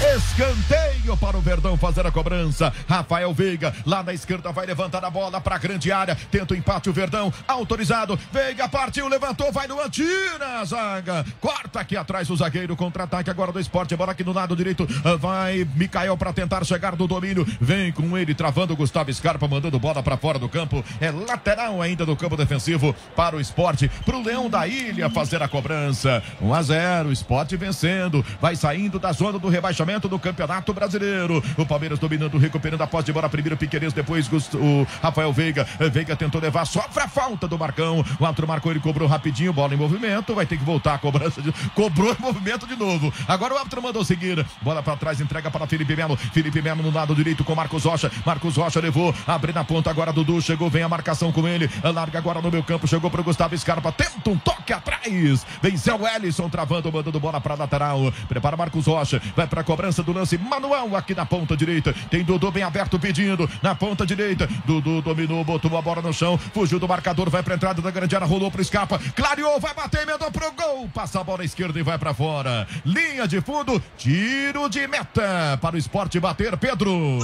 Escanteio 0.02 1.16
para 1.16 1.36
o 1.36 1.40
Verdão 1.40 1.76
fazer 1.76 2.04
a 2.04 2.10
cobrança. 2.10 2.72
Rafael 2.88 3.32
Veiga, 3.32 3.72
lá 3.86 4.02
na 4.02 4.12
esquerda, 4.12 4.50
vai 4.50 4.66
levantar 4.66 5.04
a 5.04 5.08
bola 5.08 5.40
para 5.40 5.54
a 5.54 5.58
grande 5.58 5.92
área. 5.92 6.16
Tenta 6.28 6.54
o 6.54 6.56
empate 6.56 6.90
o 6.90 6.92
Verdão. 6.92 7.32
Autorizado. 7.46 8.18
Veiga 8.32 8.68
partiu, 8.68 9.06
levantou, 9.06 9.52
vai 9.52 9.68
no 9.68 9.76
tira 9.88 10.60
a 10.60 10.64
zaga. 10.64 11.24
Corta 11.40 11.80
aqui 11.80 11.96
atrás 11.96 12.28
o 12.30 12.36
zagueiro. 12.36 12.74
Contra-ataque 12.74 13.30
agora 13.30 13.52
do 13.52 13.60
esporte. 13.60 13.94
Bola 13.94 14.10
aqui 14.10 14.24
no 14.24 14.32
lado 14.32 14.56
direito. 14.56 14.86
Vai 15.20 15.66
Mikael 15.76 16.16
para 16.16 16.32
tentar 16.32 16.64
chegar 16.64 16.96
do 16.96 17.06
domínio. 17.06 17.46
Vem 17.60 17.92
com 17.92 18.18
ele, 18.18 18.34
travando 18.34 18.72
o 18.72 18.76
Gustavo 18.76 19.12
Scarpa, 19.12 19.46
mandando 19.46 19.78
bola 19.78 20.02
para 20.02 20.16
fora 20.16 20.38
do 20.38 20.48
campo. 20.48 20.84
É 21.00 21.12
lateral 21.12 21.80
ainda 21.80 22.04
do 22.04 22.16
campo 22.16 22.36
defensivo 22.36 22.92
para 23.14 23.36
o 23.36 23.40
esporte. 23.40 23.88
Para 24.04 24.16
o 24.16 24.22
Leão 24.22 24.50
da 24.50 24.66
Ilha 24.66 25.08
fazer 25.08 25.42
a 25.42 25.48
cobrança. 25.48 26.20
1 26.40 26.52
a 26.52 26.62
0. 26.62 27.12
Esporte 27.12 27.56
vencendo. 27.56 28.24
Vai 28.40 28.56
saindo 28.56 28.98
da 28.98 29.12
zona 29.12 29.38
do 29.38 29.48
rebaixamento 29.48 29.91
do 30.00 30.18
Campeonato 30.18 30.72
Brasileiro. 30.72 31.42
O 31.56 31.66
Palmeiras 31.66 31.98
dominando, 31.98 32.38
recuperando 32.38 32.82
a 32.82 32.86
posse 32.86 33.06
de 33.06 33.12
bola. 33.12 33.28
Primeiro 33.28 33.56
Piqueires, 33.56 33.92
depois 33.92 34.28
o 34.54 34.86
Rafael 35.02 35.32
Veiga. 35.32 35.66
Veiga 35.92 36.16
tentou 36.16 36.40
levar, 36.40 36.64
sofre 36.64 37.02
a 37.02 37.08
falta 37.08 37.46
do 37.46 37.58
Marcão. 37.58 38.04
O 38.18 38.24
outro 38.24 38.46
marcou, 38.46 38.72
ele 38.72 38.80
cobrou 38.80 39.08
rapidinho, 39.08 39.52
bola 39.52 39.74
em 39.74 39.76
movimento. 39.76 40.34
Vai 40.34 40.46
ter 40.46 40.56
que 40.56 40.64
voltar 40.64 40.94
a 40.94 40.98
cobrança. 40.98 41.40
De... 41.40 41.52
Cobrou 41.74 42.12
em 42.12 42.22
movimento 42.22 42.66
de 42.66 42.76
novo. 42.76 43.12
Agora 43.26 43.54
o 43.54 43.56
árbitro 43.58 43.82
mandou 43.82 44.04
seguir. 44.04 44.44
Bola 44.62 44.82
para 44.82 44.96
trás, 44.96 45.20
entrega 45.20 45.50
para 45.50 45.66
Felipe 45.66 45.94
Melo. 45.94 46.16
Felipe 46.16 46.62
Melo 46.62 46.82
no 46.82 46.90
lado 46.90 47.14
direito 47.14 47.44
com 47.44 47.54
Marcos 47.54 47.84
Rocha. 47.84 48.10
Marcos 48.24 48.56
Rocha 48.56 48.80
levou, 48.80 49.14
abre 49.26 49.52
na 49.52 49.64
ponta 49.64 49.90
agora 49.90 50.12
Dudu. 50.12 50.40
Chegou, 50.40 50.70
vem 50.70 50.82
a 50.82 50.88
marcação 50.88 51.32
com 51.32 51.46
ele. 51.46 51.70
Larga 51.82 52.18
agora 52.18 52.40
no 52.40 52.50
meu 52.50 52.62
campo. 52.62 52.86
Chegou 52.86 53.10
para 53.10 53.20
o 53.20 53.24
Gustavo 53.24 53.56
Scarpa. 53.56 53.92
Tenta 53.92 54.30
um 54.30 54.38
toque 54.38 54.72
atrás. 54.72 55.46
Venceu 55.60 56.00
o 56.00 56.06
Ellison, 56.06 56.48
travando, 56.48 56.92
mandando 56.92 57.18
bola 57.20 57.40
para 57.40 57.54
lateral. 57.54 58.12
Prepara 58.28 58.56
Marcos 58.56 58.86
Rocha. 58.86 59.20
Vai 59.36 59.46
para 59.46 59.60
a 59.60 59.64
cobrança 59.82 60.02
do 60.04 60.12
lance 60.12 60.38
manual 60.38 60.94
aqui 60.94 61.12
na 61.12 61.26
ponta 61.26 61.56
direita. 61.56 61.92
Tem 62.08 62.22
Dudu 62.22 62.52
bem 62.52 62.62
aberto 62.62 63.00
pedindo 63.00 63.50
na 63.60 63.74
ponta 63.74 64.06
direita. 64.06 64.46
Dudu 64.64 65.02
dominou, 65.02 65.42
botou 65.42 65.76
a 65.76 65.82
bola 65.82 66.00
no 66.00 66.12
chão, 66.12 66.38
fugiu 66.38 66.78
do 66.78 66.86
marcador, 66.86 67.28
vai 67.28 67.42
para 67.42 67.56
entrada 67.56 67.82
da 67.82 67.90
grande 67.90 68.14
área, 68.14 68.26
rolou 68.26 68.48
pro 68.48 68.62
escapa, 68.62 69.00
clareou, 69.16 69.58
vai 69.58 69.74
bater, 69.74 70.02
emendou 70.02 70.30
pro 70.30 70.52
gol, 70.52 70.88
passa 70.94 71.20
a 71.20 71.24
bola 71.24 71.44
esquerda 71.44 71.80
e 71.80 71.82
vai 71.82 71.98
para 71.98 72.14
fora. 72.14 72.64
Linha 72.84 73.26
de 73.26 73.40
fundo, 73.40 73.82
tiro 73.96 74.68
de 74.68 74.86
meta 74.86 75.58
para 75.60 75.74
o 75.74 75.78
esporte 75.78 76.20
bater, 76.20 76.56
Pedro. 76.56 77.18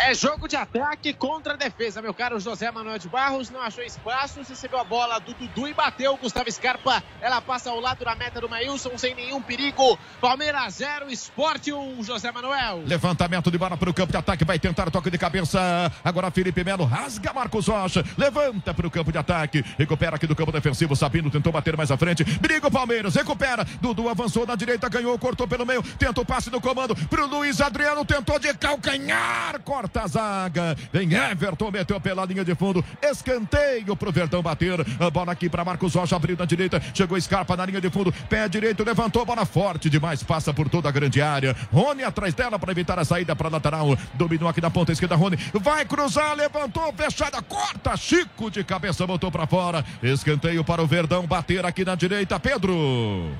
É 0.00 0.14
jogo 0.14 0.48
de 0.48 0.56
ataque 0.56 1.12
contra 1.12 1.54
a 1.54 1.56
defesa, 1.56 2.00
meu 2.00 2.14
caro 2.14 2.38
José 2.38 2.70
Manuel 2.70 2.98
de 2.98 3.08
Barros. 3.08 3.50
Não 3.50 3.60
achou 3.60 3.84
espaço, 3.84 4.40
recebeu 4.40 4.78
a 4.78 4.84
bola 4.84 5.18
do 5.18 5.34
Dudu 5.34 5.68
e 5.68 5.74
bateu. 5.74 6.16
Gustavo 6.16 6.50
Scarpa, 6.50 7.02
ela 7.20 7.40
passa 7.40 7.70
ao 7.70 7.80
lado 7.80 8.04
da 8.04 8.14
meta 8.14 8.40
do 8.40 8.48
Maílson 8.48 8.96
sem 8.96 9.14
nenhum 9.14 9.42
perigo. 9.42 9.98
Palmeiras 10.20 10.76
0, 10.76 11.10
Esporte 11.10 11.65
1, 11.72 12.02
José 12.02 12.30
Manuel. 12.32 12.82
Levantamento 12.86 13.50
de 13.50 13.58
bola 13.58 13.76
para 13.76 13.90
o 13.90 13.94
campo 13.94 14.12
de 14.12 14.18
ataque, 14.18 14.44
vai 14.44 14.58
tentar 14.58 14.90
toque 14.90 15.10
de 15.10 15.18
cabeça. 15.18 15.92
Agora 16.04 16.30
Felipe 16.30 16.64
Melo 16.64 16.84
rasga 16.84 17.32
Marcos 17.32 17.68
Rocha, 17.68 18.04
levanta 18.16 18.72
para 18.72 18.86
o 18.86 18.90
campo 18.90 19.12
de 19.12 19.18
ataque, 19.18 19.64
recupera 19.78 20.16
aqui 20.16 20.26
do 20.26 20.34
campo 20.34 20.52
defensivo. 20.52 20.96
Sabino 20.96 21.30
tentou 21.30 21.52
bater 21.52 21.76
mais 21.76 21.90
à 21.90 21.96
frente, 21.96 22.24
briga 22.24 22.68
o 22.68 22.70
Palmeiras, 22.70 23.14
recupera. 23.14 23.64
Dudu 23.80 24.08
avançou 24.08 24.46
na 24.46 24.54
direita, 24.54 24.88
ganhou, 24.88 25.18
cortou 25.18 25.46
pelo 25.46 25.66
meio, 25.66 25.82
tenta 25.82 26.20
o 26.20 26.24
passe 26.24 26.50
do 26.50 26.60
comando 26.60 26.94
para 26.94 27.24
o 27.24 27.26
Luiz 27.26 27.60
Adriano, 27.60 28.04
tentou 28.04 28.38
de 28.38 28.52
calcanhar, 28.54 29.60
corta 29.62 30.02
a 30.02 30.06
zaga. 30.06 30.76
Vem 30.92 31.12
Everton, 31.12 31.70
meteu 31.70 32.00
pela 32.00 32.24
linha 32.24 32.44
de 32.44 32.54
fundo, 32.54 32.84
escanteio 33.02 33.94
para 33.96 34.08
o 34.08 34.12
Verdão 34.12 34.42
bater. 34.42 34.80
A 34.98 35.10
bola 35.10 35.32
aqui 35.32 35.48
para 35.48 35.64
Marcos 35.64 35.94
Rocha, 35.94 36.16
abriu 36.16 36.36
na 36.36 36.44
direita, 36.44 36.80
chegou 36.94 37.20
Scarpa 37.20 37.56
na 37.56 37.66
linha 37.66 37.80
de 37.80 37.90
fundo, 37.90 38.12
pé 38.28 38.48
direito, 38.48 38.84
levantou, 38.84 39.24
bola 39.24 39.44
forte 39.44 39.90
demais, 39.90 40.22
passa 40.22 40.52
por 40.52 40.68
toda 40.68 40.88
a 40.88 40.92
grande 40.92 41.20
área. 41.20 41.45
Rony 41.72 42.02
atrás 42.02 42.34
dela 42.34 42.58
para 42.58 42.72
evitar 42.72 42.98
a 42.98 43.04
saída 43.04 43.36
para 43.36 43.48
lateral. 43.48 43.96
Dominou 44.14 44.48
aqui 44.48 44.60
na 44.60 44.70
ponta 44.70 44.92
esquerda, 44.92 45.16
Rony. 45.16 45.36
Vai 45.54 45.84
cruzar, 45.84 46.34
levantou, 46.34 46.92
fechada, 46.92 47.42
corta. 47.42 47.96
Chico 47.96 48.50
de 48.50 48.64
cabeça, 48.64 49.06
botou 49.06 49.30
para 49.30 49.46
fora. 49.46 49.84
Escanteio 50.02 50.64
para 50.64 50.82
o 50.82 50.86
Verdão 50.86 51.26
bater 51.26 51.64
aqui 51.64 51.84
na 51.84 51.94
direita, 51.94 52.38
Pedro. 52.40 53.34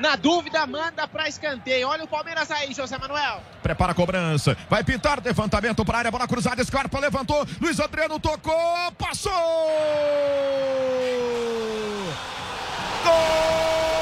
Na 0.00 0.16
dúvida, 0.16 0.66
manda 0.66 1.06
para 1.06 1.28
escanteio. 1.28 1.86
Olha 1.86 2.04
o 2.04 2.08
Palmeiras 2.08 2.50
aí, 2.50 2.72
José 2.74 2.98
Manuel. 2.98 3.40
Prepara 3.62 3.92
a 3.92 3.94
cobrança. 3.94 4.56
Vai 4.68 4.82
pintar 4.82 5.22
levantamento 5.22 5.84
para 5.84 5.98
área. 5.98 6.10
Bola 6.10 6.26
cruzada. 6.26 6.64
Scarpa 6.64 6.98
levantou. 6.98 7.46
Luiz 7.60 7.78
Adriano 7.78 8.18
tocou. 8.18 8.92
Passou. 8.98 9.32
Gol! 13.04 14.01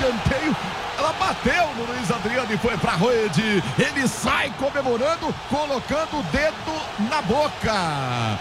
Escanteio, 0.00 0.56
ela 0.98 1.12
bateu 1.12 1.74
no 1.76 1.84
Luiz 1.84 2.10
Adriano 2.10 2.52
e 2.52 2.56
foi 2.56 2.76
para 2.78 2.92
a 2.92 2.96
rede. 2.96 3.62
Ele 3.78 4.08
sai 4.08 4.52
comemorando, 4.58 5.34
colocando 5.48 6.18
o 6.18 6.22
dedo 6.24 7.10
na 7.10 7.20
boca. 7.22 8.38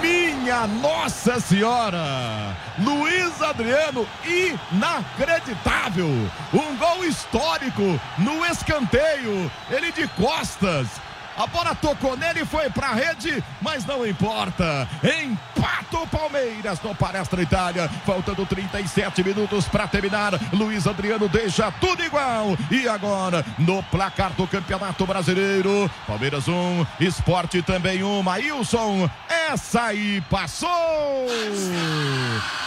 Minha 0.00 0.66
Nossa 0.68 1.40
Senhora! 1.40 2.56
Luiz 2.78 3.42
Adriano, 3.42 4.06
inacreditável! 4.24 6.08
Um 6.54 6.76
gol 6.76 7.04
histórico 7.04 8.00
no 8.18 8.46
escanteio. 8.46 9.50
Ele 9.70 9.90
de 9.90 10.06
costas 10.08 10.86
a 11.36 11.46
bola 11.46 11.74
tocou 11.74 12.16
nele 12.16 12.40
e 12.42 12.46
foi 12.46 12.68
para 12.70 12.88
a 12.88 12.94
rede, 12.94 13.42
mas 13.60 13.84
não 13.84 14.06
importa. 14.06 14.88
Empata 15.02 15.98
o 15.98 16.06
Palmeiras 16.06 16.80
no 16.82 16.94
Palestra 16.94 17.42
Itália. 17.42 17.88
Faltando 18.04 18.44
37 18.44 19.22
minutos 19.24 19.66
para 19.66 19.86
terminar. 19.86 20.32
Luiz 20.52 20.86
Adriano 20.86 21.28
deixa 21.28 21.72
tudo 21.72 22.02
igual. 22.02 22.56
E 22.70 22.88
agora, 22.88 23.44
no 23.58 23.82
placar 23.84 24.32
do 24.32 24.46
Campeonato 24.46 25.06
Brasileiro, 25.06 25.90
Palmeiras 26.06 26.48
1, 26.48 26.52
um, 26.52 26.86
Esporte 27.00 27.62
também 27.62 28.02
1. 28.02 28.06
Um. 28.06 28.22
Maílson, 28.22 29.08
essa 29.28 29.84
aí 29.84 30.20
passou. 30.30 30.68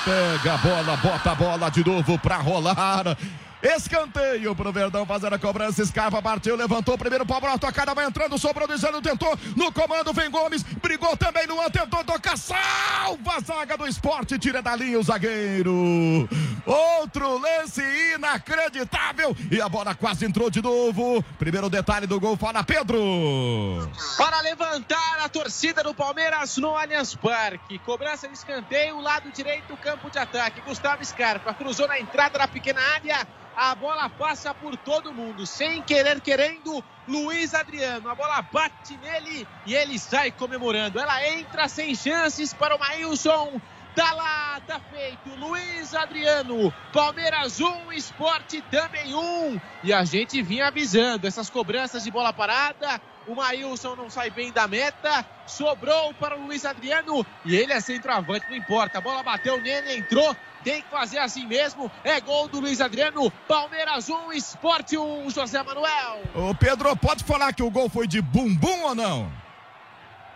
Pega 0.04 0.54
a 0.54 0.58
bola, 0.58 0.98
bota 0.98 1.32
a 1.32 1.36
bola 1.36 1.70
de 1.70 1.86
novo 1.86 2.18
para 2.20 2.38
rolar. 2.38 3.18
Escanteio 3.66 4.56
pro 4.56 4.72
Verdão 4.72 5.08
fazer 5.08 5.34
a 5.34 5.40
cobrança. 5.40 5.82
Escapa, 5.82 6.22
partiu, 6.22 6.56
levantou. 6.56 6.96
Primeiro 7.00 7.26
pau, 7.26 7.42
bola 7.42 7.58
tocada, 7.58 7.96
vai 7.96 8.06
entrando. 8.06 8.38
Sobrou 8.38 8.68
dizendo, 8.68 9.02
tentou. 9.02 9.36
No 9.56 9.72
comando 9.72 10.14
vem 10.14 10.30
Gomes. 10.30 10.62
Brigou 10.62 11.18
também 11.18 11.48
no 11.48 11.56
tentou 11.72 12.04
tocar. 12.04 12.38
Salva 12.38 13.38
a 13.38 13.40
zaga 13.40 13.76
do 13.76 13.88
esporte. 13.88 14.38
Tira 14.38 14.62
da 14.62 14.76
linha 14.76 15.00
o 15.00 15.04
zagueiro. 15.04 16.30
Outro 16.64 17.40
lance 17.40 17.82
inacreditável. 18.14 19.36
E 19.50 19.60
a 19.60 19.68
bola 19.68 19.96
quase 19.96 20.26
entrou 20.26 20.52
de 20.52 20.62
novo. 20.62 21.24
Primeiro 21.40 21.68
detalhe 21.68 22.06
do 22.06 22.20
gol, 22.20 22.38
fala 22.38 22.64
Pedro. 22.64 23.90
Para 24.16 24.42
levantar 24.42 25.20
a 25.24 25.30
torcida 25.30 25.82
do 25.82 25.96
Palmeiras 25.96 26.56
no 26.58 26.78
Allianz 26.78 27.16
Parque. 27.16 27.80
Cobrança 27.80 28.28
de 28.28 28.36
escanteio, 28.36 29.02
lado 29.02 29.32
direito, 29.32 29.76
campo 29.78 30.12
de 30.12 30.20
ataque. 30.20 30.62
Gustavo 30.62 31.04
Scarpa 31.04 31.52
cruzou 31.56 31.88
na 31.88 32.00
entrada 32.00 32.38
da 32.38 32.48
pequena 32.48 32.80
área. 32.94 33.28
A 33.56 33.74
bola 33.74 34.10
passa 34.10 34.54
por 34.54 34.76
todo 34.76 35.14
mundo, 35.14 35.46
sem 35.46 35.82
querer, 35.82 36.20
querendo. 36.20 36.84
Luiz 37.08 37.54
Adriano, 37.54 38.10
a 38.10 38.16
bola 38.16 38.42
bate 38.42 38.98
nele 38.98 39.48
e 39.66 39.74
ele 39.74 39.98
sai 39.98 40.32
comemorando. 40.32 41.00
Ela 41.00 41.26
entra 41.30 41.68
sem 41.68 41.96
chances 41.96 42.54
para 42.54 42.76
o 42.76 42.80
Maílson. 42.80 43.62
Tá 43.96 44.12
lá, 44.12 44.60
tá 44.68 44.78
feito. 44.92 45.30
Luiz 45.40 45.96
Adriano, 45.96 46.74
Palmeiras 46.92 47.62
1, 47.62 47.94
Esporte 47.94 48.62
também 48.64 49.16
1. 49.16 49.62
E 49.86 49.94
a 49.94 50.04
gente 50.04 50.42
vinha 50.42 50.68
avisando 50.68 51.26
essas 51.26 51.50
cobranças 51.50 52.04
de 52.04 52.12
bola 52.12 52.34
parada. 52.34 53.00
O 53.26 53.36
Maílson 53.36 53.96
não 53.96 54.10
sai 54.10 54.30
bem 54.30 54.52
da 54.52 54.68
meta. 54.68 55.26
Sobrou 55.48 56.14
para 56.16 56.38
o 56.38 56.46
Luiz 56.46 56.66
Adriano. 56.66 57.26
E 57.46 57.56
ele 57.56 57.72
é 57.72 57.80
centroavante, 57.80 58.48
não 58.50 58.58
importa. 58.58 58.98
A 58.98 59.02
bola 59.02 59.24
bateu 59.24 59.62
nele, 59.62 59.96
entrou. 59.96 60.36
Tem 60.66 60.82
que 60.82 60.90
fazer 60.90 61.20
assim 61.20 61.46
mesmo. 61.46 61.92
É 62.04 62.20
gol 62.20 62.48
do 62.48 62.60
Luiz 62.60 62.82
Adriano. 62.82 63.30
Palmeiras 63.48 64.10
1, 64.10 64.34
Esporte 64.34 64.98
1, 64.98 65.30
José 65.30 65.62
Manuel. 65.62 66.24
Ô 66.34 66.56
Pedro, 66.56 66.96
pode 66.98 67.24
falar 67.24 67.54
que 67.54 67.62
o 67.62 67.70
gol 67.70 67.88
foi 67.88 68.08
de 68.08 68.20
bumbum 68.20 68.82
ou 68.82 68.96
não? 68.96 69.32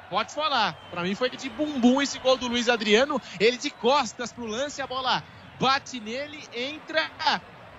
Pode 0.07 0.31
falar. 0.31 0.77
Para 0.91 1.01
mim 1.01 1.15
foi 1.15 1.31
de 1.31 1.49
bumbum 1.49 1.99
esse 1.99 2.19
gol 2.19 2.37
do 2.37 2.47
Luiz 2.47 2.69
Adriano. 2.69 3.19
Ele 3.39 3.57
de 3.57 3.71
costas 3.71 4.31
pro 4.31 4.45
lance, 4.45 4.79
a 4.83 4.85
bola 4.85 5.23
bate 5.59 5.99
nele, 5.99 6.47
entra 6.53 7.09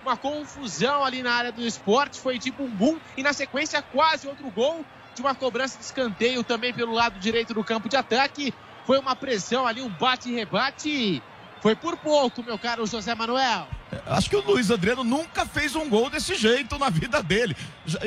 uma 0.02 0.16
confusão 0.16 1.04
ali 1.04 1.22
na 1.22 1.32
área 1.32 1.52
do 1.52 1.64
esporte, 1.64 2.18
foi 2.18 2.36
de 2.36 2.50
bumbum 2.50 2.98
e 3.16 3.22
na 3.22 3.32
sequência 3.32 3.80
quase 3.80 4.26
outro 4.26 4.50
gol 4.50 4.84
de 5.14 5.22
uma 5.22 5.36
cobrança 5.36 5.78
de 5.78 5.84
escanteio 5.84 6.42
também 6.42 6.74
pelo 6.74 6.92
lado 6.92 7.16
direito 7.20 7.54
do 7.54 7.62
campo 7.62 7.88
de 7.88 7.96
ataque. 7.96 8.52
Foi 8.84 8.98
uma 8.98 9.14
pressão 9.14 9.68
ali, 9.68 9.80
um 9.80 9.88
bate 9.88 10.30
e 10.30 10.34
rebate. 10.34 11.22
Foi 11.60 11.76
por 11.76 11.96
pouco, 11.96 12.42
meu 12.42 12.58
caro 12.58 12.86
José 12.86 13.14
Manuel. 13.14 13.66
Acho 14.06 14.30
que 14.30 14.36
o 14.36 14.40
Luiz 14.40 14.70
Adriano 14.70 15.04
nunca 15.04 15.44
fez 15.44 15.74
um 15.74 15.88
gol 15.88 16.08
desse 16.08 16.34
jeito 16.36 16.78
na 16.78 16.88
vida 16.88 17.22
dele. 17.22 17.56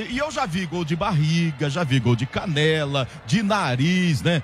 E 0.10 0.18
eu 0.18 0.32
já 0.32 0.46
vi 0.46 0.66
gol 0.66 0.84
de 0.84 0.96
barriga, 0.96 1.70
já 1.70 1.84
vi 1.84 2.00
gol 2.00 2.16
de 2.16 2.26
canela, 2.26 3.08
de 3.28 3.44
nariz, 3.44 4.22
né? 4.22 4.42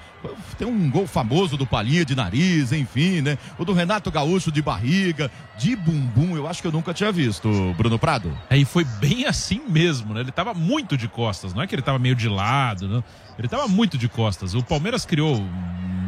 Tem 0.58 0.68
um 0.68 0.90
gol 0.92 1.08
famoso 1.08 1.58
do 1.58 1.66
Palinha 1.66 2.04
de 2.04 2.14
nariz, 2.14 2.72
enfim, 2.72 3.22
né? 3.22 3.38
O 3.58 3.66
do 3.66 3.74
Renato 3.74 4.12
Gaúcho 4.12 4.52
de 4.52 4.62
barriga, 4.62 5.32
de 5.58 5.76
bumbum, 5.76 6.36
eu 6.36 6.48
acho 6.48 6.62
que 6.62 6.68
eu 6.68 6.72
nunca 6.72 6.94
tinha 6.94 7.12
visto, 7.12 7.50
Bruno 7.78 7.98
Prado. 7.98 8.38
Aí 8.50 8.62
é, 8.62 8.66
foi 8.66 8.84
bem 8.84 9.26
assim 9.26 9.62
mesmo, 9.68 10.14
né? 10.14 10.22
Ele 10.22 10.32
tava 10.32 10.54
muito 10.54 10.98
de 10.98 11.08
costas, 11.08 11.54
não 11.54 11.64
é 11.64 11.68
que 11.68 11.74
ele 11.74 11.82
tava 11.82 11.98
meio 11.98 12.16
de 12.16 12.28
lado, 12.28 12.88
né? 12.88 13.04
Ele 13.38 13.48
tava 13.48 13.68
muito 13.68 13.98
de 13.98 14.10
costas. 14.10 14.54
O 14.54 14.62
Palmeiras 14.62 15.06
criou 15.06 15.42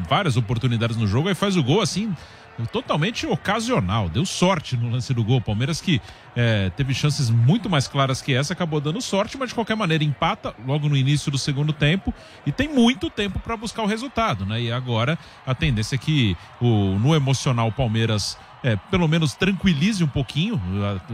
várias 0.10 0.36
oportunidades 0.36 0.98
no 0.98 1.08
jogo, 1.08 1.30
aí 1.30 1.36
faz 1.36 1.56
o 1.56 1.64
gol 1.64 1.82
assim 1.82 2.14
totalmente 2.72 3.26
ocasional. 3.26 4.10
Deu 4.10 4.26
sorte 4.26 4.78
no 4.78 4.90
lance 4.90 5.14
do 5.14 5.24
gol. 5.24 5.42
Palmeiras 5.42 5.82
que 5.82 6.02
é, 6.36 6.70
teve 6.72 6.94
chances 6.94 7.30
muito 7.30 7.70
mais 7.70 7.88
claras 7.88 8.22
que 8.22 8.34
essa, 8.34 8.54
acabou 8.54 8.80
dando 8.80 9.02
sorte, 9.02 9.38
mas 9.38 9.50
de 9.50 9.56
qualquer 9.56 9.76
maneira 9.76 10.04
empata 10.04 10.56
logo 10.66 10.88
no 10.88 10.96
início 10.96 11.32
do 11.32 11.38
segundo 11.38 11.74
tempo 11.74 12.14
e 12.46 12.52
tem 12.52 12.68
muito 12.68 13.10
tempo 13.10 13.40
para 13.40 13.58
buscar 13.58 13.84
o 13.84 13.88
resultado, 13.88 14.46
né? 14.46 14.62
E 14.62 14.72
agora 14.72 15.18
a 15.46 15.54
tendência 15.54 15.96
é 15.96 15.98
que 15.98 16.38
o, 16.60 16.98
no 17.00 17.16
emocional 17.16 17.68
o 17.68 17.72
Palmeiras 17.72 18.38
é, 18.64 18.76
pelo 18.76 19.08
menos 19.08 19.34
tranquilize 19.34 20.04
um 20.04 20.08
pouquinho. 20.08 20.62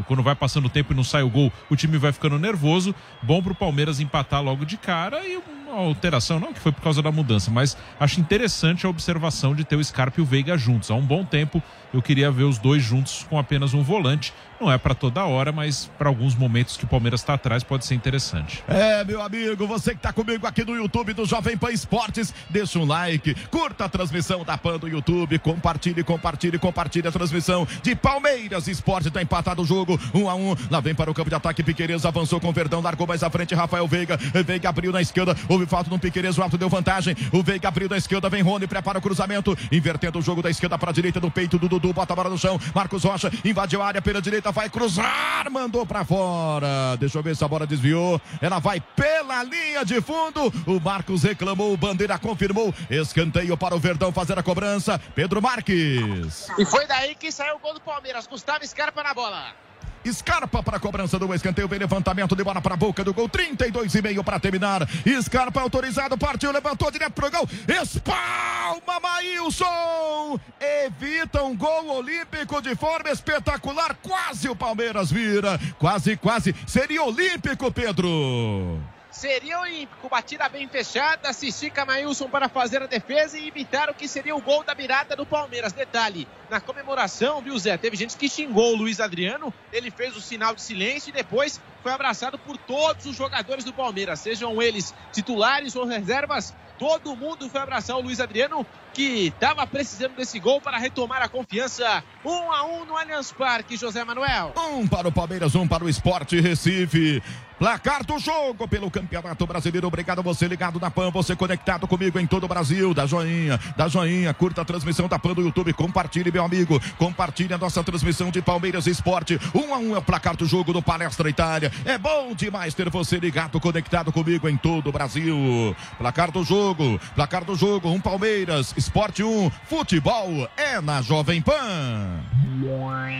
Quando 0.06 0.22
vai 0.22 0.36
passando 0.36 0.66
o 0.66 0.70
tempo 0.70 0.94
e 0.94 0.96
não 0.96 1.04
sai 1.04 1.24
o 1.24 1.30
gol, 1.30 1.52
o 1.70 1.76
time 1.76 1.98
vai 1.98 2.12
ficando 2.12 2.38
nervoso. 2.38 2.94
Bom 3.22 3.42
para 3.42 3.54
o 3.54 3.56
Palmeiras 3.56 4.00
empatar 4.00 4.44
logo 4.44 4.66
de 4.66 4.78
cara 4.78 5.26
e 5.26 5.40
uma 5.68 5.86
alteração, 5.86 6.40
não 6.40 6.54
que 6.54 6.60
foi 6.60 6.72
por 6.72 6.82
causa 6.82 7.02
da 7.02 7.12
mudança, 7.12 7.52
mas 7.52 7.78
acho 8.00 8.20
interessante 8.20 8.86
a 8.86 8.90
observação 8.90 9.54
de 9.54 9.64
ter 9.64 9.76
o 9.76 9.84
Scarpa 9.84 10.20
e 10.20 10.24
o 10.24 10.26
Veiga 10.26 10.58
juntos. 10.58 10.90
Há 10.90 10.96
um 10.96 11.02
bom 11.02 11.24
tempo 11.24 11.62
eu 11.94 12.02
queria 12.02 12.30
ver 12.30 12.44
os 12.44 12.58
dois 12.58 12.84
juntos 12.84 13.26
com 13.30 13.40
apenas 13.40 13.74
um 13.74 13.82
volante. 13.82 14.34
Não 14.60 14.72
é 14.72 14.78
para 14.78 14.96
toda 14.96 15.24
hora, 15.24 15.52
mas 15.52 15.90
para 15.98 16.10
alguns 16.10 16.36
momentos 16.36 16.76
que 16.78 16.84
o 16.84 16.88
Palmeiras 16.88 17.22
está 17.22 17.36
atrás 17.36 17.64
pode 17.64 17.86
ser 17.86 17.94
interessante. 17.94 18.64
É, 18.68 19.04
meu 19.04 19.22
amigo, 19.22 19.68
você 19.68 19.92
que 19.92 19.98
está 19.98 20.12
comigo 20.12 20.48
aqui 20.48 20.66
no 20.66 20.76
YouTube 20.76 21.14
do 21.14 21.26
Jovem 21.26 21.56
Pan 21.56 21.72
Esportes, 21.72 22.34
deixa 22.50 22.80
um 22.80 22.86
like, 22.86 23.36
curta 23.52 23.86
a 23.86 23.90
transmissão 23.90 24.44
da 24.44 24.58
Pan 24.58 24.80
do 24.80 24.88
YouTube, 24.88 25.38
compartilhe, 25.40 26.04
compartilhe, 26.04 26.58
compartilhe 26.58 27.08
a 27.08 27.12
transmissão 27.12 27.68
de 27.84 27.96
Palmeiras 27.96 28.68
Esporte. 28.68 29.10
Está 29.10 29.22
empatado 29.22 29.62
o 29.62 29.66
jogo, 29.66 30.00
um 30.14 30.28
a 30.28 30.34
um. 30.34 30.56
Lá 30.72 30.80
vem 30.80 30.96
para 30.96 31.12
o 31.12 31.14
campo 31.14 31.30
de 31.30 31.36
ataque, 31.36 31.62
Piqueires 31.62 32.04
avançou 32.04 32.40
com 32.40 32.50
o 32.50 32.54
Verdão, 32.54 32.82
largou 32.82 33.06
mais 33.06 33.22
à 33.22 33.30
frente, 33.30 33.54
Rafael 33.54 33.88
Veiga. 33.88 34.18
Veiga 34.18 34.70
abriu 34.70 34.92
na 34.92 35.02
esquerda, 35.02 35.36
houve 35.58 35.66
falta 35.66 35.90
no 35.90 35.98
Piqueires, 35.98 36.38
o 36.38 36.44
alto 36.44 36.58
deu 36.58 36.70
vantagem. 36.70 37.16
O 37.34 37.42
Veiga 37.42 37.68
abriu 37.68 37.90
da 37.90 37.98
esquerda, 37.98 38.30
vem 38.30 38.44
Rony, 38.44 38.68
prepara 38.68 39.00
o 39.00 39.02
cruzamento, 39.02 39.58
invertendo 39.72 40.20
o 40.20 40.22
jogo 40.22 40.42
da 40.42 40.50
esquerda 40.50 40.78
para 40.78 40.92
a 40.92 40.94
direita 40.94 41.20
do 41.20 41.32
peito 41.32 41.58
do 41.58 41.68
Dudu, 41.68 41.92
bota 41.92 42.14
a 42.14 42.16
bola 42.16 42.30
no 42.30 42.38
chão. 42.38 42.60
Marcos 42.74 43.04
Rocha 43.04 43.32
invadiu 43.44 43.82
a 43.82 43.88
área 43.88 44.02
pela 44.02 44.22
direita, 44.22 44.52
vai 44.52 44.70
cruzar, 44.70 45.50
mandou 45.52 45.86
para 45.86 46.06
fora. 46.06 46.96
Deixa 47.00 47.18
eu 47.18 47.24
ver 47.24 47.36
se 47.36 47.44
a 47.44 47.48
bola 47.48 47.66
desviou. 47.66 48.22
Ela 48.40 48.60
vai 48.60 48.80
pela 48.80 49.44
linha 49.44 49.84
de 49.84 50.00
fundo. 50.02 50.54
O 50.66 50.80
Marcos 50.80 51.24
reclamou, 51.24 51.74
o 51.74 51.78
Bandeira 51.78 52.18
confirmou. 52.20 52.74
Escanteio 52.90 53.58
para 53.58 53.76
o 53.76 53.80
Verdão 53.80 54.12
fazer 54.12 54.38
a 54.38 54.44
cobrança. 54.44 55.00
Pedro 55.16 55.42
Marques. 55.42 56.48
E 56.58 56.66
foi 56.66 56.86
daí 56.86 57.16
que 57.16 57.32
saiu 57.32 57.56
o 57.56 57.60
gol 57.60 57.74
do 57.74 57.82
Palmeiras. 57.82 58.28
Gustavo 58.28 58.66
Scarpa 58.68 59.02
na 59.04 59.14
bola. 59.14 59.67
Scarpa 60.14 60.62
para 60.64 60.78
a 60.78 60.80
cobrança 60.80 61.18
do 61.20 61.34
escanteio, 61.34 61.68
vem 61.68 61.80
levantamento 61.80 62.36
de 62.36 62.44
bola 62.44 62.62
para 62.62 62.74
a 62.74 62.78
boca 62.78 63.04
do 63.04 63.14
gol, 63.14 63.30
32 63.30 63.94
e 63.96 64.02
meio 64.02 64.24
para 64.24 64.40
terminar. 64.40 64.88
Scarpa 65.22 65.62
autorizado, 65.62 66.18
partiu, 66.18 66.52
levantou 66.52 66.92
direto 66.92 67.14
pro 67.14 67.32
gol. 67.32 67.48
Espalma 67.68 69.00
Maílson! 69.02 70.40
Evita 70.60 71.44
um 71.44 71.56
gol 71.56 71.98
olímpico 71.98 72.62
de 72.62 72.76
forma 72.76 73.10
espetacular. 73.10 73.96
Quase 74.02 74.50
o 74.50 74.56
Palmeiras 74.56 75.12
vira. 75.12 75.60
Quase, 75.78 76.18
quase. 76.18 76.56
Seria 76.66 77.04
olímpico, 77.04 77.72
Pedro 77.72 78.97
seria 79.18 79.60
olímpico. 79.60 80.08
Batida 80.08 80.48
bem 80.48 80.68
fechada, 80.68 81.34
se 81.34 81.48
estica 81.48 81.84
Maílson 81.84 82.30
para 82.30 82.48
fazer 82.48 82.84
a 82.84 82.88
defesa 82.88 83.38
e 83.38 83.48
evitar 83.48 83.90
o 83.90 83.94
que 83.94 84.08
seria 84.08 84.36
o 84.36 84.42
gol 84.42 84.64
da 84.64 84.74
virada 84.74 85.16
do 85.16 85.26
Palmeiras. 85.26 85.74
Detalhe, 85.74 86.28
na 86.50 86.62
comemoração, 86.62 87.42
viu 87.42 87.58
Zé, 87.58 87.78
teve 87.78 87.98
gente 87.98 88.16
que 88.16 88.30
xingou 88.30 88.74
o 88.74 88.78
Luiz 88.78 89.00
Adriano, 89.00 89.52
ele 89.74 89.90
fez 89.90 90.16
o 90.16 90.22
sinal 90.22 90.54
de 90.54 90.62
silêncio 90.62 91.10
e 91.10 91.14
depois 91.14 91.60
foi 91.82 91.92
abraçado 91.92 92.38
por 92.38 92.58
todos 92.58 93.06
os 93.06 93.16
jogadores 93.16 93.64
do 93.64 93.74
Palmeiras, 93.74 94.20
sejam 94.20 94.62
eles 94.62 94.94
titulares 95.12 95.76
ou 95.76 95.86
reservas. 95.86 96.54
Todo 96.78 97.16
mundo 97.16 97.50
foi 97.50 97.62
abraçar 97.62 97.96
o 97.98 98.02
Luiz 98.02 98.20
Adriano, 98.20 98.66
que 98.94 99.28
estava 99.28 99.66
precisando 99.66 100.16
desse 100.16 100.40
gol 100.40 100.62
para 100.62 100.78
retomar 100.78 101.22
a 101.22 101.28
confiança. 101.28 102.04
Um 102.24 102.52
a 102.52 102.66
um 102.66 102.86
no 102.86 102.96
Allianz 102.96 103.32
Parque, 103.32 103.78
José 103.78 104.04
Manuel. 104.04 104.54
Um 104.56 104.88
para 104.88 105.08
o 105.08 105.12
Palmeiras, 105.12 105.56
um 105.56 105.68
para 105.68 105.84
o 105.84 105.90
Esporte 105.90 106.40
Recife. 106.40 107.22
Placar 107.58 108.06
do 108.06 108.20
jogo 108.20 108.68
pelo 108.68 108.92
Campeonato 108.92 109.48
Brasileiro. 109.48 109.88
Obrigado 109.88 110.22
você 110.22 110.48
ligado 110.48 110.80
na 110.80 110.92
PAN, 110.92 111.10
você 111.10 111.36
conectado 111.36 111.88
comigo 111.88 112.20
em 112.20 112.28
todo 112.28 112.44
o 112.44 112.48
Brasil. 112.48 112.94
Da 112.94 113.08
joinha, 113.08 113.60
da 113.76 113.88
joinha, 113.88 114.32
curta 114.32 114.62
a 114.62 114.66
transmissão 114.66 115.08
da 115.08 115.18
PAN 115.18 115.34
do 115.34 115.42
YouTube. 115.42 115.74
Compartilhe, 115.74 116.32
meu 116.32 116.46
amigo. 116.46 116.80
Compartilhe 117.00 117.56
a 117.56 117.58
nossa 117.58 117.84
transmissão 117.84 118.30
de 118.30 118.44
Palmeiras 118.44 118.86
Esporte. 118.86 119.40
Um 119.56 119.74
a 119.74 119.78
um 119.80 119.96
é 119.96 119.98
o 119.98 120.02
placar 120.04 120.38
do 120.38 120.46
jogo 120.46 120.72
do 120.72 120.84
Palestra 120.84 121.32
Itália. 121.32 121.72
É 121.84 121.98
bom 121.98 122.36
demais 122.36 122.76
ter 122.76 122.92
você 122.92 123.18
ligado, 123.18 123.60
conectado 123.60 124.12
comigo 124.12 124.48
em 124.48 124.56
todo 124.56 124.90
o 124.90 124.92
Brasil. 124.92 125.76
Placar 125.98 126.30
do 126.30 126.44
jogo, 126.44 126.67
placar 127.16 127.44
do 127.44 127.56
jogo. 127.56 127.90
Um 127.90 128.00
Palmeiras, 128.00 128.74
Esporte 128.78 129.24
1. 129.24 129.52
Futebol 129.66 130.50
é 130.58 130.82
na 130.82 131.02
Jovem 131.02 131.42
Pan. 131.42 132.22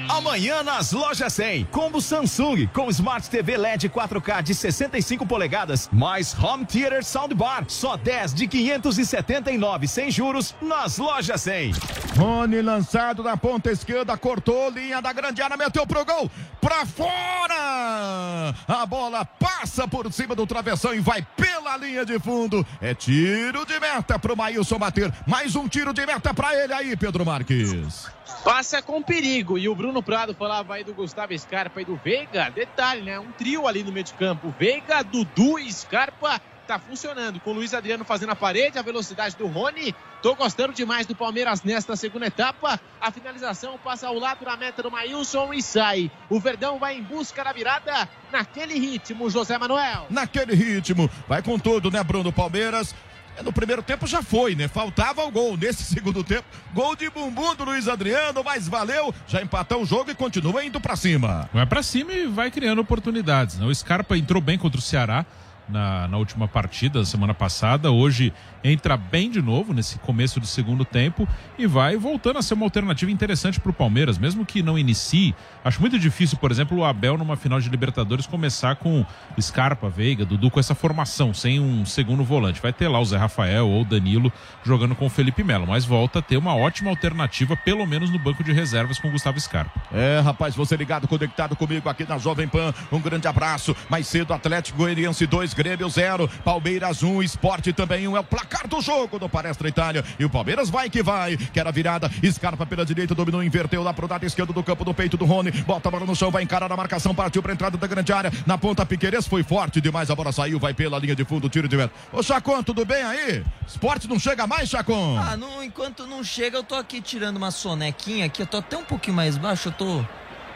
Amanhã 0.10 0.64
nas 0.64 0.92
lojas 0.92 1.34
100. 1.34 1.66
Combo 1.66 2.02
Samsung 2.02 2.68
com 2.74 2.90
Smart 2.90 3.30
TV 3.30 3.56
LED 3.56 3.90
4K 3.90 4.42
de 4.42 4.56
65 4.56 5.26
polegadas, 5.26 5.90
mais 5.92 6.36
Home 6.42 6.66
Theater 6.66 7.04
Soundbar, 7.04 7.66
só 7.68 7.96
10 7.96 8.34
de 8.34 8.48
579 8.48 9.88
sem 9.88 10.10
juros 10.10 10.56
nas 10.62 10.98
lojas 10.98 11.42
100. 11.42 11.74
Rony 12.18 12.62
lançado 12.62 13.22
na 13.22 13.38
ponta 13.38 13.72
esquerda, 13.72 14.18
cortou 14.18 14.72
linha 14.72 15.02
da 15.02 15.14
grande 15.14 15.42
área, 15.42 15.56
meteu 15.56 15.86
pro 15.86 16.04
gol, 16.04 16.32
pra 16.60 16.86
fora! 16.86 18.56
A 18.68 18.86
bola 18.88 19.24
passa 19.24 19.88
por 19.88 20.12
cima 20.12 20.34
do 20.34 20.48
travessão 20.48 20.94
e 20.96 21.00
vai 21.00 21.22
pela 21.36 21.78
linha 21.78 22.06
de 22.06 22.20
fundo. 22.20 22.66
É 22.82 22.94
tiro 22.96 23.37
de 23.66 23.80
meta 23.80 24.18
pro 24.18 24.36
Maílson 24.36 24.78
bater. 24.78 25.14
Mais 25.26 25.56
um 25.56 25.68
tiro 25.68 25.94
de 25.94 26.06
meta 26.06 26.34
pra 26.34 26.56
ele 26.56 26.74
aí, 26.74 26.96
Pedro 26.96 27.26
Marques 27.26 28.08
passa 28.44 28.82
com 28.82 29.02
perigo. 29.02 29.58
E 29.58 29.68
o 29.68 29.76
Bruno 29.76 30.02
Prado 30.02 30.34
falava 30.34 30.76
aí 30.76 30.84
do 30.84 30.94
Gustavo 30.94 31.38
Scarpa 31.38 31.82
e 31.82 31.86
do 31.86 31.98
Veiga. 31.98 32.50
Detalhe, 32.50 33.02
né? 33.02 33.20
Um 33.20 33.30
trio 33.34 33.68
ali 33.68 33.84
no 33.84 33.92
meio 33.92 34.06
de 34.06 34.14
campo. 34.14 34.56
Veiga, 34.58 35.04
Dudu 35.04 35.60
e 35.60 35.70
Scarpa 35.72 36.40
tá 36.66 36.78
funcionando. 36.78 37.40
Com 37.40 37.52
o 37.52 37.54
Luiz 37.54 37.74
Adriano 37.74 38.04
fazendo 38.04 38.32
a 38.32 38.36
parede, 38.36 38.78
a 38.78 38.82
velocidade 38.82 39.36
do 39.36 39.48
Rony. 39.48 39.96
Tô 40.22 40.36
gostando 40.36 40.74
demais 40.74 41.06
do 41.06 41.16
Palmeiras 41.16 41.64
nesta 41.64 41.96
segunda 41.96 42.28
etapa. 42.28 42.80
A 43.00 43.12
finalização 43.12 43.78
passa 43.78 44.08
ao 44.08 44.20
lado 44.20 44.44
da 44.44 44.58
meta 44.58 44.84
do 44.84 44.92
Maílson 44.92 45.54
e 45.54 45.62
sai. 45.62 46.12
O 46.30 46.40
Verdão 46.40 46.78
vai 46.78 46.98
em 46.98 47.04
busca 47.04 47.44
da 47.44 47.54
virada 47.54 48.08
naquele 48.32 48.78
ritmo, 48.78 49.30
José 49.30 49.58
Manuel. 49.58 50.08
Naquele 50.10 50.56
ritmo. 50.56 51.10
Vai 51.28 51.42
com 51.42 51.58
tudo, 51.58 51.90
né, 51.90 52.04
Bruno 52.04 52.32
Palmeiras? 52.32 52.94
É, 53.38 53.44
no 53.44 53.54
primeiro 53.54 53.84
tempo 53.84 54.08
já 54.08 54.22
foi, 54.22 54.56
né? 54.56 54.68
Faltava 54.68 55.24
o 55.24 55.32
gol. 55.32 55.56
Nesse 55.56 55.84
segundo 55.94 56.24
tempo, 56.24 56.46
gol 56.74 56.96
de 56.96 57.10
bumbum 57.10 57.56
do 57.56 57.64
Luiz 57.64 57.88
Adriano, 57.88 58.44
mas 58.44 58.68
valeu. 58.68 59.14
Já 59.28 59.42
empatou 59.42 59.84
o 59.84 59.86
jogo 59.86 60.12
e 60.12 60.16
continua 60.16 60.66
indo 60.66 60.80
para 60.82 60.96
cima. 60.96 61.50
Vai 61.54 61.66
para 61.66 61.84
cima 61.84 62.12
e 62.12 62.28
vai 62.28 62.50
criando 62.50 62.80
oportunidades. 62.80 63.58
Né? 63.58 63.66
O 63.66 63.74
Scarpa 63.74 64.18
entrou 64.18 64.42
bem 64.42 64.58
contra 64.58 64.80
o 64.80 64.82
Ceará 64.82 65.26
na, 65.70 66.08
na 66.08 66.18
última 66.18 66.48
partida, 66.48 67.04
semana 67.06 67.34
passada. 67.34 67.92
Hoje 67.92 68.34
entra 68.72 68.98
bem 68.98 69.30
de 69.30 69.42
novo 69.42 69.74
nesse 69.74 69.98
começo 70.00 70.40
do 70.40 70.46
segundo 70.46 70.84
tempo 70.84 71.28
e 71.58 71.66
vai 71.66 71.96
voltando 71.98 72.40
a 72.40 72.42
ser 72.42 72.54
uma 72.54 72.66
alternativa 72.66 73.12
interessante 73.12 73.60
para 73.60 73.70
o 73.70 73.74
Palmeiras, 73.74 74.18
mesmo 74.18 74.46
que 74.46 74.62
não 74.62 74.78
inicie. 74.78 75.36
Acho 75.64 75.80
muito 75.82 75.98
difícil, 76.00 76.38
por 76.38 76.52
exemplo, 76.52 76.78
o 76.78 76.86
Abel 76.86 77.18
numa 77.18 77.36
final 77.36 77.60
de 77.60 77.70
Libertadores 77.70 78.26
começar 78.26 78.76
com 78.76 79.06
Scarpa, 79.40 79.90
Veiga, 79.90 80.26
Dudu 80.26 80.50
com 80.50 80.60
essa 80.60 80.76
formação, 80.76 81.34
sem 81.34 81.60
um 81.60 81.86
segundo 81.86 82.24
volante. 82.24 82.62
Vai 82.62 82.74
ter 82.74 82.88
lá 82.88 83.00
o 83.00 83.06
Zé 83.06 83.18
Rafael 83.18 83.68
ou 83.68 83.84
Danilo 83.84 84.32
jogando 84.64 84.96
com 84.96 85.06
o 85.06 85.10
Felipe 85.10 85.44
Melo, 85.44 85.68
mas 85.68 85.86
volta 85.86 86.20
a 86.20 86.22
ter 86.22 86.38
uma 86.38 86.56
ótima 86.56 86.90
alternativa, 86.90 87.56
pelo 87.56 87.86
menos 87.86 88.10
no 88.10 88.20
banco 88.20 88.44
de 88.44 88.52
reservas 88.52 89.00
com 89.00 89.08
o 89.08 89.12
Gustavo 89.12 89.40
Scarpa. 89.40 89.82
É, 89.92 90.20
rapaz, 90.20 90.56
você 90.56 90.76
ligado, 90.76 91.08
conectado 91.08 91.56
comigo 91.56 91.90
aqui 91.90 92.08
na 92.08 92.18
Jovem 92.18 92.48
Pan. 92.48 92.74
Um 92.92 93.00
grande 93.00 93.28
abraço. 93.28 93.76
Mais 93.90 94.08
cedo, 94.08 94.34
Atlético 94.34 94.78
Goianiense 94.78 95.26
2, 95.26 95.54
Grêmio 95.54 95.90
0, 95.90 96.28
Palmeiras 96.44 97.04
1, 97.04 97.12
um, 97.12 97.24
Esporte 97.24 97.74
também 97.74 98.08
1. 98.08 98.12
Um, 98.12 98.18
é 98.18 98.20
o 98.20 98.24
placar 98.24 98.57
do 98.66 98.82
jogo 98.82 99.20
do 99.20 99.28
Palestra 99.28 99.68
Itália. 99.68 100.04
E 100.18 100.26
o 100.26 100.30
Palmeiras 100.30 100.70
vai 100.70 100.90
que 100.90 101.04
vai. 101.04 101.38
Quer 101.38 101.68
a 101.68 101.72
virada. 101.72 102.10
Scarpa 102.32 102.66
pela 102.66 102.86
direita, 102.86 103.14
dominou, 103.14 103.44
inverteu 103.44 103.84
lá 103.84 103.94
pro 103.94 104.08
lado 104.10 104.26
esquerdo 104.26 104.54
do 104.54 104.64
campo 104.64 104.86
do 104.86 104.94
peito 104.94 105.18
do 105.18 105.26
Rony. 105.26 105.52
Bota 105.52 105.90
a 105.90 105.92
bola 105.92 106.06
no 106.06 106.16
chão, 106.16 106.32
vai 106.32 106.44
encarar 106.44 106.72
a 106.72 106.78
marcação, 106.78 107.14
partiu 107.14 107.44
pra 107.44 107.54
entrada 107.54 107.78
da 107.78 107.88
grande 107.88 108.14
área. 108.14 108.32
Na 108.46 108.58
ponta, 108.58 108.86
Piqueires 108.86 109.28
foi 109.28 109.44
forte 109.44 109.82
demais. 109.82 110.10
A 110.10 110.16
bola 110.16 110.32
saiu, 110.32 110.60
vai 110.60 110.74
pela 110.74 110.98
linha 110.98 111.16
de 111.16 111.26
fundo, 111.26 111.50
tiro 111.50 111.68
de 111.68 111.76
vento. 111.76 111.94
Ô 112.12 112.24
Chacon, 112.24 112.64
tudo 112.64 112.86
bem 112.86 113.04
aí? 113.04 113.44
Esporte 113.68 114.08
não 114.08 114.18
chega 114.18 114.48
mais, 114.48 114.70
Chacon? 114.70 115.18
Ah, 115.20 115.36
não, 115.36 115.64
enquanto 115.64 116.08
não 116.08 116.24
chega, 116.24 116.58
eu 116.58 116.64
tô 116.64 116.76
aqui 116.76 117.02
tirando 117.02 117.38
uma 117.38 117.52
sonequinha 117.52 118.26
aqui. 118.26 118.42
Eu 118.42 118.48
tô 118.48 118.58
até 118.58 118.78
um 118.78 118.84
pouquinho 118.84 119.16
mais 119.16 119.38
baixo. 119.38 119.70
Eu 119.70 119.74
tô 119.74 120.06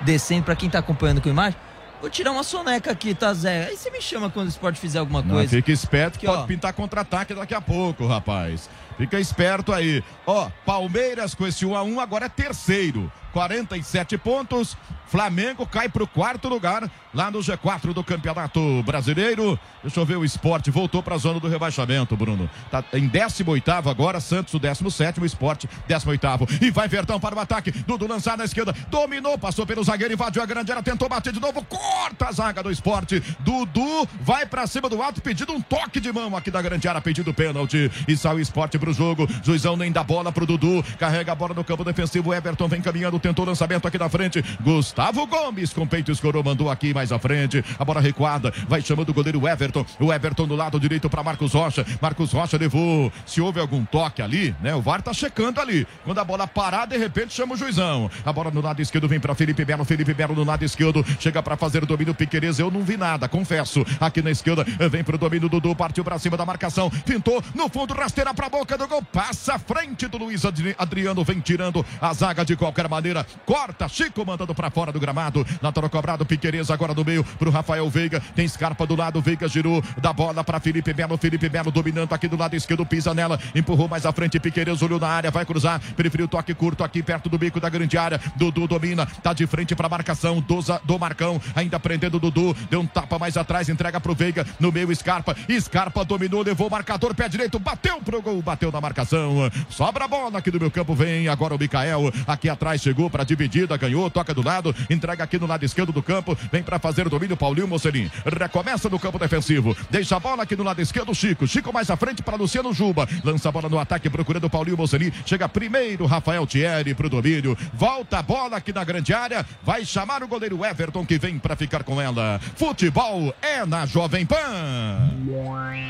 descendo 0.01 0.43
pra 0.43 0.55
quem 0.55 0.69
tá 0.69 0.79
acompanhando 0.79 1.21
com 1.21 1.29
imagem. 1.29 1.57
Vou 2.01 2.09
tirar 2.09 2.31
uma 2.31 2.43
soneca 2.43 2.91
aqui, 2.91 3.13
tá, 3.13 3.31
Zé? 3.31 3.67
Aí 3.67 3.77
você 3.77 3.91
me 3.91 4.01
chama 4.01 4.27
quando 4.27 4.47
o 4.47 4.49
esporte 4.49 4.79
fizer 4.79 4.97
alguma 4.97 5.21
coisa. 5.21 5.43
Não, 5.43 5.47
fica 5.47 5.71
esperto 5.71 6.17
que 6.17 6.25
aqui, 6.25 6.35
pode 6.35 6.43
ó. 6.43 6.47
pintar 6.47 6.73
contra-ataque 6.73 7.35
daqui 7.35 7.53
a 7.53 7.61
pouco, 7.61 8.07
rapaz. 8.07 8.67
Fica 9.01 9.19
esperto 9.19 9.73
aí. 9.73 10.03
Ó, 10.27 10.47
Palmeiras 10.63 11.33
com 11.33 11.47
esse 11.47 11.65
1 11.65 11.75
a 11.75 11.81
1 11.81 11.99
agora 11.99 12.27
é 12.27 12.29
terceiro. 12.29 13.11
47 13.33 14.17
pontos. 14.17 14.77
Flamengo 15.07 15.67
cai 15.67 15.89
para 15.89 16.03
o 16.03 16.07
quarto 16.07 16.47
lugar 16.47 16.89
lá 17.13 17.29
no 17.29 17.39
G4 17.39 17.93
do 17.93 18.01
Campeonato 18.01 18.81
Brasileiro. 18.83 19.59
Deixa 19.83 19.99
eu 19.99 20.05
ver 20.05 20.17
o 20.17 20.23
esporte. 20.23 20.71
Voltou 20.71 21.03
para 21.03 21.15
a 21.15 21.17
zona 21.17 21.37
do 21.37 21.49
rebaixamento, 21.49 22.15
Bruno. 22.15 22.49
Tá 22.69 22.81
em 22.93 23.09
18 23.09 23.71
agora, 23.89 24.21
Santos 24.21 24.53
o 24.53 24.59
17, 24.59 25.19
o 25.19 25.25
esporte 25.25 25.69
18. 25.85 26.47
E 26.61 26.71
vai 26.71 26.87
Verdão 26.87 27.19
para 27.19 27.35
o 27.35 27.39
ataque. 27.39 27.71
Dudu 27.71 28.07
lançar 28.07 28.37
na 28.37 28.45
esquerda. 28.45 28.73
Dominou, 28.89 29.37
passou 29.37 29.65
pelo 29.65 29.83
zagueiro, 29.83 30.13
invadiu 30.13 30.41
a 30.41 30.45
grande 30.45 30.71
área, 30.71 30.83
tentou 30.83 31.09
bater 31.09 31.33
de 31.33 31.41
novo. 31.41 31.61
Corta 31.65 32.29
a 32.29 32.31
zaga 32.31 32.63
do 32.63 32.71
esporte. 32.71 33.21
Dudu 33.39 34.07
vai 34.21 34.45
para 34.45 34.65
cima 34.65 34.87
do 34.87 35.01
alto, 35.01 35.21
pedindo 35.21 35.51
um 35.51 35.61
toque 35.61 35.99
de 35.99 36.11
mão 36.11 36.37
aqui 36.37 36.49
da 36.49 36.61
grande 36.61 36.87
área, 36.87 37.01
pedindo 37.01 37.33
pênalti. 37.33 37.91
E 38.07 38.15
sai 38.15 38.35
o 38.35 38.39
esporte 38.39 38.79
para 38.79 38.90
o 38.91 38.93
jogo. 38.93 39.27
Juizão 39.43 39.75
nem 39.75 39.91
dá 39.91 40.03
bola 40.03 40.31
para 40.31 40.43
o 40.43 40.47
Dudu. 40.47 40.83
Carrega 40.99 41.31
a 41.31 41.35
bola 41.35 41.53
no 41.53 41.63
campo 41.63 41.83
defensivo. 41.83 42.33
Everton 42.33 42.67
vem 42.67 42.81
caminhando 42.81 43.19
tentou 43.19 43.45
lançamento 43.45 43.87
aqui 43.87 43.97
na 43.97 44.09
frente. 44.09 44.43
Gustavo 44.61 45.25
Gomes 45.25 45.73
com 45.73 45.87
peito 45.87 46.11
escorou, 46.11 46.43
mandou 46.43 46.69
aqui 46.69 46.93
mais 46.93 47.11
à 47.11 47.19
frente. 47.19 47.63
A 47.79 47.85
bola 47.85 48.01
recuada, 48.01 48.53
vai 48.67 48.81
chamando 48.81 49.09
o 49.09 49.13
goleiro 49.13 49.47
Everton. 49.47 49.85
O 49.99 50.11
Everton 50.11 50.47
do 50.47 50.55
lado 50.55 50.79
direito 50.79 51.09
para 51.09 51.23
Marcos 51.23 51.53
Rocha. 51.53 51.85
Marcos 52.01 52.31
Rocha 52.31 52.57
levou. 52.57 53.11
Se 53.25 53.41
houve 53.41 53.59
algum 53.59 53.85
toque 53.85 54.21
ali, 54.21 54.55
né? 54.61 54.75
O 54.75 54.81
VAR 54.81 55.01
tá 55.01 55.13
checando 55.13 55.59
ali. 55.59 55.87
Quando 56.03 56.19
a 56.19 56.23
bola 56.23 56.47
parar, 56.47 56.85
de 56.85 56.97
repente 56.97 57.33
chama 57.33 57.53
o 57.53 57.57
juizão. 57.57 58.09
A 58.25 58.33
bola 58.33 58.51
no 58.51 58.61
lado 58.61 58.81
esquerdo 58.81 59.07
vem 59.07 59.19
para 59.19 59.35
Felipe 59.35 59.65
Melo. 59.65 59.85
Felipe 59.85 60.13
Melo 60.13 60.35
no 60.35 60.43
lado 60.43 60.63
esquerdo 60.63 61.05
chega 61.19 61.41
para 61.41 61.55
fazer 61.55 61.83
o 61.83 61.85
domínio 61.85 62.13
Piqueires. 62.13 62.59
Eu 62.59 62.71
não 62.71 62.81
vi 62.81 62.97
nada, 62.97 63.27
confesso. 63.27 63.85
Aqui 63.99 64.21
na 64.21 64.31
esquerda 64.31 64.65
vem 64.89 65.03
pro 65.03 65.17
domínio 65.17 65.47
Dudu, 65.47 65.75
partiu 65.75 66.03
para 66.03 66.17
cima 66.19 66.35
da 66.35 66.45
marcação. 66.45 66.89
Pintou 67.05 67.43
no 67.53 67.69
fundo, 67.69 67.93
rasteira 67.93 68.33
para 68.33 68.49
boca 68.49 68.70
do 68.77 68.87
gol. 68.87 69.01
Passa 69.03 69.55
à 69.55 69.59
frente 69.59 70.07
do 70.07 70.17
Luiz 70.17 70.43
Adriano, 70.77 71.23
vem 71.23 71.39
tirando 71.39 71.85
a 71.99 72.13
zaga 72.13 72.45
de 72.45 72.55
qualquer 72.55 72.87
maneira. 72.87 73.25
Corta, 73.45 73.87
Chico 73.87 74.25
mandando 74.25 74.53
para 74.53 74.69
fora 74.69 74.91
do 74.91 74.99
gramado. 74.99 75.45
Lateral 75.61 75.89
cobrado, 75.89 76.25
Piqueires 76.25 76.71
agora 76.71 76.93
no 76.93 77.03
meio 77.03 77.23
pro 77.23 77.51
Rafael 77.51 77.89
Veiga. 77.89 78.21
Tem 78.35 78.47
Scarpa 78.47 78.85
do 78.85 78.95
lado, 78.95 79.21
Veiga 79.21 79.47
girou. 79.47 79.83
Da 79.97 80.13
bola 80.13 80.43
para 80.43 80.59
Felipe 80.59 80.93
Melo. 80.93 81.17
Felipe 81.17 81.49
Melo 81.49 81.71
dominando 81.71 82.13
aqui 82.13 82.27
do 82.27 82.37
lado 82.37 82.55
esquerdo, 82.55 82.85
pisa 82.85 83.13
nela. 83.13 83.39
Empurrou 83.55 83.87
mais 83.87 84.05
à 84.05 84.11
frente, 84.11 84.39
Piqueires 84.39 84.81
olhou 84.81 84.99
na 84.99 85.07
área, 85.07 85.31
vai 85.31 85.45
cruzar. 85.45 85.79
Preferiu 85.95 86.27
toque 86.27 86.53
curto 86.53 86.83
aqui 86.83 87.01
perto 87.01 87.29
do 87.29 87.37
bico 87.37 87.59
da 87.59 87.69
grande 87.69 87.97
área. 87.97 88.19
Dudu 88.35 88.67
domina, 88.67 89.05
tá 89.05 89.33
de 89.33 89.45
frente 89.47 89.75
para 89.75 89.89
marcação 89.89 90.39
do, 90.39 90.59
do 90.83 90.99
Marcão. 90.99 91.41
Ainda 91.55 91.79
prendendo 91.79 92.19
Dudu. 92.19 92.55
Deu 92.69 92.81
um 92.81 92.85
tapa 92.85 93.17
mais 93.17 93.37
atrás, 93.37 93.69
entrega 93.69 93.99
pro 93.99 94.13
Veiga. 94.13 94.45
No 94.59 94.71
meio, 94.71 94.93
Scarpa. 94.95 95.35
Scarpa 95.59 96.03
dominou, 96.05 96.43
levou 96.43 96.67
o 96.67 96.71
marcador, 96.71 97.13
pé 97.15 97.27
direito, 97.27 97.59
bateu 97.59 98.01
pro 98.01 98.21
gol, 98.21 98.41
bateu 98.41 98.60
na 98.69 98.81
marcação. 98.81 99.49
Sobra 99.69 100.03
a 100.03 100.07
bola 100.07 100.37
aqui 100.37 100.51
do 100.51 100.59
meu 100.59 100.69
campo, 100.69 100.93
vem 100.93 101.29
agora 101.29 101.55
o 101.55 101.57
Mikael. 101.57 102.11
Aqui 102.27 102.49
atrás 102.49 102.81
chegou 102.81 103.09
para 103.09 103.23
dividida, 103.23 103.77
ganhou, 103.77 104.09
toca 104.09 104.33
do 104.33 104.45
lado, 104.45 104.75
entrega 104.89 105.23
aqui 105.23 105.39
no 105.39 105.47
lado 105.47 105.63
esquerdo 105.63 105.93
do 105.93 106.03
campo, 106.03 106.37
vem 106.51 106.61
para 106.61 106.77
fazer 106.77 107.07
o 107.07 107.09
domínio 107.09 107.37
Paulinho 107.37 107.67
Mocelin. 107.67 108.11
Recomeça 108.25 108.89
no 108.89 108.99
campo 108.99 109.17
defensivo, 109.17 109.75
deixa 109.89 110.17
a 110.17 110.19
bola 110.19 110.43
aqui 110.43 110.55
no 110.55 110.63
lado 110.63 110.81
esquerdo, 110.81 111.15
Chico. 111.15 111.47
Chico 111.47 111.71
mais 111.71 111.89
à 111.89 111.95
frente 111.95 112.21
para 112.21 112.35
Luciano 112.35 112.73
Juba. 112.73 113.07
Lança 113.23 113.47
a 113.47 113.51
bola 113.51 113.69
no 113.69 113.79
ataque 113.79 114.09
procurando 114.09 114.49
Paulinho 114.49 114.77
Mocelin. 114.77 115.11
Chega 115.25 115.47
primeiro 115.47 116.05
Rafael 116.05 116.45
Thierry 116.45 116.93
pro 116.93 117.09
domínio. 117.09 117.57
Volta 117.73 118.19
a 118.19 118.23
bola 118.23 118.57
aqui 118.57 118.73
na 118.73 118.83
grande 118.83 119.13
área. 119.13 119.45
Vai 119.63 119.85
chamar 119.85 120.23
o 120.23 120.27
goleiro 120.27 120.65
Everton 120.65 121.05
que 121.05 121.17
vem 121.17 121.39
para 121.39 121.55
ficar 121.55 121.83
com 121.83 122.01
ela. 122.01 122.39
Futebol 122.55 123.33
é 123.41 123.65
na 123.65 123.85
Jovem 123.85 124.25
Pan. 124.25 124.35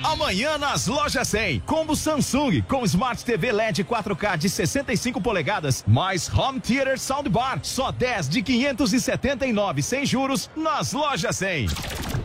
Amanhã 0.03 0.57
nas 0.57 0.87
lojas 0.87 1.27
100, 1.27 1.61
combo 1.61 1.95
Samsung 1.95 2.60
com 2.67 2.83
Smart 2.85 3.23
TV 3.23 3.51
LED 3.51 3.83
4K 3.83 4.37
de 4.37 4.49
65 4.49 5.21
polegadas, 5.21 5.83
mais 5.87 6.31
Home 6.33 6.59
Theater 6.59 6.99
Soundbar, 6.99 7.59
só 7.63 7.91
10 7.91 8.29
de 8.29 8.41
579 8.41 9.81
sem 9.81 10.05
juros 10.05 10.49
nas 10.55 10.93
lojas 10.93 11.35
100. 11.37 11.67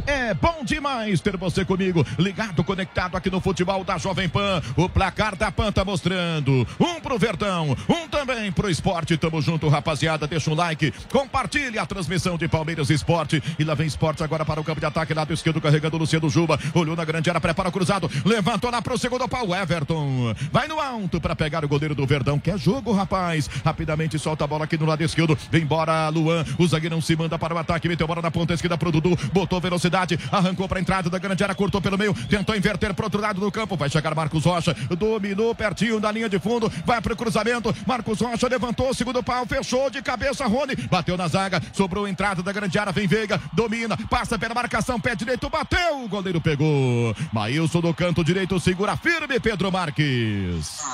É 0.07 0.33
bom 0.35 0.63
demais 0.65 1.21
ter 1.21 1.37
você 1.37 1.65
comigo, 1.65 2.07
ligado, 2.17 2.63
conectado 2.63 3.17
aqui 3.17 3.29
no 3.29 3.41
futebol 3.41 3.83
da 3.83 3.99
Jovem 3.99 4.29
Pan. 4.29 4.63
O 4.77 4.89
placar 4.89 5.35
da 5.35 5.51
Pan 5.51 5.73
tá 5.73 5.85
mostrando. 5.85 6.67
Um 6.79 7.01
pro 7.01 7.19
Verdão, 7.19 7.77
um 7.89 8.09
também 8.09 8.53
pro 8.53 8.71
esporte. 8.71 9.17
Tamo 9.17 9.43
junto, 9.43 9.69
rapaziada. 9.69 10.27
Deixa 10.29 10.49
um 10.49 10.55
like, 10.55 10.93
compartilhe 11.11 11.77
a 11.77 11.85
transmissão 11.85 12.39
de 12.39 12.47
Palmeiras 12.47 12.89
Esporte. 12.89 13.43
E 13.59 13.65
lá 13.65 13.75
vem 13.75 13.89
esporte 13.89 14.23
agora 14.23 14.45
para 14.45 14.61
o 14.61 14.65
campo 14.65 14.79
de 14.79 14.87
ataque, 14.87 15.13
lado 15.13 15.33
esquerdo, 15.33 15.61
carregando 15.61 15.97
o 15.97 15.99
Luciano 15.99 16.31
Juba. 16.31 16.59
Olhou 16.73 16.95
na 16.95 17.05
grande 17.05 17.29
área, 17.29 17.41
prepara 17.41 17.69
o 17.69 17.73
cruzado. 17.73 18.09
Levantou 18.25 18.71
lá 18.71 18.81
pro 18.81 18.97
segundo 18.97 19.27
pau, 19.29 19.53
Everton. 19.55 20.26
Vai 20.51 20.69
no 20.69 20.81
alto 20.81 21.21
para 21.21 21.37
pegar 21.37 21.65
o 21.65 21.69
goleiro 21.69 21.95
do 21.95 22.07
Verdão. 22.07 22.39
Quer 22.39 22.59
jogo, 22.59 22.93
rapaz. 22.93 23.49
Rapidamente 23.65 24.19
solta 24.19 24.45
a 24.45 24.47
bola 24.47 24.65
aqui 24.65 24.77
no 24.79 24.87
lado 24.87 25.03
esquerdo. 25.03 25.37
Vem 25.51 25.63
embora, 25.63 26.09
Luan. 26.09 26.45
O 26.59 26.67
zagueirão 26.67 27.01
se 27.01 27.15
manda 27.17 27.39
para 27.39 27.55
o 27.55 27.59
ataque. 27.59 27.89
Meteu 27.89 28.07
bola 28.07 28.23
na 28.23 28.31
ponta 28.31 28.55
esquerda 28.55 28.79
pro 28.79 28.91
Dudu. 28.91 29.17
Botou 29.33 29.61
velocidade. 29.61 30.19
Arrancou 30.31 30.69
para 30.69 30.81
entrada 30.81 31.11
da 31.11 31.19
grande 31.19 31.43
área. 31.43 31.55
Cortou 31.55 31.81
pelo 31.81 31.99
meio. 31.99 32.15
Tentou 32.15 32.57
inverter 32.57 32.95
pro 32.95 33.05
outro 33.05 33.21
lado 33.21 33.41
do 33.41 33.51
campo. 33.51 33.77
Vai 33.77 33.89
chegar 33.89 34.15
Marcos 34.15 34.45
Rocha. 34.45 34.75
Dominou 34.99 35.55
pertinho 35.55 36.01
da 36.01 36.11
linha 36.11 36.29
de 36.29 36.39
fundo. 36.39 36.71
Vai 36.85 37.01
pro 37.01 37.17
cruzamento. 37.17 37.75
Marcos 37.87 38.21
Rocha 38.21 38.49
levantou. 38.49 38.93
Segundo 38.95 39.23
pau. 39.23 39.47
Fechou 39.47 39.91
de 39.91 40.03
cabeça. 40.03 40.47
Rony. 40.47 40.77
Bateu 40.91 41.17
na 41.17 41.29
zaga. 41.29 41.63
Sobrou 41.73 42.05
a 42.05 42.11
entrada 42.11 42.43
da 42.43 42.53
grande 42.53 42.79
área. 42.79 42.93
Vem 42.93 43.07
Veiga. 43.07 43.41
Domina. 43.53 43.97
Passa 44.09 44.39
pela 44.39 44.55
marcação. 44.55 45.01
Pé 45.01 45.15
direito. 45.15 45.49
Bateu. 45.51 46.05
O 46.05 46.09
goleiro 46.09 46.41
pegou. 46.41 47.15
Maílson 47.33 47.81
do 47.81 47.93
canto 47.95 48.25
direito. 48.25 48.59
Segura 48.61 48.97
firme. 48.97 49.41
Pedro 49.41 49.71
Marques. 49.71 50.16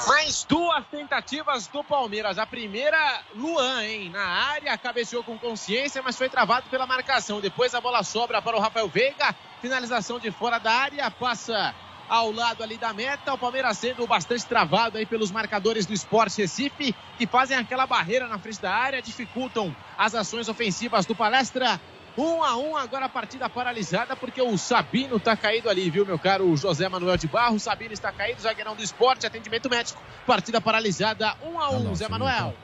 Mais 0.09 0.45
duas 0.45 0.87
tentativas 0.87 1.67
do 1.67 1.83
Palmeiras. 1.85 2.39
A 2.39 2.47
primeira, 2.47 3.21
Luan, 3.35 3.85
hein? 3.85 4.11
Na 4.11 4.25
área. 4.25 4.77
Cabeceou 4.79 5.23
com 5.23 5.39
consciência, 5.39 6.03
mas 6.03 6.17
foi 6.17 6.29
travado 6.29 6.69
pela 6.71 6.87
marcação. 6.87 7.41
Depois 7.41 7.75
a 7.75 7.81
bola 7.81 8.03
sobra 8.03 8.41
para 8.41 8.57
o 8.57 8.61
Rafael 8.61 8.89
Veiga. 8.89 9.35
Finalização 9.61 10.19
de 10.19 10.31
fora 10.31 10.59
da 10.59 10.73
área. 10.73 11.11
Passa 11.11 11.75
ao 12.09 12.31
lado 12.31 12.63
ali 12.63 12.77
da 12.77 12.93
meta. 12.93 13.33
O 13.33 13.39
Palmeiras 13.39 13.79
sendo 13.79 14.07
bastante 14.07 14.45
travado 14.45 14.99
aí 14.99 15.07
pelos 15.07 15.31
marcadores 15.31 15.87
do 15.87 15.95
Esporte 15.95 16.43
Recife, 16.43 16.95
que 17.17 17.27
fazem 17.27 17.57
aquela 17.57 17.87
barreira 17.87 18.29
na 18.29 18.39
frente 18.39 18.61
da 18.61 18.71
área, 18.71 19.01
dificultam 19.01 19.75
as 19.97 20.15
ações 20.15 20.49
ofensivas 20.49 21.07
do 21.07 21.15
Palestra. 21.15 21.81
Um 22.17 22.43
a 22.43 22.57
um, 22.57 22.77
agora 22.77 23.07
a 23.07 23.09
partida 23.09 23.49
paralisada 23.49 24.15
porque 24.15 24.43
o 24.43 24.59
Sabino 24.59 25.19
tá 25.19 25.35
caído 25.35 25.71
ali, 25.71 25.89
viu, 25.89 26.05
meu 26.05 26.19
caro 26.19 26.55
José 26.57 26.89
Manuel 26.89 27.17
de 27.17 27.27
Barro? 27.27 27.57
O 27.57 27.61
Sabino 27.61 27.93
está 27.93 28.13
caído, 28.13 28.43
zagueirão 28.43 28.77
do 28.77 28.83
esporte, 28.83 29.27
atendimento 29.27 29.71
médico. 29.71 30.03
Partida 30.27 30.61
paralisada, 30.61 31.35
um 31.43 31.59
a 31.59 31.71
um, 31.71 31.95
Zé 31.95 32.09
Manuel. 32.09 32.55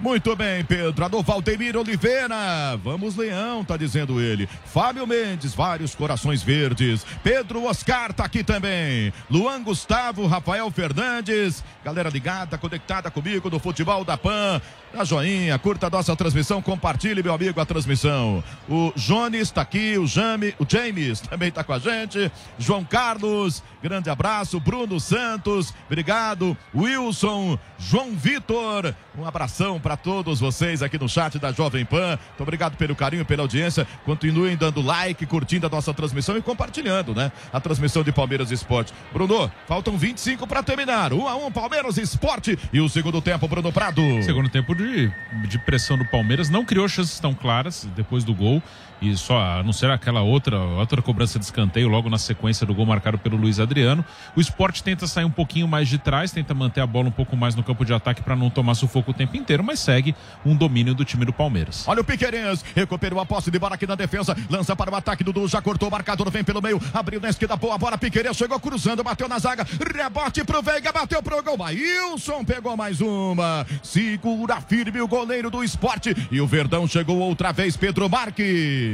Muito 0.00 0.36
bem, 0.36 0.64
Pedro. 0.64 1.04
Alô, 1.04 1.22
Valdemir 1.22 1.76
Oliveira. 1.76 2.76
Vamos, 2.84 3.16
Leão, 3.16 3.64
tá 3.64 3.76
dizendo 3.76 4.20
ele. 4.20 4.48
Fábio 4.66 5.04
Mendes, 5.08 5.54
vários 5.54 5.92
corações 5.92 6.40
verdes. 6.40 7.04
Pedro 7.24 7.64
Oscar 7.64 8.12
tá 8.12 8.24
aqui 8.24 8.44
também. 8.44 9.12
Luan 9.28 9.60
Gustavo, 9.60 10.24
Rafael 10.28 10.70
Fernandes. 10.70 11.64
Galera 11.84 12.08
ligada, 12.08 12.56
conectada 12.56 13.10
comigo 13.10 13.50
no 13.50 13.58
Futebol 13.58 14.04
da 14.04 14.16
Pan. 14.16 14.62
Dá 14.92 15.04
joinha, 15.04 15.58
curta 15.58 15.86
a 15.86 15.90
nossa 15.90 16.16
transmissão, 16.16 16.62
compartilhe, 16.62 17.22
meu 17.22 17.34
amigo, 17.34 17.60
a 17.60 17.66
transmissão. 17.66 18.42
O 18.66 18.90
Jones 18.96 19.42
está 19.42 19.60
aqui, 19.60 19.98
o 19.98 20.06
Jame, 20.06 20.54
o 20.58 20.64
James 20.66 21.20
também 21.20 21.50
está 21.50 21.62
com 21.62 21.74
a 21.74 21.78
gente. 21.78 22.32
João 22.58 22.82
Carlos, 22.82 23.62
grande 23.82 24.08
abraço. 24.08 24.58
Bruno 24.58 24.98
Santos, 24.98 25.74
obrigado. 25.86 26.56
Wilson, 26.74 27.58
João 27.78 28.12
Vitor, 28.12 28.94
um 29.16 29.26
abração 29.26 29.78
para 29.78 29.94
todos 29.96 30.40
vocês 30.40 30.82
aqui 30.82 30.98
no 30.98 31.08
chat 31.08 31.38
da 31.38 31.52
Jovem 31.52 31.84
Pan. 31.84 32.18
Muito 32.28 32.42
obrigado 32.42 32.76
pelo 32.76 32.96
carinho, 32.96 33.26
pela 33.26 33.42
audiência. 33.42 33.86
Continuem 34.06 34.56
dando 34.56 34.80
like, 34.80 35.26
curtindo 35.26 35.66
a 35.66 35.70
nossa 35.70 35.92
transmissão 35.92 36.38
e 36.38 36.42
compartilhando, 36.42 37.14
né? 37.14 37.30
A 37.52 37.60
transmissão 37.60 38.02
de 38.02 38.10
Palmeiras 38.10 38.50
Esporte. 38.50 38.94
Bruno, 39.12 39.50
faltam 39.66 39.98
25 39.98 40.46
para 40.46 40.62
terminar. 40.62 41.12
1 41.12 41.18
um 41.18 41.28
a 41.28 41.36
1 41.36 41.46
um, 41.46 41.52
Palmeiras 41.52 41.98
Esporte 41.98 42.58
e 42.72 42.80
o 42.80 42.88
segundo 42.88 43.20
tempo, 43.20 43.46
Bruno 43.46 43.70
Prado. 43.70 44.00
Segundo 44.22 44.48
tempo 44.48 44.77
de, 44.78 45.12
de 45.48 45.58
pressão 45.58 45.98
do 45.98 46.04
Palmeiras, 46.04 46.48
não 46.48 46.64
criou 46.64 46.88
chances 46.88 47.18
tão 47.18 47.34
claras 47.34 47.86
depois 47.96 48.24
do 48.24 48.34
gol 48.34 48.62
e 49.00 49.16
só 49.16 49.40
a 49.40 49.62
não 49.62 49.72
ser 49.72 49.90
aquela 49.90 50.22
outra 50.22 50.58
outra 50.58 51.00
cobrança 51.00 51.38
de 51.38 51.44
escanteio 51.44 51.88
logo 51.88 52.08
na 52.10 52.18
sequência 52.18 52.66
do 52.66 52.74
gol 52.74 52.86
marcado 52.86 53.18
pelo 53.18 53.36
Luiz 53.36 53.60
Adriano. 53.60 54.04
O 54.36 54.40
esporte 54.40 54.82
tenta 54.82 55.06
sair 55.06 55.24
um 55.24 55.30
pouquinho 55.30 55.68
mais 55.68 55.88
de 55.88 55.98
trás, 55.98 56.32
tenta 56.32 56.54
manter 56.54 56.80
a 56.80 56.86
bola 56.86 57.08
um 57.08 57.12
pouco 57.12 57.36
mais 57.36 57.54
no 57.54 57.62
campo 57.62 57.84
de 57.84 57.92
ataque 57.92 58.22
para 58.22 58.36
não 58.36 58.50
tomar 58.50 58.74
sufoco 58.74 59.10
o 59.10 59.14
tempo 59.14 59.36
inteiro, 59.36 59.62
mas 59.62 59.80
segue 59.80 60.14
um 60.44 60.56
domínio 60.56 60.94
do 60.94 61.04
time 61.04 61.24
do 61.24 61.32
Palmeiras. 61.32 61.86
Olha 61.86 62.00
o 62.00 62.04
Piqueires, 62.04 62.64
recuperou 62.74 63.20
a 63.20 63.26
posse 63.26 63.50
de 63.50 63.58
bola 63.58 63.74
aqui 63.74 63.86
na 63.86 63.94
defesa, 63.94 64.36
lança 64.50 64.74
para 64.74 64.90
o 64.90 64.94
ataque, 64.94 65.24
Dudu 65.24 65.46
já 65.48 65.62
cortou 65.62 65.88
o 65.88 65.92
marcador, 65.92 66.30
vem 66.30 66.44
pelo 66.44 66.60
meio, 66.60 66.80
abriu 66.92 67.20
na 67.20 67.28
esquerda, 67.28 67.56
boa 67.56 67.78
bola, 67.78 67.98
Piqueires 67.98 68.36
chegou 68.36 68.58
cruzando, 68.58 69.02
bateu 69.02 69.28
na 69.28 69.38
zaga, 69.38 69.66
rebote 69.94 70.44
pro 70.44 70.62
Veiga, 70.62 70.92
bateu 70.92 71.22
pro 71.22 71.42
gol, 71.42 71.56
Maílson 71.56 72.44
pegou 72.44 72.76
mais 72.76 73.00
uma, 73.00 73.66
segura 73.82 74.60
firme 74.60 75.00
o 75.00 75.08
goleiro 75.08 75.50
do 75.50 75.62
esporte 75.62 76.14
e 76.30 76.40
o 76.40 76.46
Verdão 76.46 76.86
chegou 76.86 77.18
outra 77.18 77.52
vez, 77.52 77.76
Pedro 77.76 78.08
Marques. 78.08 78.87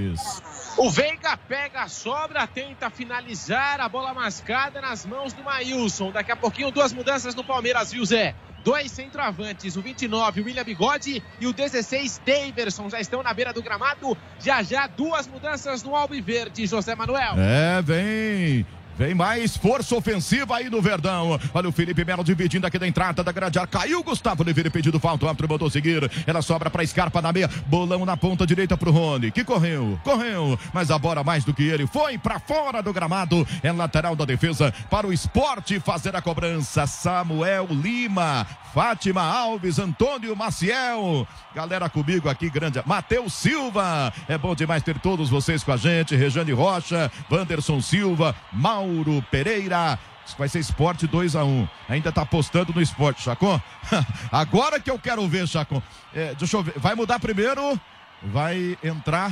O 0.77 0.91
Veiga 0.91 1.37
pega 1.37 1.83
a 1.83 1.89
sobra, 1.89 2.47
tenta 2.47 2.91
finalizar 2.91 3.81
a 3.81 3.89
bola 3.89 4.13
mascada 4.13 4.81
nas 4.81 5.07
mãos 5.07 5.33
do 5.33 5.43
Maílson. 5.43 6.11
Daqui 6.11 6.33
a 6.33 6.37
pouquinho, 6.37 6.71
duas 6.73 6.93
mudanças 6.93 7.35
no 7.35 7.45
Palmeiras, 7.45 7.93
viu, 7.93 8.05
Zé? 8.05 8.35
Dois 8.65 8.91
centroavantes, 8.91 9.77
o 9.77 9.83
29, 9.83 10.41
o 10.41 10.45
William 10.45 10.65
Bigode 10.65 11.23
e 11.39 11.47
o 11.47 11.53
16, 11.53 12.23
Daverson, 12.27 12.89
já 12.89 12.99
estão 12.99 13.23
na 13.23 13.33
beira 13.33 13.53
do 13.53 13.63
gramado. 13.63 14.17
Já 14.41 14.63
já, 14.63 14.87
duas 14.87 15.27
mudanças 15.27 15.83
no 15.83 15.95
Alviverde, 15.95 16.67
José 16.67 16.95
Manuel. 16.95 17.35
É, 17.37 17.83
vem. 17.83 18.67
Vem 18.97 19.13
mais 19.13 19.57
força 19.57 19.97
ofensiva 19.97 20.57
aí 20.57 20.71
no 20.71 20.81
Verdão. 20.81 21.39
Olha 21.53 21.69
o 21.69 21.73
Felipe 21.73 22.05
Melo 22.05 22.23
dividindo 22.23 22.67
aqui 22.67 22.79
da 22.79 22.87
entrada 22.87 23.25
da 23.25 23.33
grande 23.33 23.59
área. 23.59 23.69
Caiu 23.69 24.01
o 24.01 24.05
Gustavo 24.05 24.43
Oliveira 24.43 24.71
pedido 24.71 25.01
falta. 25.01 25.25
O 25.25 25.29
árbitro 25.29 25.49
botou 25.49 25.69
seguir. 25.69 26.09
Ela 26.27 26.41
sobra 26.43 26.71
para 26.71 26.87
Scarpa 26.87 27.21
na 27.21 27.33
meia. 27.33 27.51
Bolão 27.67 28.05
na 28.05 28.17
ponta 28.17 28.47
direita 28.47 28.77
pro 28.77 28.93
Rony. 28.93 29.33
Que 29.33 29.43
correu, 29.43 29.99
correu. 30.05 30.59
Mas 30.73 30.93
a 30.93 30.99
bola 30.99 31.25
mais 31.25 31.45
do 31.45 31.53
que 31.53 31.65
ele 31.65 31.87
foi 31.89 32.17
para 32.19 32.39
fora 32.39 32.83
do 32.83 32.93
gramado. 32.93 33.47
É 33.63 33.73
lateral 33.73 34.15
da 34.15 34.25
defesa 34.25 34.73
para 34.89 35.07
o 35.07 35.13
esporte 35.13 35.81
fazer 35.81 36.15
a 36.15 36.23
cobrança. 36.23 36.87
Samuel 36.87 37.67
Lima, 37.71 38.47
Fátima 38.73 39.23
Alves, 39.23 39.81
Antônio 39.81 40.37
Maciel. 40.37 41.27
Galera 41.53 41.89
comigo 41.89 42.29
aqui, 42.29 42.49
grande. 42.49 42.81
Matheus 42.87 43.33
Silva. 43.33 44.13
É 44.29 44.39
bom 44.39 44.55
demais 44.55 44.83
ter 44.83 44.99
todos 45.01 45.29
vocês 45.31 45.65
com 45.65 45.73
a 45.73 45.77
gente. 45.77 46.15
Rejane 46.15 46.53
Rocha, 46.53 47.11
Wanderson 47.31 47.81
Silva, 47.81 48.35
Mal 48.53 48.84
Mauro 48.85 49.25
Pereira. 49.31 49.99
Vai 50.39 50.49
ser 50.49 50.59
esporte 50.59 51.07
2 51.07 51.37
a 51.37 51.45
1 51.45 51.49
um. 51.49 51.69
Ainda 51.89 52.11
tá 52.11 52.23
apostando 52.23 52.73
no 52.73 52.81
esporte, 52.81 53.23
Chacon? 53.23 53.61
Agora 54.33 54.81
que 54.81 54.91
eu 54.91 54.99
quero 54.99 55.27
ver, 55.29 55.47
Chacon. 55.47 55.83
É, 56.15 56.35
deixa 56.35 56.57
eu 56.57 56.63
ver. 56.63 56.75
Vai 56.77 56.95
mudar 56.95 57.19
primeiro. 57.21 57.79
Vai 58.23 58.79
entrar. 58.83 59.31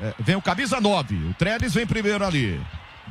É, 0.00 0.14
vem 0.18 0.36
o 0.36 0.42
camisa 0.42 0.80
9. 0.80 1.14
O 1.28 1.34
Trellis 1.34 1.74
vem 1.74 1.86
primeiro 1.86 2.24
ali. 2.24 2.60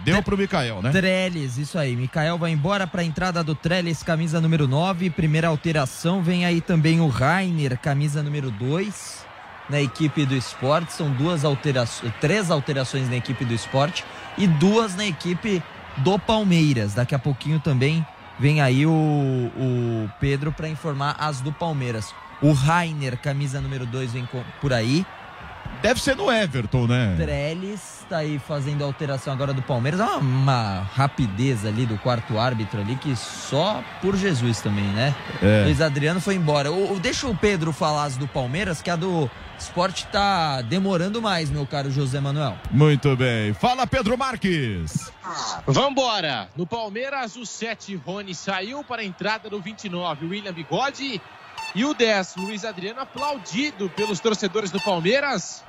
Deu 0.03 0.23
pro 0.23 0.37
Mikael, 0.37 0.81
né? 0.81 0.89
Trellis, 0.89 1.57
isso 1.57 1.77
aí. 1.77 1.95
Mikael 1.95 2.37
vai 2.37 2.49
embora 2.49 2.87
para 2.87 3.01
a 3.01 3.05
entrada 3.05 3.43
do 3.43 3.53
Trellis, 3.53 4.01
camisa 4.01 4.41
número 4.41 4.67
9. 4.67 5.11
Primeira 5.11 5.47
alteração. 5.47 6.23
Vem 6.23 6.43
aí 6.43 6.59
também 6.59 6.99
o 7.01 7.07
Rainer, 7.07 7.77
camisa 7.77 8.23
número 8.23 8.49
2 8.49 9.20
na 9.69 9.81
equipe 9.81 10.25
do 10.25 10.35
esporte. 10.35 10.93
São 10.93 11.11
duas 11.11 11.45
alterações, 11.45 12.11
três 12.19 12.51
alterações 12.51 13.09
na 13.09 13.17
equipe 13.17 13.45
do 13.45 13.53
esporte 13.53 14.03
e 14.37 14.47
duas 14.47 14.95
na 14.95 15.05
equipe 15.05 15.61
do 15.97 16.17
Palmeiras. 16.17 16.93
Daqui 16.93 17.15
a 17.15 17.19
pouquinho 17.19 17.59
também 17.59 18.05
vem 18.39 18.61
aí 18.61 18.85
o, 18.85 18.91
o 18.91 20.09
Pedro 20.19 20.51
para 20.51 20.67
informar 20.67 21.15
as 21.19 21.41
do 21.41 21.51
Palmeiras. 21.51 22.13
O 22.41 22.53
Rainer, 22.53 23.17
camisa 23.17 23.61
número 23.61 23.85
2, 23.85 24.13
vem 24.13 24.27
por 24.59 24.73
aí. 24.73 25.05
Deve 25.81 26.01
ser 26.01 26.15
no 26.15 26.31
Everton, 26.31 26.87
né? 26.87 27.15
Trellis 27.17 28.00
tá 28.11 28.17
aí 28.17 28.37
fazendo 28.39 28.83
a 28.83 28.85
alteração 28.85 29.31
agora 29.31 29.53
do 29.53 29.61
Palmeiras. 29.61 30.01
Uma, 30.01 30.17
uma 30.17 30.79
rapidez 30.93 31.65
ali 31.65 31.85
do 31.85 31.97
quarto 31.97 32.37
árbitro 32.37 32.81
ali 32.81 32.97
que 32.97 33.15
só 33.15 33.81
por 34.01 34.17
Jesus 34.17 34.59
também, 34.59 34.83
né? 34.83 35.15
É. 35.41 35.63
Luiz 35.63 35.79
Adriano 35.79 36.19
foi 36.19 36.35
embora. 36.35 36.69
O, 36.73 36.99
deixa 36.99 37.25
o 37.27 37.35
Pedro 37.35 37.71
falar 37.71 38.03
as 38.03 38.17
do 38.17 38.27
Palmeiras, 38.27 38.81
que 38.81 38.89
a 38.89 38.97
do 38.97 39.31
esporte 39.57 40.07
tá 40.07 40.61
demorando 40.61 41.21
mais, 41.21 41.49
meu 41.49 41.65
caro 41.65 41.89
José 41.89 42.19
Manuel. 42.19 42.57
Muito 42.69 43.15
bem. 43.15 43.53
Fala, 43.53 43.87
Pedro 43.87 44.17
Marques. 44.17 45.09
Vambora. 45.65 46.49
No 46.57 46.67
Palmeiras, 46.67 47.37
o 47.37 47.45
7, 47.45 47.95
Rony 47.95 48.35
saiu 48.35 48.83
para 48.83 49.03
a 49.03 49.05
entrada 49.05 49.49
do 49.49 49.61
29, 49.61 50.25
William 50.25 50.51
Bigode. 50.51 51.21
E 51.73 51.85
o 51.85 51.93
10, 51.93 52.35
Luiz 52.35 52.65
Adriano, 52.65 52.99
aplaudido 52.99 53.89
pelos 53.89 54.19
torcedores 54.19 54.69
do 54.69 54.81
Palmeiras. 54.81 55.63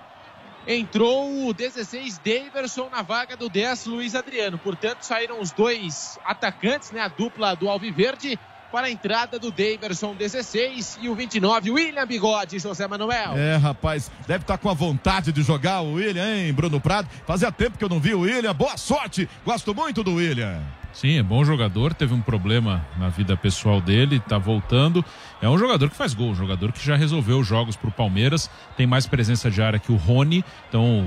Entrou 0.66 1.48
o 1.48 1.52
16, 1.52 2.18
Daverson, 2.18 2.88
na 2.88 3.02
vaga 3.02 3.36
do 3.36 3.48
10, 3.48 3.86
Luiz 3.86 4.14
Adriano. 4.14 4.58
Portanto, 4.58 5.02
saíram 5.02 5.40
os 5.40 5.50
dois 5.50 6.18
atacantes, 6.24 6.92
né? 6.92 7.00
A 7.00 7.08
dupla 7.08 7.54
do 7.54 7.68
Alviverde 7.68 8.38
para 8.70 8.86
a 8.86 8.90
entrada 8.90 9.38
do 9.38 9.50
Daverson 9.50 10.14
16 10.14 11.00
e 11.02 11.08
o 11.08 11.14
29, 11.14 11.70
William 11.70 12.06
Bigode, 12.06 12.58
José 12.58 12.88
Manuel. 12.88 13.36
É, 13.36 13.56
rapaz, 13.56 14.10
deve 14.26 14.44
estar 14.44 14.56
tá 14.56 14.58
com 14.58 14.70
a 14.70 14.74
vontade 14.74 15.30
de 15.30 15.42
jogar 15.42 15.82
o 15.82 15.94
William, 15.94 16.24
hein, 16.24 16.52
Bruno 16.54 16.80
Prado? 16.80 17.06
Fazia 17.26 17.52
tempo 17.52 17.76
que 17.76 17.84
eu 17.84 17.88
não 17.88 18.00
vi 18.00 18.14
o 18.14 18.20
William. 18.20 18.54
Boa 18.54 18.78
sorte, 18.78 19.28
gosto 19.44 19.74
muito 19.74 20.02
do 20.02 20.14
William. 20.14 20.62
Sim, 20.92 21.18
é 21.18 21.22
bom 21.22 21.42
jogador, 21.42 21.94
teve 21.94 22.12
um 22.12 22.20
problema 22.20 22.86
na 22.98 23.08
vida 23.08 23.34
pessoal 23.34 23.80
dele, 23.80 24.20
tá 24.20 24.36
voltando. 24.36 25.02
É 25.40 25.48
um 25.48 25.56
jogador 25.56 25.88
que 25.88 25.96
faz 25.96 26.12
gol, 26.12 26.30
um 26.30 26.34
jogador 26.34 26.70
que 26.70 26.84
já 26.84 26.94
resolveu 26.96 27.42
jogos 27.42 27.76
pro 27.76 27.90
Palmeiras, 27.90 28.50
tem 28.76 28.86
mais 28.86 29.06
presença 29.06 29.50
de 29.50 29.62
área 29.62 29.78
que 29.78 29.90
o 29.90 29.96
Rony, 29.96 30.44
então 30.68 31.04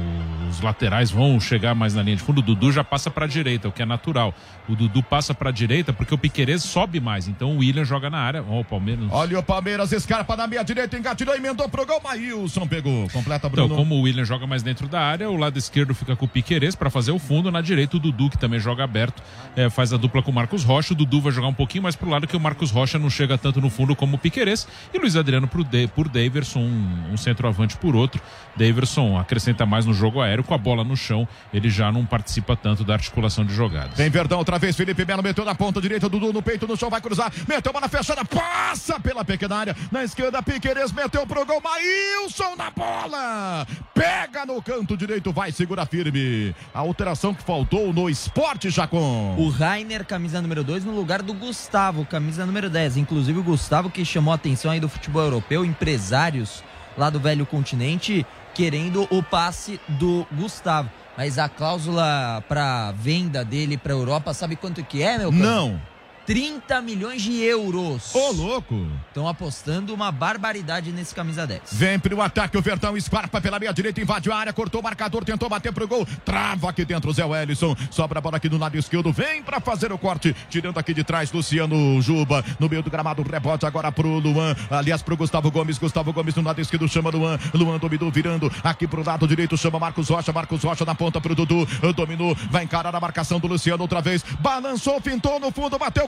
os 0.50 0.60
laterais 0.60 1.12
vão 1.12 1.40
chegar 1.40 1.76
mais 1.76 1.94
na 1.94 2.02
linha 2.02 2.16
de 2.16 2.24
fundo. 2.24 2.40
O 2.40 2.42
Dudu 2.42 2.72
já 2.72 2.84
passa 2.84 3.12
para 3.12 3.26
a 3.26 3.28
direita, 3.28 3.68
o 3.68 3.72
que 3.72 3.84
é 3.84 3.86
natural. 3.86 4.34
O 4.68 4.76
Dudu 4.76 5.04
passa 5.04 5.34
para 5.34 5.50
a 5.50 5.52
direita 5.54 5.94
porque 5.94 6.14
o 6.14 6.18
Piquerez 6.18 6.64
sobe 6.64 7.00
mais, 7.00 7.28
então 7.28 7.56
o 7.56 7.58
William 7.60 7.86
joga 7.86 8.10
na 8.10 8.18
área. 8.18 8.44
Ó, 8.48 8.62
o 8.62 8.66
Palmeiras. 8.66 9.06
Olha 9.12 9.40
o 9.40 9.44
Palmeiras, 9.44 9.92
escarpa 9.92 10.36
na 10.36 10.48
meia 10.48 10.64
direita, 10.64 10.98
engatilhou, 10.98 11.36
emendou 11.36 11.70
pro 11.70 11.86
gol, 11.86 12.02
Maílson 12.04 12.68
pegou, 12.68 13.10
completa 13.10 13.48
Bruno. 13.48 13.66
Então, 13.66 13.78
como 13.78 13.96
o 13.96 14.02
William 14.02 14.26
joga 14.26 14.48
mais 14.48 14.64
dentro 14.64 14.88
da 14.88 15.02
área, 15.02 15.30
o 15.30 15.38
lado 15.38 15.58
esquerdo 15.58 15.94
fica 15.94 16.16
com 16.16 16.26
o 16.26 16.28
Piquerez 16.28 16.76
para 16.76 16.90
fazer 16.90 17.12
o 17.12 17.20
fundo, 17.20 17.52
na 17.52 17.62
direita 17.62 17.98
o 17.98 18.00
Dudu, 18.00 18.30
que 18.30 18.38
também 18.38 18.60
joga 18.60 18.84
aberto, 18.84 19.22
é, 19.56 19.70
faz 19.70 19.94
a 19.94 19.98
dupla 19.98 20.22
com 20.22 20.32
o 20.32 20.34
Marcos 20.34 20.64
Rocha. 20.64 20.94
O 20.94 20.96
Dudu 20.96 21.22
vai 21.22 21.32
jogar 21.32 21.48
um 21.48 21.54
pouquinho 21.54 21.84
mais 21.84 21.96
pro 21.96 22.10
lado 22.10 22.28
que 22.28 22.36
o 22.36 22.40
Marcos 22.40 22.72
Rocha 22.72 22.98
não 22.98 23.10
chega 23.10 23.38
tanto 23.38 23.62
no 23.62 23.70
fundo 23.70 23.96
como 23.96 24.16
o 24.16 24.20
Piquerez. 24.20 24.68
E 24.94 24.98
Luiz 24.98 25.16
Adriano 25.16 25.48
pro 25.48 25.64
de, 25.64 25.88
por 25.88 26.08
Daverson, 26.08 26.60
um, 26.60 27.14
um 27.14 27.18
centroavante 27.18 27.78
por 27.78 27.96
outro. 27.96 28.22
Daverson 28.56 29.18
acrescenta 29.18 29.66
mais 29.66 29.86
no 29.86 29.94
jogo 29.94 30.22
aéreo, 30.22 30.44
com 30.44 30.54
a 30.54 30.58
bola 30.58 30.84
no 30.84 30.96
chão, 30.96 31.28
ele 31.54 31.70
já 31.70 31.92
não 31.92 32.06
participa 32.06 32.56
tanto 32.56 32.84
da 32.84 32.94
articulação 32.94 33.46
de 33.46 33.54
jogadas. 33.54 33.98
Vem 33.98 34.10
Verdão 34.10 34.40
outra 34.40 34.55
vez, 34.58 34.76
Felipe 34.76 35.06
Melo 35.06 35.24
meteu 35.24 35.46
na 35.46 35.56
ponta 35.56 35.82
direita, 35.82 36.10
Dudu 36.10 36.32
no 36.32 36.42
peito, 36.42 36.68
no 36.68 36.78
chão, 36.78 36.90
vai 36.90 37.02
cruzar, 37.02 37.32
meteu 37.48 37.74
bola 37.74 37.88
fechada, 37.88 38.24
passa 38.24 39.00
pela 39.00 39.24
pequena 39.24 39.56
área, 39.56 39.76
na 39.92 40.04
esquerda, 40.04 40.42
Piqueires 40.42 40.92
meteu 40.92 41.26
pro 41.26 41.46
gol, 41.46 41.62
Maílson 41.62 42.56
na 42.56 42.72
bola, 42.72 43.68
pega 43.94 44.46
no 44.46 44.62
canto 44.62 44.96
direito, 44.98 45.32
vai, 45.32 45.52
segura 45.52 45.86
firme. 45.86 46.56
A 46.74 46.80
alteração 46.80 47.34
que 47.34 47.44
faltou 47.44 47.94
no 47.94 48.10
esporte, 48.10 48.70
Jacon. 48.70 49.36
O 49.38 49.50
Rainer, 49.50 50.06
camisa 50.06 50.42
número 50.42 50.64
2, 50.64 50.86
no 50.86 50.94
lugar 50.94 51.22
do 51.22 51.34
Gustavo, 51.34 52.06
camisa 52.06 52.46
número 52.46 52.70
10. 52.70 52.98
Inclusive 52.98 53.40
o 53.40 53.44
Gustavo 53.44 53.90
que 53.90 54.06
chamou 54.06 54.32
a 54.32 54.36
atenção 54.36 54.72
aí 54.72 54.80
do 54.80 54.90
futebol 54.90 55.24
europeu, 55.24 55.66
empresários 55.66 56.64
lá 56.98 57.10
do 57.10 57.20
velho 57.20 57.46
continente, 57.46 58.26
querendo 58.54 59.08
o 59.10 59.22
passe 59.22 59.80
do 59.88 60.26
Gustavo. 60.32 60.90
Mas 61.18 61.40
a 61.40 61.48
cláusula 61.48 62.44
para 62.48 62.92
venda 62.92 63.44
dele 63.44 63.78
para 63.78 63.94
Europa, 63.94 64.34
sabe 64.34 64.56
quanto 64.56 64.84
que 64.84 65.02
é, 65.02 65.18
meu? 65.18 65.32
Não. 65.32 65.80
30 66.26 66.82
milhões 66.82 67.22
de 67.22 67.42
euros. 67.44 68.14
Ô, 68.16 68.32
louco! 68.32 68.88
Estão 69.08 69.28
apostando 69.28 69.94
uma 69.94 70.12
barbaridade 70.12 70.92
nesse 70.92 71.14
camisa 71.14 71.46
10. 71.46 71.62
Vem 71.74 72.00
pro 72.00 72.20
ataque, 72.22 72.58
o 72.58 72.62
Verdão 72.62 72.98
escarpa 72.98 73.40
pela 73.40 73.60
meia 73.60 73.72
direita, 73.72 74.02
invadiu 74.02 74.34
a 74.34 74.38
área, 74.38 74.54
cortou 74.54 74.82
o 74.82 74.84
marcador, 74.84 75.24
tentou 75.24 75.48
bater 75.48 75.72
pro 75.72 75.88
gol, 75.88 76.06
trava 76.26 76.70
aqui 76.70 76.84
dentro 76.84 77.10
o 77.10 77.14
Zé 77.14 77.24
Wellison, 77.24 77.76
sobra 77.92 78.20
a 78.20 78.22
bola 78.22 78.38
aqui 78.38 78.50
do 78.50 78.58
lado 78.58 78.76
esquerdo, 78.78 79.12
vem 79.14 79.44
pra 79.44 79.60
fazer 79.60 79.92
o 79.92 79.98
corte, 79.98 80.36
tirando 80.50 80.78
aqui 80.80 80.94
de 80.94 81.04
trás 81.04 81.32
Luciano 81.32 82.02
Juba, 82.02 82.44
no 82.60 82.68
meio 82.68 82.82
do 82.82 82.90
gramado, 82.90 83.22
rebote 83.22 83.66
agora 83.66 83.92
pro 83.92 84.20
Luan, 84.20 84.56
aliás 84.70 85.02
pro 85.02 85.16
Gustavo 85.16 85.52
Gomes, 85.52 85.78
Gustavo 85.78 86.12
Gomes 86.12 86.36
no 86.36 86.42
lado 86.42 86.60
esquerdo 86.60 86.88
chama 86.88 87.10
Luan, 87.12 87.38
Luan 87.54 87.78
dominou, 87.78 88.10
virando 88.10 88.52
aqui 88.64 88.88
pro 88.88 89.06
lado 89.06 89.28
direito, 89.28 89.56
chama 89.58 89.78
Marcos 89.80 90.10
Rocha, 90.10 90.34
Marcos 90.34 90.64
Rocha 90.64 90.86
na 90.86 90.96
ponta 90.96 91.22
pro 91.22 91.36
Dudu, 91.36 91.68
dominou, 91.96 92.36
vai 92.50 92.64
encarar 92.64 92.96
a 92.96 93.00
marcação 93.00 93.40
do 93.40 93.48
Luciano 93.48 93.84
outra 93.84 94.02
vez, 94.02 94.24
balançou, 94.40 95.00
fintou 95.00 95.40
no 95.40 95.52
fundo, 95.52 95.78
bateu 95.78 96.08